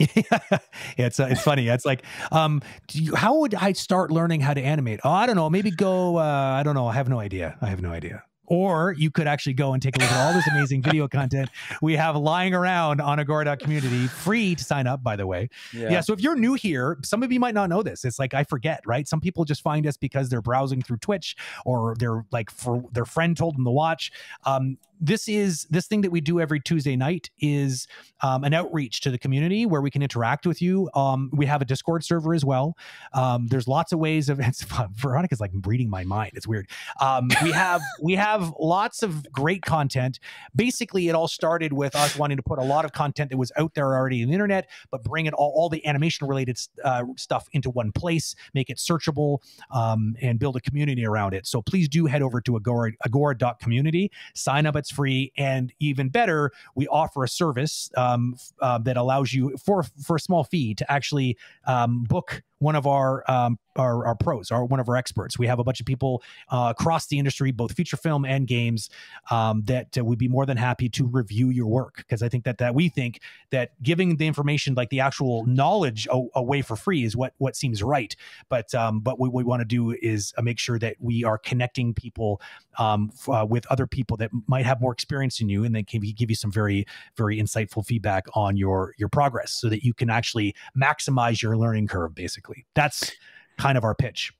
yeah, 0.14 0.58
it's 0.96 1.20
uh, 1.20 1.28
it's 1.30 1.42
funny. 1.42 1.68
It's 1.68 1.84
like, 1.84 2.04
um, 2.32 2.62
you, 2.92 3.14
how 3.14 3.40
would 3.40 3.54
I 3.54 3.72
start 3.72 4.10
learning 4.10 4.40
how 4.40 4.54
to 4.54 4.62
animate? 4.62 5.00
Oh, 5.04 5.10
I 5.10 5.26
don't 5.26 5.36
know. 5.36 5.50
Maybe 5.50 5.70
go. 5.70 6.16
Uh, 6.16 6.22
I 6.22 6.62
don't 6.62 6.74
know. 6.74 6.86
I 6.86 6.94
have 6.94 7.08
no 7.08 7.20
idea. 7.20 7.58
I 7.60 7.66
have 7.66 7.82
no 7.82 7.90
idea. 7.90 8.22
Or 8.50 8.94
you 8.98 9.10
could 9.10 9.26
actually 9.26 9.54
go 9.54 9.72
and 9.72 9.82
take 9.82 9.96
a 9.96 10.00
look 10.00 10.10
at 10.10 10.26
all 10.26 10.34
this 10.34 10.46
amazing 10.48 10.82
video 10.82 11.08
content 11.08 11.48
we 11.80 11.96
have 11.96 12.16
lying 12.16 12.54
around 12.54 13.00
on 13.00 13.18
Agora 13.18 13.56
community, 13.56 14.06
free 14.06 14.54
to 14.54 14.64
sign 14.64 14.86
up, 14.86 15.02
by 15.02 15.16
the 15.16 15.26
way. 15.26 15.48
Yeah. 15.72 16.00
So 16.00 16.12
if 16.12 16.20
you're 16.20 16.36
new 16.36 16.54
here, 16.54 16.98
some 17.02 17.22
of 17.22 17.32
you 17.32 17.40
might 17.40 17.54
not 17.54 17.68
know 17.68 17.82
this. 17.82 18.04
It's 18.04 18.18
like 18.18 18.34
I 18.34 18.44
forget, 18.44 18.80
right? 18.86 19.06
Some 19.06 19.20
people 19.20 19.44
just 19.44 19.62
find 19.62 19.86
us 19.86 19.96
because 19.96 20.28
they're 20.28 20.42
browsing 20.42 20.82
through 20.82 20.98
Twitch 20.98 21.36
or 21.64 21.94
they're 21.98 22.24
like 22.32 22.50
for 22.50 22.82
their 22.92 23.04
friend 23.04 23.36
told 23.36 23.56
them 23.56 23.64
to 23.64 23.70
watch. 23.70 24.10
Um, 24.44 24.78
this 25.00 25.28
is 25.28 25.66
this 25.70 25.86
thing 25.86 26.02
that 26.02 26.10
we 26.10 26.20
do 26.20 26.40
every 26.40 26.60
Tuesday 26.60 26.94
night 26.94 27.30
is 27.40 27.88
um, 28.20 28.44
an 28.44 28.52
outreach 28.52 29.00
to 29.00 29.10
the 29.10 29.18
community 29.18 29.64
where 29.64 29.80
we 29.80 29.90
can 29.90 30.02
interact 30.02 30.46
with 30.46 30.60
you. 30.60 30.90
Um, 30.94 31.30
we 31.32 31.46
have 31.46 31.62
a 31.62 31.64
Discord 31.64 32.04
server 32.04 32.34
as 32.34 32.44
well. 32.44 32.76
Um, 33.14 33.46
there's 33.46 33.66
lots 33.66 33.92
of 33.92 33.98
ways 33.98 34.28
of 34.28 34.38
it's 34.50 34.62
fun. 34.62 34.90
Veronica's 34.94 35.40
like 35.40 35.52
reading 35.64 35.88
my 35.88 36.04
mind. 36.04 36.32
It's 36.34 36.46
weird. 36.46 36.68
Um, 37.00 37.30
we 37.42 37.50
have 37.50 37.80
we 38.02 38.14
have 38.14 38.39
lots 38.58 39.02
of 39.02 39.30
great 39.32 39.62
content. 39.62 40.18
Basically, 40.54 41.08
it 41.08 41.14
all 41.14 41.28
started 41.28 41.72
with 41.72 41.94
us 41.96 42.16
wanting 42.16 42.36
to 42.36 42.42
put 42.42 42.58
a 42.58 42.62
lot 42.62 42.84
of 42.84 42.92
content 42.92 43.30
that 43.30 43.36
was 43.36 43.52
out 43.56 43.74
there 43.74 43.94
already 43.94 44.22
in 44.22 44.28
the 44.28 44.34
internet, 44.34 44.68
but 44.90 45.02
bring 45.02 45.26
it 45.26 45.34
all, 45.34 45.52
all 45.54 45.68
the 45.68 45.84
animation 45.86 46.26
related 46.26 46.58
uh, 46.84 47.04
stuff 47.16 47.48
into 47.52 47.70
one 47.70 47.92
place, 47.92 48.34
make 48.54 48.70
it 48.70 48.78
searchable, 48.78 49.38
um, 49.70 50.16
and 50.20 50.38
build 50.38 50.56
a 50.56 50.60
community 50.60 51.04
around 51.04 51.34
it. 51.34 51.46
So 51.46 51.62
please 51.62 51.88
do 51.88 52.06
head 52.06 52.22
over 52.22 52.40
to 52.42 52.56
agora 52.56 52.92
agora.community, 53.04 54.10
sign 54.34 54.66
up. 54.66 54.76
It's 54.76 54.90
free, 54.90 55.32
and 55.36 55.72
even 55.80 56.08
better, 56.08 56.50
we 56.74 56.86
offer 56.88 57.24
a 57.24 57.28
service 57.28 57.90
um, 57.96 58.36
uh, 58.60 58.78
that 58.78 58.96
allows 58.96 59.32
you 59.32 59.56
for 59.64 59.84
for 60.02 60.16
a 60.16 60.20
small 60.20 60.44
fee 60.44 60.74
to 60.74 60.90
actually 60.90 61.36
um, 61.66 62.04
book 62.04 62.42
one 62.60 62.76
of 62.76 62.86
our 62.86 63.28
um, 63.28 63.58
our, 63.76 64.06
our 64.06 64.14
pros, 64.14 64.50
our 64.50 64.64
one 64.64 64.80
of 64.80 64.88
our 64.88 64.96
experts. 64.96 65.38
We 65.38 65.46
have 65.46 65.58
a 65.58 65.64
bunch 65.64 65.80
of 65.80 65.86
people 65.86 66.22
uh, 66.50 66.72
across 66.78 67.06
the 67.06 67.18
industry, 67.18 67.50
both 67.50 67.72
feature 67.72 67.96
film 67.96 68.24
and 68.24 68.46
games, 68.46 68.90
um, 69.30 69.62
that 69.64 69.96
uh, 69.96 70.04
would 70.04 70.18
be 70.18 70.28
more 70.28 70.46
than 70.46 70.56
happy 70.56 70.88
to 70.90 71.06
review 71.06 71.48
your 71.48 71.66
work 71.66 71.96
because 71.96 72.22
I 72.22 72.28
think 72.28 72.44
that 72.44 72.58
that 72.58 72.74
we 72.74 72.88
think 72.88 73.20
that 73.50 73.80
giving 73.82 74.16
the 74.16 74.26
information, 74.26 74.74
like 74.74 74.90
the 74.90 75.00
actual 75.00 75.46
knowledge, 75.46 76.06
a- 76.10 76.26
away 76.34 76.62
for 76.62 76.76
free 76.76 77.04
is 77.04 77.16
what 77.16 77.32
what 77.38 77.56
seems 77.56 77.82
right. 77.82 78.14
But 78.48 78.74
um, 78.74 79.00
but 79.00 79.18
what 79.18 79.32
we 79.32 79.42
want 79.44 79.60
to 79.60 79.66
do 79.66 79.96
is 80.02 80.32
uh, 80.36 80.42
make 80.42 80.58
sure 80.58 80.78
that 80.78 80.96
we 81.00 81.24
are 81.24 81.38
connecting 81.38 81.94
people 81.94 82.40
um, 82.78 83.10
f- 83.14 83.28
uh, 83.28 83.46
with 83.48 83.66
other 83.70 83.86
people 83.86 84.16
that 84.18 84.30
might 84.46 84.66
have 84.66 84.80
more 84.80 84.92
experience 84.92 85.38
than 85.38 85.48
you, 85.48 85.64
and 85.64 85.74
then 85.74 85.84
can 85.84 86.00
give 86.00 86.30
you 86.30 86.36
some 86.36 86.52
very 86.52 86.86
very 87.16 87.38
insightful 87.38 87.84
feedback 87.84 88.26
on 88.34 88.56
your 88.56 88.94
your 88.98 89.08
progress, 89.08 89.52
so 89.52 89.68
that 89.68 89.82
you 89.84 89.94
can 89.94 90.10
actually 90.10 90.54
maximize 90.76 91.40
your 91.40 91.56
learning 91.56 91.86
curve. 91.86 92.14
Basically, 92.14 92.49
that's 92.74 93.12
kind 93.58 93.76
of 93.76 93.84
our 93.84 93.94
pitch. 93.94 94.32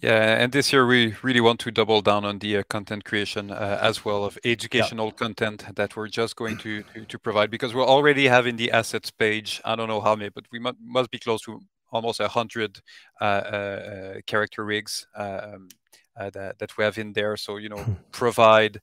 Yeah, 0.00 0.42
and 0.42 0.52
this 0.52 0.72
year 0.72 0.86
we 0.86 1.14
really 1.22 1.40
want 1.40 1.58
to 1.60 1.70
double 1.70 2.00
down 2.00 2.24
on 2.24 2.38
the 2.38 2.58
uh, 2.58 2.62
content 2.68 3.04
creation 3.04 3.50
uh, 3.50 3.78
as 3.82 4.04
well 4.04 4.24
of 4.24 4.38
educational 4.44 5.10
content 5.10 5.64
that 5.74 5.96
we're 5.96 6.08
just 6.08 6.36
going 6.36 6.58
to, 6.58 6.84
to 6.94 7.04
to 7.04 7.18
provide 7.18 7.50
because 7.50 7.74
we're 7.74 7.84
already 7.84 8.28
having 8.28 8.56
the 8.56 8.70
assets 8.70 9.10
page. 9.10 9.60
I 9.64 9.74
don't 9.74 9.88
know 9.88 10.00
how 10.00 10.14
many, 10.14 10.30
but 10.30 10.44
we 10.52 10.60
mu- 10.60 10.78
must 10.80 11.10
be 11.10 11.18
close 11.18 11.42
to 11.42 11.60
almost 11.92 12.20
a 12.20 12.28
hundred 12.28 12.80
uh, 13.20 13.24
uh, 13.24 13.26
uh, 13.26 14.20
character 14.26 14.64
rigs 14.64 15.06
um, 15.16 15.68
that 16.28 16.58
that 16.58 16.76
we 16.76 16.84
have 16.84 16.98
in 16.98 17.14
there. 17.14 17.36
So 17.38 17.56
you 17.56 17.70
know, 17.70 17.82
provide 18.12 18.80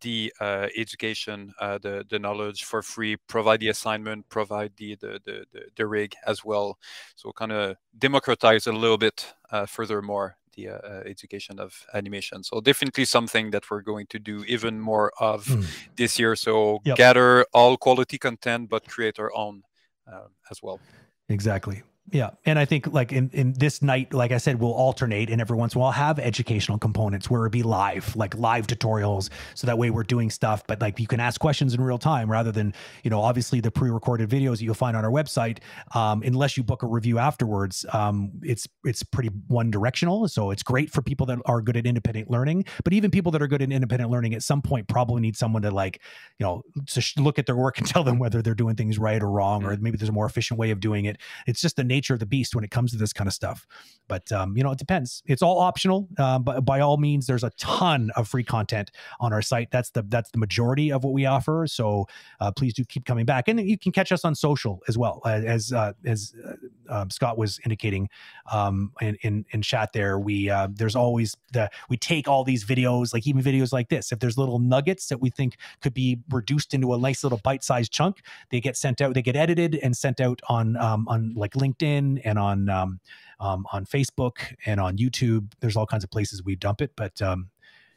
the 0.00 0.32
uh, 0.40 0.68
education, 0.76 1.52
uh, 1.60 1.78
the 1.78 2.06
the 2.08 2.18
knowledge 2.18 2.64
for 2.64 2.82
free. 2.82 3.16
Provide 3.28 3.60
the 3.60 3.68
assignment. 3.68 4.28
Provide 4.30 4.72
the 4.78 4.96
the 4.96 5.20
the, 5.24 5.44
the, 5.76 5.86
rig 5.86 6.14
as 6.26 6.44
well. 6.44 6.78
So 7.16 7.32
kind 7.32 7.52
of 7.52 7.76
democratize 7.98 8.66
a 8.66 8.72
little 8.72 8.98
bit 8.98 9.34
uh, 9.50 9.66
furthermore 9.66 10.36
the 10.58 10.68
uh, 10.70 10.78
uh, 10.78 11.02
education 11.06 11.58
of 11.58 11.86
animation. 11.94 12.42
So 12.42 12.60
definitely 12.60 13.04
something 13.04 13.50
that 13.52 13.70
we're 13.70 13.82
going 13.82 14.06
to 14.08 14.18
do 14.18 14.44
even 14.44 14.80
more 14.80 15.12
of 15.20 15.46
Mm. 15.46 15.64
this 15.96 16.18
year. 16.18 16.36
So 16.36 16.80
Yep. 16.84 16.96
gather 16.96 17.44
all 17.52 17.76
quality 17.76 18.18
content, 18.18 18.68
but 18.68 18.82
create 18.88 19.18
our 19.18 19.32
own 19.34 19.62
uh, 20.10 20.28
as 20.50 20.62
well. 20.62 20.80
Exactly. 21.28 21.82
Yeah. 22.12 22.30
And 22.44 22.58
I 22.58 22.64
think 22.64 22.86
like 22.92 23.12
in, 23.12 23.30
in 23.32 23.52
this 23.54 23.82
night, 23.82 24.14
like 24.14 24.32
I 24.32 24.38
said, 24.38 24.60
we'll 24.60 24.72
alternate 24.72 25.30
and 25.30 25.40
every 25.40 25.56
once 25.56 25.74
in 25.74 25.78
a 25.78 25.82
while 25.82 25.92
have 25.92 26.18
educational 26.18 26.78
components 26.78 27.28
where 27.28 27.42
it'd 27.42 27.52
be 27.52 27.62
live, 27.62 28.14
like 28.16 28.36
live 28.36 28.66
tutorials. 28.66 29.30
So 29.54 29.66
that 29.66 29.78
way 29.78 29.90
we're 29.90 30.04
doing 30.04 30.30
stuff, 30.30 30.66
but 30.66 30.80
like 30.80 30.98
you 30.98 31.06
can 31.06 31.20
ask 31.20 31.40
questions 31.40 31.74
in 31.74 31.80
real 31.80 31.98
time 31.98 32.30
rather 32.30 32.52
than, 32.52 32.74
you 33.02 33.10
know, 33.10 33.20
obviously 33.20 33.60
the 33.60 33.70
pre-recorded 33.70 34.28
videos 34.28 34.58
that 34.58 34.64
you'll 34.64 34.74
find 34.74 34.96
on 34.96 35.04
our 35.04 35.10
website. 35.10 35.58
Um, 35.94 36.22
unless 36.22 36.56
you 36.56 36.62
book 36.62 36.82
a 36.82 36.86
review 36.86 37.18
afterwards, 37.18 37.84
um, 37.92 38.32
it's, 38.42 38.66
it's 38.84 39.02
pretty 39.02 39.30
one 39.48 39.70
directional. 39.70 40.28
So 40.28 40.50
it's 40.50 40.62
great 40.62 40.90
for 40.90 41.02
people 41.02 41.26
that 41.26 41.38
are 41.46 41.60
good 41.60 41.76
at 41.76 41.86
independent 41.86 42.30
learning, 42.30 42.64
but 42.84 42.92
even 42.92 43.10
people 43.10 43.32
that 43.32 43.42
are 43.42 43.48
good 43.48 43.62
at 43.62 43.70
independent 43.70 44.10
learning 44.10 44.34
at 44.34 44.42
some 44.42 44.62
point 44.62 44.88
probably 44.88 45.20
need 45.20 45.36
someone 45.36 45.62
to 45.62 45.70
like, 45.70 46.00
you 46.38 46.44
know, 46.44 46.62
to 46.86 47.02
look 47.22 47.38
at 47.38 47.46
their 47.46 47.56
work 47.56 47.78
and 47.78 47.86
tell 47.88 48.04
them 48.04 48.18
whether 48.18 48.42
they're 48.42 48.54
doing 48.54 48.76
things 48.76 48.98
right 48.98 49.22
or 49.22 49.30
wrong, 49.30 49.64
or 49.64 49.76
maybe 49.76 49.96
there's 49.96 50.08
a 50.08 50.12
more 50.12 50.26
efficient 50.26 50.58
way 50.58 50.70
of 50.70 50.80
doing 50.80 51.04
it 51.04 51.18
it's 51.46 51.60
just 51.60 51.76
the 51.76 51.84
nature 51.84 51.97
of 52.14 52.20
the 52.20 52.26
beast 52.26 52.54
when 52.54 52.64
it 52.64 52.70
comes 52.70 52.92
to 52.92 52.98
this 52.98 53.12
kind 53.12 53.28
of 53.28 53.34
stuff. 53.34 53.66
But 54.08 54.30
um, 54.32 54.56
you 54.56 54.62
know, 54.62 54.72
it 54.72 54.78
depends. 54.78 55.22
It's 55.26 55.42
all 55.42 55.58
optional. 55.58 56.08
Um, 56.18 56.42
but 56.42 56.64
by 56.64 56.80
all 56.80 56.96
means, 56.96 57.26
there's 57.26 57.44
a 57.44 57.50
ton 57.58 58.10
of 58.16 58.26
free 58.26 58.42
content 58.44 58.90
on 59.20 59.32
our 59.32 59.42
site. 59.42 59.70
That's 59.70 59.90
the 59.90 60.02
that's 60.08 60.30
the 60.30 60.38
majority 60.38 60.90
of 60.90 61.04
what 61.04 61.12
we 61.12 61.26
offer. 61.26 61.66
So 61.68 62.06
uh, 62.40 62.50
please 62.52 62.74
do 62.74 62.84
keep 62.84 63.04
coming 63.04 63.26
back, 63.26 63.48
and 63.48 63.60
you 63.60 63.78
can 63.78 63.92
catch 63.92 64.10
us 64.10 64.24
on 64.24 64.34
social 64.34 64.80
as 64.88 64.96
well. 64.96 65.20
Uh, 65.24 65.42
as 65.44 65.72
uh, 65.72 65.92
as 66.06 66.34
uh, 66.46 66.54
um, 67.02 67.10
Scott 67.10 67.36
was 67.36 67.60
indicating 67.64 68.08
um, 68.50 68.92
in, 69.00 69.16
in 69.22 69.44
in 69.50 69.62
chat 69.62 69.92
there, 69.92 70.18
we 70.18 70.48
uh, 70.48 70.68
there's 70.72 70.96
always 70.96 71.36
the 71.52 71.70
we 71.90 71.96
take 71.96 72.28
all 72.28 72.44
these 72.44 72.64
videos, 72.64 73.12
like 73.12 73.26
even 73.26 73.42
videos 73.42 73.72
like 73.72 73.88
this. 73.90 74.10
If 74.10 74.20
there's 74.20 74.38
little 74.38 74.58
nuggets 74.58 75.08
that 75.08 75.20
we 75.20 75.30
think 75.30 75.56
could 75.82 75.94
be 75.94 76.18
reduced 76.30 76.72
into 76.72 76.94
a 76.94 76.98
nice 76.98 77.22
little 77.22 77.40
bite-sized 77.44 77.92
chunk, 77.92 78.22
they 78.50 78.60
get 78.60 78.76
sent 78.76 79.00
out. 79.00 79.14
They 79.14 79.22
get 79.22 79.36
edited 79.36 79.74
and 79.82 79.96
sent 79.96 80.20
out 80.20 80.40
on 80.48 80.76
um, 80.78 81.06
on 81.08 81.34
like 81.34 81.52
LinkedIn 81.52 81.87
and 82.24 82.38
on 82.38 82.68
um, 82.68 83.00
um, 83.40 83.66
on 83.72 83.84
Facebook 83.86 84.54
and 84.66 84.80
on 84.80 84.96
YouTube. 84.98 85.52
There's 85.60 85.76
all 85.76 85.86
kinds 85.86 86.04
of 86.04 86.10
places 86.10 86.42
we 86.42 86.56
dump 86.56 86.80
it, 86.82 86.92
but 86.96 87.20
um, 87.22 87.48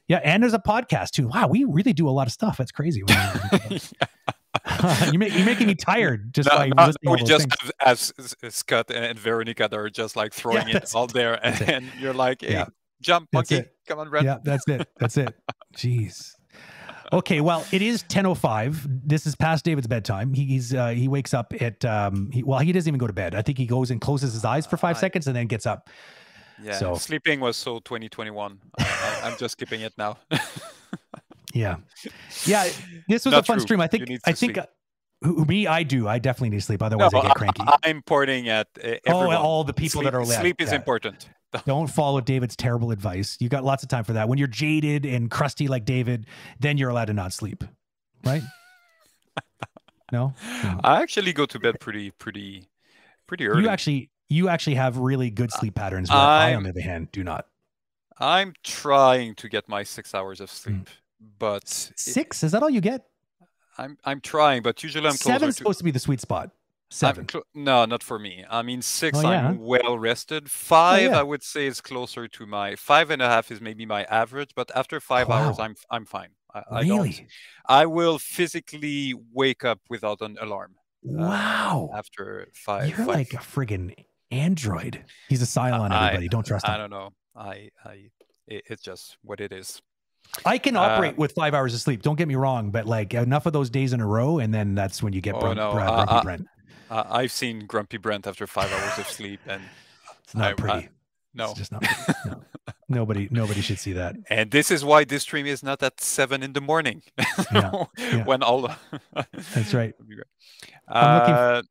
yeah, 0.08 0.20
and 0.24 0.42
there's 0.44 0.54
a 0.54 0.60
podcast 0.60 1.12
too. 1.12 1.28
Wow, 1.28 1.48
we 1.48 1.64
really 1.64 1.94
do 1.94 2.08
a 2.08 2.12
lot 2.12 2.28
of 2.28 2.34
stuff. 2.34 2.58
That's 2.58 2.72
crazy. 2.72 3.04
you 5.12 5.18
make, 5.20 5.34
you're 5.34 5.46
making 5.46 5.68
me 5.68 5.76
tired 5.76 6.34
just 6.34 6.50
No, 6.50 6.58
by 6.58 6.68
no, 6.68 6.92
we 7.12 7.24
just 7.24 7.48
things. 7.50 7.72
as 7.80 8.14
Scott 8.50 8.92
and 8.92 9.18
Veronica 9.18 9.68
that 9.70 9.78
are 9.78 9.90
just 9.90 10.16
like 10.16 10.34
throwing 10.34 10.68
it 10.70 10.74
that's 10.74 10.94
all 10.94 11.08
there, 11.08 11.40
and, 11.46 11.62
it. 11.62 11.84
you're 12.00 12.14
like, 12.14 12.42
"Hey, 12.42 12.54
Yeah. 12.54 12.66
jump, 13.02 13.30
monkey, 13.32 13.64
come 13.88 14.00
on, 14.00 14.10
Red." 14.10 14.26
Yeah, 14.26 14.38
that's 14.44 14.68
it. 14.68 14.88
That's 15.00 15.18
it. 15.18 15.34
Jeez. 15.76 16.34
Okay, 17.14 17.42
well, 17.42 17.66
it 17.72 17.82
is 17.82 18.04
10:05. 18.04 19.02
This 19.06 19.26
is 19.26 19.36
past 19.36 19.66
David's 19.66 19.88
bedtime. 19.88 20.34
He, 20.34 20.46
he's 20.46 20.74
uh, 20.74 20.90
he 20.90 21.08
wakes 21.08 21.34
up 21.34 21.54
at 21.62 21.84
um 21.84 22.32
he, 22.32 22.42
well, 22.44 22.60
he 22.60 22.72
doesn't 22.72 22.88
even 22.88 23.00
go 23.00 23.08
to 23.08 23.14
bed. 23.14 23.36
I 23.36 23.42
think 23.42 23.58
he 23.58 23.66
goes 23.66 23.92
and 23.92 24.00
closes 24.00 24.34
his 24.34 24.46
eyes 24.46 24.66
for 24.66 24.78
5 24.78 24.96
I- 24.96 25.00
seconds 25.00 25.28
and 25.28 25.36
then 25.36 25.48
gets 25.48 25.66
up. 25.66 25.90
Yeah, 26.64 26.74
So- 26.74 26.96
sleeping 26.96 27.40
was 27.40 27.58
so 27.58 27.80
2021. 27.80 28.60
I, 28.80 29.22
I'm 29.24 29.38
just 29.38 29.54
skipping 29.54 29.82
it 29.82 29.94
now. 29.98 30.18
Yeah. 31.54 31.78
Yeah, 32.46 32.64
this 33.10 33.26
was 33.26 33.34
Not 33.34 33.42
a 33.42 33.44
fun 33.44 33.58
true. 33.58 33.62
stream. 33.64 33.82
I 33.82 33.88
think 33.88 34.04
I 34.26 34.32
think 34.32 34.56
sleep. 34.56 34.58
uh, 34.58 34.66
who, 35.22 35.44
me 35.44 35.68
I 35.68 35.84
do. 35.84 36.08
I 36.08 36.18
definitely 36.18 36.52
need 36.52 36.64
sleep 36.64 36.80
no, 36.80 36.86
otherwise 36.86 37.14
I 37.14 37.22
get 37.24 37.36
cranky. 37.36 37.62
I, 37.62 37.90
am 37.90 38.02
pointing 38.04 38.48
at 38.48 38.68
uh, 38.82 38.96
Oh, 39.08 39.30
all 39.36 39.64
the 39.66 39.74
people 39.74 40.00
sleep, 40.02 40.06
that 40.06 40.16
are 40.16 40.24
left. 40.24 40.40
Sleep 40.40 40.62
is 40.62 40.70
Yeah. 40.70 40.76
important. 40.78 41.30
Don't 41.66 41.88
follow 41.88 42.22
David's 42.22 42.56
terrible 42.56 42.92
advice. 42.92 43.38
You 43.40 43.50
got 43.50 43.64
lots 43.64 43.84
of 43.84 43.90
time 43.90 44.04
for 44.04 44.14
that. 44.14 44.30
When 44.30 44.38
you're 44.38 44.48
jaded 44.48 45.06
and 45.06 45.30
crusty 45.30 45.68
like 45.68 45.86
David, 45.86 46.26
then 46.60 46.78
you're 46.78 46.90
allowed 46.90 47.06
to 47.06 47.14
not 47.14 47.34
sleep. 47.34 47.64
Right? 48.24 48.44
No? 50.12 50.34
No. 50.64 50.80
I 50.84 51.02
actually 51.02 51.34
go 51.34 51.46
to 51.46 51.58
bed 51.58 51.80
pretty, 51.80 52.12
pretty, 52.12 52.68
pretty 53.28 53.48
early. 53.48 53.64
You 53.64 53.70
actually 53.70 54.10
you 54.30 54.50
actually 54.50 54.76
have 54.76 54.98
really 54.98 55.30
good 55.30 55.52
sleep 55.52 55.76
patterns 55.76 56.10
where 56.10 56.20
I, 56.20 56.54
on 56.54 56.64
the 56.64 56.70
other 56.70 56.82
hand, 56.82 57.12
do 57.12 57.24
not. 57.24 57.48
I'm 58.20 58.54
trying 58.64 59.36
to 59.36 59.50
get 59.50 59.68
my 59.68 59.84
six 59.84 60.14
hours 60.14 60.40
of 60.40 60.50
hmm. 60.50 60.56
sleep, 60.56 60.90
but 61.40 61.68
Six? 61.68 62.44
Is 62.44 62.52
that 62.52 62.62
all 62.62 62.70
you 62.70 62.82
get? 62.82 63.06
I'm 63.78 63.98
I'm 64.04 64.22
trying, 64.22 64.62
but 64.62 64.84
usually 64.84 65.08
I'm 65.08 65.14
Seven's 65.14 65.56
to. 65.56 65.58
supposed 65.60 65.80
to 65.80 65.84
be 65.84 65.92
the 65.92 66.00
sweet 66.00 66.22
spot. 66.22 66.52
Seven. 66.94 67.26
clo- 67.26 67.44
no, 67.56 67.86
not 67.86 68.04
for 68.04 68.20
me. 68.20 68.44
I 68.50 68.62
mean, 68.64 68.82
six, 68.82 69.18
Oh, 69.18 69.22
yeah, 69.22 69.48
I'm 69.48 69.60
well 69.60 69.98
rested. 69.98 70.52
Five, 70.52 71.12
yeah. 71.12 71.20
I 71.20 71.24
would 71.24 71.42
say, 71.42 71.66
is 71.66 71.80
closer 71.80 72.28
to 72.28 72.46
my 72.46 72.76
five 72.76 73.10
and 73.10 73.22
a 73.22 73.30
half 73.30 73.50
is 73.50 73.62
maybe 73.62 73.86
my 73.86 74.04
average. 74.06 74.52
But 74.56 74.70
after 74.76 75.00
five 75.00 75.30
hours, 75.30 75.58
Wow. 75.58 75.66
I'm 75.66 75.76
I'm 75.90 76.06
fine. 76.06 76.32
I, 76.54 76.62
I 76.70 76.82
really? 76.82 77.28
I 77.66 77.86
will 77.86 78.20
physically 78.20 79.14
wake 79.34 79.64
up 79.64 79.80
without 79.90 80.20
an 80.22 80.38
alarm 80.42 80.76
wow. 81.04 81.90
after 81.96 82.48
five. 82.54 82.90
You're 82.90 82.98
five- 82.98 83.08
like 83.08 83.34
a 83.34 83.38
friggin' 83.38 83.94
android. 84.32 85.04
He's 85.30 85.42
a 85.42 85.46
Cylon, 85.46 85.92
I- 85.92 86.08
everybody. 86.08 86.28
Don't 86.30 86.46
trust 86.46 86.66
him. 86.68 86.74
I 86.74 86.78
don't 86.78 86.90
know. 86.90 87.10
I 87.36 87.70
I 87.86 88.10
it, 88.48 88.64
it's 88.68 88.82
just 88.84 89.18
what 89.24 89.40
it 89.40 89.52
is. 89.54 89.82
I 90.46 90.58
can 90.58 90.76
Uh, 90.76 90.82
operate 90.82 91.18
with 91.18 91.32
five 91.34 91.54
hours 91.54 91.74
of 91.74 91.80
sleep. 91.82 92.02
Don't 92.02 92.18
get 92.18 92.28
me 92.28 92.36
wrong, 92.36 92.70
but 92.72 92.86
like 92.86 93.14
enough 93.14 93.46
of 93.46 93.54
those 93.54 93.70
days 93.70 93.94
in 93.94 94.02
a 94.02 94.06
row, 94.08 94.40
and 94.40 94.54
then 94.54 94.76
that's 94.76 95.02
when 95.02 95.14
you 95.14 95.22
get 95.22 95.36
Oh, 95.36 95.40
Brun- 95.40 95.56
no, 95.58 95.70
uh, 95.72 95.74
Grumpy 96.06 96.12
uh, 96.14 96.24
Brent. 96.24 96.48
Uh, 96.90 97.04
I've 97.10 97.32
seen 97.32 97.66
Grumpy 97.68 97.98
Brent 97.98 98.28
after 98.28 98.46
five 98.48 98.72
hours 98.72 99.00
of 99.00 99.08
sleep, 99.08 99.40
and 99.48 99.62
It's 100.24 100.36
not 100.36 100.46
I- 100.46 100.50
I- 100.52 100.54
pretty. 100.54 100.90
no. 101.34 101.46
It's 101.52 101.60
just 101.60 101.72
not 101.72 101.82
pretty. 101.84 102.20
No. 102.30 102.42
nobody, 102.90 103.28
nobody 103.32 103.62
should 103.62 103.80
see 103.80 103.94
that. 103.94 104.16
And 104.30 104.52
this 104.52 104.72
is 104.72 104.84
why 104.84 105.04
this 105.06 105.24
stream 105.24 105.46
is 105.46 105.64
not 105.64 105.82
at 105.84 106.02
seven 106.02 106.44
in 106.44 106.54
the 106.54 106.62
morning. 106.62 107.04
Yeah, 107.52 107.72
yeah. 107.98 108.24
when 108.26 108.44
all 108.44 108.70
That's 109.54 109.74
right. 109.74 109.94
Would. 110.00 110.24
I'm 110.88 111.20
looking 111.20 111.34
f- 111.34 111.40
Uh, 111.40 111.62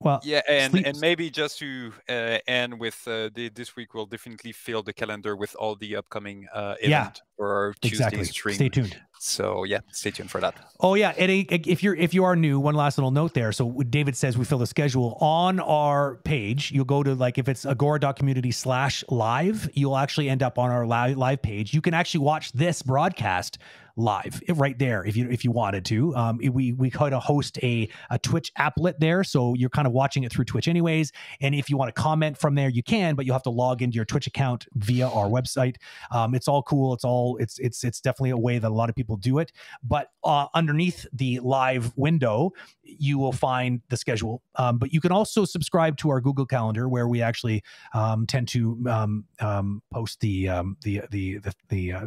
Well, 0.00 0.20
yeah, 0.24 0.42
and, 0.48 0.72
sleep- 0.72 0.86
and 0.86 0.98
maybe 1.00 1.30
just 1.30 1.58
to 1.60 1.92
uh, 2.08 2.38
end 2.46 2.78
with 2.80 3.00
uh, 3.06 3.30
the, 3.34 3.48
this 3.54 3.74
week, 3.76 3.94
we'll 3.94 4.06
definitely 4.06 4.52
fill 4.52 4.82
the 4.82 4.92
calendar 4.92 5.34
with 5.36 5.54
all 5.58 5.76
the 5.76 5.96
upcoming 5.96 6.46
uh, 6.52 6.74
Yeah, 6.82 7.00
event 7.02 7.22
for 7.36 7.46
our 7.54 7.74
Tuesday 7.80 8.04
exactly. 8.04 8.24
stream. 8.24 8.56
Stay 8.56 8.68
tuned. 8.68 8.96
So 9.24 9.64
yeah, 9.64 9.80
stay 9.90 10.10
tuned 10.10 10.30
for 10.30 10.38
that. 10.42 10.54
Oh 10.80 10.94
yeah, 10.94 11.14
and 11.16 11.30
if 11.30 11.82
you're 11.82 11.94
if 11.94 12.12
you 12.12 12.24
are 12.24 12.36
new, 12.36 12.60
one 12.60 12.74
last 12.74 12.98
little 12.98 13.10
note 13.10 13.32
there. 13.32 13.52
So 13.52 13.70
David 13.70 14.16
says 14.16 14.36
we 14.36 14.44
fill 14.44 14.58
the 14.58 14.66
schedule 14.66 15.16
on 15.18 15.60
our 15.60 16.16
page. 16.24 16.70
You'll 16.70 16.84
go 16.84 17.02
to 17.02 17.14
like 17.14 17.38
if 17.38 17.48
it's 17.48 17.64
agora.community 17.64 18.50
slash 18.50 19.02
live, 19.08 19.70
you'll 19.72 19.96
actually 19.96 20.28
end 20.28 20.42
up 20.42 20.58
on 20.58 20.70
our 20.70 20.86
live 20.86 21.40
page. 21.40 21.72
You 21.72 21.80
can 21.80 21.94
actually 21.94 22.20
watch 22.20 22.52
this 22.52 22.82
broadcast 22.82 23.56
live 23.96 24.42
right 24.48 24.78
there 24.78 25.04
if 25.04 25.16
you 25.16 25.28
if 25.30 25.44
you 25.44 25.50
wanted 25.50 25.84
to. 25.86 26.14
Um, 26.16 26.40
we 26.52 26.72
we 26.72 26.90
kind 26.90 27.14
of 27.14 27.22
host 27.22 27.58
a 27.62 27.88
a 28.10 28.18
Twitch 28.18 28.52
applet 28.58 28.98
there, 28.98 29.24
so 29.24 29.54
you're 29.54 29.70
kind 29.70 29.86
of 29.86 29.92
watching 29.92 30.24
it 30.24 30.32
through 30.32 30.44
Twitch 30.44 30.68
anyways. 30.68 31.12
And 31.40 31.54
if 31.54 31.70
you 31.70 31.76
want 31.76 31.94
to 31.94 32.00
comment 32.00 32.36
from 32.36 32.54
there, 32.54 32.68
you 32.68 32.82
can, 32.82 33.14
but 33.14 33.24
you'll 33.24 33.34
have 33.34 33.42
to 33.44 33.50
log 33.50 33.82
into 33.82 33.96
your 33.96 34.04
Twitch 34.04 34.26
account 34.26 34.66
via 34.74 35.08
our 35.08 35.26
website. 35.26 35.76
Um, 36.10 36.34
it's 36.34 36.48
all 36.48 36.62
cool. 36.62 36.94
It's 36.94 37.04
all 37.04 37.36
it's 37.38 37.58
it's 37.58 37.84
it's 37.84 38.00
definitely 38.00 38.30
a 38.30 38.36
way 38.36 38.58
that 38.58 38.68
a 38.68 38.74
lot 38.74 38.88
of 38.88 38.96
people 38.96 39.13
people 39.14 39.32
do 39.32 39.38
it. 39.38 39.52
But 39.82 40.10
uh, 40.22 40.46
underneath 40.54 41.06
the 41.12 41.40
live 41.40 41.92
window, 41.96 42.52
you 42.82 43.18
will 43.18 43.32
find 43.32 43.80
the 43.88 43.96
schedule. 43.96 44.42
Um, 44.56 44.78
but 44.78 44.92
you 44.92 45.00
can 45.00 45.12
also 45.12 45.44
subscribe 45.44 45.96
to 45.98 46.10
our 46.10 46.20
Google 46.20 46.46
Calendar, 46.46 46.88
where 46.88 47.08
we 47.08 47.22
actually 47.22 47.62
um, 47.92 48.26
tend 48.26 48.48
to 48.48 48.82
um, 48.88 49.24
um, 49.40 49.82
post 49.92 50.20
the 50.20 50.48
um, 50.48 50.76
the 50.82 51.02
the 51.10 51.38
the, 51.38 51.54
the 51.68 51.92
uh, 51.92 52.06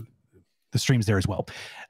the 0.77 0.81
streams 0.81 1.05
there 1.05 1.17
as 1.17 1.27
well. 1.27 1.47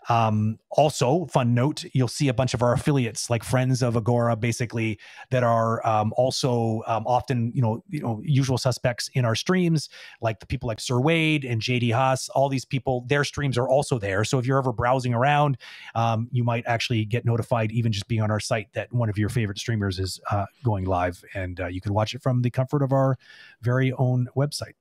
Um, 0.10 0.58
also, 0.72 1.26
fun 1.26 1.54
note, 1.54 1.84
you'll 1.94 2.08
see 2.08 2.30
a 2.30 2.34
bunch 2.34 2.54
of 2.54 2.62
our 2.62 2.74
affiliates, 2.74 3.30
like 3.30 3.44
friends 3.44 3.84
of 3.84 3.98
Agora, 3.98 4.36
basically 4.38 5.00
that 5.32 5.44
are 5.44 5.86
um, 5.86 6.14
also 6.16 6.82
um, 6.88 7.06
often, 7.06 7.52
you 7.54 7.62
know, 7.62 7.84
you 7.90 8.00
know, 8.00 8.22
usual 8.24 8.58
suspects 8.58 9.10
in 9.14 9.26
our 9.26 9.36
streams, 9.36 9.90
like 10.22 10.40
the 10.40 10.46
people 10.46 10.68
like 10.68 10.80
Sir 10.80 11.00
Wade 11.00 11.44
and 11.44 11.62
JD 11.62 11.94
Haas. 11.94 12.30
All 12.30 12.48
these 12.48 12.64
people, 12.64 13.06
their 13.08 13.24
streams 13.24 13.58
are 13.58 13.68
also 13.68 14.00
there. 14.00 14.24
So 14.24 14.40
if 14.40 14.46
you're 14.46 14.58
ever 14.58 14.72
browsing 14.72 15.14
around, 15.14 15.58
um, 15.94 16.30
you 16.32 16.44
might 16.44 16.64
actually 16.68 17.04
get 17.04 17.26
notified, 17.26 17.72
even 17.72 17.92
just 17.92 18.08
being 18.08 18.22
on 18.22 18.32
our 18.32 18.40
site, 18.40 18.72
that 18.74 18.92
one 18.94 19.10
of 19.10 19.18
your 19.18 19.30
favorite 19.30 19.58
streamers 19.58 20.00
is 20.00 20.22
uh, 20.32 20.46
going 20.64 20.86
live, 20.86 21.22
and 21.34 21.60
uh, 21.60 21.68
you 21.68 21.82
can 21.82 21.94
watch 21.94 22.14
it 22.14 22.22
from 22.22 22.42
the 22.42 22.50
comfort 22.50 22.82
of 22.82 22.94
our 22.94 23.18
very 23.62 23.92
own 23.94 24.28
website. 24.36 24.74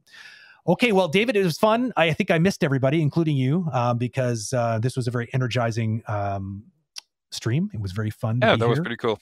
Okay, 0.69 0.93
well, 0.93 1.09
David, 1.09 1.37
it 1.37 1.45
was 1.45 1.59
fun. 1.59 1.93
I 1.97 2.12
think 2.12 2.31
I 2.31 2.39
missed 2.39 2.64
everybody, 2.64 3.01
including 3.01 3.37
you, 3.37 3.69
um, 3.73 3.99
because 3.99 4.53
uh, 4.53 4.79
this 4.81 4.97
was 4.97 5.07
a 5.07 5.11
very 5.11 5.29
energizing 5.33 6.03
um, 6.09 6.64
stream. 7.31 7.71
It 7.73 7.81
was 7.81 7.93
very 7.93 8.11
fun. 8.11 8.41
Yeah, 8.43 8.51
that 8.51 8.59
here. 8.59 8.69
was 8.69 8.81
pretty 8.81 8.97
cool. 8.97 9.21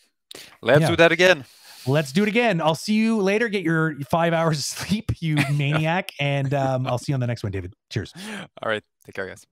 Let's 0.63 0.81
Yeah. 0.83 0.89
do 0.91 0.97
that 0.97 1.13
again. 1.13 1.45
Let's 1.87 2.13
do 2.13 2.23
it 2.23 2.29
again. 2.29 2.63
I'll 2.63 2.75
see 2.75 2.95
you 2.95 3.21
later. 3.21 3.49
Get 3.51 3.63
your 3.63 3.97
five 4.11 4.33
hours 4.33 4.59
of 4.59 4.65
sleep, 4.89 5.13
you 5.21 5.37
maniac, 5.53 6.11
and 6.19 6.55
um, 6.55 6.87
I'll 6.87 6.99
see 6.99 7.13
you 7.13 7.15
on 7.15 7.21
the 7.21 7.27
next 7.27 7.43
one, 7.43 7.53
David. 7.53 7.75
Cheers. 7.91 8.13
All 8.63 8.71
right. 8.71 8.83
Take 9.05 9.15
care, 9.15 9.27
guys. 9.29 9.45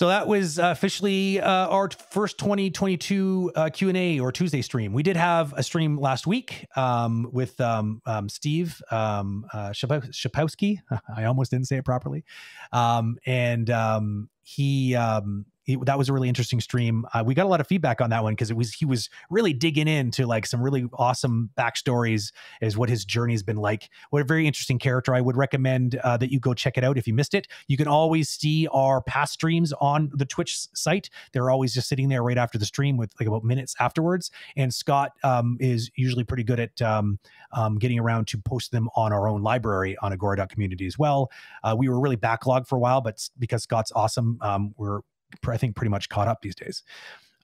So 0.00 0.08
that 0.08 0.26
was 0.26 0.58
uh, 0.58 0.70
officially 0.70 1.42
uh, 1.42 1.68
our 1.68 1.90
first 1.90 2.38
2022 2.38 3.52
uh, 3.54 3.68
Q&A 3.68 4.18
or 4.18 4.32
Tuesday 4.32 4.62
stream. 4.62 4.94
We 4.94 5.02
did 5.02 5.14
have 5.14 5.52
a 5.52 5.62
stream 5.62 5.98
last 5.98 6.26
week 6.26 6.66
um, 6.74 7.28
with 7.32 7.60
um, 7.60 8.00
um, 8.06 8.30
Steve 8.30 8.80
um, 8.90 9.44
uh, 9.52 9.72
Shapowski. 9.72 10.78
I 11.14 11.24
almost 11.24 11.50
didn't 11.50 11.66
say 11.66 11.76
it 11.76 11.84
properly. 11.84 12.24
Um, 12.72 13.18
and 13.26 13.68
um, 13.68 14.30
he, 14.42 14.96
um, 14.96 15.44
he, 15.64 15.76
that 15.84 15.98
was 15.98 16.08
a 16.08 16.12
really 16.12 16.28
interesting 16.28 16.60
stream. 16.60 17.04
Uh, 17.12 17.22
we 17.24 17.34
got 17.34 17.46
a 17.46 17.48
lot 17.48 17.60
of 17.60 17.66
feedback 17.66 18.00
on 18.00 18.10
that 18.10 18.22
one 18.22 18.32
because 18.32 18.50
it 18.50 18.56
was 18.56 18.72
he 18.72 18.84
was 18.84 19.08
really 19.28 19.52
digging 19.52 19.88
into 19.88 20.26
like 20.26 20.46
some 20.46 20.62
really 20.62 20.86
awesome 20.94 21.50
backstories 21.58 22.32
as 22.62 22.76
what 22.76 22.88
his 22.88 23.04
journey 23.04 23.34
has 23.34 23.42
been 23.42 23.56
like. 23.56 23.90
What 24.10 24.22
a 24.22 24.24
very 24.24 24.46
interesting 24.46 24.78
character. 24.78 25.14
I 25.14 25.20
would 25.20 25.36
recommend 25.36 25.96
uh, 25.96 26.16
that 26.16 26.30
you 26.30 26.40
go 26.40 26.54
check 26.54 26.78
it 26.78 26.84
out 26.84 26.98
if 26.98 27.06
you 27.06 27.14
missed 27.14 27.34
it. 27.34 27.46
You 27.68 27.76
can 27.76 27.88
always 27.88 28.28
see 28.28 28.66
our 28.72 29.02
past 29.02 29.34
streams 29.34 29.72
on 29.80 30.10
the 30.14 30.24
Twitch 30.24 30.56
site. 30.74 31.10
They're 31.32 31.50
always 31.50 31.74
just 31.74 31.88
sitting 31.88 32.08
there 32.08 32.22
right 32.22 32.38
after 32.38 32.58
the 32.58 32.66
stream 32.66 32.96
with 32.96 33.12
like 33.20 33.28
about 33.28 33.44
minutes 33.44 33.74
afterwards. 33.80 34.30
And 34.56 34.72
Scott 34.72 35.12
um, 35.22 35.56
is 35.60 35.90
usually 35.94 36.24
pretty 36.24 36.44
good 36.44 36.60
at 36.60 36.80
um, 36.82 37.18
um, 37.52 37.78
getting 37.78 37.98
around 37.98 38.26
to 38.28 38.38
post 38.38 38.72
them 38.72 38.88
on 38.94 39.12
our 39.12 39.28
own 39.28 39.42
library 39.42 39.96
on 40.02 40.12
Agora.community 40.12 40.86
as 40.86 40.98
well. 40.98 41.30
Uh, 41.62 41.74
we 41.78 41.88
were 41.88 42.00
really 42.00 42.16
backlogged 42.16 42.66
for 42.66 42.76
a 42.76 42.80
while, 42.80 43.00
but 43.00 43.28
because 43.38 43.62
Scott's 43.62 43.92
awesome, 43.94 44.38
um, 44.40 44.74
we're 44.76 45.00
I 45.46 45.56
think 45.56 45.76
pretty 45.76 45.90
much 45.90 46.08
caught 46.08 46.28
up 46.28 46.42
these 46.42 46.54
days. 46.54 46.82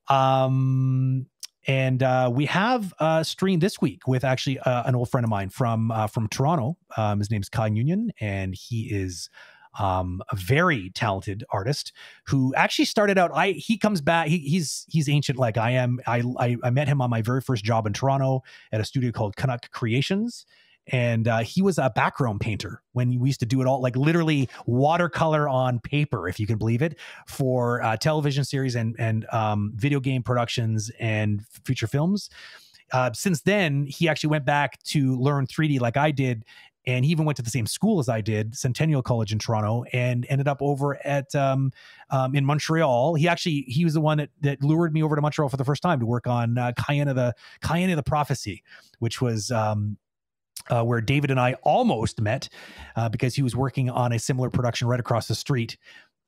Um, 0.09 1.26
and 1.66 2.03
uh, 2.03 2.30
we 2.32 2.47
have 2.47 2.95
a 3.01 3.24
stream 3.24 3.59
this 3.59 3.80
week 3.80 4.07
with 4.07 4.24
actually 4.24 4.59
uh, 4.61 4.84
an 4.84 4.95
old 4.95 5.11
friend 5.11 5.24
of 5.24 5.30
mine 5.30 5.49
from 5.49 5.91
uh, 5.91 6.07
from 6.07 6.28
Toronto. 6.28 6.76
Um, 6.97 7.18
his 7.18 7.30
name's 7.30 7.49
Kai 7.49 7.68
Union, 7.68 8.12
and 8.20 8.55
he 8.55 8.82
is 8.82 9.28
um, 9.78 10.22
a 10.30 10.37
very 10.37 10.91
talented 10.91 11.45
artist 11.51 11.93
who 12.26 12.55
actually 12.55 12.84
started 12.84 13.18
out. 13.18 13.30
I 13.34 13.53
he 13.53 13.78
comes 13.78 14.01
back. 14.01 14.28
He, 14.28 14.39
he's 14.39 14.87
he's 14.89 15.09
ancient 15.09 15.39
like 15.39 15.57
I 15.57 15.72
am. 15.72 16.01
I, 16.07 16.22
I 16.39 16.57
I 16.62 16.70
met 16.70 16.87
him 16.87 17.01
on 17.01 17.11
my 17.11 17.20
very 17.20 17.41
first 17.41 17.64
job 17.64 17.87
in 17.87 17.93
Toronto 17.93 18.43
at 18.70 18.80
a 18.80 18.84
studio 18.84 19.11
called 19.11 19.37
Canuck 19.37 19.70
Creations. 19.72 20.47
And 20.93 21.26
uh, 21.26 21.39
he 21.39 21.62
was 21.62 21.78
a 21.78 21.91
background 21.91 22.41
painter 22.41 22.82
when 22.93 23.18
we 23.18 23.28
used 23.28 23.41
to 23.41 23.47
do 23.47 23.61
it 23.61 23.66
all, 23.66 23.80
like 23.80 23.97
literally 23.97 24.49
watercolor 24.66 25.49
on 25.49 25.80
paper, 25.80 26.28
if 26.28 26.39
you 26.39 26.47
can 26.47 26.59
believe 26.59 26.82
it, 26.82 26.99
for 27.26 27.82
uh, 27.82 27.97
television 27.97 28.45
series 28.45 28.76
and 28.76 28.95
and 28.99 29.26
um, 29.32 29.72
video 29.74 29.99
game 29.99 30.22
productions 30.22 30.91
and 31.01 31.45
feature 31.64 31.87
films. 31.87 32.30
Uh, 32.93 33.12
since 33.12 33.43
then, 33.43 33.84
he 33.87 34.09
actually 34.09 34.30
went 34.30 34.45
back 34.45 34.80
to 34.84 35.16
learn 35.16 35.47
3D 35.47 35.80
like 35.80 35.97
I 35.97 36.12
did, 36.12 36.45
and 36.87 37.05
he 37.05 37.11
even 37.11 37.24
went 37.24 37.37
to 37.37 37.43
the 37.43 37.51
same 37.51 37.66
school 37.66 37.99
as 37.99 38.09
I 38.09 38.20
did, 38.20 38.57
Centennial 38.57 39.03
College 39.03 39.32
in 39.32 39.39
Toronto, 39.39 39.84
and 39.93 40.24
ended 40.28 40.47
up 40.47 40.59
over 40.61 41.05
at 41.05 41.34
um, 41.34 41.72
um, 42.11 42.34
in 42.34 42.45
Montreal. 42.45 43.14
He 43.14 43.26
actually 43.26 43.62
he 43.66 43.84
was 43.84 43.95
the 43.95 44.01
one 44.01 44.18
that 44.18 44.30
that 44.43 44.62
lured 44.62 44.93
me 44.93 45.03
over 45.03 45.16
to 45.16 45.22
Montreal 45.22 45.49
for 45.49 45.57
the 45.57 45.64
first 45.64 45.82
time 45.82 45.99
to 46.01 46.07
work 46.07 46.26
on 46.26 46.59
uh, 46.59 46.72
Cayenne 46.78 47.09
of 47.09 47.16
the 47.16 47.34
Cayenne 47.61 47.91
of 47.91 47.97
the 47.97 48.03
Prophecy, 48.03 48.62
which 49.01 49.20
was. 49.20 49.51
Um, 49.51 49.99
uh, 50.71 50.83
where 50.83 51.01
David 51.01 51.31
and 51.31 51.41
I 51.41 51.55
almost 51.62 52.21
met 52.21 52.49
uh, 52.97 53.09
because 53.09 53.35
he 53.35 53.43
was 53.43 53.55
working 53.55 53.91
on 53.91 54.12
a 54.12 54.19
similar 54.19 54.51
production 54.51 54.89
right 54.89 55.01
across 55.01 55.29
the 55.29 55.35
street. 55.35 55.77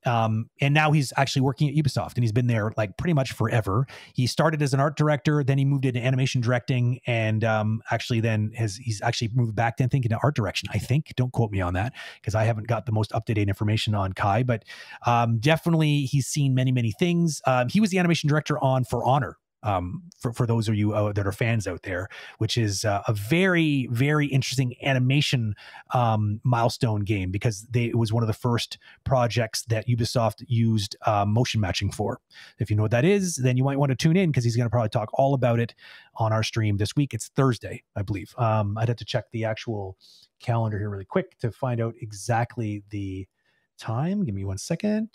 Um, 0.05 0.49
and 0.61 0.73
now 0.73 0.91
he's 0.91 1.11
actually 1.17 1.41
working 1.41 1.67
at 1.67 1.75
Ubisoft 1.75 2.15
and 2.15 2.23
he's 2.23 2.31
been 2.31 2.47
there 2.47 2.71
like 2.77 2.97
pretty 2.97 3.13
much 3.13 3.33
forever. 3.33 3.85
He 4.13 4.27
started 4.27 4.61
as 4.61 4.73
an 4.73 4.79
art 4.79 4.95
director, 4.95 5.43
then 5.43 5.57
he 5.57 5.65
moved 5.65 5.85
into 5.85 6.03
animation 6.03 6.41
directing, 6.41 6.99
and 7.05 7.43
um, 7.43 7.81
actually 7.91 8.21
then 8.21 8.51
has 8.55 8.77
he's 8.77 9.01
actually 9.01 9.29
moved 9.33 9.55
back 9.55 9.77
then 9.77 9.89
thinking 9.89 10.11
into 10.11 10.23
art 10.23 10.35
direction. 10.35 10.69
I 10.71 10.77
think. 10.77 11.13
Don't 11.15 11.33
quote 11.33 11.51
me 11.51 11.59
on 11.59 11.73
that 11.73 11.93
because 12.21 12.33
I 12.33 12.45
haven't 12.45 12.67
got 12.67 12.85
the 12.85 12.91
most 12.91 13.13
up 13.13 13.25
to 13.25 13.33
date 13.33 13.49
information 13.49 13.93
on 13.93 14.13
Kai, 14.13 14.43
but 14.43 14.63
um, 15.05 15.39
definitely 15.39 16.03
he's 16.03 16.27
seen 16.27 16.53
many 16.55 16.71
many 16.71 16.91
things. 16.91 17.41
Um, 17.45 17.67
he 17.67 17.81
was 17.81 17.89
the 17.89 17.99
animation 17.99 18.29
director 18.29 18.57
on 18.59 18.85
For 18.85 19.03
Honor. 19.03 19.35
Um, 19.61 20.03
for, 20.17 20.31
for 20.31 20.45
those 20.45 20.69
of 20.69 20.75
you 20.75 20.93
uh, 20.93 21.11
that 21.13 21.27
are 21.27 21.31
fans 21.31 21.67
out 21.67 21.83
there, 21.83 22.07
which 22.37 22.57
is 22.57 22.85
uh, 22.85 23.01
a 23.07 23.13
very, 23.13 23.87
very 23.91 24.27
interesting 24.27 24.75
animation 24.83 25.53
um, 25.93 26.39
milestone 26.43 27.01
game 27.01 27.31
because 27.31 27.67
they, 27.69 27.85
it 27.85 27.97
was 27.97 28.13
one 28.13 28.23
of 28.23 28.27
the 28.27 28.33
first 28.33 28.77
projects 29.03 29.63
that 29.63 29.87
Ubisoft 29.87 30.43
used 30.47 30.95
uh, 31.05 31.25
motion 31.25 31.59
matching 31.59 31.91
for. 31.91 32.19
If 32.59 32.69
you 32.69 32.75
know 32.75 32.83
what 32.83 32.91
that 32.91 33.05
is, 33.05 33.35
then 33.35 33.57
you 33.57 33.63
might 33.63 33.77
want 33.77 33.89
to 33.89 33.95
tune 33.95 34.15
in 34.15 34.29
because 34.29 34.43
he's 34.43 34.55
going 34.55 34.65
to 34.65 34.69
probably 34.69 34.89
talk 34.89 35.09
all 35.13 35.33
about 35.33 35.59
it 35.59 35.75
on 36.15 36.31
our 36.31 36.43
stream 36.43 36.77
this 36.77 36.95
week. 36.95 37.13
It's 37.13 37.27
Thursday, 37.29 37.83
I 37.95 38.01
believe. 38.01 38.33
Um, 38.37 38.77
I'd 38.77 38.87
have 38.87 38.97
to 38.97 39.05
check 39.05 39.25
the 39.31 39.45
actual 39.45 39.97
calendar 40.39 40.79
here 40.79 40.89
really 40.89 41.05
quick 41.05 41.37
to 41.39 41.51
find 41.51 41.81
out 41.81 41.95
exactly 42.01 42.83
the 42.89 43.27
time. 43.77 44.23
Give 44.23 44.35
me 44.35 44.45
one 44.45 44.57
second. 44.57 45.09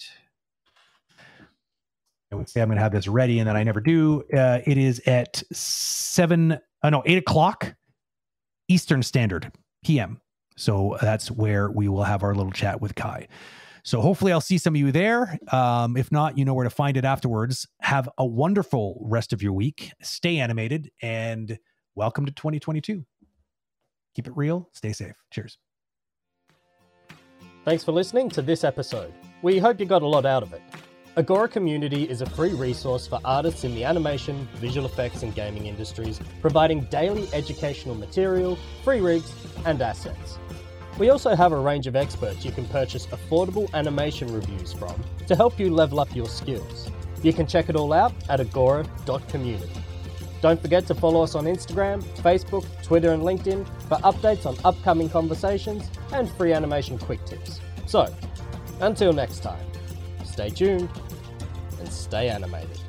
I 2.35 2.37
would 2.37 2.49
say 2.49 2.61
I'm 2.61 2.69
going 2.69 2.77
to 2.77 2.83
have 2.83 2.91
this 2.91 3.07
ready, 3.07 3.39
and 3.39 3.49
then 3.49 3.57
I 3.57 3.63
never 3.63 3.81
do. 3.81 4.25
Uh, 4.37 4.59
it 4.67 4.77
is 4.77 5.01
at 5.07 5.41
seven, 5.53 6.59
uh, 6.83 6.91
no, 6.91 7.03
eight 7.07 7.19
o'clock 7.19 7.77
Eastern 8.67 9.05
Standard 9.05 9.53
PM. 9.85 10.21
So 10.57 10.99
that's 11.01 11.31
where 11.31 11.71
we 11.71 11.89
will 11.89 12.03
have 12.03 12.25
our 12.25 12.35
little 12.35 12.51
chat 12.51 12.81
with 12.81 12.97
Kai. 12.97 13.29
So 13.85 14.01
hopefully 14.01 14.33
I'll 14.33 14.41
see 14.41 14.59
some 14.59 14.75
of 14.75 14.81
you 14.81 14.91
there. 14.91 15.39
Um, 15.53 15.97
if 15.97 16.11
not, 16.11 16.37
you 16.37 16.45
know 16.45 16.55
where 16.55 16.65
to 16.65 16.71
find 16.71 16.97
it 16.97 17.05
afterwards. 17.05 17.69
Have 17.83 18.09
a 18.19 18.27
wonderful 18.27 19.01
rest 19.01 19.33
of 19.33 19.41
your 19.41 19.53
week. 19.53 19.93
Stay 20.03 20.39
animated 20.39 20.91
and 21.03 21.57
welcome 21.95 22.27
to 22.27 22.33
2022. 22.33 23.05
Keep 24.17 24.27
it 24.27 24.33
real. 24.37 24.69
Stay 24.73 24.93
safe. 24.93 25.15
Cheers. 25.31 25.59
Thanks 27.65 27.85
for 27.85 27.93
listening 27.93 28.29
to 28.31 28.43
this 28.43 28.65
episode. 28.65 29.13
We 29.43 29.59
hope 29.59 29.79
you 29.79 29.87
got 29.87 30.03
a 30.03 30.07
lot 30.07 30.27
out 30.27 30.43
of 30.43 30.53
it. 30.53 30.63
Agora 31.17 31.47
Community 31.47 32.11
is 32.11 32.23
a 32.23 32.27
free 32.31 32.55
resource 32.55 33.07
for 33.07 33.21
artists 33.25 33.63
in 33.63 33.73
the 33.77 33.85
animation, 33.85 34.49
visual 34.57 34.85
effects, 34.85 35.23
and 35.23 35.33
gaming 35.33 35.67
industries, 35.67 36.19
providing 36.41 36.81
daily 36.87 37.29
educational 37.33 37.95
material, 37.95 38.59
free 38.83 38.99
rigs, 38.99 39.33
and 39.65 39.81
assets. 39.81 40.39
We 40.99 41.11
also 41.11 41.37
have 41.37 41.53
a 41.53 41.57
range 41.57 41.87
of 41.87 41.95
experts 41.95 42.45
you 42.45 42.51
can 42.51 42.67
purchase 42.67 43.07
affordable 43.07 43.73
animation 43.75 44.35
reviews 44.35 44.73
from 44.73 45.05
to 45.29 45.37
help 45.37 45.61
you 45.61 45.73
level 45.73 46.01
up 46.01 46.13
your 46.17 46.27
skills. 46.27 46.91
You 47.23 47.33
can 47.33 47.47
check 47.47 47.69
it 47.69 47.77
all 47.77 47.93
out 47.93 48.13
at 48.29 48.41
agora.community. 48.41 49.71
Don't 50.41 50.61
forget 50.61 50.85
to 50.89 50.97
follow 50.97 51.23
us 51.23 51.37
on 51.37 51.45
Instagram, 51.45 52.03
Facebook, 52.23 52.67
Twitter, 52.83 53.13
and 53.13 53.23
LinkedIn 53.23 53.65
for 53.89 53.99
updates 53.99 54.47
on 54.47 54.57
upcoming 54.65 55.09
conversations 55.09 55.89
and 56.13 56.29
free 56.33 56.53
animation 56.53 56.99
quick 56.99 57.25
tips. 57.25 57.61
So, 57.87 58.13
until 58.81 59.13
next 59.13 59.45
time, 59.45 59.65
stay 60.25 60.51
tuned 60.51 60.91
and 61.85 61.93
stay 61.93 62.31
animated. 62.31 62.84